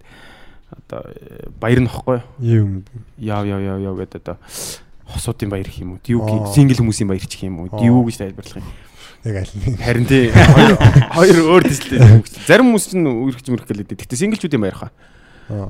[0.73, 2.81] одоо э, баяр нөхгүй Юм.
[3.21, 4.37] яв яв яв яв гэдэг одоо
[5.05, 6.01] хосуудын баяр гэх юм уу?
[6.01, 6.25] Див
[6.57, 7.69] сингл хүмүүсийн баяр ч гэх юм уу?
[7.69, 8.69] Див гэж тайлбарлах юм.
[9.23, 9.77] Яг аль нэг.
[9.85, 10.73] Харин тий хоёр
[11.13, 12.25] хоёр өөр төслөө.
[12.49, 13.93] Зарим хүмүүс чинь үргэлж мөрөх гэлээ.
[13.93, 14.91] Гэхдээ синглчүүдийн баяр хаа.
[15.49, 15.69] Аа.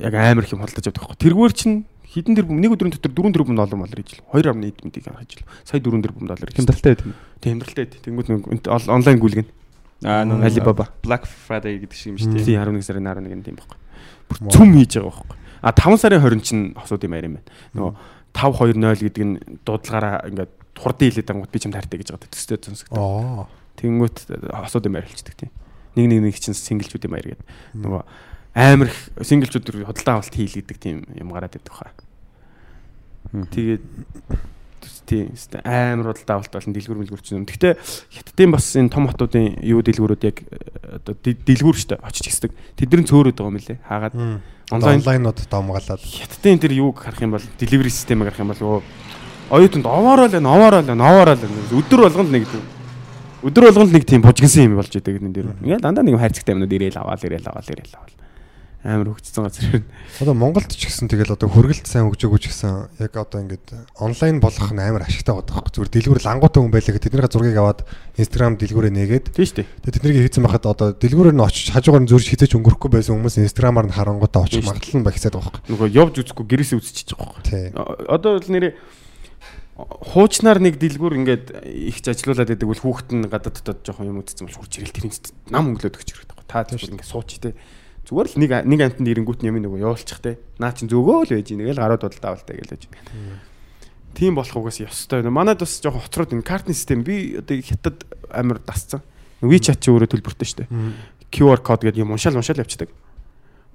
[0.00, 1.16] яг амар их юм худалдаж авдаг байхгүй.
[1.16, 1.76] Тэргээр чинь
[2.16, 4.24] хідэн тэрбум нэг өдрийн дотор 4 тэрбум доллар болор ижил.
[4.32, 5.44] 2.1 мэдийг харж ил.
[5.68, 6.48] Сая 4 тэрбум доллар.
[6.48, 7.14] Хямдалтай байт юм.
[7.44, 8.00] Тэмдэрлэлтэй байт.
[8.00, 9.48] Тэнгүүд нэг онлайн гүйлгэн.
[10.04, 10.88] Аа нөө Alibaba.
[11.04, 12.44] Black Friday гэдэг шиг юм шүү дээ.
[12.44, 13.78] Тий 11 сарын 11-нд тийм байхгүй.
[14.28, 15.36] Бүр цүм хийж байгаа байхгүй.
[15.60, 17.48] А 5 сарын 20 чинь хосууд юм байр юм байна.
[17.76, 17.92] Нөгөө
[18.36, 19.34] 520 гэдэг нь
[19.64, 23.00] дуудлагаараа ингээд хурдан хилээд ангууд би ч юм таартай гэж байгаа төстэй зөнсгтэй.
[23.00, 23.48] Аа.
[23.80, 24.16] Тэнгүүт
[24.52, 25.52] хосууд юм байр хэлцдэг тийм.
[25.96, 27.48] Нэг нэг нэг чинь синглчүүд юм байр гэдэг.
[27.80, 28.02] Нөгөө
[28.56, 31.92] амар их синглчүүд төр худалдаа авалт хийл гэдэг тийм юм гараад байдаг хаа.
[33.44, 33.84] Тэгээд
[35.06, 35.30] тийм
[35.62, 37.46] амар худалдаа авалт болон дэлгүүр мэлгүүр чинь.
[37.46, 37.74] Гэхдээ
[38.10, 42.50] хятадын бас энэ том хотуудын юу дэлгүүрүүд яг э, одоо ди- дэлгүүр штэ очиж гисдэг.
[42.74, 43.78] Тэдний цөөрөд байгаа юм лээ.
[43.86, 44.14] Хаагаад
[44.74, 46.02] онлайн онлайнууд домгалаад.
[46.02, 48.82] хятадын тэр юуг харах юм бол delivery системийг харах юм бол
[49.54, 52.50] оюутанд овоороо л овоороо л овоороо л өдөр болгонд нэг
[53.46, 55.46] өдөр болгонд нэг тийм бужигнсан юм болж идэг энэ дэр.
[55.62, 58.14] Ингээл дандаа нэг юм хайрцагтай юмнууд ирээл аваал ирээл аваал ирээл аваал.
[58.86, 59.90] Амар хөгжсөн газар байна.
[60.22, 64.38] Одоо Монголд ч гэсэн тэгэл одоо хөргөлт сайн хөгжөөгөө ч гэсэн яг одоо ингээд онлайн
[64.38, 65.74] болгох нь амар ашигтай байдаг байхгүй.
[65.74, 67.82] Зүгээр дэлгүүр лангуутай хүн байлаа гэхэд тэдний зургийг аваад
[68.14, 69.66] Instagram дэлгүүрээ нээгээд Тийм шүү дээ.
[69.82, 73.42] тэгээ тэднийг хийцэн байхад одоо дэлгүүрээр нь очиж хажуугаар нь зурж хизээч өнгөрөхгүй байсан хүмүүс
[73.42, 74.70] Instagram-аар нь харангуудаа очих шүү.
[74.70, 75.70] магадлал нь багсаад байгаа байхгүй.
[75.74, 77.42] Нөгөө явж үзэхгүй гэрээсээ үзчихэж байгаа байхгүй.
[77.50, 77.64] Тий.
[78.06, 78.72] Одоо бол нэрээ
[79.76, 84.24] хуучнаар нэг дэлгүүр ингээд их ч ажилуулад байдаг бол хүүхэд нь гадаад дотоод жоохон юм
[84.24, 85.12] үзсэн бол хурж ирэл тэрийн
[85.52, 86.48] нам өнгөлөөд өгч хэрэгтэй.
[86.48, 87.52] Та тийм ингээд сууч те.
[88.06, 90.38] Зүгээр л нэг нэг амтнд ирэнгүүт юм нөгөө явуулчих те.
[90.62, 92.82] Наа чин зөөгөө л байж ийн тэгэл гарууд бодолтой авалтай гэлэж.
[94.14, 95.26] Тийм болох угаас ёстой.
[95.26, 99.02] Манайд бас жоохон хоцроод энэ картны систем би одоо хятад амар дасцсан.
[99.42, 100.70] WeChat чи өөрөө төлбөртэй шүү дээ.
[101.34, 102.94] QR код гэдэг юм уншаал уншаал явчихдаг.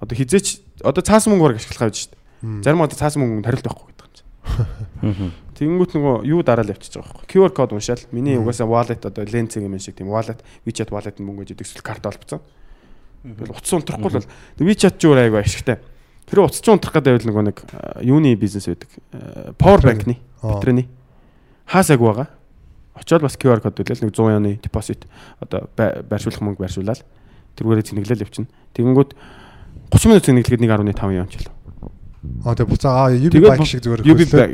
[0.00, 2.64] Одоо хизээч одоо цаасан мөнгөөр ашиглах байж шүү дээ.
[2.64, 5.32] Зарим одоо цаасан мөнгө хариулт байхгүй гэдэг юм чинь.
[5.60, 7.28] Тэнгүүт нөгөө юу дараал явчихж байгаа байхгүй.
[7.30, 8.02] QR код уншаал.
[8.10, 12.02] Миний угаасаа wallet одоо ленцэг юм шиг тийм wallet WeChat wallet мөнгө гэж эсвэл карт
[12.02, 12.42] олбцсон.
[13.22, 14.28] Тэгэл утас унтрахгүй л бол
[14.66, 15.78] WeChat ч өөр айгүй ашигтай.
[16.26, 18.90] Тэр утас ч унтрах гэдэг байвал нөгөө нэг а, юуны бизнес байдаг.
[19.14, 20.88] А, Power bank-ны батарейны
[21.66, 22.28] хаасаг байгаа.
[22.98, 25.06] Очоод бас QR код үлээл нэг 100 яны депозит
[25.40, 27.00] одоо бай- байршуулах мөнгө байршуулаад
[27.56, 28.50] тэргээрээ зэнэглэл явчихна.
[28.76, 29.10] Тэгэнгүүт
[29.92, 31.48] 30 минут зэнэглэхэд 1.5 явж л.
[32.46, 34.02] Аа тэгээ буцаа аа UB bike шиг зүгээр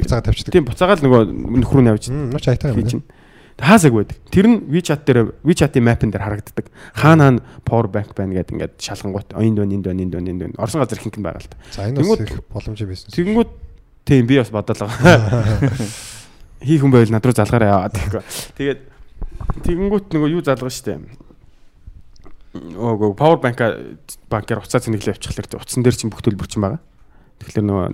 [0.00, 0.52] буцаага тавьчихдаг.
[0.54, 1.20] Тийм буцаагаал нөгөө
[1.60, 3.02] нөхрөө нь явж Мм нууч айтаа юм.
[3.58, 4.16] Хаасаг байдаг.
[4.30, 6.70] Тэр нь WeChat дээр WeChat-ийн map-ын дээр харагддаг.
[6.94, 10.40] Хаана хаана power bank байна гэдэг ингээд шалгангуут энд байна энд байна энд байна энд
[10.46, 10.54] байна.
[10.62, 11.58] Орсон газар нь байгаа л та.
[11.74, 13.10] За энэ бас их боломжтой бизнес.
[13.18, 13.50] Тэгэнгүүт
[14.06, 14.86] тийм би бас бодлоо.
[16.62, 18.22] Хийх хүн байвал над руу залгаарай яваад гэхгүй.
[18.62, 18.80] Тэгээд
[19.66, 21.02] тэгэнгүүт нөгөө юу залгаа штэ.
[22.78, 23.58] Ого power bank
[24.30, 25.58] банкаар уцаа зэнэглээ явчихлаа.
[25.58, 26.78] Утсан дээр чинь бүх төлбөр чинь байгаа.
[27.42, 27.86] Тэгэхээр нөгөө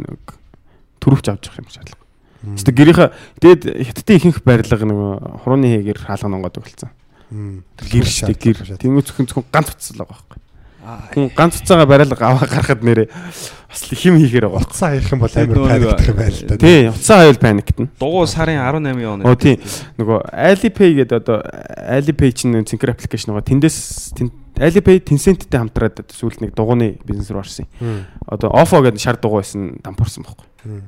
[1.01, 2.04] төрөвч авч явах юм шаардлага.
[2.45, 3.09] Гэтэ гэрийнхаа
[3.41, 5.12] дээд хятадын ихэнх байрлал нөгөө
[5.45, 6.91] хурууны хээгэр хаалга нонгоод өгөлцсөн.
[7.33, 7.65] Мм.
[7.81, 8.59] Гэр штэ гэр.
[8.77, 10.41] Тэнгүү зөвхөн зөвхөн ганц утас л байгаа байхгүй.
[10.85, 14.69] Хүн ганц утсаагаа бариалга аваа гарахад нэрээ бас л хим хийхээр байгаа.
[14.69, 16.57] Утсаа хийх юм бол амар юм байл да.
[16.61, 17.89] Тий, утсаа хавьл паниктна.
[17.97, 19.25] дугуй сарын 18 он.
[19.25, 19.57] Оо тий.
[19.97, 21.41] Нөгөө Alipay гэдэг одоо
[21.89, 23.49] Alipay чинь нэг цэнхэр аппликейшн байгаа.
[23.49, 28.05] Тэндээс тэн- Alipay Tencent-тэй хамтраад сүүлд нэг дугууны бизнес руу орсон юм.
[28.29, 30.85] Одоо Ofo гэдэг шар дугуй байсан дампуурсан байхгүй.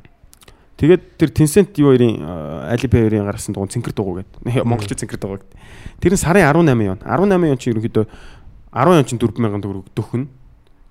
[0.76, 4.60] Тэгээд тэр Tencent юу хоёрын э, Alipay хоёрын гаргасан дугуй цэнхэр дугуй гэдэг.
[4.60, 5.56] Монголчууд цэнхэр дугуй гэдэг.
[6.04, 7.00] Тэр нь сарын 18 он.
[7.00, 10.28] 18 он чи ерөнхийдөө 10 он чи 4000 төгрөг дөхөн.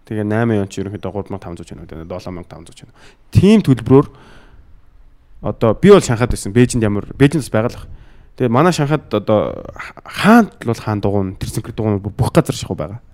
[0.10, 2.02] Тэгээ 8 он чи ерөнхийдөө 3500 байна.
[2.02, 2.98] 7500 байна.
[3.30, 4.08] Тим төлбөрөөр
[5.46, 6.50] одоо би бол Шанхайд байсан.
[6.50, 7.86] Бээжинд ямар Бээжинд бас баг.
[8.42, 9.70] Тэгээ манай Шанхайд одоо
[10.02, 13.06] хаанд л бол хаан дугуун тэр цэнхэр дугуун бүх газар шахуу байгаа.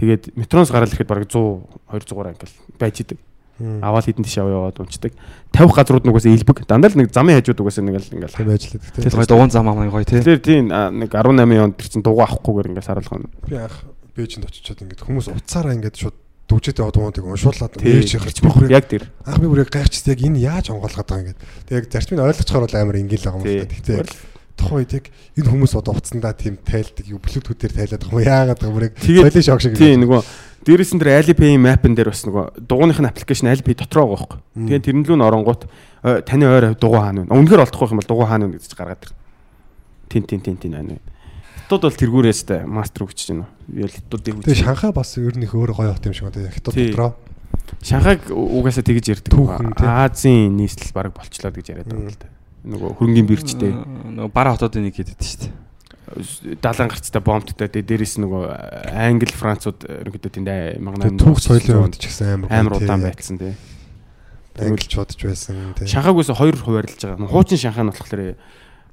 [0.00, 3.20] Тэгээд метроноос гараад ирэхэд бараг 100 200 ангил байж идэг.
[3.58, 5.12] Аваад хідэн тийш яваад унцдаг.
[5.54, 6.66] 50 газрууд нугаас илбэг.
[6.66, 8.34] Дандаа л нэг замын хажууд угаас ингээл ингээл.
[8.34, 8.82] Тийм л дээ.
[8.98, 10.18] Тэгэл гой дугуун зам амаа гоё тий.
[10.18, 13.30] Тэгэхээр тийм нэг 18 онд тэр чин дугуй авахгүйгээр ингээд саруулах нь.
[13.46, 13.76] Би анх
[14.14, 16.16] Бээжинд очичоод ингээд хүмүүс уцаараа ингээд шууд
[16.50, 17.98] дүгжээд яваад дуунуудыг уншуулад Тийм.
[17.98, 19.10] нээж хэрч бохрыг Яг тэр.
[19.26, 21.40] анх би бүрийг гайхчихсан яг энэ яаж онгоолгоод байгаа юм ингээд.
[21.66, 23.58] Тэг яг зарчмыг ойлгоцохоор бол амар ингийн л байгаа юм Тийм.
[23.58, 23.74] л да.
[23.74, 23.94] Гэтэ
[24.54, 28.60] тухайн үед яг энэ хүмүүс одоо уцсандаа тийм тайлдаг юу блютүүдээр тайлаад байгаа юм яагаад
[28.70, 29.74] бүрийг Тэгээд- солио шок шиг.
[29.74, 30.20] Тийм нөгөө
[30.64, 34.40] дээрээс нь тэр Alipay map-ын дээр бас нөгөө дугууных нь аппликейшн Alipay дотроо байгаа байхгүй.
[34.68, 35.62] Тэгээд тэрэн лүү н оронгууд
[36.04, 37.32] «Ой, таны ойр дугуй хаана вэ?
[37.32, 39.12] Үнэхээр олдохгүй юм бол дугуй хаана вэ гэж гаргаад тэр.
[40.08, 41.00] Тин тин тин тин байна.
[41.64, 43.44] Хятад бол тэргүүрээс та мастер өгч чинь.
[43.72, 44.64] Яг хятадыг Тэгээ хүч.
[44.68, 46.52] Шанхай бас ер нь их өөр гоё хот юм шиг байна.
[46.52, 47.16] Хятад дотроо.
[47.80, 49.32] Шанхайг угаасаа тэгж ярьдаг.
[49.80, 52.28] Азийн нийслэл баг болчлоо гэж яриад байгаа юм л да.
[52.64, 55.52] Нөгөө хөрөнгөний биржтэй Нөгөө бара хотуудын нэг хийдэд шүү дээ.
[56.60, 58.42] Даалан гарцтай бомбттай тэгээ дээрэс нөгөө
[58.92, 63.40] англи францууд ерөнхийдөө тэнд аймагнаа Тэгээ түүх соёлын хувьд ч гэсэн амар амар удаан байцсан
[63.40, 63.56] тий.
[64.60, 65.88] Англичууд ч байсан тий.
[65.88, 67.24] Шанхайгээс хоёр хуваарлаж байгаа.
[67.24, 68.36] Хуучин Шанхай нь болохоор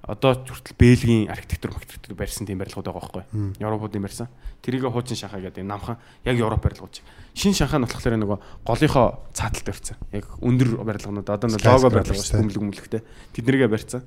[0.08, 3.24] одоо хүртэл Бельгийн архитектур архитектур барьсан тийм барилгууд байгаа байхгүй.
[3.60, 4.28] Европуудын барьсан.
[4.64, 7.04] Тэрийг Хуучин Шанхай гэдэг намхан яг Европ барилгууд.
[7.36, 10.00] Шин Шанхай нь болохоор нөгөө голынхоо цааталт барьсан.
[10.16, 13.02] Яг өндөр барилгууд одоо нэг лого барилга шүү мүлэг мүлэгтэй.
[13.38, 14.02] Тэднэргээ барьсан.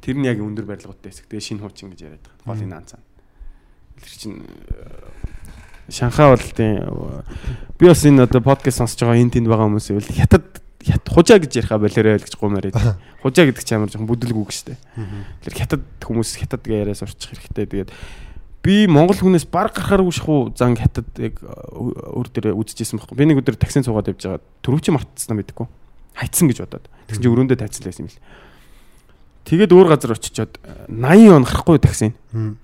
[0.00, 1.30] Тэр нь яг өндөр барилгуудтай хэсэг.
[1.30, 2.46] Тэгээ шинэ Хуучин гэж яриад байгаа.
[2.46, 3.00] Голын наанцаа.
[4.00, 7.22] Тэр чинь э, Шанхай бол тийм э,
[7.78, 10.46] би бас энэ одоо подкаст сонсож байгаа энэ тэнд байгаа хүмүүс ивэл хятад
[10.86, 12.98] хят хужаа гэж яриха болоорой л гэж гомоор байдаг.
[13.22, 14.78] Хужаа гэдэг чинь амар жоохон бүдэлг үг шүү дээ.
[15.42, 17.66] Тэр хятад хүмүүс хятад гэж яриа сурчих хэрэгтэй.
[17.66, 17.90] Тэгээд
[18.62, 23.18] би монгол хүнээс баг гарахаар үших уу зан хятад яг өөр дээр үзчихсэн байхгүй.
[23.18, 24.42] Би нэг өдөр таксин цугаад явж байгаа.
[24.62, 25.66] Төрөвч мартцсан мэдээгүй.
[26.18, 26.86] Хайцсан гэж бодоод.
[27.10, 28.18] Тэгсэн чинь өрөөндөө тайцсан байсан юм л.
[29.46, 30.58] Тэгээд өөр газар очичоод
[30.90, 32.18] 80 он гарахгүй таксин.
[32.34, 32.58] Мм.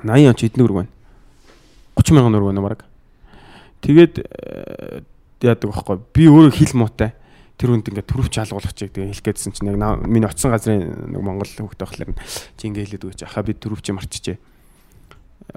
[0.00, 0.92] 80 он ч өрг байна.
[2.00, 2.84] 30 мянган өрг байна мараг.
[3.84, 5.02] Тэгээд э,
[5.44, 6.00] яадаг байхгүй.
[6.16, 7.12] Би өөрөө хил муутай.
[7.58, 11.20] Тэр хүнд ингээд төрөвч алгуулах чиг тэгээ хэлэх гээдсэн чинь яг миний очсон газрын нэг
[11.20, 12.14] монгол хөвгтэй болохоор
[12.54, 14.38] чи ингээ хэлээд өгч аха би төрөвч марчжээ.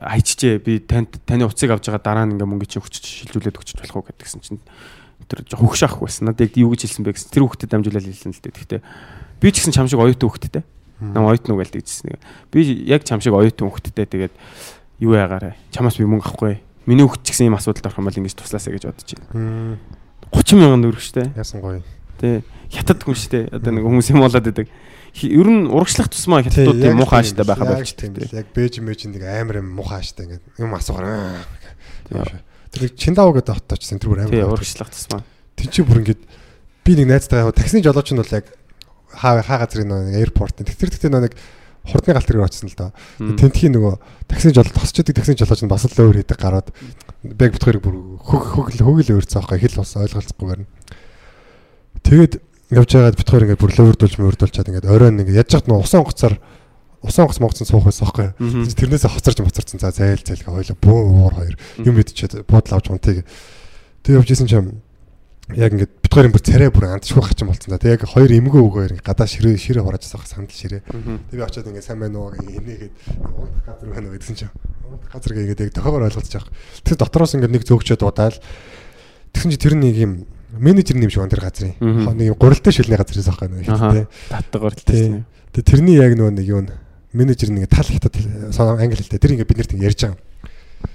[0.02, 3.78] Хайчжээ би танд таны уцыг авч байгаа дараа нь ингээ мөнгө чи хүчиж шилжүүлээд өгч
[3.78, 4.62] болох уу гэдгсэн чинь
[5.30, 6.34] тэр хөгш ах байсан.
[6.34, 7.30] Надад яг юу гэж хэлсэн бэ гэсэн.
[7.38, 8.58] Тэр хөвгтэд дамжуулаад хэлсэн л дээ.
[8.58, 8.82] Гэхдээ
[9.42, 10.64] би ч гэсэн чам шиг оюутан хөвгттэй.
[11.02, 12.16] Нам оюутан уу гэлдэг гэсэн.
[12.54, 14.34] Би яг чам шиг оюутан хөвгттэй тэгээд
[15.02, 15.58] юу яагаарэ.
[15.74, 16.62] Чамаас би мөнгө авахгүй.
[16.86, 19.26] Миний хөвгт ч гэсэн ийм асуудалд орох юм бол ингэж туслаасаа гэж бодож байна.
[19.34, 19.78] Мм.
[20.32, 21.24] 30 мянган төгрөг штэ.
[21.36, 21.82] Яасан гоё.
[22.22, 23.50] Тэ хятад хүн штэ.
[23.50, 24.46] Одоо нэг хүмүүс юм болоод.
[25.12, 28.32] Хи- Ер нь урагшлах тусмаа хятадуудын муухай ааштай байха тийм л.
[28.32, 31.44] Яг бэж мэж нэг амар юм муухай ааштай ингээд юм асуугаар.
[32.08, 32.40] Тийм.
[32.72, 34.32] Тэр нэг Чиндао гэдэг хотод очсон тэр бүр амар.
[34.32, 35.28] Тий урагшлах тусмаа.
[35.60, 36.22] Тин чи бүр ингээд
[36.88, 38.48] би нэг найзтайгаа таксины жолооч нь бол яг
[39.14, 40.62] хаа хаа газрын нэг аэропорт.
[40.62, 41.36] Тэр тэгтээ нэг
[41.86, 42.92] хурдны галт дээр очсон л доо.
[43.18, 43.38] Мм.
[43.42, 43.96] Тентхийн нөгөө
[44.30, 46.70] таксины жолоо тосч идэг таксины жолооч нь бас л өөр хэдэг гараад
[47.26, 50.70] бэг битгаар бүр хөг хөг хөгөл өөрцөө авах хэл бас ойлголцохгүйгээр нь.
[52.06, 52.34] Тэгээд
[52.70, 56.36] явж байгаад битгаар ингээд бүр лөөрдүүлж мөрдүүлчаад ингээд оройн ингээд яж хат нөгөө усан гоцоор
[57.02, 58.30] усан гоц монгоцсон суух байсан байхгүй.
[58.78, 62.94] Тэрнээсээ хоцорч моцорсон за зайл зайл гээ хойлоо бөө уур хоёр юм идчихэд буудал авч
[62.94, 63.26] унтыг.
[64.06, 64.86] Тэг явж исэн чинь
[65.52, 67.82] яг ингээд битгаар бүр царай бүр андчгүй хачин болцсон да.
[67.82, 70.82] Тэг яг хоёр эмгөө өгөөр ингээд гадаа ширээ ширээ хурааж байгаа сандал ширээ.
[70.88, 74.54] Тэг би очиод ингээд сайн байна уу гэх инээгээд унтах газар байна уу гэдсэн чинь
[74.88, 76.54] унтах газар гээ ингээд яг тохиогоор ойлголцож байгаа.
[76.86, 78.38] Тэр дотроос ингээд нэг зөөгчөөд удаал.
[79.36, 80.12] Тэгсэн чи тэр нэг юм
[80.56, 81.76] менежер юм шиг тэр газрын.
[81.80, 83.92] Нэг юм гурилтай шилний байсан байхгүй нэг Аха.
[83.92, 84.06] тий.
[84.32, 85.00] Л Тий.
[85.12, 85.26] тийм.
[85.52, 86.64] Тэгээ тэрний яг нөгөө нэг юу
[87.12, 88.16] менежер нэг тал хятад
[88.80, 90.20] англи хэлтэй тэр ингээ биднэрт ингээ ярьж байгаа.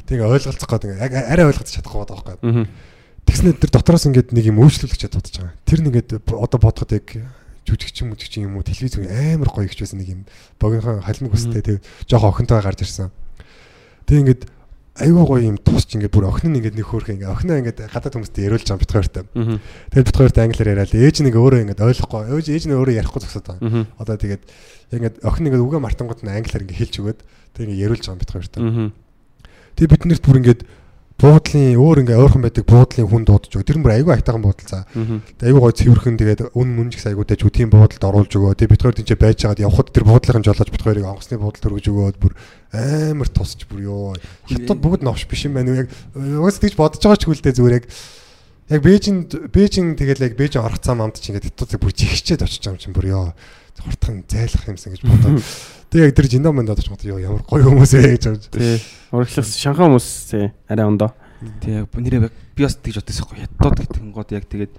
[0.09, 2.69] Тэг ингээ ойлголцох гээд ингээ яг арай ойлгож чадахгүй байгаа байхгүй.
[3.27, 5.55] Тэгснээр тэр дотроос ингээд нэг юм өөрчлөлөгчөд бодож байгаа.
[5.67, 7.07] Тэр нэгээд одоо бодоход яг
[7.67, 10.21] жүжигч юм үжигч юм уу телевиз амар гоё ихч байсан нэг юм
[10.63, 11.77] богинохон халимг өстэй тэг
[12.07, 13.11] жоохон охинтой гарч ирсэн.
[14.07, 14.43] Тэг ингээд
[14.97, 18.15] айгүй гоё юм тусч ингээд бүр охин нь ингээд нэг хөөрх ингээд охиноо ингээд гадаад
[18.17, 19.25] хүмүүст яриулж байгаа бит хоёртой.
[19.35, 19.57] Мгм.
[19.93, 23.21] Тэгээд бит хоёртой англиар яриад ээж нэг өөрөө ингээд ойлгохгүй ээж ээж нэг өөрөө ярихгүй
[23.21, 23.85] зогсоод байгаа.
[24.01, 24.43] Одоо тэгээд
[24.97, 27.21] ингээд охин ингээд үгээ мартангууд нь англиар ингээд хэлж өгöd
[27.53, 28.61] тэг ингээд яриулж байгаа бит хоёртой.
[28.65, 28.87] Мгм.
[29.77, 30.61] Тэгээ бид нарт бүр ингээд
[31.17, 33.65] буудлын өөр ингээ ойрхон байдаг буудлын хүн дуудаж өгөө.
[33.65, 34.85] Тэр нь бүр айгүй айтайхан буудал.
[34.93, 35.25] Мгм.
[35.41, 38.53] Тэгээ айгүй гой цэвэрхэн тэгээд үн мөн ч гэсэн айгүй дэж үтийн буудалд оруулж өгөө.
[38.53, 41.87] Тэгээ бид хоёр тийч байж байгаад явхад тэр буудлын жолооч бид хоёрыг онгоцны буудалд өргөж
[41.89, 42.33] өгөөд бүр
[42.77, 44.13] амар тусч бүр ёо.
[44.45, 47.77] Хятад бүгд новш биш юм байна уу яг угаас тийч бодож байгаа ч хүлдээ зүгээр
[47.81, 47.89] яг
[48.69, 52.61] яг Бээжинд Бээжин тэгэл яг Бээжин орох цаам амт чинь ингээд хятадыг бүр жигчээд очиж
[52.61, 53.29] байгаа юм чинь бүр ёо.
[53.83, 55.43] Хурдхан зайлах юмсан гэж бодоод.
[55.93, 58.49] Тэгээ яг тэр жиндаа манд бодож бодоо ёо ямар гоё хүмүүс ээ гэж бодож.
[58.53, 58.81] Тий.
[59.13, 61.11] Урагшлах Шанхай хүмүүс тий арай ондоо.
[61.61, 64.73] Тэг яг нэрээ би бас тэгж бодсон байхгүй хятад гэдэг гингод яг тэгээд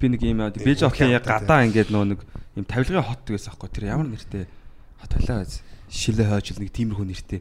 [0.00, 2.20] би нэг юм яа бэж охин яг гадаа ингээд нөө нэг
[2.56, 4.46] юм тавилгын хот гэсэн байхгүй тэр ямар нэртэй
[5.02, 5.44] хот байлаа
[5.90, 7.40] шилээ хойж нэг тиймэрхүү нэртэй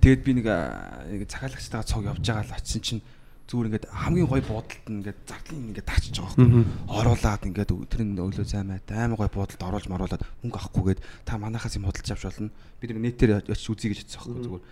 [0.00, 3.02] тэгээд би нэг аа, захиалагчтайгаа цог явж байгаа л очисон чинь
[3.46, 6.66] зүгээр ингээд хамгийн гой буудалд ингээд зардлын ингээд таачиж байгаа байхгүй.
[6.90, 8.90] Оруулаад ингээд тэр нь өглөө сайн байт.
[8.90, 12.50] Аймаг гой буудалд оруулж маруулаад мөнгө авахгүйгээд та манахаас юм худалдаж авч болно.
[12.82, 14.64] Бид нэтээр очиж үзье гэж хэлсэн байхгүй зүгээр.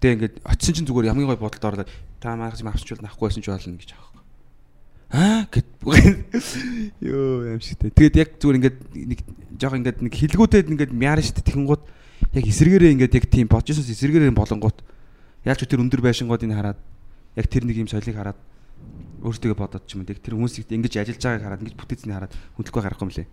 [0.00, 3.44] Тэгээ ингээд очисон чинь зүгээр хамгийн гой бодолд оруулаад та манахаас юм авчвал нахгүй байсан
[3.44, 4.22] ч болно гэж аахгүй.
[5.12, 5.68] Аа гэд
[7.04, 7.92] ёо юм шигтэй.
[7.92, 9.20] Тэгээд яг зүгээр ингээд нэг
[9.60, 11.82] жоох ингээд нэг хилгүүдэд ингээд мяарн штт тэгэнгუთ
[12.40, 14.80] яг эсэргээрээ ингээд яг тийм бодчихсоос эсэргээрээ болонгууд.
[15.44, 16.80] Яаж ч тэр өндөр байшингуудыг хараад
[17.36, 18.38] яг тэр нэг юм соёлыг хараад
[19.24, 22.34] өөртөө бодоод ч юм уу яг тэр хүмүүсийг ингэж ажиллаж байгааг хараад ингэж бүтээцнийг хараад
[22.56, 23.28] хүндлэхгүй гарахгүй юм лээ.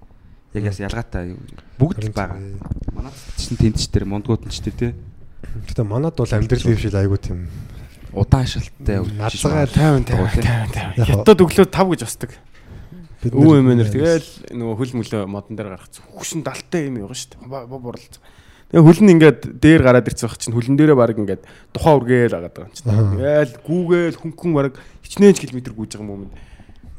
[0.51, 1.35] Яг яс ялгаатай
[1.79, 2.39] бүгд л байгаа.
[2.95, 4.91] Манай чинь тэнт ч тэр мондгууд нь ч тэр тий.
[5.67, 7.47] Гэтэ манад бол амьдрал дэвшил айгу тийм
[8.13, 11.07] удаан шилттэй Нацгаа 50 50 50 Яг 50.
[11.07, 12.01] Хятад өглөө 5 гэж
[13.21, 17.37] бид Үү эмээр тэгэл нөгөө хөл мөлөө модон дээр гаргах хөшин далтай юм яваа шүү
[17.37, 17.69] дээ.
[17.69, 18.17] Борлол.
[18.71, 21.43] Тэгээ хөл нь ингээд дээр гараад байх чинь хөлн дээрээ баг ингээд
[21.75, 22.87] тухаа үргээл агаад байгаа юм чинь.
[22.87, 24.73] Тэгэл гүүгээл хөнгөн баг
[25.03, 26.31] хичнээн километр гүйж байгаа юм юм.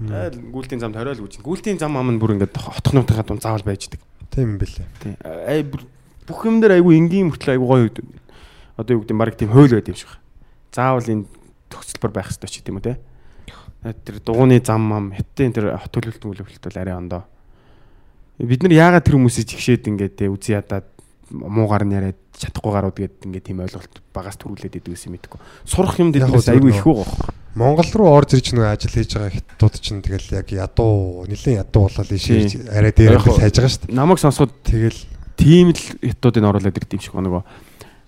[0.04, 1.40] Тэгэл гүйлтийн замд хориол гүйж.
[1.40, 4.04] Гүйлтийн зам ам нь бүр ингээд хотох нутгаа дун заавал байждаг.
[4.28, 4.88] Тийм юм бэлээ.
[5.00, 5.16] Тий.
[5.24, 8.06] Ай бүх юм дээр айгүй энгийн мөртлөө айгүй гоё өгдөг.
[8.76, 10.12] Одоо юу гэдэг баг тийм хууль байд юм шиг.
[10.76, 11.24] Заавал энэ
[11.72, 13.00] төгсөлбөр байх хэрэгтэй ч гэдэм үү те.
[14.04, 17.22] Тэр дугууны зам мам хятадын тэр хот төлөвлөлт мөлөвлөлт бол арай ондоо.
[18.36, 20.91] Бид нар яагаад тэр хүмүүсийг жигшээд ингээд үзий ядаад
[21.32, 25.40] муугаар нь яриад чадахгүй гарууд гээд ингээд тийм ойлголт багаас төрүүлээд идэв гэсэн мэдгүй.
[25.64, 27.32] Сурах юм хөө айгүй их байгаа.
[27.56, 31.88] Монгол руу орж ирж нөгөө ажил хийж байгаа хятадууд чинь тэгэл яг ядуу нэлийн ядуу
[31.88, 32.48] болол Тийм.
[32.72, 33.96] арай дээр хоо- хайж байгаа шүү дээ.
[33.96, 35.00] Намайг сонсоход Тэгэл
[35.36, 37.42] тийм л хятадуудыг оруулаад ирд юм шиг нөгөө.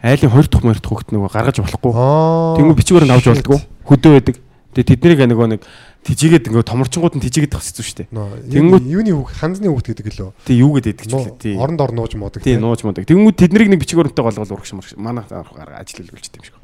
[0.05, 1.93] Айлын 20 дахь морь дахь хөлт нөгөө гаргаж болохгүй.
[2.61, 3.61] Тэнгүү бичгээр нь авч болдгоо.
[3.89, 4.37] Хөдөө байдаг.
[4.75, 5.63] Тэгээ тэднийг нөгөө нэг
[6.03, 8.05] тижигээд нөгөө томорчингууд нь тижигээд тахс зү штэ.
[8.11, 10.31] Тэнгүүд Тэнгүүд- юуны үг ханзны үг гэдэг лөө.
[10.45, 11.39] Тэг юу гэдэг ч үлээ.
[11.39, 11.55] Тий.
[11.57, 12.43] Оронд ор нууж муудаг.
[12.43, 13.07] Тий нууж муудаг.
[13.07, 14.93] Тэнгүүд тэднийг нэг бичгээрнтэй голгол урагш марш.
[14.99, 16.59] Манай гарга ажил үлгүүлж юм шиг.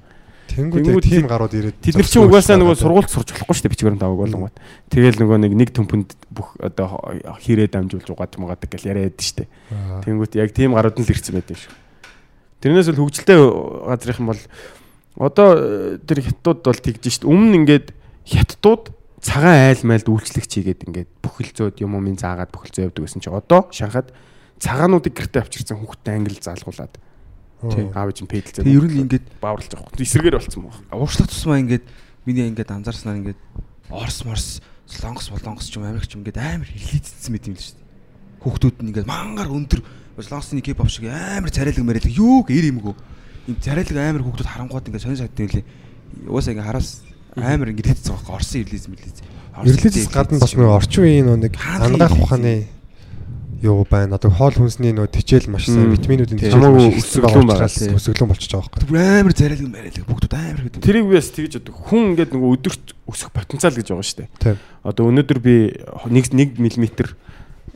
[0.50, 4.18] Тэнгүүд тийм гарууд ирээд Тэд нар чинь угаасаа нөгөө сургуульд сурч болохгүй штэ бичгээрнтэй аваг
[4.26, 4.56] болгонгод.
[4.90, 6.98] Тэгэл нөгөө нэг нэг төмпөнд бүх одоо
[7.38, 9.46] хирээ дамжуулж угаад муугадаг гэл яриад штэ.
[10.02, 11.70] Тэнгүүд яг тийм гарууд нь л ирсэн юм шиг.
[12.66, 13.38] Тэрнээс л хөгжилтэй
[13.86, 14.42] газрынх юм бол
[15.30, 17.30] одоо э, тэр хятадууд бол тэгж штэ.
[17.30, 17.86] Өмнө ингээд
[18.26, 23.04] хятадууд цагаан айл майлд үйлчлэгч хийгээд ингээд бүхэл зөөд юм умын заагаад бүхэл зөө явдаг
[23.04, 24.12] гэсэн чи одоо шанхад
[24.60, 26.96] цагаануудыг гэртээ авчирсан хүүхдтэй англи залгуулад
[27.60, 27.92] Тийм.
[27.92, 28.64] аав чинь пэдэлцээ.
[28.64, 30.00] Тэг ер нь ингээд бааварлаж байгаа.
[30.00, 30.80] Эсрэгээр болцсон баг.
[30.96, 31.84] ууршлах тусмаа ингээд
[32.24, 33.40] миний ингээд анзаарснаар ингээд
[33.92, 37.60] Орс морс Солонгос болонгос ч юм Америк ч юм ингээд амар хилээдсэн мэт юм л
[37.60, 37.88] шүү дээ.
[38.40, 39.80] Хүүхдүүд нь ингээд мангар өндөр
[40.16, 42.96] Солонгосны кеп шиг амар царайлаг мэрэлэг юу гэр юмгөө.
[43.52, 45.64] Ийм царайлаг амар хүүхдүүд харангууд ингээд сонь сагдсан үлээ.
[46.32, 47.04] Уусаа ингээд хараас
[47.36, 49.22] амар ингээд хэлсэн байгаа Орсын ирлизм ирлиз.
[49.60, 52.66] Ирлизээс гадна бас нөгөө орчин үеийн нэг ангаах ухааны
[53.62, 54.16] юу байна.
[54.16, 57.68] Одоо хоол хүнсний нөгөө тэжээл маш сайн витаминуудын маш өсөглөн өсөглөн байгаа.
[57.68, 57.96] болчихсон.
[58.00, 58.88] Өсөглөн болчихж байгаа байхгүй.
[58.88, 60.80] Бүр амар царайлаг мэрэлэг хүүхдүүд амар гэдэг.
[60.80, 61.74] Тэрийг би бас тэгж боддог.
[61.84, 64.56] Хүн ингээд нөгөө өдөрт өсөх потенциал гэж байгаа шүү дээ.
[64.80, 65.56] Одоо өнөөдөр би
[66.08, 66.86] 1 1 мм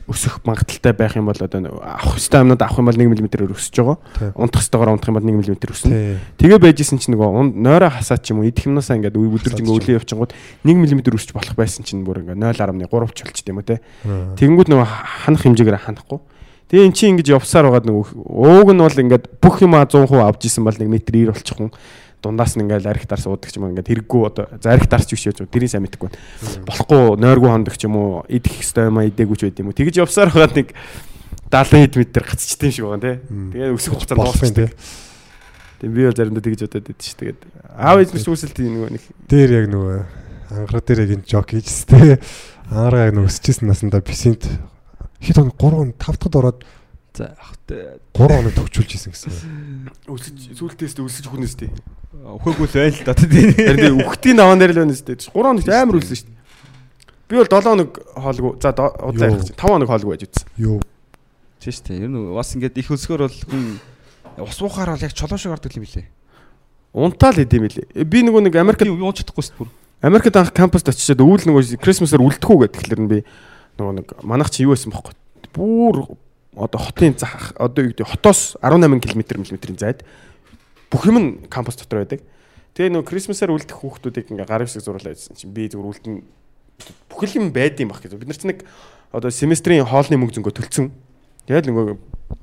[0.05, 3.75] өсөх магадaltaй байх юм бол одоо авах хэвээр юмнууд авах юм бол 1 мм-ээр өсөж
[3.81, 3.97] байгаа.
[4.37, 6.21] Унтах хэвээр унтах юм бол 1 мм өснө.
[6.37, 9.81] Тэгээ байжсэн чинь нөгөө нойроо хасаад ч юм уу идэх юмнасаа ингээд өдөрж ингээд ч
[9.81, 13.65] өлөө явчихгууд 1 мм өсч болох байсан чинь бүр ингээд 0.3 ч болчих тийм үү
[13.65, 13.81] те.
[14.05, 14.85] Тэнгүүд нөгөө
[15.25, 16.21] ханах хэмжээгээр ханахгүй.
[16.69, 20.49] Тэгээ эн чинь ингэж явсаар байгаад нөгөө ууг нь бол ингээд бүх юм 100% авч
[20.49, 21.69] исэн бол 1 м 90 болчих хүн
[22.25, 25.29] дундаас нь ингээд арих дарс уудаг ч юм ингээд хэрэггүй одоо за арих дарс биш
[25.29, 26.65] яаж тэрийн сайн мэдэхгүй байна.
[26.65, 29.77] Болохгүй нойргүй хондог ч юм уу идэх хэвээр юм идээгүй ч байд юм уу.
[29.77, 30.69] Тэгэж явсаар байгаад нэг
[31.53, 33.13] 70 хэд метр гацчихдээ юм шиг байгаа нэ.
[33.29, 33.49] Мм.
[33.53, 34.73] Тэгээ өсөх хугацаа болох юм дуусчихдаг.
[35.79, 37.39] Тэгээ би бол заримдаа тэгэж бодоод идэв чинь тэгээд
[37.77, 39.97] аав ээж нь үүсэлт нөгөө нэг Дээр яг нөгөө
[40.49, 42.17] ангара дээр яг энэ жок хийжс тээ.
[42.73, 44.49] Ангара яг нөгөө өсчихсэн насандаа бисент
[45.21, 46.59] хэд хоног 3 5 дахад ороод
[47.15, 49.31] За ахтай 3 хоног төгчүүлж исэн гэсэн.
[50.11, 51.71] өсөж сүүлдээс өсөж хүнээс тээ.
[52.23, 53.51] Өхөөгүй л байл л да тийм.
[53.55, 55.27] Тэр үхтийн наван дээр л байна шүү дээ.
[55.27, 56.39] 3 хоногт амар үлсэн шүү дээ.
[57.27, 58.51] Би бол 7 хоног хоолгүй.
[58.63, 60.47] За удаа ярих чинь 5 хоног хоолгүй байж үзсэн.
[60.55, 60.79] Юу
[61.65, 62.03] Тийм шүү дээ.
[62.05, 63.63] Ер нь бас ингээд их өсгөр бол хүн
[64.45, 66.05] ус буухаар бол яг чулуу шиг ордог юм билээ.
[66.93, 68.05] Унтаал идэм билээ.
[68.05, 69.73] Би нөгөө нэг Америкт юу ууж чадахгүй шүү дээ.
[70.05, 72.77] Америкт анх кампуст очичоод өвөл нөгөө Крисмасаар үлдэхүү гэдэг.
[72.85, 73.19] Тэгэхээр нь би
[73.81, 75.17] нөгөө нэг манайх чи юу байсан бохоо.
[75.55, 76.13] Бүр
[76.53, 80.05] одоо хотын зах одоо юу гэдэг хотоос 18 км мм-ийн зайд
[80.91, 82.21] бүх юм нь кампус дотор байдаг.
[82.75, 86.15] Тэгээ нөгөө Крисмасаар үлдэх хүүхдүүдийг ингээ гар хэсэг зурлаа гэсэн чинь би зүгээр үлдэн
[87.07, 88.19] бүхэл юм байд юм баг гэж.
[88.19, 88.59] Бид нар чи нэг
[89.15, 90.91] одоо семестрийн хоолны мөнгө зөнгөө төлцөн.
[91.47, 91.85] Тэгээд нөгөө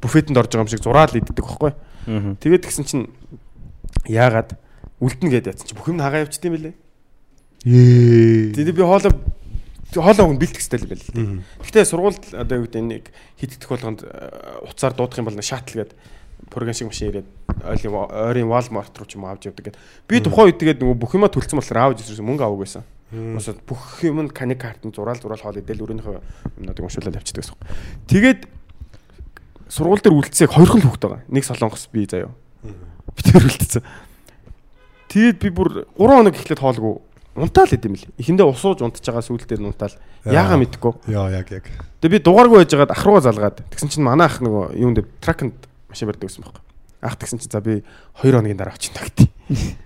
[0.00, 1.72] буфетэнд орж байгаа юм шиг зураал иддэг байхгүй.
[2.40, 3.04] Тэгээд тэгсэн чинь
[4.08, 4.56] яагаад
[5.04, 6.74] үлдэнэ гэдээ ятсан чи бүх юм хагаа явчт юм бэлээ.
[7.68, 8.56] Ээ.
[8.56, 9.12] Тэгээд би хоолоо
[10.00, 11.04] хоолоо өгн бэлтгэх стайл байл.
[11.60, 13.04] Гэхдээ сургуульд одоо юу гэдэг нэг
[13.36, 15.92] хит хитэх болгонд э, уцаар дуудах юм бол нэг шаттл гээд
[16.48, 17.28] програм шиг машин ирээд
[17.60, 21.12] ойлын ойрын Walmart руу ч юм авч явдаг гээд би тухайн үед тэгээд нөгөө бүх
[21.14, 22.82] юма төлсөн болохоор аавж ирсэн мөнгө авах байсан.
[23.12, 26.16] Уусаа бүх юм нь каник картын зураал зураал хоол идэл өрөөнийхөө
[26.64, 27.60] юмнуудыг уншуулаад авчдаг гэсэн.
[28.08, 28.40] Тэгээд
[29.68, 31.22] сургууль дээр үлдсээг хоёр хөл хүүхэд байгаа.
[31.28, 32.32] Нэг солонгос би заяа.
[32.64, 33.84] Би тэр үлдсэн.
[35.12, 37.04] Тэгээд би бүр 3 хоног эхлээд хоолгүй
[37.36, 38.08] унтаал идэм бил.
[38.16, 39.96] Эхэндээ усууж унтж байгаа сүүлд дээр нь унтаал.
[40.24, 40.92] Яага мэдгүй.
[41.12, 41.68] Яа яг яг.
[42.00, 45.56] Тэгээ би дугааргүй байжгаад ах руугаа залгаад тэгсэн чинь манай ах нөгөө юунд тракнд
[45.88, 46.61] машин барьдаг гэсэн байхгүй.
[47.02, 47.82] Ах тэгсэн чинь за би
[48.22, 49.28] 2 хоногийн дараа очих тагтий.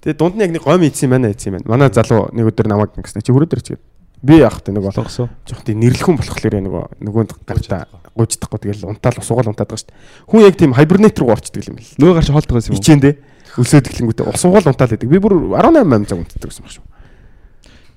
[0.00, 1.68] Тэгээ дунд нь яг нэг гом ийдсэн байна ийдсэн байна.
[1.68, 3.82] Манай залуу нэг өдөр намайг ингэсэн чи ирч гээд.
[4.20, 5.32] Би яах вэ нөгөө Болгосон.
[5.48, 10.28] жоох тийм нэрлэхүн болохоор нөгөө нөгөөнд гартаа гуйждахгүй тэгэл унтаал усуугаал унтаад байгаа шүү дээ.
[10.28, 11.96] Хүн яг тийм хайбернет руу орчдөг юм бэл.
[11.96, 12.80] Нөгөө гарч хоолдог байсан юм?
[12.84, 13.14] Ичээндээ.
[13.56, 15.08] Өсөөд эхлэнгүүтээ ус угаал унтаад байдаг.
[15.08, 16.84] Би бүр 18 8 цаг унтдаг гэсэн баг шүү.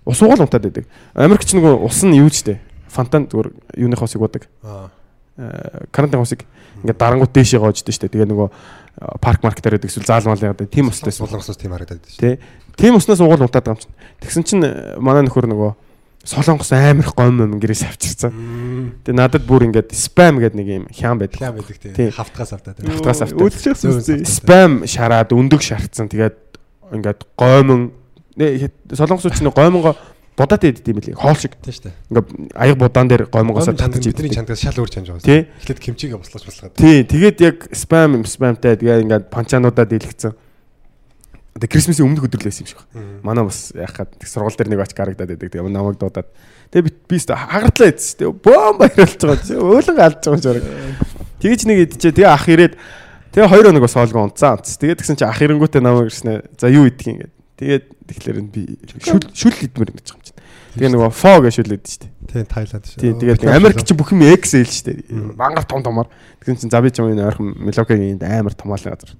[0.07, 0.85] Ус угаал унтаад байдаг.
[1.11, 2.57] Америкч нөгөө ус нь юу ч дээ.
[2.87, 3.51] Фантан зүгээр
[3.83, 4.47] юуных усыг удаг.
[4.63, 4.95] Аа.
[5.91, 6.47] Карантин усыг
[6.83, 8.11] ингээд дарангууд дээшээ гоождөө штэ.
[8.11, 8.47] Тэгээ нөгөө
[9.23, 12.21] парк марк дээр эсвэл заалмал яагаад тийм устай Солонгосоос тийм харагдаад байдаг шүү.
[12.21, 12.37] Тэ.
[12.77, 13.95] Тийм уснаас угаал унтаад байгаа юм чинь.
[14.21, 15.71] Тэгсэн чинь э, манай нөхөр нөгөө
[16.23, 18.31] солонгос амар их гом юм гэрээс авчирсан.
[19.03, 21.37] Тэгээ надад бүр ингээд спам гэдэг нэг юм хян байдаг.
[21.37, 22.11] Хям байдаг Тийм.
[22.15, 22.79] Хавтгаас автаад.
[22.79, 23.43] Хавтгаас автаад.
[23.43, 24.25] Үстэй.
[24.25, 26.07] Спам шараад өндөг шаардсан.
[26.07, 26.37] Тэгээд
[26.95, 27.91] ингээд гомон
[28.39, 29.97] нэ солонгосууд чинь гомонго
[30.37, 31.13] будаад идэх юм билий.
[31.13, 31.53] Хоол шиг.
[31.61, 31.95] Тийм шүү дээ.
[32.09, 32.27] Ингээд
[32.57, 34.37] аяг будаан дээр чанар татаж бидний идэх.
[34.41, 35.21] чанагаас шал өөр чанж байгаа.
[35.21, 35.41] Тий.
[35.61, 36.73] Эхлээд кимчигээ буслаж буслаад.
[36.73, 40.33] Тий, тэгээд яг спам спамтай тэгээ ингээд панчаануудаа дийлгцэн.
[41.53, 43.21] Тэгээ Крисмсийн өмнөх өдөр л байсан юм шиг байна.
[43.21, 45.53] Манай бас яах гээд сургууль дээр нэг оч харагдаад байдаг.
[45.53, 46.27] Тэгээ намайг дуудаад.
[46.73, 48.17] Тэгээ би би хагартлаа эцс.
[48.17, 50.65] Тэгээ бом баярлж байгаа өөлөн алдж байгаа ч бараг.
[51.45, 52.17] Тэгэж нэг идчихээ.
[52.17, 52.73] Тэгээ ах ирээд
[53.37, 54.65] тэгээ хоёр өнөг бас хоолгоо унтсан.
[54.65, 56.41] Тэгээ тэгсэн чи ах ирэнгүүтээ намайг ирснэ.
[56.57, 57.33] За юу идэх юм гээд.
[57.53, 58.61] Тэгээд тэгэхээр би
[58.97, 60.39] шүл шүл идмэр ингэж байгаа юм чинь.
[60.73, 62.07] Тэгээ нөгөө фо гэж шүл идэж штэ.
[62.33, 62.99] Тийм Тайланд шүү.
[62.99, 65.05] Тий, тэгээд Америк чинь бүх юм XL штэ.
[65.37, 66.09] Мангар том томор.
[66.41, 69.13] Тэгсэн чинь за би ч юм энэ ойрхон Милокагийн амар томаалын газар.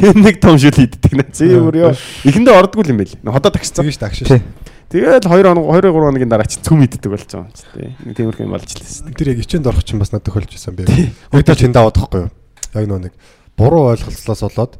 [0.00, 1.28] Тэр нэг том шүл иддэг нэ.
[1.28, 1.92] Зээ өөр ёо.
[2.24, 3.14] Эхэндээ ордггүй юм байл.
[3.20, 3.84] Ходоо тагцсан.
[3.84, 4.40] Тэгэж тагш шүү.
[4.94, 7.90] Тэгээд 2 хоног 2 3 хоногийн дараа чи цөм иддэг болж байгаа юм чи тий.
[8.04, 8.96] Нэг тиймэрхүү юм болж лээс.
[9.10, 10.86] Тэр яг ичээнд орох чинь бас надад тохиолж исэн би.
[11.34, 12.30] Өөдөө чинь даваад тахгүй юу?
[12.78, 13.14] Яг нөө нэг
[13.58, 14.78] буруу ойлголцлоос болоод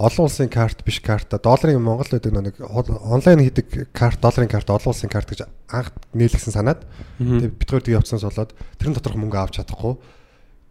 [0.00, 4.90] олон улсын карт биш карта долларын Монгол байдаг нэг онлайн хийдэг карт долларын карт олон
[4.96, 6.88] улсын карт гэж анх нээлгсэн санаад
[7.20, 10.00] тэгээд битгаар тийг явцсанаас болоод тэрэн доторх мөнгө авч чадахгүй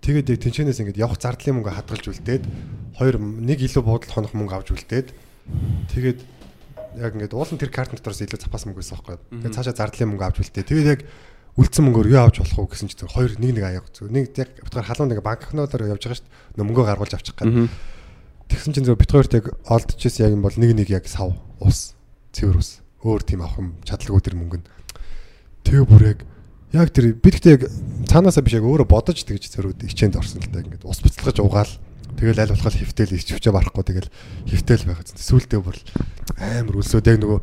[0.01, 2.43] тэгээд яг тэнчэнээс ингээд явах зардлын мөнгө хадгалж үлдээд
[2.97, 5.13] хоёр нэг илүү буудал хонох мөнгө авч үлдээд
[5.93, 6.19] тэгээд
[6.97, 9.17] яг ингээд уулын тэр карт дотроос илүү запас мөнгө байсан байхгүй.
[9.29, 10.65] Тэгээд цаашаа зардлын мөнгө авч үлдээ.
[10.65, 11.01] Тэгээд яг
[11.59, 14.09] үлдсэн мөнгөөр юу авч болох вэ гэсэн чинь хоёр нэг нэг аяг зүг.
[14.09, 16.57] Нэг яг битгаар халуун нэг банк хонолоор явж байгаа шүү дээ.
[16.57, 17.69] Нөмгөө гаргуулж авчих гэдэг.
[18.49, 21.93] Тэгсэн чинь зөв битгаарт яг олдчихсэн яг юм бол нэг нэг яг сав ус
[22.33, 24.67] цэвэр ус өөр тийм авах юм чадлагүй тэр мөнгө нь.
[25.63, 26.19] Тэгээ бүр яг
[26.73, 27.63] яг тэр би гэхдээ яг
[28.09, 31.73] цаанаасаа биш яг өөрөө бодож тэгж зөрүүд ичээнд орсон л та ингээд ус буцалгаж угаал
[32.19, 34.09] тэгэл аль болох хөвтөл ич хүчээ барахгүй тэгэл
[34.49, 35.05] хөвтөл байгаа.
[35.15, 35.77] Сүүлдээ бүр
[36.35, 37.39] амар үлсүүд яг нөгөө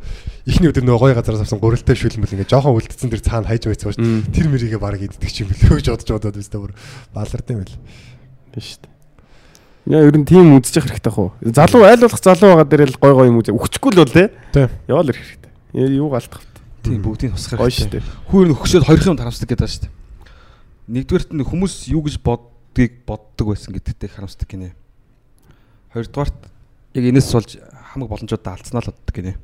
[0.47, 3.95] ихний өдөр нөгөө гоё газараас авсан гурилтай шүлмэл ингээд жоохон үлдсэн тэр цаана хайж байцсан
[3.95, 4.31] шүү.
[4.31, 6.73] Тэр мэрийгээ баг иддэг ч юм билээ гэж бодож бодоод өстэй бүр
[7.15, 7.75] балард юм байл.
[8.53, 8.96] Биш шүү дээ.
[9.87, 11.31] Яа ер нь тийм үзчих хэрэгтэй хаа.
[11.39, 13.55] Залуу айл болох залуу байгаа дээр л гой гой юм үзээ.
[13.55, 14.35] Өгчихгүй л бол те.
[14.51, 14.67] Тийм.
[14.83, 15.95] Яваал ирэх хэрэгтэй.
[15.95, 16.57] Юу галтах вэ?
[16.83, 18.03] Тийм бүгдийг тусах дээ.
[18.27, 19.95] Хүүр нь өгсөд хоёрлын харамсдаг гэдэг шүү дээ.
[20.91, 24.75] Нэгдүгээрт нь хүмүүс юу гэж боддгийг боддог байсан гэдэгтэй харамсдаг гинэ.
[25.95, 26.39] Хоёрдугаарт
[26.95, 27.55] яг энэс болж
[27.95, 29.39] хамаг боломжуудаа алдснаа л боддог гинэ.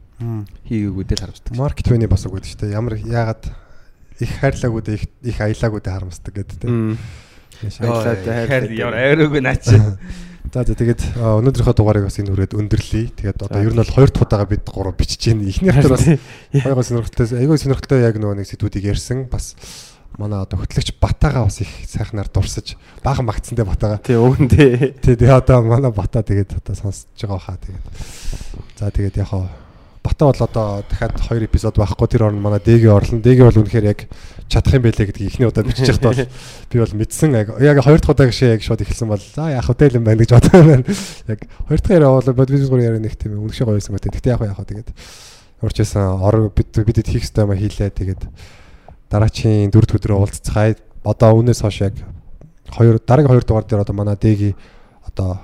[0.68, 1.56] Хийгээгүү дээр харамсдаг.
[1.56, 2.76] Маркет вэний бас үг гэдэг шүү дээ.
[2.76, 3.44] Ямар яагаад
[4.20, 7.00] их хайрлаагүй дэ их их аялаагүй дэ харамсдаг гэдэг тийм.
[7.64, 8.76] Баярлалаа, хайрлалаа.
[8.76, 9.68] Ямар айрууг наач.
[10.54, 13.10] За за тэгээд өнөөдрийнхөө дугаарыг бас энэ хүрээд өндөрлөе.
[13.18, 15.42] Тэгээд одоо ер нь бол хоёр дахь удаага бид гурав бичиж гин.
[15.50, 16.06] Эхнийх дээр бас
[16.54, 19.26] гойгоо сонирхолтой айгүй сонирхолтой яг нөгөө нэг сэдвүүдийг ярьсан.
[19.34, 19.58] Бас
[20.22, 23.98] манай одоо хөтлөгч Батагаа бас их сайхнаар дурсаж баахан магтсантэй Батагаа.
[23.98, 25.02] Тий, өгөндөө.
[25.02, 27.86] Тий, тэгээ одоо манай Бата тэгээд одоо сонсож байгаа хаа тэгээд.
[28.78, 29.50] За тэгээд яг хаа
[30.04, 33.24] Бата бол одоо дахиад хоёр эпизод байхгүй тэр орнд манай Дэги орлон.
[33.24, 34.00] Дэги бол үнэхээр яг
[34.52, 36.28] чадах юм байлээ гэдгийг эхний удаа бичиж байхдаа бол
[36.68, 39.96] би бол мэдсэн яг хоёр дахь удаа гişээ яг шууд эхэлсэн бол за яах хөтөл
[39.96, 40.84] юм байна гэж бодсон байна.
[41.32, 44.12] Яг хоёр дахь яриа бол бод бизнес гурийн яриа нэг тийм үнэхээр гоё байсан гэдэг.
[44.12, 44.90] Гэтэ яг яг тэгээд
[45.64, 48.22] урчсан ор бид бидэд хийх ёстой юм хийлээ тэгээд
[49.08, 50.76] дараачийн дөрөв өдрөө уулзцгаая.
[51.08, 51.96] Одоо үүнээс хойш яг
[52.68, 54.52] хоёр дараагийн хоёр дугаар дээр одоо манай Дэги
[55.08, 55.40] одоо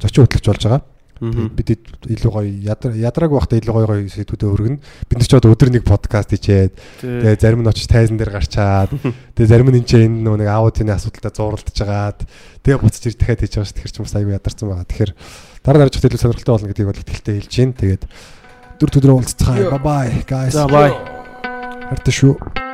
[0.00, 0.82] зочин хөтлөгч болж байгаа.
[1.20, 4.78] Бидэд илүү гоё ядар ядрааг байхдаа илүү гоё гоё сэдвүүдээ өргөнө.
[5.10, 6.72] Бид нар ч одоо өдөр нэг подкаст хийчээд
[7.02, 8.90] тэгээ зарим нь очиж тайзан дээр гарчаад
[9.34, 12.20] тэгээ зарим нь энэ ч энэ нэг аудионы асуудалтай зууралдаж жагаад
[12.62, 13.74] тэгээ буцаж ирж дахиад хийж байгаа ш.
[13.74, 14.86] Тэгэхээр ч бас аягүй ядарсан байгаа.
[14.86, 15.12] Тэгэхээр
[15.66, 17.72] дараа дараач илүү сонирхолтой болно гэдгийг бол ихтэй хэлж гин.
[17.74, 18.02] Тэгээд
[18.78, 19.68] дөрөв өдрөө уулзцгаая.
[19.74, 20.54] Bye bye guys.
[20.54, 20.94] За бай.
[21.90, 22.67] Хартай шүү.